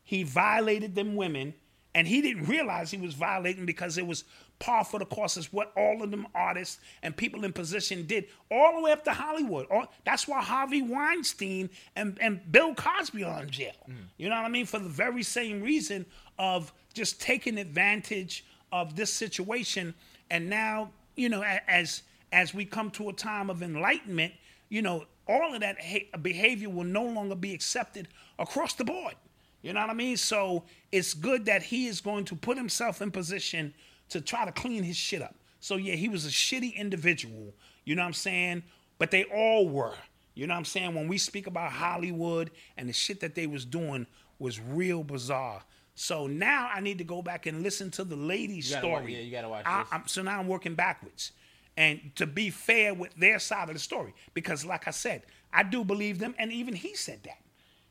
He 0.04 0.24
violated 0.24 0.96
them 0.96 1.16
women, 1.16 1.54
and 1.94 2.08
he 2.08 2.22
didn't 2.22 2.46
realize 2.46 2.90
he 2.90 2.98
was 2.98 3.14
violating 3.14 3.66
because 3.66 3.98
it 3.98 4.08
was 4.08 4.24
par 4.60 4.84
for 4.84 5.00
the 5.00 5.06
course. 5.06 5.38
Is 5.38 5.52
what 5.52 5.72
all 5.76 6.02
of 6.02 6.12
them 6.12 6.28
artists 6.34 6.80
and 7.04 7.16
people 7.16 7.44
in 7.44 7.54
position 7.54 8.06
did 8.06 8.26
all 8.50 8.76
the 8.76 8.82
way 8.82 8.92
up 8.92 9.04
to 9.06 9.12
Hollywood. 9.12 9.68
All, 9.70 9.92
that's 10.06 10.28
why 10.28 10.42
Harvey 10.42 10.82
Weinstein 10.82 11.70
and, 11.96 12.18
and 12.22 12.52
Bill 12.52 12.74
Cosby 12.76 13.24
are 13.24 13.44
in 13.44 13.50
jail. 13.50 13.74
Mm. 13.90 13.96
You 14.18 14.30
know 14.30 14.36
what 14.36 14.46
I 14.46 14.50
mean? 14.50 14.66
For 14.66 14.80
the 14.80 14.90
very 14.90 15.24
same 15.24 15.62
reason 15.62 16.06
of 16.38 16.74
just 16.94 17.22
taking 17.22 17.58
advantage 17.58 18.46
of 18.72 18.96
this 18.96 19.12
situation. 19.14 19.94
And 20.30 20.50
now, 20.50 20.92
you 21.16 21.30
know, 21.30 21.44
as 21.68 22.04
as 22.32 22.54
we 22.54 22.66
come 22.66 22.92
to 22.92 23.10
a 23.10 23.14
time 23.14 23.50
of 23.50 23.64
enlightenment, 23.64 24.34
you 24.70 24.82
know, 24.82 25.06
all 25.28 25.54
of 25.54 25.62
that 25.62 25.78
ha- 25.82 26.18
behavior 26.22 26.70
will 26.70 26.84
no 26.84 27.04
longer 27.04 27.36
be 27.36 27.54
accepted 27.54 28.08
across 28.38 28.74
the 28.74 28.84
board. 28.84 29.16
You 29.62 29.74
know 29.74 29.82
what 29.82 29.90
I 29.90 29.94
mean? 29.94 30.18
So 30.18 30.64
it's 30.92 31.14
good 31.14 31.46
that 31.46 31.64
he 31.64 31.88
is 31.88 32.02
going 32.02 32.26
to 32.26 32.36
put 32.36 32.58
himself 32.58 33.02
in 33.02 33.10
position 33.10 33.74
to 34.10 34.22
try 34.22 34.46
to 34.46 34.52
clean 34.52 34.84
his 34.84 34.98
shit 34.98 35.22
up. 35.22 35.36
So 35.60 35.78
yeah, 35.78 35.96
he 35.96 36.10
was 36.10 36.26
a 36.26 36.30
shitty 36.30 36.76
individual. 36.76 37.54
You 37.86 37.96
know 37.96 38.02
what 38.04 38.08
I'm 38.08 38.14
saying? 38.14 38.64
But 38.98 39.12
they 39.12 39.24
all 39.26 39.68
were. 39.68 39.96
You 40.34 40.48
know 40.48 40.54
what 40.54 40.60
I'm 40.60 40.66
saying? 40.66 40.94
When 40.96 41.08
we 41.08 41.18
speak 41.18 41.48
about 41.48 41.72
Hollywood 41.72 42.52
and 42.78 42.90
the 42.90 42.94
shit 42.94 43.20
that 43.22 43.36
they 43.36 43.48
was 43.48 43.66
doing 43.66 44.06
was 44.38 44.60
real 44.60 45.04
bizarre. 45.04 45.64
So 45.96 46.28
now 46.28 46.70
I 46.74 46.82
need 46.82 46.98
to 46.98 47.04
go 47.06 47.22
back 47.22 47.46
and 47.46 47.64
listen 47.64 47.90
to 47.92 48.04
the 48.04 48.18
lady's 48.18 48.68
story. 48.68 49.14
yeah, 49.16 49.22
you 49.22 49.32
gotta 49.32 49.48
watch 49.50 49.64
I- 49.66 49.84
this. 49.84 49.92
I'm- 49.94 50.04
so 50.08 50.22
now 50.22 50.40
I'm 50.40 50.48
working 50.48 50.76
backwards. 50.76 51.32
And 51.78 52.12
to 52.16 52.26
be 52.26 52.50
fair 52.50 52.94
with 52.94 53.14
their 53.16 53.40
side 53.40 53.70
of 53.70 53.76
the 53.76 53.80
story, 53.80 54.14
because 54.34 54.66
like 54.66 54.88
I 54.88 54.92
said, 54.92 55.24
I 55.54 55.64
do 55.64 55.84
believe 55.86 56.20
them, 56.20 56.36
and 56.38 56.52
even 56.52 56.74
he 56.74 56.96
said 56.96 57.24
that. 57.24 57.40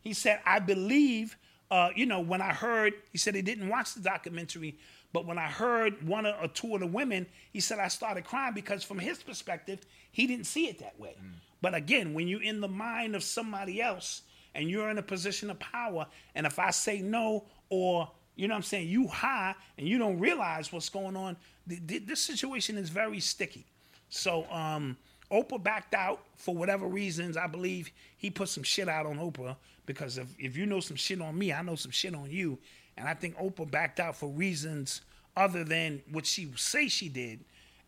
He 0.01 0.13
said, 0.13 0.41
I 0.45 0.59
believe, 0.59 1.37
uh, 1.71 1.91
you 1.97 2.05
know, 2.05 2.21
when 2.21 2.43
I 2.43 2.53
heard, 2.53 2.93
he 3.11 3.17
said 3.19 3.35
he 3.35 3.43
didn't 3.43 3.69
watch 3.71 3.95
the 3.95 4.01
documentary, 4.01 4.77
but 5.15 5.27
when 5.27 5.39
I 5.39 5.47
heard 5.47 6.07
one 6.07 6.27
or 6.27 6.49
two 6.49 6.75
of 6.75 6.81
the 6.81 6.89
women, 6.89 7.27
he 7.53 7.61
said 7.61 7.79
I 7.79 7.87
started 7.87 8.25
crying 8.25 8.53
because 8.53 8.83
from 8.83 8.99
his 8.99 9.23
perspective, 9.23 9.79
he 10.11 10.27
didn't 10.27 10.47
see 10.47 10.67
it 10.67 10.81
that 10.81 10.99
way. 10.99 11.15
But 11.63 11.73
again, 11.73 12.15
when 12.15 12.27
you're 12.27 12.43
in 12.43 12.61
the 12.61 12.69
mind 12.69 13.15
of 13.15 13.23
somebody 13.23 13.81
else 13.81 14.23
and 14.57 14.69
you're 14.69 14.91
in 14.91 14.99
a 14.99 15.03
position 15.03 15.51
of 15.51 15.59
power, 15.61 16.07
and 16.35 16.47
if 16.47 16.59
I 16.59 16.73
say 16.73 17.01
no, 17.01 17.45
or 17.71 18.11
you 18.35 18.49
know 18.49 18.55
what 18.55 18.59
I'm 18.59 18.63
saying, 18.65 18.89
you 18.89 19.07
high 19.07 19.55
and 19.79 19.87
you 19.87 19.99
don't 19.99 20.19
realize 20.19 20.73
what's 20.73 20.89
going 20.89 21.17
on, 21.17 21.37
th- 21.69 21.87
th- 21.87 22.07
this 22.07 22.21
situation 22.21 22.77
is 22.77 22.91
very 22.91 23.21
sticky. 23.21 23.67
So 24.09 24.51
um, 24.51 24.97
Oprah 25.31 25.63
backed 25.63 25.95
out 25.95 26.25
for 26.37 26.57
whatever 26.57 26.89
reasons. 26.89 27.37
I 27.37 27.47
believe 27.47 27.93
he 28.17 28.31
put 28.31 28.49
some 28.49 28.65
shit 28.65 28.89
out 28.89 29.07
on 29.07 29.19
Oprah 29.19 29.55
because 29.87 30.19
if, 30.19 30.27
if 30.41 30.57
you 30.57 30.67
know 30.67 30.81
some 30.81 30.97
shit 30.97 31.21
on 31.21 31.39
me, 31.39 31.53
I 31.53 31.63
know 31.63 31.77
some 31.77 31.93
shit 31.93 32.17
on 32.17 32.31
you. 32.33 32.59
And 32.97 33.09
I 33.09 33.15
think 33.15 33.37
Oprah 33.39 33.71
backed 33.71 34.01
out 34.01 34.17
for 34.17 34.29
reasons 34.29 35.03
other 35.37 35.65
than 35.65 36.03
what 36.11 36.27
she 36.27 36.51
say 36.57 36.89
she 36.89 37.09
did. 37.09 37.41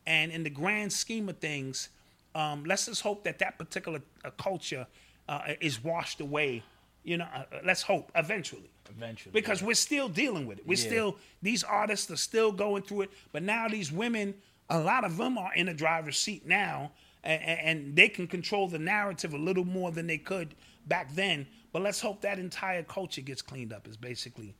And 0.06 0.30
in 0.32 0.42
the 0.42 0.50
grand 0.50 0.92
scheme 0.92 1.28
of 1.28 1.38
things, 1.38 1.88
um, 2.34 2.64
let's 2.64 2.86
just 2.86 3.02
hope 3.02 3.24
that 3.24 3.38
that 3.38 3.58
particular 3.58 4.00
uh, 4.24 4.30
culture 4.30 4.86
uh, 5.28 5.40
is 5.60 5.82
washed 5.82 6.20
away. 6.20 6.62
You 7.02 7.18
know, 7.18 7.26
uh, 7.34 7.44
uh, 7.52 7.58
let's 7.64 7.82
hope 7.82 8.10
eventually. 8.14 8.70
Eventually, 8.88 9.32
because 9.32 9.62
we're 9.62 9.74
still 9.74 10.08
dealing 10.08 10.46
with 10.46 10.58
it. 10.58 10.66
We're 10.66 10.78
Yeah. 10.78 10.86
still 10.86 11.18
these 11.42 11.64
artists 11.64 12.10
are 12.10 12.16
still 12.16 12.52
going 12.52 12.82
through 12.84 13.02
it. 13.02 13.10
But 13.32 13.42
now 13.42 13.66
these 13.68 13.90
women, 13.90 14.34
a 14.70 14.78
lot 14.78 15.04
of 15.04 15.16
them 15.16 15.38
are 15.38 15.52
in 15.54 15.66
the 15.66 15.74
driver's 15.74 16.16
seat 16.18 16.46
now, 16.46 16.92
and, 17.24 17.42
and 17.42 17.96
they 17.96 18.08
can 18.08 18.28
control 18.28 18.68
the 18.68 18.78
narrative 18.78 19.34
a 19.34 19.38
little 19.38 19.64
more 19.64 19.90
than 19.90 20.06
they 20.06 20.18
could 20.18 20.54
back 20.86 21.12
then. 21.14 21.48
But 21.72 21.82
let's 21.82 22.00
hope 22.00 22.20
that 22.20 22.38
entire 22.38 22.84
culture 22.84 23.22
gets 23.22 23.42
cleaned 23.42 23.72
up. 23.72 23.88
Is 23.88 23.96
basically 23.96 24.54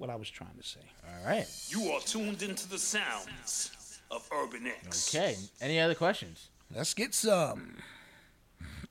what 0.00 0.10
I 0.10 0.16
was 0.16 0.30
trying 0.30 0.56
to 0.56 0.66
say. 0.66 0.80
All 1.06 1.26
right. 1.26 1.46
You 1.68 1.90
are 1.90 2.00
tuned 2.00 2.42
into 2.42 2.68
the 2.68 2.78
sounds 2.78 4.00
of 4.10 4.26
Urban 4.32 4.66
X. 4.66 5.14
Okay. 5.14 5.36
Any 5.60 5.78
other 5.78 5.94
questions? 5.94 6.48
Let's 6.74 6.94
get 6.94 7.14
some. 7.14 7.76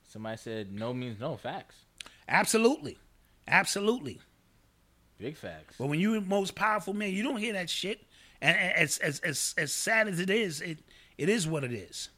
Somebody 0.08 0.36
said 0.36 0.72
no 0.72 0.94
means 0.94 1.18
no. 1.20 1.36
Facts. 1.36 1.76
Absolutely, 2.28 2.96
absolutely. 3.48 4.20
Big 5.18 5.36
facts. 5.36 5.74
But 5.78 5.88
when 5.88 5.98
you're 5.98 6.20
the 6.20 6.26
most 6.26 6.54
powerful 6.54 6.94
man, 6.94 7.12
you 7.12 7.22
don't 7.22 7.36
hear 7.36 7.52
that 7.54 7.68
shit. 7.68 8.02
And 8.40 8.56
and 8.56 8.72
as 8.74 8.98
as 8.98 9.20
as, 9.20 9.54
as 9.58 9.72
sad 9.72 10.08
as 10.08 10.20
it 10.20 10.30
is, 10.30 10.60
it 10.60 10.78
it 11.18 11.28
is 11.28 11.46
what 11.46 11.64
it 11.64 11.72
is. 11.72 12.08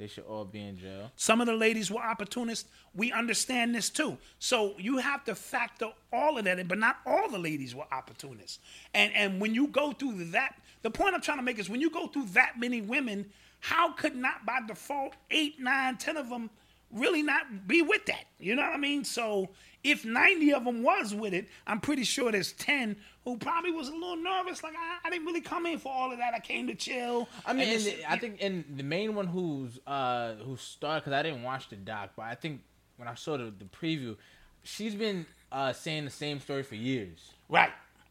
They 0.00 0.06
should 0.06 0.24
all 0.24 0.46
be 0.46 0.62
in 0.62 0.78
jail. 0.78 1.12
Some 1.16 1.42
of 1.42 1.46
the 1.46 1.54
ladies 1.54 1.90
were 1.90 2.00
opportunists. 2.00 2.66
We 2.94 3.12
understand 3.12 3.74
this 3.74 3.90
too. 3.90 4.16
So 4.38 4.74
you 4.78 4.96
have 4.96 5.24
to 5.24 5.34
factor 5.34 5.90
all 6.10 6.38
of 6.38 6.44
that 6.44 6.58
in, 6.58 6.66
but 6.66 6.78
not 6.78 6.96
all 7.04 7.28
the 7.28 7.38
ladies 7.38 7.74
were 7.74 7.84
opportunists. 7.92 8.60
And 8.94 9.12
and 9.14 9.42
when 9.42 9.54
you 9.54 9.66
go 9.66 9.92
through 9.92 10.24
that, 10.30 10.54
the 10.80 10.90
point 10.90 11.14
I'm 11.14 11.20
trying 11.20 11.36
to 11.36 11.42
make 11.42 11.58
is 11.58 11.68
when 11.68 11.82
you 11.82 11.90
go 11.90 12.06
through 12.06 12.28
that 12.32 12.58
many 12.58 12.80
women, 12.80 13.26
how 13.60 13.92
could 13.92 14.16
not 14.16 14.46
by 14.46 14.60
default 14.66 15.12
eight, 15.30 15.60
nine, 15.60 15.98
ten 15.98 16.16
of 16.16 16.30
them 16.30 16.48
really 16.92 17.22
not 17.22 17.66
be 17.68 17.82
with 17.82 18.06
that? 18.06 18.24
You 18.38 18.56
know 18.56 18.62
what 18.62 18.72
I 18.74 18.78
mean? 18.78 19.04
So 19.04 19.50
if 19.84 20.04
90 20.04 20.52
of 20.54 20.64
them 20.64 20.82
was 20.82 21.14
with 21.14 21.32
it, 21.34 21.48
I'm 21.66 21.80
pretty 21.80 22.04
sure 22.04 22.30
there's 22.32 22.52
10 22.52 22.96
who 23.24 23.36
probably 23.38 23.70
was 23.70 23.88
a 23.88 23.92
little 23.92 24.16
nervous. 24.16 24.62
Like, 24.62 24.74
I, 24.76 25.06
I 25.06 25.10
didn't 25.10 25.26
really 25.26 25.40
come 25.40 25.66
in 25.66 25.78
for 25.78 25.92
all 25.92 26.12
of 26.12 26.18
that. 26.18 26.34
I 26.34 26.40
came 26.40 26.66
to 26.68 26.74
chill. 26.74 27.28
I 27.46 27.52
mean, 27.52 27.68
And 27.68 27.76
and 27.76 27.84
the- 27.84 28.10
I 28.12 28.18
think, 28.18 28.38
and 28.42 28.64
the 28.76 28.82
main 28.82 29.14
one 29.14 29.26
who's 29.26 29.78
uh 29.86 30.34
who 30.36 30.56
started 30.56 31.02
because 31.02 31.12
I 31.12 31.22
didn't 31.22 31.42
watch 31.42 31.68
the 31.68 31.76
doc, 31.76 32.10
but 32.16 32.22
I 32.26 32.34
think 32.34 32.60
when 32.96 33.08
I 33.08 33.14
saw 33.14 33.36
the, 33.38 33.52
the 33.56 33.64
preview, 33.66 34.16
she's 34.62 34.94
been 34.94 35.26
uh 35.52 35.72
saying 35.72 36.04
the 36.04 36.10
same 36.10 36.40
story 36.40 36.62
for 36.62 36.74
years. 36.74 37.32
Right. 37.48 37.70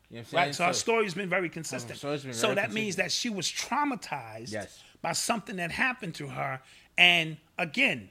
You 0.10 0.18
know 0.18 0.20
what 0.20 0.20
I'm 0.22 0.26
saying? 0.26 0.44
Right. 0.48 0.56
So 0.56 0.66
her 0.66 0.74
story's 0.74 1.14
been 1.14 1.30
very 1.30 1.50
consistent. 1.50 2.02
been 2.02 2.34
so 2.34 2.48
very 2.48 2.56
that 2.56 2.72
means 2.74 2.96
that 2.96 3.12
she 3.12 3.30
was 3.30 3.48
traumatized 3.48 4.52
Yes. 4.52 4.80
by 5.04 5.12
something 5.14 5.58
that 5.58 5.70
happened 5.72 6.16
to 6.16 6.28
her. 6.28 6.60
And 6.98 7.38
again, 7.60 8.10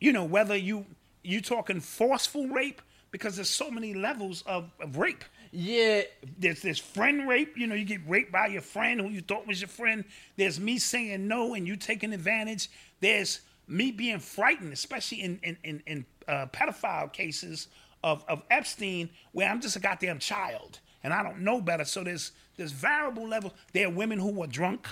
you 0.00 0.12
know, 0.12 0.24
whether 0.24 0.56
you 0.56 0.86
you 1.22 1.40
talking 1.40 1.80
forceful 1.80 2.46
rape, 2.48 2.80
because 3.10 3.36
there's 3.36 3.50
so 3.50 3.70
many 3.70 3.94
levels 3.94 4.42
of, 4.46 4.70
of 4.80 4.96
rape. 4.96 5.24
yeah, 5.50 6.02
There's 6.38 6.62
this 6.62 6.78
friend 6.78 7.28
rape, 7.28 7.56
you 7.56 7.66
know, 7.66 7.74
you 7.74 7.84
get 7.84 8.00
raped 8.06 8.32
by 8.32 8.46
your 8.46 8.62
friend 8.62 9.00
who 9.00 9.08
you 9.08 9.20
thought 9.20 9.46
was 9.46 9.60
your 9.60 9.68
friend. 9.68 10.04
There's 10.36 10.60
me 10.60 10.78
saying 10.78 11.26
no 11.26 11.54
and 11.54 11.66
you 11.66 11.76
taking 11.76 12.12
advantage. 12.12 12.70
There's 13.00 13.40
me 13.66 13.90
being 13.90 14.20
frightened, 14.20 14.72
especially 14.72 15.22
in 15.22 15.40
in, 15.42 15.56
in, 15.64 15.82
in 15.86 16.06
uh, 16.26 16.46
pedophile 16.52 17.12
cases 17.12 17.68
of, 18.04 18.24
of 18.28 18.42
Epstein, 18.50 19.10
where 19.32 19.48
I'm 19.50 19.60
just 19.60 19.76
a 19.76 19.80
goddamn 19.80 20.18
child 20.18 20.80
and 21.02 21.12
I 21.12 21.22
don't 21.22 21.40
know 21.40 21.60
better. 21.60 21.84
So 21.84 22.04
there's 22.04 22.32
there's 22.56 22.72
variable 22.72 23.28
levels. 23.28 23.52
There 23.72 23.86
are 23.86 23.90
women 23.90 24.18
who 24.18 24.32
were 24.32 24.46
drunk, 24.46 24.88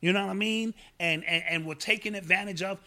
you 0.00 0.12
know 0.12 0.24
what 0.24 0.30
I 0.30 0.34
mean, 0.34 0.74
and 0.98 1.24
and, 1.24 1.42
and 1.48 1.66
were 1.66 1.74
taken 1.74 2.14
advantage 2.14 2.62
of 2.62 2.78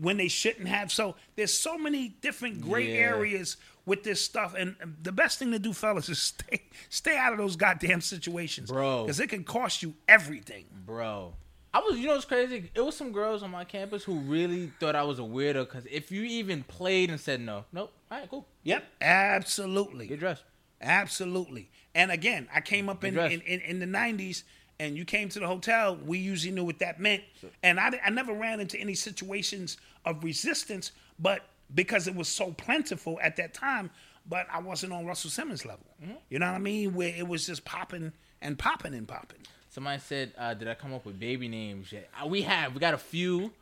when 0.00 0.16
they 0.16 0.28
shouldn't 0.28 0.68
have. 0.68 0.90
So 0.92 1.16
there's 1.36 1.52
so 1.52 1.76
many 1.78 2.08
different 2.20 2.60
gray 2.60 2.88
Yeah. 2.94 3.00
areas 3.00 3.56
with 3.84 4.02
this 4.04 4.24
stuff. 4.24 4.54
And 4.56 4.76
the 5.02 5.12
best 5.12 5.38
thing 5.38 5.50
to 5.52 5.58
do, 5.58 5.72
fellas, 5.72 6.08
is 6.08 6.18
stay 6.22 6.62
stay 6.88 7.16
out 7.16 7.32
of 7.32 7.38
those 7.38 7.56
goddamn 7.56 8.00
situations, 8.00 8.70
Bro. 8.70 9.04
because 9.04 9.20
it 9.20 9.28
can 9.28 9.44
cost 9.44 9.82
you 9.82 9.94
everything. 10.08 10.64
bro. 10.86 11.34
I 11.74 11.78
was, 11.78 11.98
you 11.98 12.06
know, 12.06 12.14
it's 12.16 12.26
crazy? 12.26 12.70
It 12.74 12.80
was 12.82 12.94
some 12.94 13.12
girls 13.12 13.42
on 13.42 13.50
my 13.50 13.64
campus 13.64 14.04
who 14.04 14.18
really 14.18 14.70
thought 14.78 14.94
I 14.94 15.04
was 15.04 15.18
a 15.18 15.22
weirdo 15.22 15.64
because 15.64 15.86
if 15.90 16.12
you 16.12 16.22
even 16.24 16.64
played 16.64 17.08
and 17.08 17.18
said 17.18 17.40
no, 17.40 17.64
nope, 17.72 17.90
all 18.10 18.18
right, 18.18 18.28
cool, 18.28 18.46
Yep, 18.64 18.84
absolutely. 19.00 20.06
get 20.06 20.18
dressed. 20.20 20.44
Absolutely. 20.82 21.70
And 21.94 22.10
again, 22.10 22.48
I 22.54 22.60
came 22.60 22.88
up 22.90 23.04
in, 23.04 23.16
in, 23.18 23.40
in, 23.40 23.60
in 23.60 23.78
the 23.78 23.86
90s 23.86 24.42
and 24.82 24.96
you 24.96 25.04
came 25.04 25.28
to 25.28 25.38
the 25.38 25.46
hotel, 25.46 25.96
we 26.04 26.18
usually 26.18 26.52
knew 26.52 26.64
what 26.64 26.80
that 26.80 26.98
meant. 26.98 27.22
And 27.62 27.78
I, 27.78 28.00
I 28.04 28.10
never 28.10 28.32
ran 28.32 28.58
into 28.58 28.76
any 28.78 28.94
situations 28.94 29.76
of 30.04 30.24
resistance, 30.24 30.90
but 31.20 31.42
because 31.72 32.08
it 32.08 32.16
was 32.16 32.26
so 32.26 32.50
plentiful 32.50 33.20
at 33.22 33.36
that 33.36 33.54
time, 33.54 33.90
but 34.28 34.48
I 34.52 34.58
wasn't 34.58 34.92
on 34.92 35.06
Russell 35.06 35.30
Simmons 35.30 35.64
level. 35.64 35.86
Mm-hmm. 36.02 36.14
You 36.30 36.40
know 36.40 36.46
what 36.46 36.56
I 36.56 36.58
mean? 36.58 36.94
Where 36.94 37.14
it 37.16 37.28
was 37.28 37.46
just 37.46 37.64
popping 37.64 38.12
and 38.40 38.58
popping 38.58 38.94
and 38.94 39.06
popping. 39.06 39.38
Somebody 39.70 40.00
said, 40.00 40.32
uh, 40.36 40.52
"Did 40.54 40.66
I 40.68 40.74
come 40.74 40.92
up 40.92 41.06
with 41.06 41.18
baby 41.18 41.48
names 41.48 41.92
yet?" 41.92 42.10
Uh, 42.20 42.26
we 42.26 42.42
have. 42.42 42.74
We 42.74 42.80
got 42.80 42.92
a 42.92 42.98
few. 42.98 43.52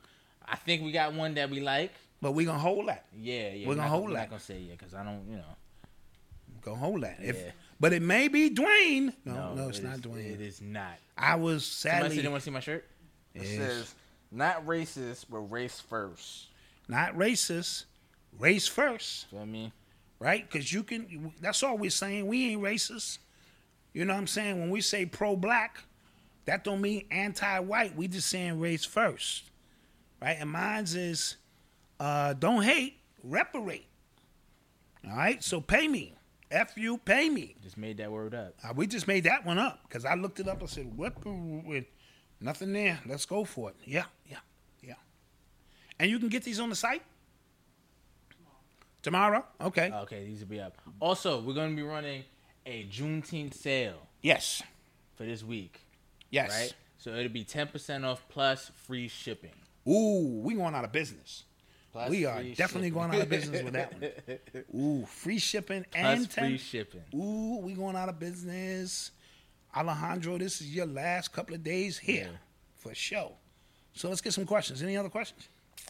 I 0.48 0.56
think 0.56 0.82
we 0.82 0.90
got 0.90 1.12
one 1.12 1.34
that 1.34 1.50
we 1.50 1.60
like. 1.60 1.92
But 2.22 2.32
we're 2.32 2.46
going 2.46 2.58
to 2.58 2.62
hold 2.62 2.88
that. 2.88 3.04
Yeah, 3.16 3.52
yeah. 3.52 3.68
We're 3.68 3.74
gonna 3.74 3.88
not 3.88 3.90
hold 3.94 4.08
we're 4.08 4.14
that. 4.14 4.20
Not 4.22 4.30
gonna 4.30 4.40
say 4.40 4.58
yeah 4.58 4.72
because 4.72 4.92
I 4.94 5.04
don't, 5.04 5.22
you 5.30 5.36
know. 5.36 5.54
Go 6.62 6.74
hold 6.74 7.02
that. 7.02 7.18
If, 7.22 7.36
Yeah. 7.36 7.50
But 7.80 7.94
it 7.94 8.02
may 8.02 8.28
be 8.28 8.50
Dwayne. 8.50 9.14
No, 9.24 9.54
no, 9.54 9.68
it's 9.70 9.78
it 9.78 9.84
not 9.84 9.94
is- 9.94 10.00
Dwayne. 10.02 10.34
It 10.34 10.40
is 10.42 10.60
not. 10.60 10.98
I 11.20 11.34
was 11.36 11.64
Somebody 11.66 12.00
sadly 12.02 12.16
said 12.16 12.24
they 12.24 12.28
want 12.28 12.40
to 12.42 12.44
see 12.44 12.50
my 12.50 12.60
shirt. 12.60 12.86
It 13.34 13.46
says 13.46 13.94
not 14.32 14.66
racist, 14.66 15.26
but 15.30 15.38
race 15.38 15.80
first. 15.80 16.48
not 16.88 17.14
racist. 17.14 17.84
Race 18.38 18.66
first. 18.68 19.26
You 19.30 19.38
know 19.38 19.42
what 19.42 19.48
I 19.48 19.52
mean? 19.52 19.72
right? 20.20 20.48
Because 20.48 20.72
you 20.72 20.84
can. 20.84 21.32
That's 21.40 21.62
all 21.64 21.76
we're 21.76 21.90
saying. 21.90 22.26
We 22.26 22.52
ain't 22.52 22.62
racist. 22.62 23.18
You 23.92 24.04
know 24.04 24.14
what 24.14 24.20
I'm 24.20 24.26
saying? 24.28 24.60
When 24.60 24.70
we 24.70 24.80
say 24.82 25.04
pro-black, 25.04 25.82
that 26.44 26.62
don't 26.62 26.80
mean 26.80 27.06
anti-white. 27.10 27.96
We 27.96 28.06
just 28.06 28.28
saying 28.28 28.60
race 28.60 28.84
first, 28.84 29.44
right? 30.22 30.36
And 30.38 30.50
mine's 30.50 30.94
is 30.94 31.36
uh, 31.98 32.34
don't 32.34 32.62
hate, 32.62 32.98
reparate. 33.24 33.86
All 35.08 35.16
right, 35.16 35.42
so 35.42 35.60
pay 35.60 35.88
me. 35.88 36.14
F 36.50 36.76
you, 36.76 36.98
pay 36.98 37.28
me. 37.28 37.54
Just 37.62 37.76
made 37.78 37.98
that 37.98 38.10
word 38.10 38.34
up. 38.34 38.54
Uh, 38.64 38.72
we 38.74 38.86
just 38.86 39.06
made 39.06 39.24
that 39.24 39.46
one 39.46 39.58
up 39.58 39.80
because 39.88 40.04
I 40.04 40.14
looked 40.14 40.40
it 40.40 40.48
up. 40.48 40.62
I 40.62 40.66
said, 40.66 40.96
"What? 40.96 41.14
With 41.24 41.84
nothing 42.40 42.72
there. 42.72 43.00
Let's 43.06 43.24
go 43.24 43.44
for 43.44 43.70
it." 43.70 43.76
Yeah, 43.84 44.04
yeah, 44.26 44.38
yeah. 44.82 44.94
And 45.98 46.10
you 46.10 46.18
can 46.18 46.28
get 46.28 46.42
these 46.42 46.58
on 46.58 46.70
the 46.70 46.76
site 46.76 47.02
tomorrow. 49.02 49.44
Okay. 49.60 49.90
Okay, 49.92 50.24
these 50.24 50.40
will 50.40 50.48
be 50.48 50.60
up. 50.60 50.76
Also, 50.98 51.40
we're 51.40 51.54
gonna 51.54 51.74
be 51.74 51.82
running 51.82 52.24
a 52.66 52.84
Juneteenth 52.86 53.54
sale 53.54 54.06
yes. 54.22 54.62
for 55.16 55.24
this 55.24 55.42
week, 55.42 55.80
Yes. 56.30 56.50
right? 56.50 56.74
So 56.98 57.10
it'll 57.14 57.32
be 57.32 57.44
ten 57.44 57.68
percent 57.68 58.04
off 58.04 58.22
plus 58.28 58.70
free 58.86 59.08
shipping. 59.08 59.54
Ooh, 59.88 60.40
we 60.44 60.54
going 60.54 60.74
out 60.74 60.84
of 60.84 60.92
business. 60.92 61.44
Plus 61.92 62.08
we 62.10 62.24
are 62.24 62.42
definitely 62.42 62.88
shipping. 62.88 62.92
going 62.94 63.14
out 63.14 63.20
of 63.22 63.28
business 63.28 63.62
with 63.62 63.72
that 63.72 63.92
one. 64.00 64.80
Ooh, 64.80 65.06
free 65.06 65.38
shipping 65.38 65.84
Plus 65.90 66.04
and 66.18 66.30
free 66.30 66.42
10 66.50 66.58
shipping. 66.58 67.02
Ooh, 67.14 67.58
we 67.62 67.72
going 67.74 67.96
out 67.96 68.08
of 68.08 68.18
business. 68.18 69.10
Alejandro, 69.76 70.38
this 70.38 70.60
is 70.60 70.74
your 70.74 70.86
last 70.86 71.32
couple 71.32 71.54
of 71.54 71.62
days 71.64 71.98
here 71.98 72.28
Yeah. 72.30 72.36
for 72.76 72.94
show. 72.94 73.32
So 73.92 74.08
let's 74.08 74.20
get 74.20 74.32
some 74.32 74.46
questions. 74.46 74.82
Any 74.82 74.96
other 74.96 75.08
questions? 75.08 75.48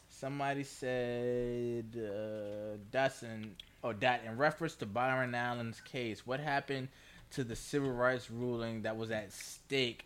Somebody 0.08 0.64
said 0.64 1.84
uh, 1.96 2.76
Dustin 2.90 3.56
or 3.82 3.94
that 3.94 4.22
in 4.26 4.36
reference 4.36 4.74
to 4.76 4.86
Byron 4.86 5.34
Allen's 5.34 5.80
case, 5.80 6.26
what 6.26 6.40
happened 6.40 6.88
to 7.32 7.44
the 7.44 7.56
civil 7.56 7.90
rights 7.90 8.30
ruling 8.30 8.82
that 8.82 8.96
was 8.96 9.10
at 9.10 9.32
stake 9.32 10.04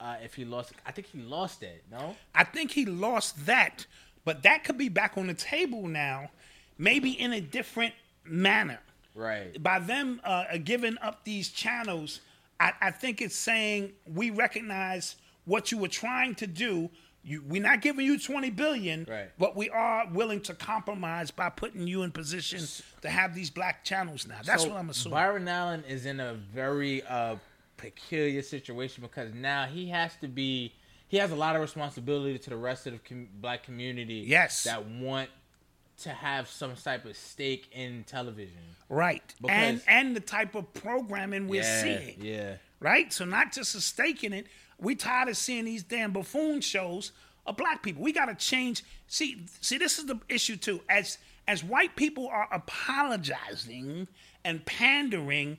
uh, 0.00 0.16
if 0.22 0.34
he 0.34 0.44
lost? 0.44 0.72
I 0.86 0.92
think 0.92 1.06
he 1.06 1.20
lost 1.20 1.62
it. 1.62 1.82
No, 1.90 2.14
I 2.34 2.44
think 2.44 2.72
he 2.72 2.84
lost 2.84 3.46
that, 3.46 3.86
but 4.24 4.42
that 4.42 4.64
could 4.64 4.78
be 4.78 4.88
back 4.88 5.16
on 5.16 5.26
the 5.26 5.34
table 5.34 5.86
now, 5.86 6.30
maybe 6.78 7.10
in 7.10 7.32
a 7.32 7.40
different 7.40 7.94
manner. 8.24 8.80
right? 9.14 9.60
By 9.62 9.78
them 9.80 10.20
uh, 10.24 10.44
giving 10.62 10.96
up 11.02 11.24
these 11.24 11.50
channels, 11.50 12.20
I, 12.58 12.72
I 12.80 12.90
think 12.90 13.20
it's 13.20 13.36
saying 13.36 13.92
we 14.06 14.30
recognize 14.30 15.16
what 15.44 15.70
you 15.70 15.78
were 15.78 15.88
trying 15.88 16.34
to 16.36 16.46
do. 16.46 16.88
You, 17.26 17.42
we're 17.48 17.62
not 17.62 17.80
giving 17.80 18.04
you 18.04 18.18
20 18.18 18.50
billion, 18.50 19.06
Right. 19.08 19.30
but 19.38 19.56
we 19.56 19.70
are 19.70 20.06
willing 20.12 20.40
to 20.42 20.54
compromise 20.54 21.30
by 21.30 21.48
putting 21.48 21.86
you 21.86 22.02
in 22.02 22.10
position 22.12 22.60
to 23.00 23.08
have 23.08 23.34
these 23.34 23.48
black 23.50 23.82
channels 23.84 24.26
now. 24.26 24.36
That's 24.44 24.62
So, 24.64 24.68
what 24.70 24.78
I'm 24.78 24.90
assuming. 24.90 25.14
Byron 25.16 25.48
Allen 25.48 25.84
is 25.88 26.04
in 26.04 26.20
a 26.20 26.34
very 26.34 27.02
uh, 27.04 27.36
peculiar 27.78 28.42
situation 28.42 29.02
because 29.02 29.32
now 29.34 29.64
he 29.66 29.88
has 29.88 30.12
to 30.20 30.28
be. 30.28 30.72
He 31.08 31.18
has 31.18 31.30
a 31.30 31.36
lot 31.36 31.54
of 31.54 31.62
responsibility 31.62 32.38
to 32.38 32.50
the 32.50 32.56
rest 32.56 32.86
of 32.86 32.94
the 32.94 32.98
com- 32.98 33.28
black 33.40 33.62
community. 33.62 34.24
Yes. 34.26 34.64
that 34.64 34.86
want 34.86 35.30
to 35.98 36.10
have 36.10 36.48
some 36.48 36.74
type 36.74 37.04
of 37.04 37.16
stake 37.16 37.68
in 37.72 38.04
television. 38.04 38.58
right. 38.88 39.22
and 39.48 39.80
and 39.86 40.16
the 40.16 40.20
type 40.20 40.54
of 40.54 40.72
programming 40.74 41.46
we're 41.46 41.62
yeah, 41.62 41.82
seeing. 41.82 42.16
yeah. 42.20 42.54
right? 42.80 43.12
So 43.12 43.24
not 43.24 43.52
just 43.52 43.74
a 43.74 43.80
stake 43.80 44.24
in 44.24 44.32
it. 44.32 44.46
We 44.78 44.96
tired 44.96 45.28
of 45.28 45.36
seeing 45.36 45.64
these 45.66 45.84
damn 45.84 46.12
buffoon 46.12 46.60
shows 46.60 47.12
of 47.46 47.56
black 47.56 47.82
people. 47.82 48.02
We 48.02 48.12
got 48.12 48.26
to 48.26 48.34
change. 48.34 48.82
See, 49.06 49.46
see, 49.60 49.78
this 49.78 49.98
is 49.98 50.06
the 50.06 50.18
issue 50.28 50.56
too. 50.56 50.80
As 50.88 51.18
as 51.46 51.62
white 51.62 51.94
people 51.94 52.26
are 52.28 52.48
apologizing 52.50 54.08
and 54.44 54.64
pandering, 54.64 55.58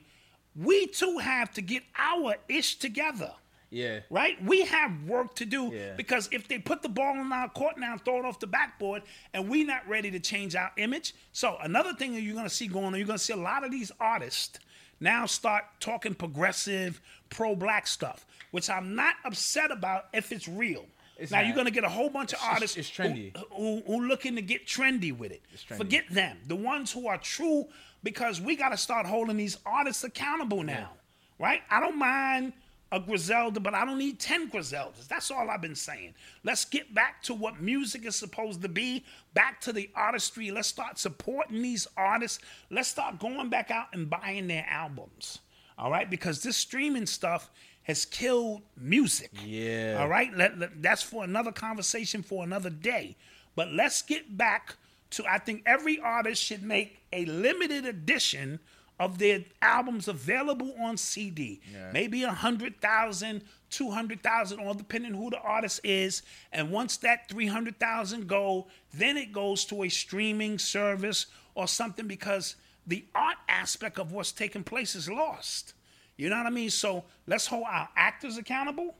we 0.54 0.86
too 0.88 1.18
have 1.18 1.52
to 1.52 1.62
get 1.62 1.82
our 1.96 2.36
ish 2.48 2.76
together. 2.76 3.32
Yeah. 3.70 4.00
Right? 4.10 4.42
We 4.44 4.64
have 4.66 5.04
work 5.04 5.34
to 5.36 5.44
do 5.44 5.70
Yeah. 5.72 5.94
because 5.96 6.28
if 6.32 6.48
they 6.48 6.58
put 6.58 6.82
the 6.82 6.88
ball 6.88 7.18
in 7.20 7.32
our 7.32 7.48
court 7.48 7.78
now, 7.78 7.98
throw 7.98 8.18
it 8.20 8.24
off 8.24 8.38
the 8.38 8.46
backboard, 8.46 9.02
and 9.34 9.48
we 9.48 9.64
not 9.64 9.86
ready 9.88 10.10
to 10.12 10.20
change 10.20 10.54
our 10.54 10.72
image. 10.76 11.14
So 11.32 11.56
another 11.60 11.92
thing 11.94 12.14
that 12.14 12.20
you're 12.22 12.36
gonna 12.36 12.48
see 12.48 12.68
going 12.68 12.86
on, 12.86 12.96
you're 12.96 13.06
gonna 13.06 13.18
see 13.18 13.32
a 13.32 13.36
lot 13.36 13.64
of 13.64 13.70
these 13.70 13.90
artists 13.98 14.58
now 15.00 15.26
start 15.26 15.64
talking 15.80 16.14
progressive, 16.14 17.00
pro-black 17.28 17.86
stuff, 17.86 18.24
which 18.50 18.70
I'm 18.70 18.94
not 18.94 19.16
upset 19.24 19.70
about 19.70 20.06
if 20.14 20.32
it's 20.32 20.48
real. 20.48 20.86
It's 21.18 21.32
now 21.32 21.38
not. 21.38 21.46
you're 21.46 21.56
gonna 21.56 21.70
get 21.70 21.84
a 21.84 21.88
whole 21.88 22.10
bunch 22.10 22.34
of 22.34 22.40
artists 22.42 22.76
it's 22.76 22.90
trendy. 22.90 23.36
Who, 23.36 23.46
who, 23.56 23.82
who 23.86 24.06
looking 24.06 24.36
to 24.36 24.42
get 24.42 24.66
trendy 24.66 25.16
with 25.16 25.32
it. 25.32 25.42
trendy. 25.54 25.76
Forget 25.76 26.04
them. 26.10 26.38
The 26.46 26.56
ones 26.56 26.92
who 26.92 27.08
are 27.08 27.18
true, 27.18 27.66
because 28.02 28.40
we 28.40 28.54
got 28.54 28.68
to 28.68 28.76
start 28.76 29.06
holding 29.06 29.36
these 29.36 29.58
artists 29.66 30.04
accountable 30.04 30.62
now, 30.62 30.90
right? 31.38 31.62
I 31.70 31.80
don't 31.80 31.98
mind 31.98 32.52
a 32.92 33.00
Griselda, 33.00 33.58
but 33.58 33.74
I 33.74 33.84
don't 33.84 33.98
need 33.98 34.20
10 34.20 34.50
Griseldas. 34.50 35.08
That's 35.08 35.30
all 35.30 35.50
I've 35.50 35.60
been 35.60 35.74
saying. 35.74 36.14
Let's 36.44 36.64
get 36.64 36.94
back 36.94 37.22
to 37.24 37.34
what 37.34 37.60
music 37.60 38.04
is 38.06 38.14
supposed 38.16 38.62
to 38.62 38.68
be, 38.68 39.04
back 39.34 39.60
to 39.62 39.72
the 39.72 39.90
artistry. 39.94 40.50
Let's 40.50 40.68
start 40.68 40.98
supporting 40.98 41.62
these 41.62 41.86
artists. 41.96 42.38
Let's 42.70 42.88
start 42.88 43.18
going 43.18 43.48
back 43.48 43.70
out 43.70 43.88
and 43.92 44.08
buying 44.08 44.46
their 44.46 44.66
albums, 44.68 45.40
all 45.76 45.90
right? 45.90 46.08
Because 46.08 46.42
this 46.42 46.56
streaming 46.56 47.06
stuff 47.06 47.50
has 47.82 48.04
killed 48.04 48.62
music. 48.76 49.30
Yeah. 49.44 49.98
All 50.00 50.08
right. 50.08 50.34
Let, 50.36 50.58
let- 50.58 50.82
that's 50.82 51.02
for 51.02 51.24
another 51.24 51.52
conversation 51.52 52.22
for 52.22 52.44
another 52.44 52.70
day. 52.70 53.16
But 53.56 53.72
let's 53.72 54.02
get 54.02 54.36
back 54.36 54.76
to 55.10 55.24
I 55.28 55.38
think 55.38 55.62
every 55.66 55.98
artist 56.00 56.42
should 56.42 56.62
make 56.62 56.98
a 57.12 57.24
limited 57.26 57.86
edition 57.86 58.58
of 58.98 59.18
their 59.18 59.44
albums 59.60 60.08
available 60.08 60.74
on 60.80 60.96
CD. 60.96 61.60
Maybe 61.92 62.22
a 62.22 62.32
hundred 62.32 62.80
thousand, 62.80 63.42
two 63.70 63.90
hundred 63.90 64.22
thousand, 64.22 64.60
all 64.60 64.74
depending 64.74 65.14
who 65.14 65.30
the 65.30 65.40
artist 65.40 65.80
is. 65.84 66.22
And 66.52 66.70
once 66.70 66.96
that 66.98 67.28
three 67.28 67.46
hundred 67.46 67.78
thousand 67.78 68.26
go, 68.26 68.68
then 68.94 69.16
it 69.16 69.32
goes 69.32 69.64
to 69.66 69.82
a 69.82 69.88
streaming 69.88 70.58
service 70.58 71.26
or 71.54 71.68
something 71.68 72.06
because 72.06 72.56
the 72.86 73.04
art 73.14 73.36
aspect 73.48 73.98
of 73.98 74.12
what's 74.12 74.32
taking 74.32 74.62
place 74.62 74.94
is 74.94 75.10
lost. 75.10 75.74
You 76.16 76.30
know 76.30 76.36
what 76.36 76.46
I 76.46 76.50
mean? 76.50 76.70
So 76.70 77.04
let's 77.26 77.46
hold 77.46 77.64
our 77.70 77.88
actors 77.96 78.38
accountable, 78.38 78.94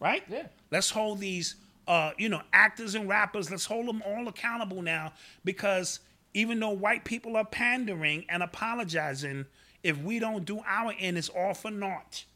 right? 0.00 0.22
Yeah. 0.28 0.46
Let's 0.70 0.88
hold 0.90 1.18
these, 1.18 1.56
uh, 1.86 2.12
you 2.16 2.28
know, 2.28 2.40
actors 2.52 2.94
and 2.94 3.08
rappers. 3.08 3.50
Let's 3.50 3.66
hold 3.66 3.86
them 3.88 4.02
all 4.06 4.28
accountable 4.28 4.80
now 4.80 5.12
because 5.44 6.00
even 6.36 6.60
though 6.60 6.68
white 6.68 7.02
people 7.06 7.34
are 7.34 7.46
pandering 7.46 8.26
and 8.28 8.42
apologizing, 8.42 9.46
if 9.82 9.96
we 9.96 10.18
don't 10.18 10.44
do 10.44 10.60
our 10.66 10.92
end, 10.98 11.16
it's 11.16 11.30
all 11.30 11.54
for 11.54 11.70
naught. 11.70 12.26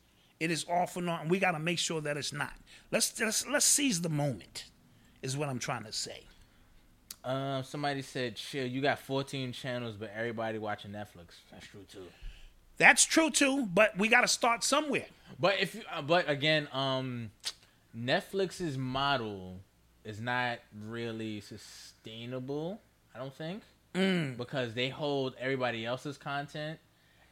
It 0.40 0.50
is 0.50 0.64
all 0.64 0.86
for 0.86 1.02
naught, 1.02 1.20
and 1.20 1.30
we 1.30 1.38
got 1.38 1.50
to 1.52 1.58
make 1.58 1.78
sure 1.78 2.00
that 2.00 2.16
it's 2.16 2.32
not. 2.32 2.54
Let's 2.90 3.20
let's 3.20 3.46
let's 3.46 3.66
seize 3.66 4.00
the 4.00 4.08
moment, 4.08 4.64
is 5.20 5.36
what 5.36 5.50
I'm 5.50 5.58
trying 5.58 5.84
to 5.84 5.92
say. 5.92 6.22
Um, 7.24 7.62
somebody 7.62 8.00
said, 8.00 8.36
"Chill, 8.36 8.66
you 8.66 8.80
got 8.80 9.00
14 9.00 9.52
channels, 9.52 9.96
but 9.96 10.10
everybody 10.16 10.56
watching 10.56 10.92
Netflix." 10.92 11.34
That's 11.50 11.66
true 11.66 11.84
too. 11.86 12.06
That's 12.78 13.04
true 13.04 13.28
too, 13.28 13.66
but 13.66 13.98
we 13.98 14.08
got 14.08 14.22
to 14.22 14.28
start 14.28 14.64
somewhere. 14.64 15.08
But 15.38 15.60
if 15.60 15.74
you, 15.74 15.82
uh, 15.92 16.00
but 16.00 16.26
again, 16.26 16.68
um, 16.72 17.32
Netflix's 17.94 18.78
model 18.78 19.60
is 20.04 20.22
not 20.22 20.60
really 20.86 21.42
sustainable. 21.42 22.80
I 23.14 23.18
don't 23.18 23.34
think 23.34 23.62
because 23.92 24.74
they 24.74 24.88
hold 24.88 25.34
everybody 25.38 25.84
else's 25.84 26.16
content, 26.16 26.78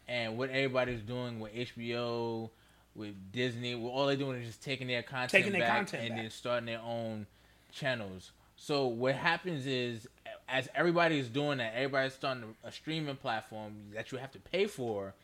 and 0.06 0.36
what 0.38 0.50
everybody's 0.50 1.02
doing 1.02 1.38
with 1.40 1.52
HBO, 1.54 2.50
with 2.94 3.14
Disney, 3.32 3.74
well, 3.74 3.92
all 3.92 4.06
they're 4.06 4.16
doing 4.16 4.40
is 4.40 4.46
just 4.46 4.62
taking 4.62 4.86
their 4.88 5.02
content 5.02 5.30
Taking 5.30 5.52
their 5.52 5.60
back 5.62 5.76
content 5.76 6.02
and 6.04 6.10
back. 6.14 6.22
then 6.22 6.30
starting 6.30 6.66
their 6.66 6.80
own 6.80 7.26
channels. 7.70 8.32
So 8.56 8.86
what 8.86 9.14
happens 9.14 9.66
is, 9.66 10.08
as 10.48 10.68
everybody 10.74 11.18
is 11.18 11.28
doing 11.28 11.58
that, 11.58 11.74
everybody's 11.74 12.14
starting 12.14 12.56
a 12.64 12.72
streaming 12.72 13.14
platform 13.16 13.74
that 13.94 14.10
you 14.10 14.18
have 14.18 14.32
to 14.32 14.40
pay 14.40 14.66
for. 14.66 15.14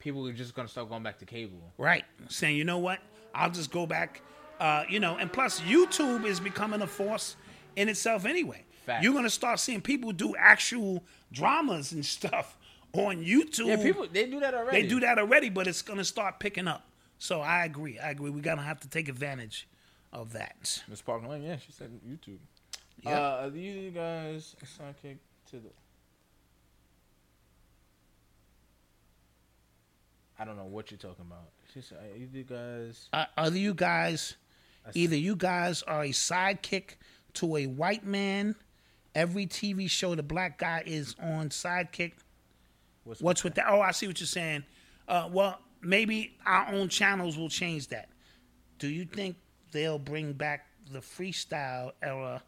People 0.00 0.26
are 0.26 0.32
just 0.32 0.54
gonna 0.54 0.66
start 0.68 0.88
going 0.88 1.02
back 1.02 1.18
to 1.18 1.26
cable. 1.26 1.60
Right. 1.78 2.04
Saying, 2.28 2.56
you 2.56 2.64
know 2.64 2.78
what? 2.78 2.98
I'll 3.34 3.50
just 3.50 3.70
go 3.70 3.86
back. 3.86 4.22
Uh, 4.58 4.84
you 4.88 4.98
know, 4.98 5.16
and 5.18 5.32
plus 5.32 5.60
YouTube 5.60 6.24
is 6.24 6.40
becoming 6.40 6.82
a 6.82 6.86
force 6.86 7.36
in 7.76 7.88
itself 7.88 8.24
anyway. 8.24 8.64
Facts. 8.90 9.04
You're 9.04 9.14
gonna 9.14 9.30
start 9.30 9.60
seeing 9.60 9.80
people 9.80 10.12
do 10.12 10.34
actual 10.36 11.04
dramas 11.32 11.92
and 11.92 12.04
stuff 12.04 12.56
on 12.92 13.24
YouTube. 13.24 13.66
Yeah, 13.66 13.76
people 13.76 14.06
they 14.10 14.26
do 14.26 14.40
that 14.40 14.54
already. 14.54 14.82
they 14.82 14.88
do 14.88 15.00
that 15.00 15.18
already, 15.18 15.48
but 15.48 15.66
it's 15.66 15.82
gonna 15.82 16.04
start 16.04 16.40
picking 16.40 16.66
up. 16.66 16.88
So 17.18 17.40
I 17.40 17.64
agree. 17.64 17.98
I 17.98 18.10
agree. 18.10 18.30
We're 18.30 18.40
gonna 18.40 18.62
have 18.62 18.80
to 18.80 18.88
take 18.88 19.08
advantage 19.08 19.68
of 20.12 20.32
that. 20.32 20.82
Miss 20.88 21.00
Park 21.02 21.26
Lane, 21.26 21.42
yeah, 21.42 21.56
she 21.56 21.70
said 21.70 21.90
YouTube. 22.08 22.38
Yeah. 23.02 23.18
Uh, 23.18 23.48
are 23.48 23.56
you 23.56 23.90
guys 23.90 24.56
a 24.60 24.64
sidekick 24.64 25.18
to 25.50 25.56
the? 25.56 25.70
I 30.38 30.44
don't 30.44 30.56
know 30.56 30.64
what 30.64 30.90
you're 30.90 30.98
talking 30.98 31.26
about. 31.26 31.50
She 31.72 31.80
said, 31.80 31.98
"Are 31.98 32.16
you 32.16 32.44
guys?" 32.44 33.08
Uh, 33.12 33.26
are 33.36 33.50
you 33.50 33.74
guys 33.74 34.36
either 34.94 35.16
you 35.16 35.36
guys 35.36 35.82
are 35.82 36.02
a 36.02 36.10
sidekick 36.10 36.96
to 37.34 37.56
a 37.56 37.66
white 37.66 38.04
man? 38.04 38.56
Every 39.14 39.46
TV 39.46 39.88
show 39.90 40.14
the 40.14 40.22
black 40.22 40.58
guy 40.58 40.82
is 40.86 41.14
on 41.20 41.48
sidekick. 41.48 42.12
What's, 43.04 43.20
What's 43.20 43.44
with 43.44 43.54
that? 43.54 43.66
Oh, 43.68 43.80
I 43.80 43.90
see 43.92 44.06
what 44.06 44.20
you're 44.20 44.26
saying. 44.26 44.64
Uh, 45.08 45.28
well, 45.32 45.58
maybe 45.82 46.36
our 46.46 46.72
own 46.72 46.88
channels 46.88 47.36
will 47.36 47.48
change 47.48 47.88
that. 47.88 48.08
Do 48.78 48.88
you 48.88 49.04
think 49.04 49.36
they'll 49.72 49.98
bring 49.98 50.32
back 50.32 50.66
the 50.92 51.00
freestyle 51.00 51.92
era 52.02 52.42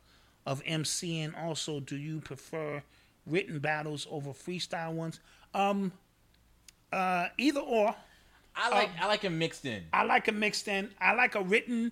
of 0.46 0.62
MCing? 0.64 1.36
Also, 1.42 1.80
do 1.80 1.96
you 1.96 2.20
prefer 2.20 2.82
written 3.26 3.58
battles 3.58 4.06
over 4.10 4.30
freestyle 4.30 4.92
ones? 4.92 5.20
Um, 5.54 5.92
Uh, 6.92 7.28
either 7.38 7.60
or. 7.60 7.94
I 8.54 8.68
like 8.68 8.90
I 9.00 9.06
like 9.06 9.22
him 9.22 9.38
mixed 9.38 9.64
in. 9.64 9.82
I 9.94 10.04
like 10.04 10.28
a 10.28 10.32
mixed 10.32 10.68
in. 10.68 10.90
I 11.00 11.14
like 11.14 11.34
a 11.34 11.42
written 11.42 11.90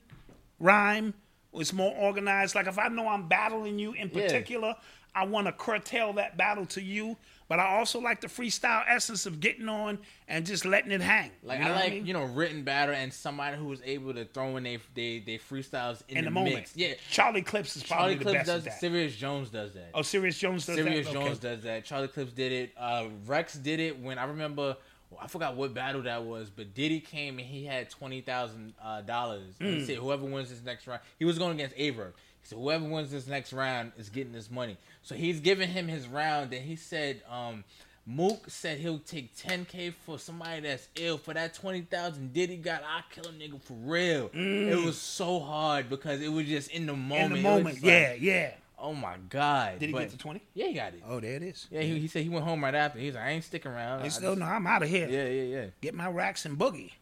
rhyme. 0.59 1.15
It's 1.55 1.73
more 1.73 1.95
organized. 1.97 2.55
Like 2.55 2.67
if 2.67 2.79
I 2.79 2.89
know 2.89 3.09
I'm 3.09 3.29
battling 3.29 3.79
you 3.79 3.93
in 3.93 4.09
Yeah. 4.13 4.23
particular, 4.23 4.75
I 5.15 5.25
want 5.27 5.47
to 5.49 5.53
curtail 5.53 6.13
that 6.15 6.37
battle 6.37 6.67
to 6.67 6.81
you. 6.83 7.17
But 7.49 7.59
I 7.59 7.77
also 7.79 7.99
like 8.01 8.21
the 8.21 8.29
freestyle 8.29 8.85
essence 8.87 9.27
of 9.27 9.41
getting 9.41 9.69
on 9.69 9.99
and 10.29 10.47
just 10.47 10.65
letting 10.65 10.93
it 10.93 11.01
hang. 11.01 11.33
Like 11.43 11.59
You 11.59 11.65
know 11.65 11.71
I 11.73 11.75
like 11.75 11.93
mean? 11.95 12.07
you 12.07 12.13
know 12.13 12.23
written 12.23 12.63
battle 12.63 12.95
and 12.95 13.13
somebody 13.13 13.57
who 13.57 13.65
was 13.65 13.81
able 13.85 14.15
to 14.15 14.25
throw 14.25 14.57
in 14.57 14.63
they 14.63 14.79
they 14.95 15.19
they 15.19 15.37
freestyles 15.39 16.03
in, 16.09 16.19
in 16.19 16.25
the, 16.27 16.31
the 16.31 16.35
moment. 16.35 16.55
mix. 16.55 16.77
Yeah, 16.77 16.93
Charlie 17.11 17.43
Clips 17.43 17.75
is 17.77 17.83
probably 17.83 18.15
Charlie 18.15 18.15
the 18.19 18.23
Clips 18.23 18.37
best 18.39 18.47
does. 18.47 18.65
that. 18.67 18.79
Serius 18.81 19.17
Jones 19.17 19.51
does 19.51 19.73
that. 19.75 19.91
oh, 19.95 20.03
Serius 20.03 20.39
Jones 20.39 20.65
does 20.65 20.77
Serius 20.77 21.07
that. 21.09 21.13
Jones 21.13 21.27
Okay. 21.39 21.41
does 21.57 21.63
that. 21.65 21.85
Charlie 21.85 22.07
Clips 22.07 22.33
did 22.33 22.53
it. 22.53 22.73
Uh, 22.77 23.07
Rex 23.27 23.55
did 23.55 23.81
it 23.81 23.99
when 23.99 24.17
I 24.17 24.27
remember. 24.27 24.77
I 25.21 25.27
forgot 25.27 25.57
what 25.57 25.75
battle 25.75 26.03
that 26.03 26.25
was, 26.25 26.51
but 26.51 26.75
Diddy 26.75 27.01
came 27.01 27.39
and 27.39 27.47
he 27.47 27.65
had 27.65 27.91
twenty 27.91 28.21
thousand 28.21 28.75
uh, 28.83 29.01
dollars. 29.03 29.55
Hmm. 29.61 29.67
he 29.67 29.85
said 29.85 29.97
whoever 29.97 30.25
wins 30.25 30.51
this 30.51 30.63
next 30.63 30.87
round, 30.87 31.01
he 31.19 31.25
was 31.25 31.39
going 31.39 31.53
against 31.53 31.77
Aye 31.79 31.91
Verb. 31.91 32.15
He 32.43 32.49
said 32.49 32.59
whoever 32.59 32.85
wins 32.85 33.11
this 33.11 33.27
next 33.27 33.53
round 33.53 33.93
is 33.99 34.09
getting 34.09 34.33
this 34.33 34.51
money. 34.51 34.77
So 35.03 35.15
he's 35.15 35.41
giving 35.41 35.69
him 35.69 35.89
his 35.89 36.07
round, 36.07 36.53
and 36.53 36.65
he 36.65 36.77
said, 36.77 37.23
um, 37.31 37.65
Mook 38.07 38.45
said 38.49 38.79
he'll 38.79 38.99
take 38.99 39.37
ten 39.37 39.65
k 39.65 39.91
for 39.91 40.19
somebody 40.19 40.61
that's 40.63 40.89
ill. 40.97 41.19
For 41.19 41.35
that 41.35 41.55
twenty 41.55 41.83
thousand 41.83 42.33
Diddy 42.33 42.57
got, 42.57 42.83
I 42.83 43.03
kill 43.15 43.27
a 43.27 43.33
nigga 43.33 43.61
for 43.63 43.75
real. 43.75 44.31
It 44.33 44.85
was 44.85 44.99
so 44.99 45.39
hard 45.41 45.89
because 45.89 46.21
it 46.21 46.29
was 46.29 46.47
just 46.47 46.71
in 46.71 46.87
the 46.87 46.95
moment. 46.95 47.21
Mm. 47.21 47.25
In 47.25 47.33
the 47.33 47.43
moment, 47.43 47.75
like, 47.77 47.85
yeah, 47.85 48.13
yeah. 48.15 48.53
Oh 48.83 48.95
my 48.95 49.17
god! 49.29 49.79
Did 49.79 49.89
he 49.89 49.93
But- 49.93 50.01
get 50.01 50.11
to 50.13 50.19
20? 50.19 50.41
Yeah, 50.55 50.67
he 50.69 50.73
got 50.73 50.95
it. 50.95 51.03
Oh, 51.07 51.21
there 51.21 51.35
it 51.37 51.43
is. 51.43 51.67
Yeah, 51.71 51.83
he, 51.83 51.99
he 51.99 52.09
said 52.09 52.23
he 52.23 52.29
went 52.31 52.45
home 52.45 52.65
right 52.65 52.75
after. 52.75 52.99
He's 52.99 53.15
like, 53.15 53.25
I 53.25 53.31
ain't 53.31 53.45
sticking 53.45 53.71
around. 53.71 54.01
I 54.01 54.07
It's 54.07 54.15
still 54.17 54.31
just- 54.33 54.41
no, 54.41 54.47
I'm 54.47 54.67
out 54.67 54.83
of 54.83 54.89
here. 54.89 55.07
yeah, 55.09 55.27
yeah, 55.29 55.43
yeah. 55.63 55.67
Get 55.83 55.95
my 55.95 56.09
racks 56.09 56.47
and 56.47 56.59
boogie. 56.59 56.93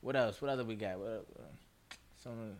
What 0.00 0.16
else? 0.16 0.40
What 0.40 0.50
other 0.50 0.64
we 0.64 0.74
got? 0.74 0.98
What, 0.98 1.26
uh, 1.38 1.94
someone, 2.22 2.56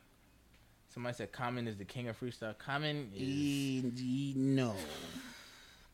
somebody 0.93 1.17
said 1.17 1.33
Common 1.33 1.67
is 1.67 1.77
the 1.77 1.85
king 1.87 2.09
of 2.09 2.21
freestyle. 2.21 2.57
Common 2.59 3.11
is 3.15 3.23
E- 3.23 3.93
e- 3.99 4.35
no. 4.37 4.75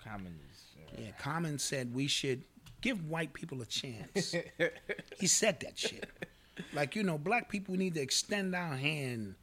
Common 0.04 0.38
is. 0.50 0.64
Yeah, 0.98 1.10
Common 1.18 1.58
said 1.58 1.94
we 1.94 2.06
should 2.06 2.42
give 2.80 3.08
white 3.08 3.32
people 3.32 3.62
a 3.62 3.66
chance. 3.66 4.34
he 5.20 5.26
said 5.26 5.60
that 5.60 5.78
shit. 5.78 6.08
Like, 6.74 6.96
you 6.96 7.02
know, 7.04 7.16
black 7.18 7.48
people 7.48 7.76
need 7.76 7.94
to 7.94 8.00
extend 8.00 8.54
our 8.54 8.74
hand 8.76 9.36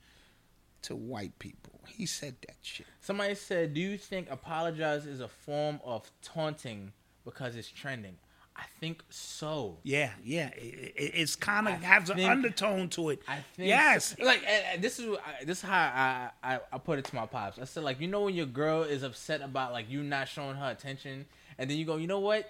to 0.84 0.96
white 0.96 1.38
people. 1.40 1.75
He 1.88 2.06
said 2.06 2.36
that 2.48 2.56
shit. 2.62 2.86
Somebody 3.02 3.36
said, 3.36 3.74
"Do 3.74 3.82
you 3.82 3.98
think 3.98 4.30
apologize 4.30 5.06
is 5.06 5.20
a 5.20 5.28
form 5.28 5.80
of 5.84 6.10
taunting 6.22 6.92
because 7.24 7.56
it's 7.56 7.70
trending?" 7.70 8.18
I 8.58 8.64
think 8.80 9.04
so. 9.10 9.80
Yeah, 9.84 10.12
yeah. 10.24 10.48
It, 10.56 10.94
it- 10.96 11.12
it's 11.16 11.36
kind 11.36 11.68
of 11.68 11.74
has 11.84 12.10
an 12.10 12.22
undertone 12.22 12.88
to 12.92 13.10
it. 13.10 13.20
I 13.28 13.40
think 13.56 13.68
yes. 13.68 14.16
so. 14.18 14.24
like 14.24 14.44
and- 14.48 14.66
and 14.76 14.82
this 14.82 14.98
is 14.98 15.18
this 15.44 15.58
is 15.58 15.64
how 15.64 15.78
I, 15.78 16.30
I 16.42 16.60
I 16.72 16.78
put 16.78 16.98
it 17.00 17.06
to 17.06 17.16
my 17.16 17.26
pops. 17.26 17.60
I 17.60 17.66
said 17.66 17.84
like 17.84 18.00
you 18.00 18.08
know 18.08 18.22
when 18.22 18.34
your 18.34 18.46
girl 18.46 18.84
is 18.84 19.04
upset 19.04 19.42
about 19.42 19.74
like 19.74 19.90
you 19.90 20.04
not 20.04 20.30
showing 20.30 20.56
her 20.56 20.72
attention, 20.72 21.26
and 21.58 21.70
then 21.70 21.78
you 21.78 21.84
go, 21.86 21.98
you 21.98 22.08
know 22.08 22.20
what, 22.22 22.50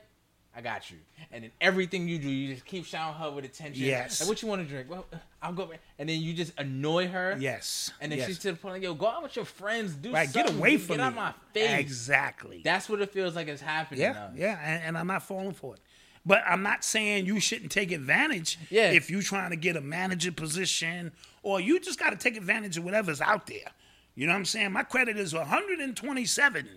I 0.58 0.62
got 0.62 0.90
you, 0.90 0.98
and 1.32 1.44
then 1.44 1.52
everything 1.60 2.08
you 2.08 2.18
do, 2.18 2.30
you 2.30 2.54
just 2.54 2.66
keep 2.66 2.86
showering 2.86 3.16
her 3.16 3.30
with 3.32 3.44
attention. 3.44 3.84
Yes. 3.84 4.22
Like 4.22 4.30
what 4.30 4.42
you 4.42 4.48
want 4.48 4.62
to 4.62 4.68
drink? 4.68 4.90
Well, 4.90 5.06
I'll 5.42 5.52
go, 5.52 5.70
and 6.00 6.08
then 6.08 6.22
you 6.22 6.34
just 6.34 6.54
annoy 6.58 7.08
her. 7.08 7.36
Yes. 7.38 7.92
And 8.00 8.10
then 8.12 8.20
yes. 8.20 8.28
she's 8.28 8.40
to 8.40 8.52
the 8.52 8.58
point 8.58 8.76
like, 8.76 8.84
yo, 8.84 8.94
go 8.94 9.08
out 9.08 9.24
with 9.24 9.36
your 9.36 9.44
friends, 9.44 9.94
do 9.96 10.14
right. 10.14 10.32
Get 10.32 10.48
something, 10.48 10.58
away 10.58 10.78
get 10.78 10.82
from 10.82 11.00
out 11.02 11.14
me. 11.14 11.20
my 11.20 11.34
face. 11.54 11.80
Exactly. 11.80 12.62
That's 12.64 12.88
what 12.88 13.02
it 13.02 13.12
feels 13.12 13.36
like 13.36 13.50
is 13.50 13.60
happening. 13.60 14.02
Yeah, 14.02 14.14
now. 14.14 14.30
yeah, 14.36 14.60
and, 14.64 14.84
and 14.84 14.98
I'm 14.98 15.08
not 15.08 15.24
falling 15.24 15.54
for 15.54 15.74
it. 15.76 15.82
But 16.26 16.42
I'm 16.48 16.64
not 16.64 16.84
saying 16.84 17.26
you 17.26 17.40
shouldn't 17.40 17.72
take 17.72 17.92
advantage 17.92 18.58
Yeah. 18.70 18.92
if 18.92 19.12
you're 19.12 19.22
trying 19.22 19.52
to 19.52 19.56
get 19.56 19.76
a 19.76 19.82
manager 19.82 20.32
position 20.32 21.12
or 21.44 21.60
you 21.60 21.80
just 21.80 22.00
got 22.00 22.12
to 22.12 22.16
take 22.16 22.36
advantage 22.36 22.78
of 22.78 22.84
whatever's 22.84 23.22
out 23.22 23.46
there. 23.46 23.72
You 24.16 24.26
know 24.26 24.34
what 24.34 24.40
I'm 24.40 24.46
saying? 24.46 24.72
My 24.72 24.84
credit 24.84 25.18
is 25.18 25.34
127. 25.34 26.68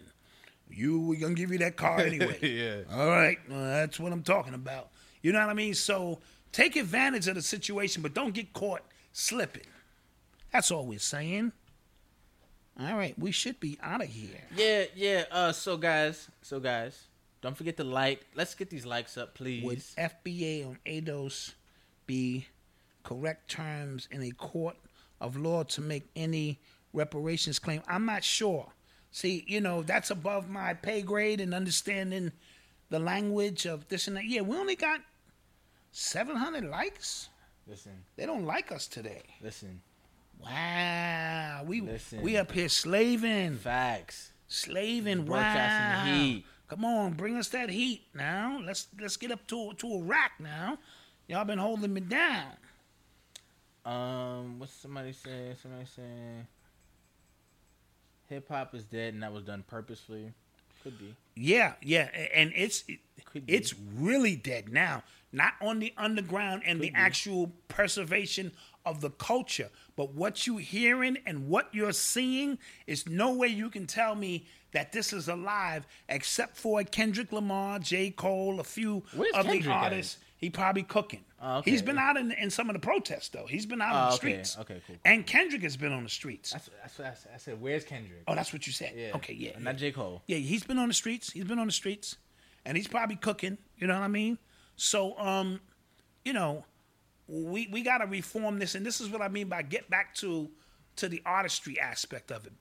You, 0.79 1.01
we're 1.01 1.19
going 1.19 1.35
to 1.35 1.41
give 1.41 1.51
you 1.51 1.59
that 1.59 1.77
car 1.77 1.99
anyway. 2.01 2.39
Yeah. 2.43 2.97
All 2.97 3.09
right. 3.09 3.39
Well, 3.49 3.61
that's 3.61 3.99
what 3.99 4.13
I'm 4.13 4.23
talking 4.23 4.55
about. 4.55 4.91
You 5.23 5.33
know 5.33 5.41
what 5.41 5.51
I 5.51 5.55
mean? 5.55 5.75
So 5.75 6.21
take 6.53 6.77
advantage 6.77 7.27
of 7.27 7.35
the 7.35 7.43
situation, 7.43 8.01
but 8.01 8.15
don't 8.15 8.33
get 8.33 8.53
caught 8.53 8.83
slipping. 9.13 9.67
That's 10.53 10.71
all 10.71 10.87
we're 10.87 11.01
saying. 11.01 11.53
All 12.81 12.97
right. 12.97 13.19
We 13.19 13.33
should 13.33 13.59
be 13.59 13.77
out 13.83 14.03
of 14.03 14.09
here. 14.09 14.41
Yeah, 14.57 14.85
yeah. 14.95 15.25
Uh, 15.31 15.53
so 15.53 15.77
guys, 15.77 16.29
so 16.43 16.61
guys, 16.61 17.09
don't 17.41 17.57
forget 17.57 17.77
to 17.79 17.85
like. 17.85 18.25
Let's 18.37 18.55
get 18.55 18.71
these 18.71 18.87
likes 18.87 19.17
up, 19.17 19.35
please. 19.35 19.65
Would 19.65 19.79
FBA 19.79 20.65
on 20.65 20.79
ADOS 20.87 21.55
be 22.07 22.47
correct 23.03 23.51
terms 23.51 24.09
in 24.13 24.23
a 24.23 24.31
court 24.31 24.77
of 25.21 25.37
law 25.37 25.65
to 25.65 25.81
make 25.81 26.09
any 26.15 26.61
reparations 26.93 27.59
claim? 27.59 27.83
I'm 27.89 28.07
not 28.07 28.23
sure. 28.23 28.73
See, 29.11 29.45
you 29.47 29.61
know, 29.61 29.83
that's 29.83 30.11
above 30.11 30.49
my 30.49 30.75
pay 30.75 31.03
grade 31.03 31.41
and 31.41 31.55
understanding 31.55 32.33
the 32.91 32.99
language 32.99 33.67
of 33.67 33.89
this 33.89 34.07
and 34.09 34.17
that. 34.17 34.25
Yeah, 34.27 34.43
we 34.43 34.57
only 34.57 34.77
got 34.77 35.01
700 35.93 36.65
likes. 36.65 37.29
Listen, 37.67 37.93
They 38.17 38.25
don't 38.27 38.45
like 38.47 38.71
us 38.73 38.87
today. 38.87 39.23
listen. 39.43 39.81
Wow, 40.41 41.65
we 41.67 41.81
Listen. 41.81 42.23
we 42.23 42.37
up 42.37 42.53
here 42.53 42.69
slaving, 42.69 43.57
Facts. 43.57 44.31
slaving. 44.47 45.27
Wow, 45.27 46.05
the 46.05 46.11
heat. 46.13 46.45
come 46.69 46.85
on, 46.85 47.15
bring 47.15 47.37
us 47.37 47.49
that 47.49 47.71
heat 47.71 48.03
now. 48.15 48.61
Let's 48.65 48.87
let's 49.01 49.17
get 49.17 49.33
up 49.33 49.45
to 49.49 49.73
to 49.75 49.95
a 49.95 50.03
rack 50.03 50.33
now. 50.39 50.79
Y'all 51.27 51.45
been 51.45 51.59
holding 51.59 51.93
me 51.93 52.01
down. 52.03 52.53
Um, 53.85 54.59
what's 54.61 54.73
somebody 54.75 55.13
saying? 55.13 55.57
Somebody 55.61 55.87
saying 55.87 56.47
hip 58.29 58.49
hop 58.49 58.75
is 58.75 58.85
dead 58.85 59.15
and 59.15 59.23
that 59.23 59.33
was 59.33 59.45
done 59.45 59.65
purposefully. 59.67 60.33
Could 60.83 60.99
be. 60.99 61.15
Yeah, 61.35 61.75
yeah, 61.83 62.09
and 62.35 62.53
it's 62.55 62.85
Could 63.25 63.47
be. 63.47 63.53
it's 63.53 63.75
really 63.97 64.37
dead 64.37 64.73
now. 64.73 65.03
Not 65.33 65.53
on 65.61 65.79
the 65.79 65.93
underground 65.99 66.63
and 66.65 66.81
the 66.81 66.93
actual 66.95 67.53
preservation 67.69 68.53
of 68.87 69.03
the 69.03 69.11
culture, 69.11 69.69
but 69.97 70.15
what 70.15 70.47
you're 70.47 70.61
hearing 70.61 71.19
and 71.27 71.49
what 71.49 71.69
you're 71.73 71.93
seeing 71.93 72.59
is 72.87 73.07
no 73.07 73.35
way 73.35 73.49
you 73.49 73.69
can 73.69 73.87
tell 73.87 74.15
me 74.15 74.47
that 74.73 74.93
this 74.93 75.13
is 75.13 75.29
alive 75.29 75.87
except 76.09 76.57
for 76.57 76.83
Kendrick 76.85 77.33
Lamar, 77.33 77.79
J. 77.79 78.11
Cole, 78.11 78.61
a 78.61 78.65
few 78.65 79.03
Where's 79.15 79.35
of 79.35 79.45
the 79.47 79.53
Kendrick 79.53 79.75
at? 79.75 80.17
He 80.39 80.51
probably 80.51 80.85
cooking. 80.85 81.24
Oh, 81.43 81.59
okay. 81.59 81.70
He's 81.73 81.82
been 81.82 81.98
out 81.98 82.16
in, 82.16 82.31
in 82.32 82.48
some 82.51 82.70
of 82.70 82.74
the 82.74 82.78
protests 82.81 83.28
though. 83.28 83.47
He's 83.47 83.66
been 83.66 83.82
out 83.82 83.94
on 83.94 84.06
Oh, 84.06 84.10
the 84.10 84.15
okay. 84.15 84.16
streets. 84.43 84.56
Okay, 84.59 84.74
cool, 84.74 84.82
cool, 84.86 84.97
And 85.05 85.27
Kendrick 85.27 85.62
has 85.62 85.77
been 85.77 85.93
on 85.93 86.05
the 86.05 86.09
streets. 86.09 86.52
That's 86.52 86.70
that's 86.81 86.98
what 86.98 87.09
I 87.09 87.15
said. 87.15 87.31
I 87.35 87.39
said. 87.39 87.60
Where's 87.60 87.85
Kendrick? 87.85 88.23
Oh, 88.27 88.35
that's 88.36 88.52
what 88.52 88.66
you 88.66 88.73
said. 88.73 88.93
yeah. 88.97 89.10
Okay, 89.16 89.35
yeah. 89.35 89.59
Not 89.59 89.74
yeah. 89.74 89.78
J 89.81 89.93
Cole. 89.93 90.23
Yeah, 90.27 90.39
he's 90.39 90.62
been 90.65 90.78
on 90.78 90.89
the 90.89 90.94
streets. 90.94 91.31
He's 91.32 91.44
been 91.44 91.59
on 91.59 91.66
the 91.66 91.73
streets, 91.73 92.16
and 92.65 92.77
he's 92.77 92.86
probably 92.89 93.16
cooking. 93.16 93.59
You 93.77 93.89
know 93.89 93.94
what 93.94 94.05
I 94.05 94.09
mean? 94.09 94.39
So, 94.77 95.19
um, 95.19 95.60
you 96.24 96.32
know, 96.32 96.65
we 97.27 97.69
we 97.73 97.82
got 97.82 97.98
to 97.98 98.06
reform 98.06 98.59
this, 98.60 98.74
and 98.77 98.86
this 98.86 99.01
is 99.01 99.09
what 99.10 99.20
I 99.20 99.28
mean 99.28 99.48
by 99.48 99.62
get 99.62 99.90
back 99.90 100.15
to 100.16 100.48
to 100.97 101.09
the 101.09 101.20
artistry 101.27 101.78
aspect 101.81 102.31
of 102.31 102.47
it. 102.47 102.52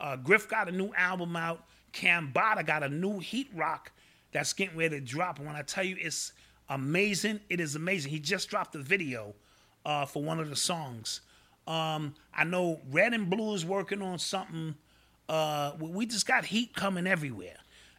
Uh, 0.00 0.16
Griff 0.16 0.48
got 0.48 0.68
a 0.68 0.72
new 0.72 0.92
album 0.96 1.36
out. 1.36 1.64
Cambada 1.92 2.64
got 2.64 2.82
a 2.82 2.88
new 2.88 3.18
Heat 3.18 3.48
Rock 3.54 3.92
that's 4.32 4.52
getting 4.52 4.76
ready 4.78 4.98
to 4.98 5.04
drop. 5.04 5.38
And 5.38 5.46
when 5.46 5.56
I 5.56 5.62
tell 5.62 5.84
you 5.84 5.96
it's 5.98 6.32
amazing, 6.68 7.40
it 7.48 7.60
is 7.60 7.74
amazing. 7.74 8.10
He 8.10 8.20
just 8.20 8.48
dropped 8.48 8.74
a 8.74 8.78
video 8.78 9.34
uh, 9.84 10.06
for 10.06 10.22
one 10.22 10.40
of 10.40 10.50
the 10.50 10.56
songs. 10.56 11.20
Um, 11.66 12.14
I 12.34 12.44
know 12.44 12.80
Red 12.90 13.14
and 13.14 13.28
Blue 13.28 13.54
is 13.54 13.64
working 13.64 14.02
on 14.02 14.18
something. 14.18 14.74
Uh, 15.28 15.72
we- 15.78 16.06
just 16.06 16.26
got 16.26 16.46
heat 16.46 16.74
coming 16.74 17.06
everywhere. 17.06 17.56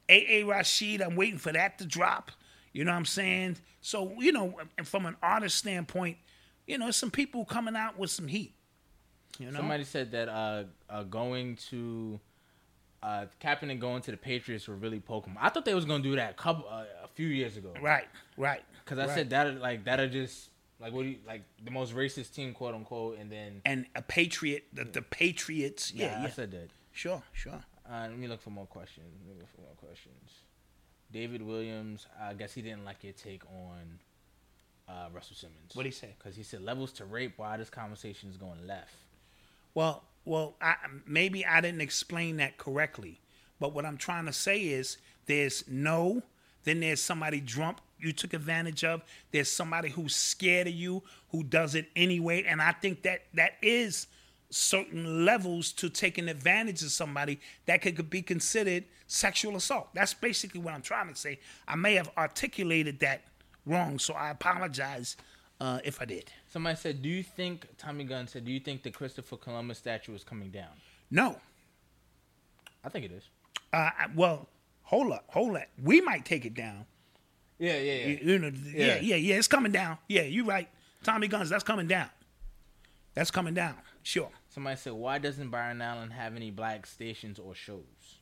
AA 0.09 0.43
Rashid, 0.43 1.01
I'm 1.01 1.15
waiting 1.15 1.37
for 1.37 1.51
that 1.51 1.77
to 1.77 1.85
drop. 1.85 2.31
You 2.73 2.83
know 2.83 2.91
what 2.91 2.97
I'm 2.97 3.05
saying? 3.05 3.57
So, 3.81 4.13
you 4.19 4.31
know, 4.31 4.59
and 4.77 4.87
from 4.87 5.05
an 5.05 5.15
artist 5.21 5.57
standpoint, 5.57 6.17
you 6.65 6.77
know, 6.77 6.91
some 6.91 7.11
people 7.11 7.45
coming 7.45 7.75
out 7.75 7.97
with 7.97 8.09
some 8.09 8.27
heat. 8.27 8.53
You 9.39 9.51
know? 9.51 9.59
Somebody 9.59 9.83
said 9.83 10.11
that 10.11 10.29
uh, 10.29 10.63
uh 10.89 11.03
going 11.03 11.55
to 11.69 12.19
uh 13.01 13.25
Kaepernick 13.41 13.79
going 13.79 14.01
to 14.03 14.11
the 14.11 14.17
Patriots 14.17 14.67
were 14.67 14.75
really 14.75 14.99
poking. 14.99 15.35
I 15.39 15.49
thought 15.49 15.65
they 15.65 15.73
was 15.73 15.85
gonna 15.85 16.03
do 16.03 16.15
that 16.17 16.37
couple 16.37 16.67
uh, 16.69 16.98
few 17.19 17.27
years 17.27 17.57
ago. 17.57 17.73
right, 17.81 18.07
right. 18.37 18.63
Because 18.85 18.97
I 18.97 19.07
right. 19.07 19.15
said 19.15 19.29
that 19.31 19.59
like 19.59 19.83
that 19.83 19.99
are 19.99 20.07
just 20.07 20.49
like 20.79 20.93
what 20.93 21.03
do 21.03 21.09
you 21.09 21.17
like 21.27 21.43
the 21.61 21.69
most 21.69 21.93
racist 21.93 22.33
team 22.33 22.53
quote 22.53 22.73
unquote 22.73 23.17
and 23.19 23.29
then 23.29 23.61
and 23.65 23.85
a 23.93 24.01
patriot, 24.01 24.67
the, 24.71 24.85
the 24.85 25.01
Patriots. 25.01 25.93
Yeah, 25.93 26.05
yeah, 26.05 26.21
yeah. 26.21 26.27
I 26.27 26.29
said 26.29 26.51
that. 26.51 26.69
Sure, 26.93 27.21
sure. 27.33 27.61
Uh, 27.85 28.01
let 28.03 28.17
me 28.17 28.27
look 28.27 28.41
for 28.41 28.51
more 28.51 28.67
questions. 28.67 29.07
Let 29.19 29.35
me 29.35 29.41
look 29.41 29.49
for 29.53 29.61
more 29.61 29.75
questions. 29.75 30.31
David 31.11 31.41
Williams, 31.41 32.07
I 32.21 32.33
guess 32.35 32.53
he 32.53 32.61
didn't 32.61 32.85
like 32.85 33.03
your 33.03 33.13
take 33.13 33.43
on 33.45 33.99
uh, 34.87 35.09
Russell 35.11 35.35
Simmons. 35.35 35.73
What'd 35.73 35.91
he 35.91 35.97
say? 35.97 36.15
Because 36.17 36.37
he 36.37 36.43
said 36.43 36.61
levels 36.61 36.93
to 36.93 37.05
rape. 37.05 37.33
Why 37.35 37.57
this 37.57 37.69
conversation 37.69 38.29
is 38.29 38.37
going 38.37 38.65
left? 38.65 38.93
Well, 39.73 40.03
well, 40.23 40.55
I, 40.61 40.75
maybe 41.05 41.45
I 41.45 41.59
didn't 41.59 41.81
explain 41.81 42.37
that 42.37 42.57
correctly, 42.57 43.19
but 43.59 43.73
what 43.73 43.85
I'm 43.85 43.97
trying 43.97 44.25
to 44.27 44.33
say 44.33 44.61
is 44.61 44.97
there's 45.25 45.65
no, 45.67 46.21
then 46.63 46.79
there's 46.79 47.01
somebody 47.01 47.39
drunk 47.39 47.77
you 47.99 48.13
took 48.13 48.33
advantage 48.33 48.83
of. 48.83 49.01
There's 49.31 49.49
somebody 49.49 49.89
who's 49.89 50.15
scared 50.15 50.67
of 50.67 50.73
you 50.73 51.03
who 51.29 51.43
does 51.43 51.75
it 51.75 51.89
anyway, 51.95 52.43
and 52.43 52.61
I 52.61 52.71
think 52.71 53.03
that 53.03 53.23
that 53.33 53.53
is 53.61 54.07
certain 54.49 55.25
levels 55.25 55.71
to 55.73 55.89
taking 55.89 56.27
advantage 56.27 56.81
of 56.81 56.91
somebody 56.91 57.39
that 57.65 57.81
could 57.81 58.09
be 58.09 58.21
considered 58.21 58.83
sexual 59.05 59.55
assault. 59.55 59.89
That's 59.93 60.13
basically 60.13 60.61
what 60.61 60.73
I'm 60.73 60.81
trying 60.81 61.09
to 61.09 61.15
say. 61.15 61.39
I 61.67 61.75
may 61.75 61.95
have 61.95 62.09
articulated 62.17 62.99
that 63.01 63.23
wrong, 63.65 63.99
so 63.99 64.13
I 64.13 64.29
apologize 64.31 65.17
uh, 65.61 65.79
if 65.83 66.01
I 66.01 66.05
did. 66.05 66.31
Somebody 66.51 66.77
said, 66.77 67.01
"Do 67.01 67.09
you 67.09 67.21
think 67.21 67.67
Tommy 67.77 68.05
Gunn 68.05 68.27
said? 68.27 68.45
Do 68.45 68.51
you 68.51 68.59
think 68.59 68.83
the 68.83 68.91
Christopher 68.91 69.37
Columbus 69.37 69.77
statue 69.77 70.15
is 70.15 70.23
coming 70.23 70.49
down?" 70.49 70.71
No, 71.11 71.39
I 72.83 72.89
think 72.89 73.05
it 73.05 73.11
is. 73.11 73.23
uh, 73.73 73.89
well, 74.15 74.47
hold 74.89 75.11
up, 75.11 75.25
hold 75.29 75.55
up. 75.55 75.67
We 75.81 76.01
might 76.01 76.25
take 76.25 76.45
it 76.45 76.55
down. 76.55 76.85
Yeah, 77.59 77.73
yeah, 77.77 77.93
yeah. 77.93 78.07
You- 78.07 78.19
you 78.33 78.39
know, 78.39 78.51
yeah, 78.73 78.85
Yeah. 78.85 78.99
yeah, 79.01 79.15
yeah. 79.17 79.35
It's 79.35 79.47
coming 79.47 79.71
down. 79.71 79.97
Yeah, 80.07 80.23
you're 80.23 80.45
right. 80.45 80.67
Tommy 81.03 81.27
Guns, 81.27 81.49
that's 81.49 81.63
coming 81.63 81.87
down. 81.87 82.09
That's 83.13 83.31
coming 83.31 83.53
down. 83.53 83.75
Sure. 84.01 84.31
Somebody 84.49 84.77
said, 84.77 84.93
"Why 84.93 85.19
doesn't 85.19 85.49
Byron 85.49 85.81
Allen 85.81 86.09
have 86.11 86.35
any 86.35 86.49
black 86.51 86.85
stations 86.87 87.37
or 87.37 87.53
shows?" 87.53 88.17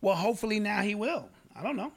Well, 0.00 0.14
hopefully 0.14 0.60
now 0.60 0.82
he 0.82 0.94
will. 0.94 1.28
I 1.54 1.62
don't 1.62 1.76
know. 1.76 1.92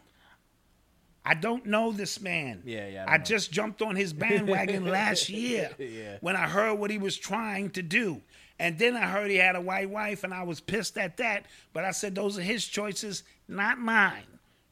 I 1.25 1.33
don't 1.35 1.65
know 1.65 1.91
this 1.91 2.19
man. 2.21 2.63
Yeah, 2.65 2.87
yeah, 2.87 3.05
I 3.07 3.15
I, 3.15 3.17
just 3.19 3.51
jumped 3.51 3.81
on 3.81 3.95
his 3.95 4.13
bandwagon 4.23 4.85
last 4.85 5.29
year 5.29 5.69
Yeah. 5.77 6.17
when 6.21 6.35
I 6.35 6.47
heard 6.47 6.75
what 6.79 6.89
he 6.89 6.97
was 6.97 7.17
trying 7.17 7.69
to 7.71 7.83
do. 7.83 8.21
And 8.59 8.77
then 8.77 8.95
I 8.95 9.07
heard 9.07 9.31
he 9.31 9.37
had 9.37 9.55
a 9.55 9.61
white 9.61 9.89
wife, 9.89 10.23
and 10.23 10.33
I 10.33 10.43
was 10.43 10.59
pissed 10.59 10.97
at 10.97 11.17
that. 11.17 11.45
But 11.73 11.85
I 11.85 11.91
said, 11.91 12.13
those 12.13 12.37
are 12.37 12.41
his 12.43 12.65
choices, 12.65 13.23
not 13.47 13.79
mine. 13.79 14.23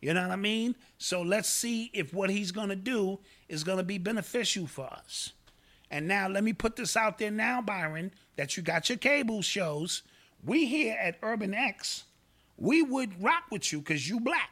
You 0.01 0.13
know 0.13 0.21
what 0.21 0.31
I 0.31 0.35
mean? 0.35 0.75
So 0.97 1.21
let's 1.21 1.49
see 1.49 1.89
if 1.93 2.13
what 2.13 2.29
he's 2.29 2.51
going 2.51 2.69
to 2.69 2.75
do 2.75 3.19
is 3.49 3.63
going 3.63 3.77
to 3.77 3.83
be 3.83 3.97
beneficial 3.97 4.67
for 4.67 4.85
us. 4.85 5.31
And 5.89 6.07
now 6.07 6.27
let 6.27 6.43
me 6.43 6.53
put 6.53 6.75
this 6.75 6.97
out 6.97 7.17
there 7.17 7.31
now, 7.31 7.61
Byron, 7.61 8.11
that 8.35 8.57
you 8.57 8.63
got 8.63 8.89
your 8.89 8.97
cable 8.97 9.41
shows. 9.41 10.03
We 10.43 10.65
here 10.65 10.97
at 11.01 11.17
Urban 11.23 11.53
X, 11.53 12.03
we 12.57 12.81
would 12.81 13.21
rock 13.23 13.43
with 13.51 13.71
you 13.71 13.79
because 13.79 14.07
you 14.07 14.19
black. 14.19 14.51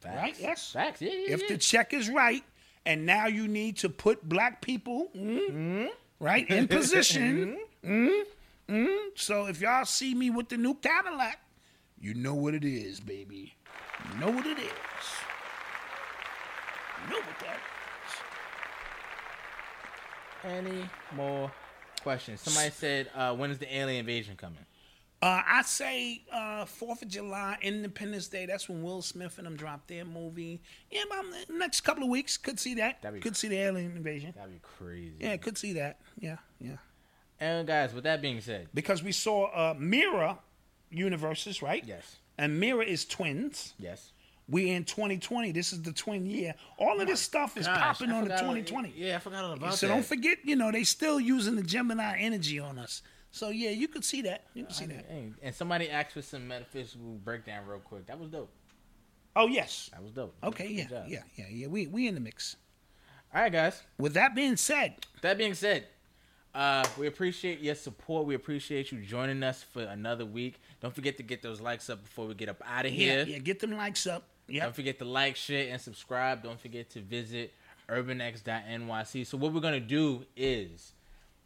Facts. 0.00 0.16
Right, 0.16 0.36
yes. 0.38 0.70
Facts. 0.72 1.02
Yeah, 1.02 1.10
yeah. 1.12 1.34
If 1.34 1.42
yeah. 1.42 1.48
the 1.48 1.58
check 1.58 1.92
is 1.92 2.08
right, 2.08 2.44
and 2.84 3.04
now 3.04 3.26
you 3.26 3.48
need 3.48 3.78
to 3.78 3.88
put 3.88 4.26
black 4.26 4.62
people 4.62 5.08
mm, 5.16 5.88
right 6.20 6.48
in 6.48 6.68
position. 6.68 7.58
mm, 7.84 8.22
mm. 8.68 8.96
So 9.14 9.46
if 9.46 9.60
y'all 9.60 9.84
see 9.84 10.14
me 10.14 10.30
with 10.30 10.48
the 10.48 10.56
new 10.56 10.74
Cadillac, 10.74 11.40
you 12.00 12.14
know 12.14 12.34
what 12.34 12.54
it 12.54 12.64
is, 12.64 13.00
baby. 13.00 13.54
You 14.12 14.20
know 14.20 14.30
what 14.30 14.46
it 14.46 14.58
is. 14.58 14.72
You 17.04 17.10
know 17.10 17.20
what 17.20 17.38
that 17.40 17.58
is. 20.44 20.66
Any 20.66 20.88
more 21.14 21.50
questions? 22.02 22.40
Somebody 22.40 22.70
said, 22.70 23.10
uh, 23.14 23.34
"When 23.34 23.50
is 23.50 23.58
the 23.58 23.76
alien 23.76 24.00
invasion 24.00 24.36
coming?" 24.36 24.64
Uh, 25.22 25.42
I 25.46 25.62
say 25.62 26.22
uh, 26.30 26.66
Fourth 26.66 27.00
of 27.02 27.08
July, 27.08 27.56
Independence 27.62 28.28
Day. 28.28 28.44
That's 28.44 28.68
when 28.68 28.82
Will 28.82 29.00
Smith 29.00 29.38
and 29.38 29.46
them 29.46 29.56
drop 29.56 29.86
their 29.86 30.04
movie. 30.04 30.60
Yeah, 30.90 31.04
about 31.06 31.24
next 31.48 31.80
couple 31.80 32.02
of 32.02 32.10
weeks, 32.10 32.36
could 32.36 32.60
see 32.60 32.74
that. 32.74 33.00
That'd 33.00 33.14
be 33.14 33.22
Could 33.22 33.36
see 33.36 33.48
the 33.48 33.56
alien 33.58 33.96
invasion. 33.96 34.34
That'd 34.36 34.52
be 34.52 34.60
crazy. 34.62 35.14
Yeah, 35.18 35.36
could 35.38 35.56
see 35.56 35.72
that. 35.74 36.00
Yeah, 36.18 36.36
yeah. 36.60 36.76
And 37.40 37.66
guys, 37.66 37.92
with 37.92 38.04
that 38.04 38.22
being 38.22 38.40
said, 38.40 38.68
Because 38.72 39.02
we 39.02 39.12
saw 39.12 39.46
uh, 39.46 39.74
Mirror 39.78 40.38
universes, 40.90 41.62
right? 41.62 41.84
yes, 41.86 42.16
And 42.38 42.58
Mirror 42.60 42.82
is 42.84 43.04
twins. 43.04 43.74
yes. 43.78 44.12
We 44.48 44.70
in 44.70 44.84
2020. 44.84 45.50
This 45.50 45.72
is 45.72 45.82
the 45.82 45.92
twin 45.92 46.24
year. 46.24 46.54
All 46.78 47.00
of 47.00 47.08
this 47.08 47.20
stuff 47.20 47.56
is 47.56 47.66
Gosh, 47.66 47.78
popping 47.98 48.12
on 48.12 48.22
the 48.22 48.30
forgot 48.30 48.44
all- 48.44 48.54
2020. 48.54 48.92
Yeah, 48.96 49.16
I 49.16 49.18
forgot 49.18 49.42
all 49.42 49.52
about 49.54 49.60
so 49.60 49.70
that. 49.70 49.76
So 49.78 49.88
don't 49.88 50.04
forget, 50.06 50.38
you 50.44 50.54
know, 50.54 50.70
they 50.70 50.84
still 50.84 51.18
using 51.18 51.56
the 51.56 51.64
Gemini 51.64 52.16
energy 52.20 52.60
on 52.60 52.78
us. 52.78 53.02
So 53.32 53.48
yeah, 53.50 53.70
you 53.70 53.88
could 53.88 54.04
see 54.04 54.22
that. 54.22 54.44
You 54.54 54.64
could 54.66 54.74
see 54.76 54.86
that. 54.86 55.04
And 55.42 55.52
somebody 55.52 55.90
asked 55.90 56.12
for 56.12 56.22
some 56.22 56.46
metaphysical 56.46 57.18
breakdown 57.24 57.66
real 57.66 57.80
quick. 57.80 58.06
That 58.06 58.20
was 58.20 58.28
dope. 58.30 58.52
Oh 59.34 59.48
yes. 59.48 59.90
That 59.92 60.02
was 60.04 60.12
dope. 60.12 60.34
Okay. 60.44 60.68
Yeah. 60.68 61.04
Yeah. 61.08 61.22
Yeah. 61.34 61.44
Yeah. 61.50 61.66
We 61.66 61.88
we 61.88 62.06
in 62.06 62.14
the 62.14 62.20
mix. 62.20 62.54
All 63.34 63.42
right, 63.42 63.52
guys. 63.52 63.82
With 63.98 64.14
that 64.14 64.36
being 64.36 64.56
said, 64.56 64.94
That 65.22 65.36
being 65.38 65.54
said, 65.54 65.86
uh, 66.56 66.86
we 66.98 67.06
appreciate 67.06 67.60
your 67.60 67.74
support. 67.74 68.24
We 68.26 68.34
appreciate 68.34 68.90
you 68.90 69.02
joining 69.02 69.42
us 69.42 69.62
for 69.62 69.82
another 69.82 70.24
week. 70.24 70.58
Don't 70.80 70.94
forget 70.94 71.18
to 71.18 71.22
get 71.22 71.42
those 71.42 71.60
likes 71.60 71.90
up 71.90 72.02
before 72.02 72.26
we 72.26 72.34
get 72.34 72.48
up 72.48 72.62
out 72.66 72.86
of 72.86 72.92
here. 72.92 73.26
yeah, 73.28 73.38
get 73.38 73.60
them 73.60 73.72
likes 73.72 74.06
up. 74.06 74.24
Yeah. 74.48 74.64
Don't 74.64 74.74
forget 74.74 74.98
to 75.00 75.04
like, 75.04 75.36
share, 75.36 75.70
and 75.70 75.80
subscribe. 75.80 76.42
Don't 76.42 76.58
forget 76.58 76.88
to 76.90 77.00
visit 77.00 77.52
urbanx.nyc. 77.90 79.26
So 79.26 79.36
what 79.36 79.52
we're 79.52 79.60
gonna 79.60 79.80
do 79.80 80.24
is, 80.34 80.92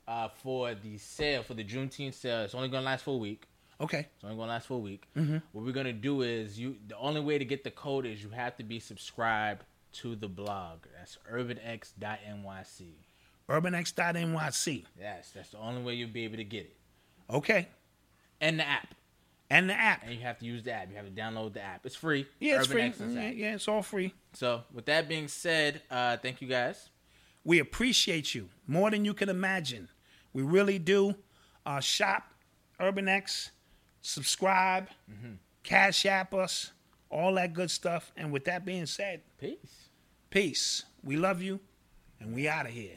uh, 0.06 0.28
for 0.28 0.74
the 0.74 0.96
sale 0.98 1.42
for 1.42 1.54
the 1.54 1.64
Juneteenth 1.64 2.14
sale, 2.14 2.42
it's 2.42 2.54
only 2.54 2.68
gonna 2.68 2.86
last 2.86 3.02
for 3.04 3.14
a 3.14 3.18
week. 3.18 3.48
Okay. 3.80 4.06
It's 4.14 4.24
only 4.24 4.36
gonna 4.36 4.52
last 4.52 4.68
for 4.68 4.74
a 4.74 4.78
week. 4.78 5.08
What 5.50 5.64
we're 5.64 5.72
gonna 5.72 5.92
do 5.92 6.22
is 6.22 6.58
you. 6.58 6.76
The 6.86 6.96
only 6.96 7.20
way 7.20 7.36
to 7.36 7.44
get 7.44 7.64
the 7.64 7.70
code 7.72 8.06
is 8.06 8.22
you 8.22 8.30
have 8.30 8.56
to 8.58 8.62
be 8.62 8.78
subscribed 8.78 9.64
to 9.94 10.14
the 10.14 10.28
blog. 10.28 10.84
That's 10.96 11.18
urbanx.nyc. 11.32 12.82
UrbanX.nyc. 13.50 14.84
Yes, 14.98 15.32
that's 15.34 15.50
the 15.50 15.58
only 15.58 15.82
way 15.82 15.94
you'll 15.94 16.08
be 16.10 16.24
able 16.24 16.36
to 16.36 16.44
get 16.44 16.66
it. 16.66 16.76
Okay. 17.28 17.68
And 18.40 18.58
the 18.58 18.66
app. 18.66 18.94
And 19.50 19.68
the 19.68 19.74
app. 19.74 20.02
And 20.04 20.14
you 20.14 20.20
have 20.20 20.38
to 20.38 20.44
use 20.46 20.62
the 20.62 20.72
app. 20.72 20.88
You 20.90 20.96
have 20.96 21.06
to 21.06 21.10
download 21.10 21.54
the 21.54 21.62
app. 21.62 21.84
It's 21.84 21.96
free. 21.96 22.26
Yeah, 22.38 22.58
it's 22.58 22.68
free. 22.68 22.82
Urban 22.82 22.90
Access 22.90 23.12
Yeah, 23.12 23.30
yeah, 23.30 23.54
it's 23.54 23.66
all 23.66 23.82
free. 23.82 24.14
So 24.34 24.62
with 24.72 24.86
that 24.86 25.08
being 25.08 25.26
said, 25.26 25.82
uh, 25.90 26.16
thank 26.18 26.40
you 26.40 26.48
guys. 26.48 26.88
We 27.44 27.58
appreciate 27.58 28.34
you 28.34 28.48
more 28.66 28.90
than 28.90 29.04
you 29.04 29.14
can 29.14 29.28
imagine. 29.28 29.88
We 30.32 30.42
really 30.42 30.78
do. 30.78 31.16
Uh, 31.66 31.80
shop 31.80 32.30
Urban 32.80 33.08
X, 33.08 33.50
subscribe, 34.00 34.88
Cash 35.62 36.06
App 36.06 36.32
us, 36.32 36.72
all 37.10 37.34
that 37.34 37.52
good 37.52 37.70
stuff. 37.70 38.12
And 38.16 38.32
with 38.32 38.44
that 38.46 38.64
being 38.64 38.86
said, 38.86 39.20
Peace. 39.38 39.88
peace. 40.30 40.84
We 41.02 41.16
love 41.16 41.42
you, 41.42 41.60
and 42.20 42.34
we 42.34 42.48
out 42.48 42.66
of 42.66 42.72
here. 42.72 42.96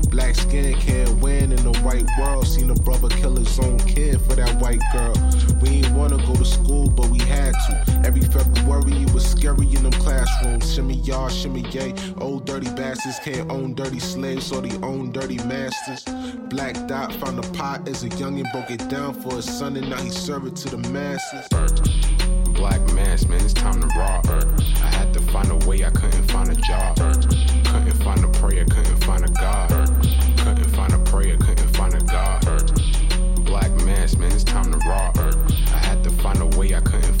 Black 0.11 0.35
skin 0.35 0.73
can't 0.75 1.09
win 1.21 1.53
in 1.53 1.63
the 1.63 1.71
white 1.79 2.05
world. 2.19 2.45
Seen 2.45 2.69
a 2.69 2.75
brother 2.75 3.07
kill 3.07 3.37
his 3.37 3.57
own 3.59 3.79
kid 3.79 4.19
for 4.21 4.35
that 4.35 4.59
white 4.61 4.81
girl. 4.91 5.15
We 5.61 5.69
ain't 5.69 5.91
wanna 5.91 6.17
go 6.17 6.35
to 6.35 6.43
school, 6.43 6.89
but 6.89 7.07
we 7.07 7.19
had 7.19 7.53
to. 7.53 8.01
Every 8.05 8.19
February 8.19 9.03
it 9.03 9.13
was 9.13 9.25
scary 9.25 9.67
in 9.73 9.83
them 9.83 9.93
classrooms. 9.93 10.73
Shimmy 10.73 10.95
y'all, 10.95 11.29
shimmy 11.29 11.61
yay. 11.69 11.93
Old 12.17 12.45
dirty 12.45 12.69
bastards 12.71 13.19
can't 13.19 13.49
own 13.49 13.73
dirty 13.73 13.99
slaves, 13.99 14.51
or 14.51 14.61
they 14.61 14.75
own 14.85 15.13
dirty 15.13 15.37
masters. 15.45 16.03
Black 16.49 16.75
Dot 16.87 17.13
found 17.13 17.39
a 17.39 17.47
pot 17.53 17.87
as 17.87 18.03
a 18.03 18.09
youngin', 18.09 18.51
broke 18.51 18.69
it 18.69 18.85
down 18.89 19.13
for 19.13 19.37
his 19.37 19.45
son, 19.45 19.77
and 19.77 19.89
now 19.89 20.01
he 20.01 20.09
serve 20.09 20.45
it 20.45 20.57
to 20.57 20.75
the 20.75 20.89
masses. 20.89 21.47
Black 22.53 22.81
mass, 22.93 23.25
man, 23.27 23.41
it's 23.41 23.53
time 23.53 23.79
to 23.79 23.87
rock. 23.97 24.27
I 24.27 24.89
had 24.93 25.13
to 25.13 25.21
find 25.31 25.49
a 25.49 25.55
way, 25.65 25.85
I 25.85 25.89
couldn't 25.89 26.29
find 26.29 26.49
a 26.49 26.55
job. 26.55 26.97
Couldn't 26.97 28.03
find 28.03 28.23
a 28.23 28.27
prayer, 28.27 28.65
couldn't 28.65 29.03
find 29.05 29.23
a 29.23 29.29
God. 29.29 29.80
Prayer, 31.11 31.35
couldn't 31.35 31.67
find 31.75 31.93
a 31.93 31.99
God. 32.05 32.39
Black 33.43 33.69
mass, 33.83 34.15
man, 34.15 34.31
it's 34.31 34.45
time 34.45 34.71
to 34.71 34.77
rock. 34.87 35.17
I 35.17 35.77
had 35.77 36.01
to 36.05 36.09
find 36.09 36.39
a 36.39 36.45
way, 36.57 36.73
I 36.73 36.79
couldn't 36.79 37.20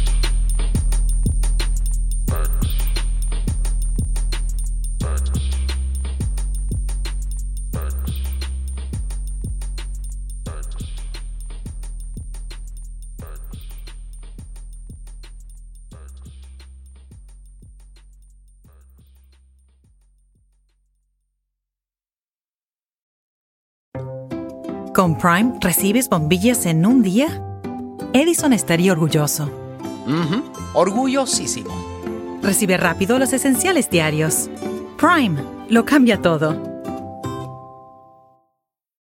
Con 25.01 25.17
Prime 25.17 25.53
recibes 25.59 26.07
bombillas 26.09 26.67
en 26.67 26.85
un 26.85 27.01
día. 27.01 27.43
Edison 28.13 28.53
estaría 28.53 28.91
orgulloso. 28.91 29.49
Orgullosísimo. 30.75 31.71
Recibe 32.43 32.77
rápido 32.77 33.17
los 33.17 33.33
esenciales 33.33 33.89
diarios. 33.89 34.47
Prime 34.99 35.41
lo 35.69 35.85
cambia 35.85 36.21
todo. 36.21 36.70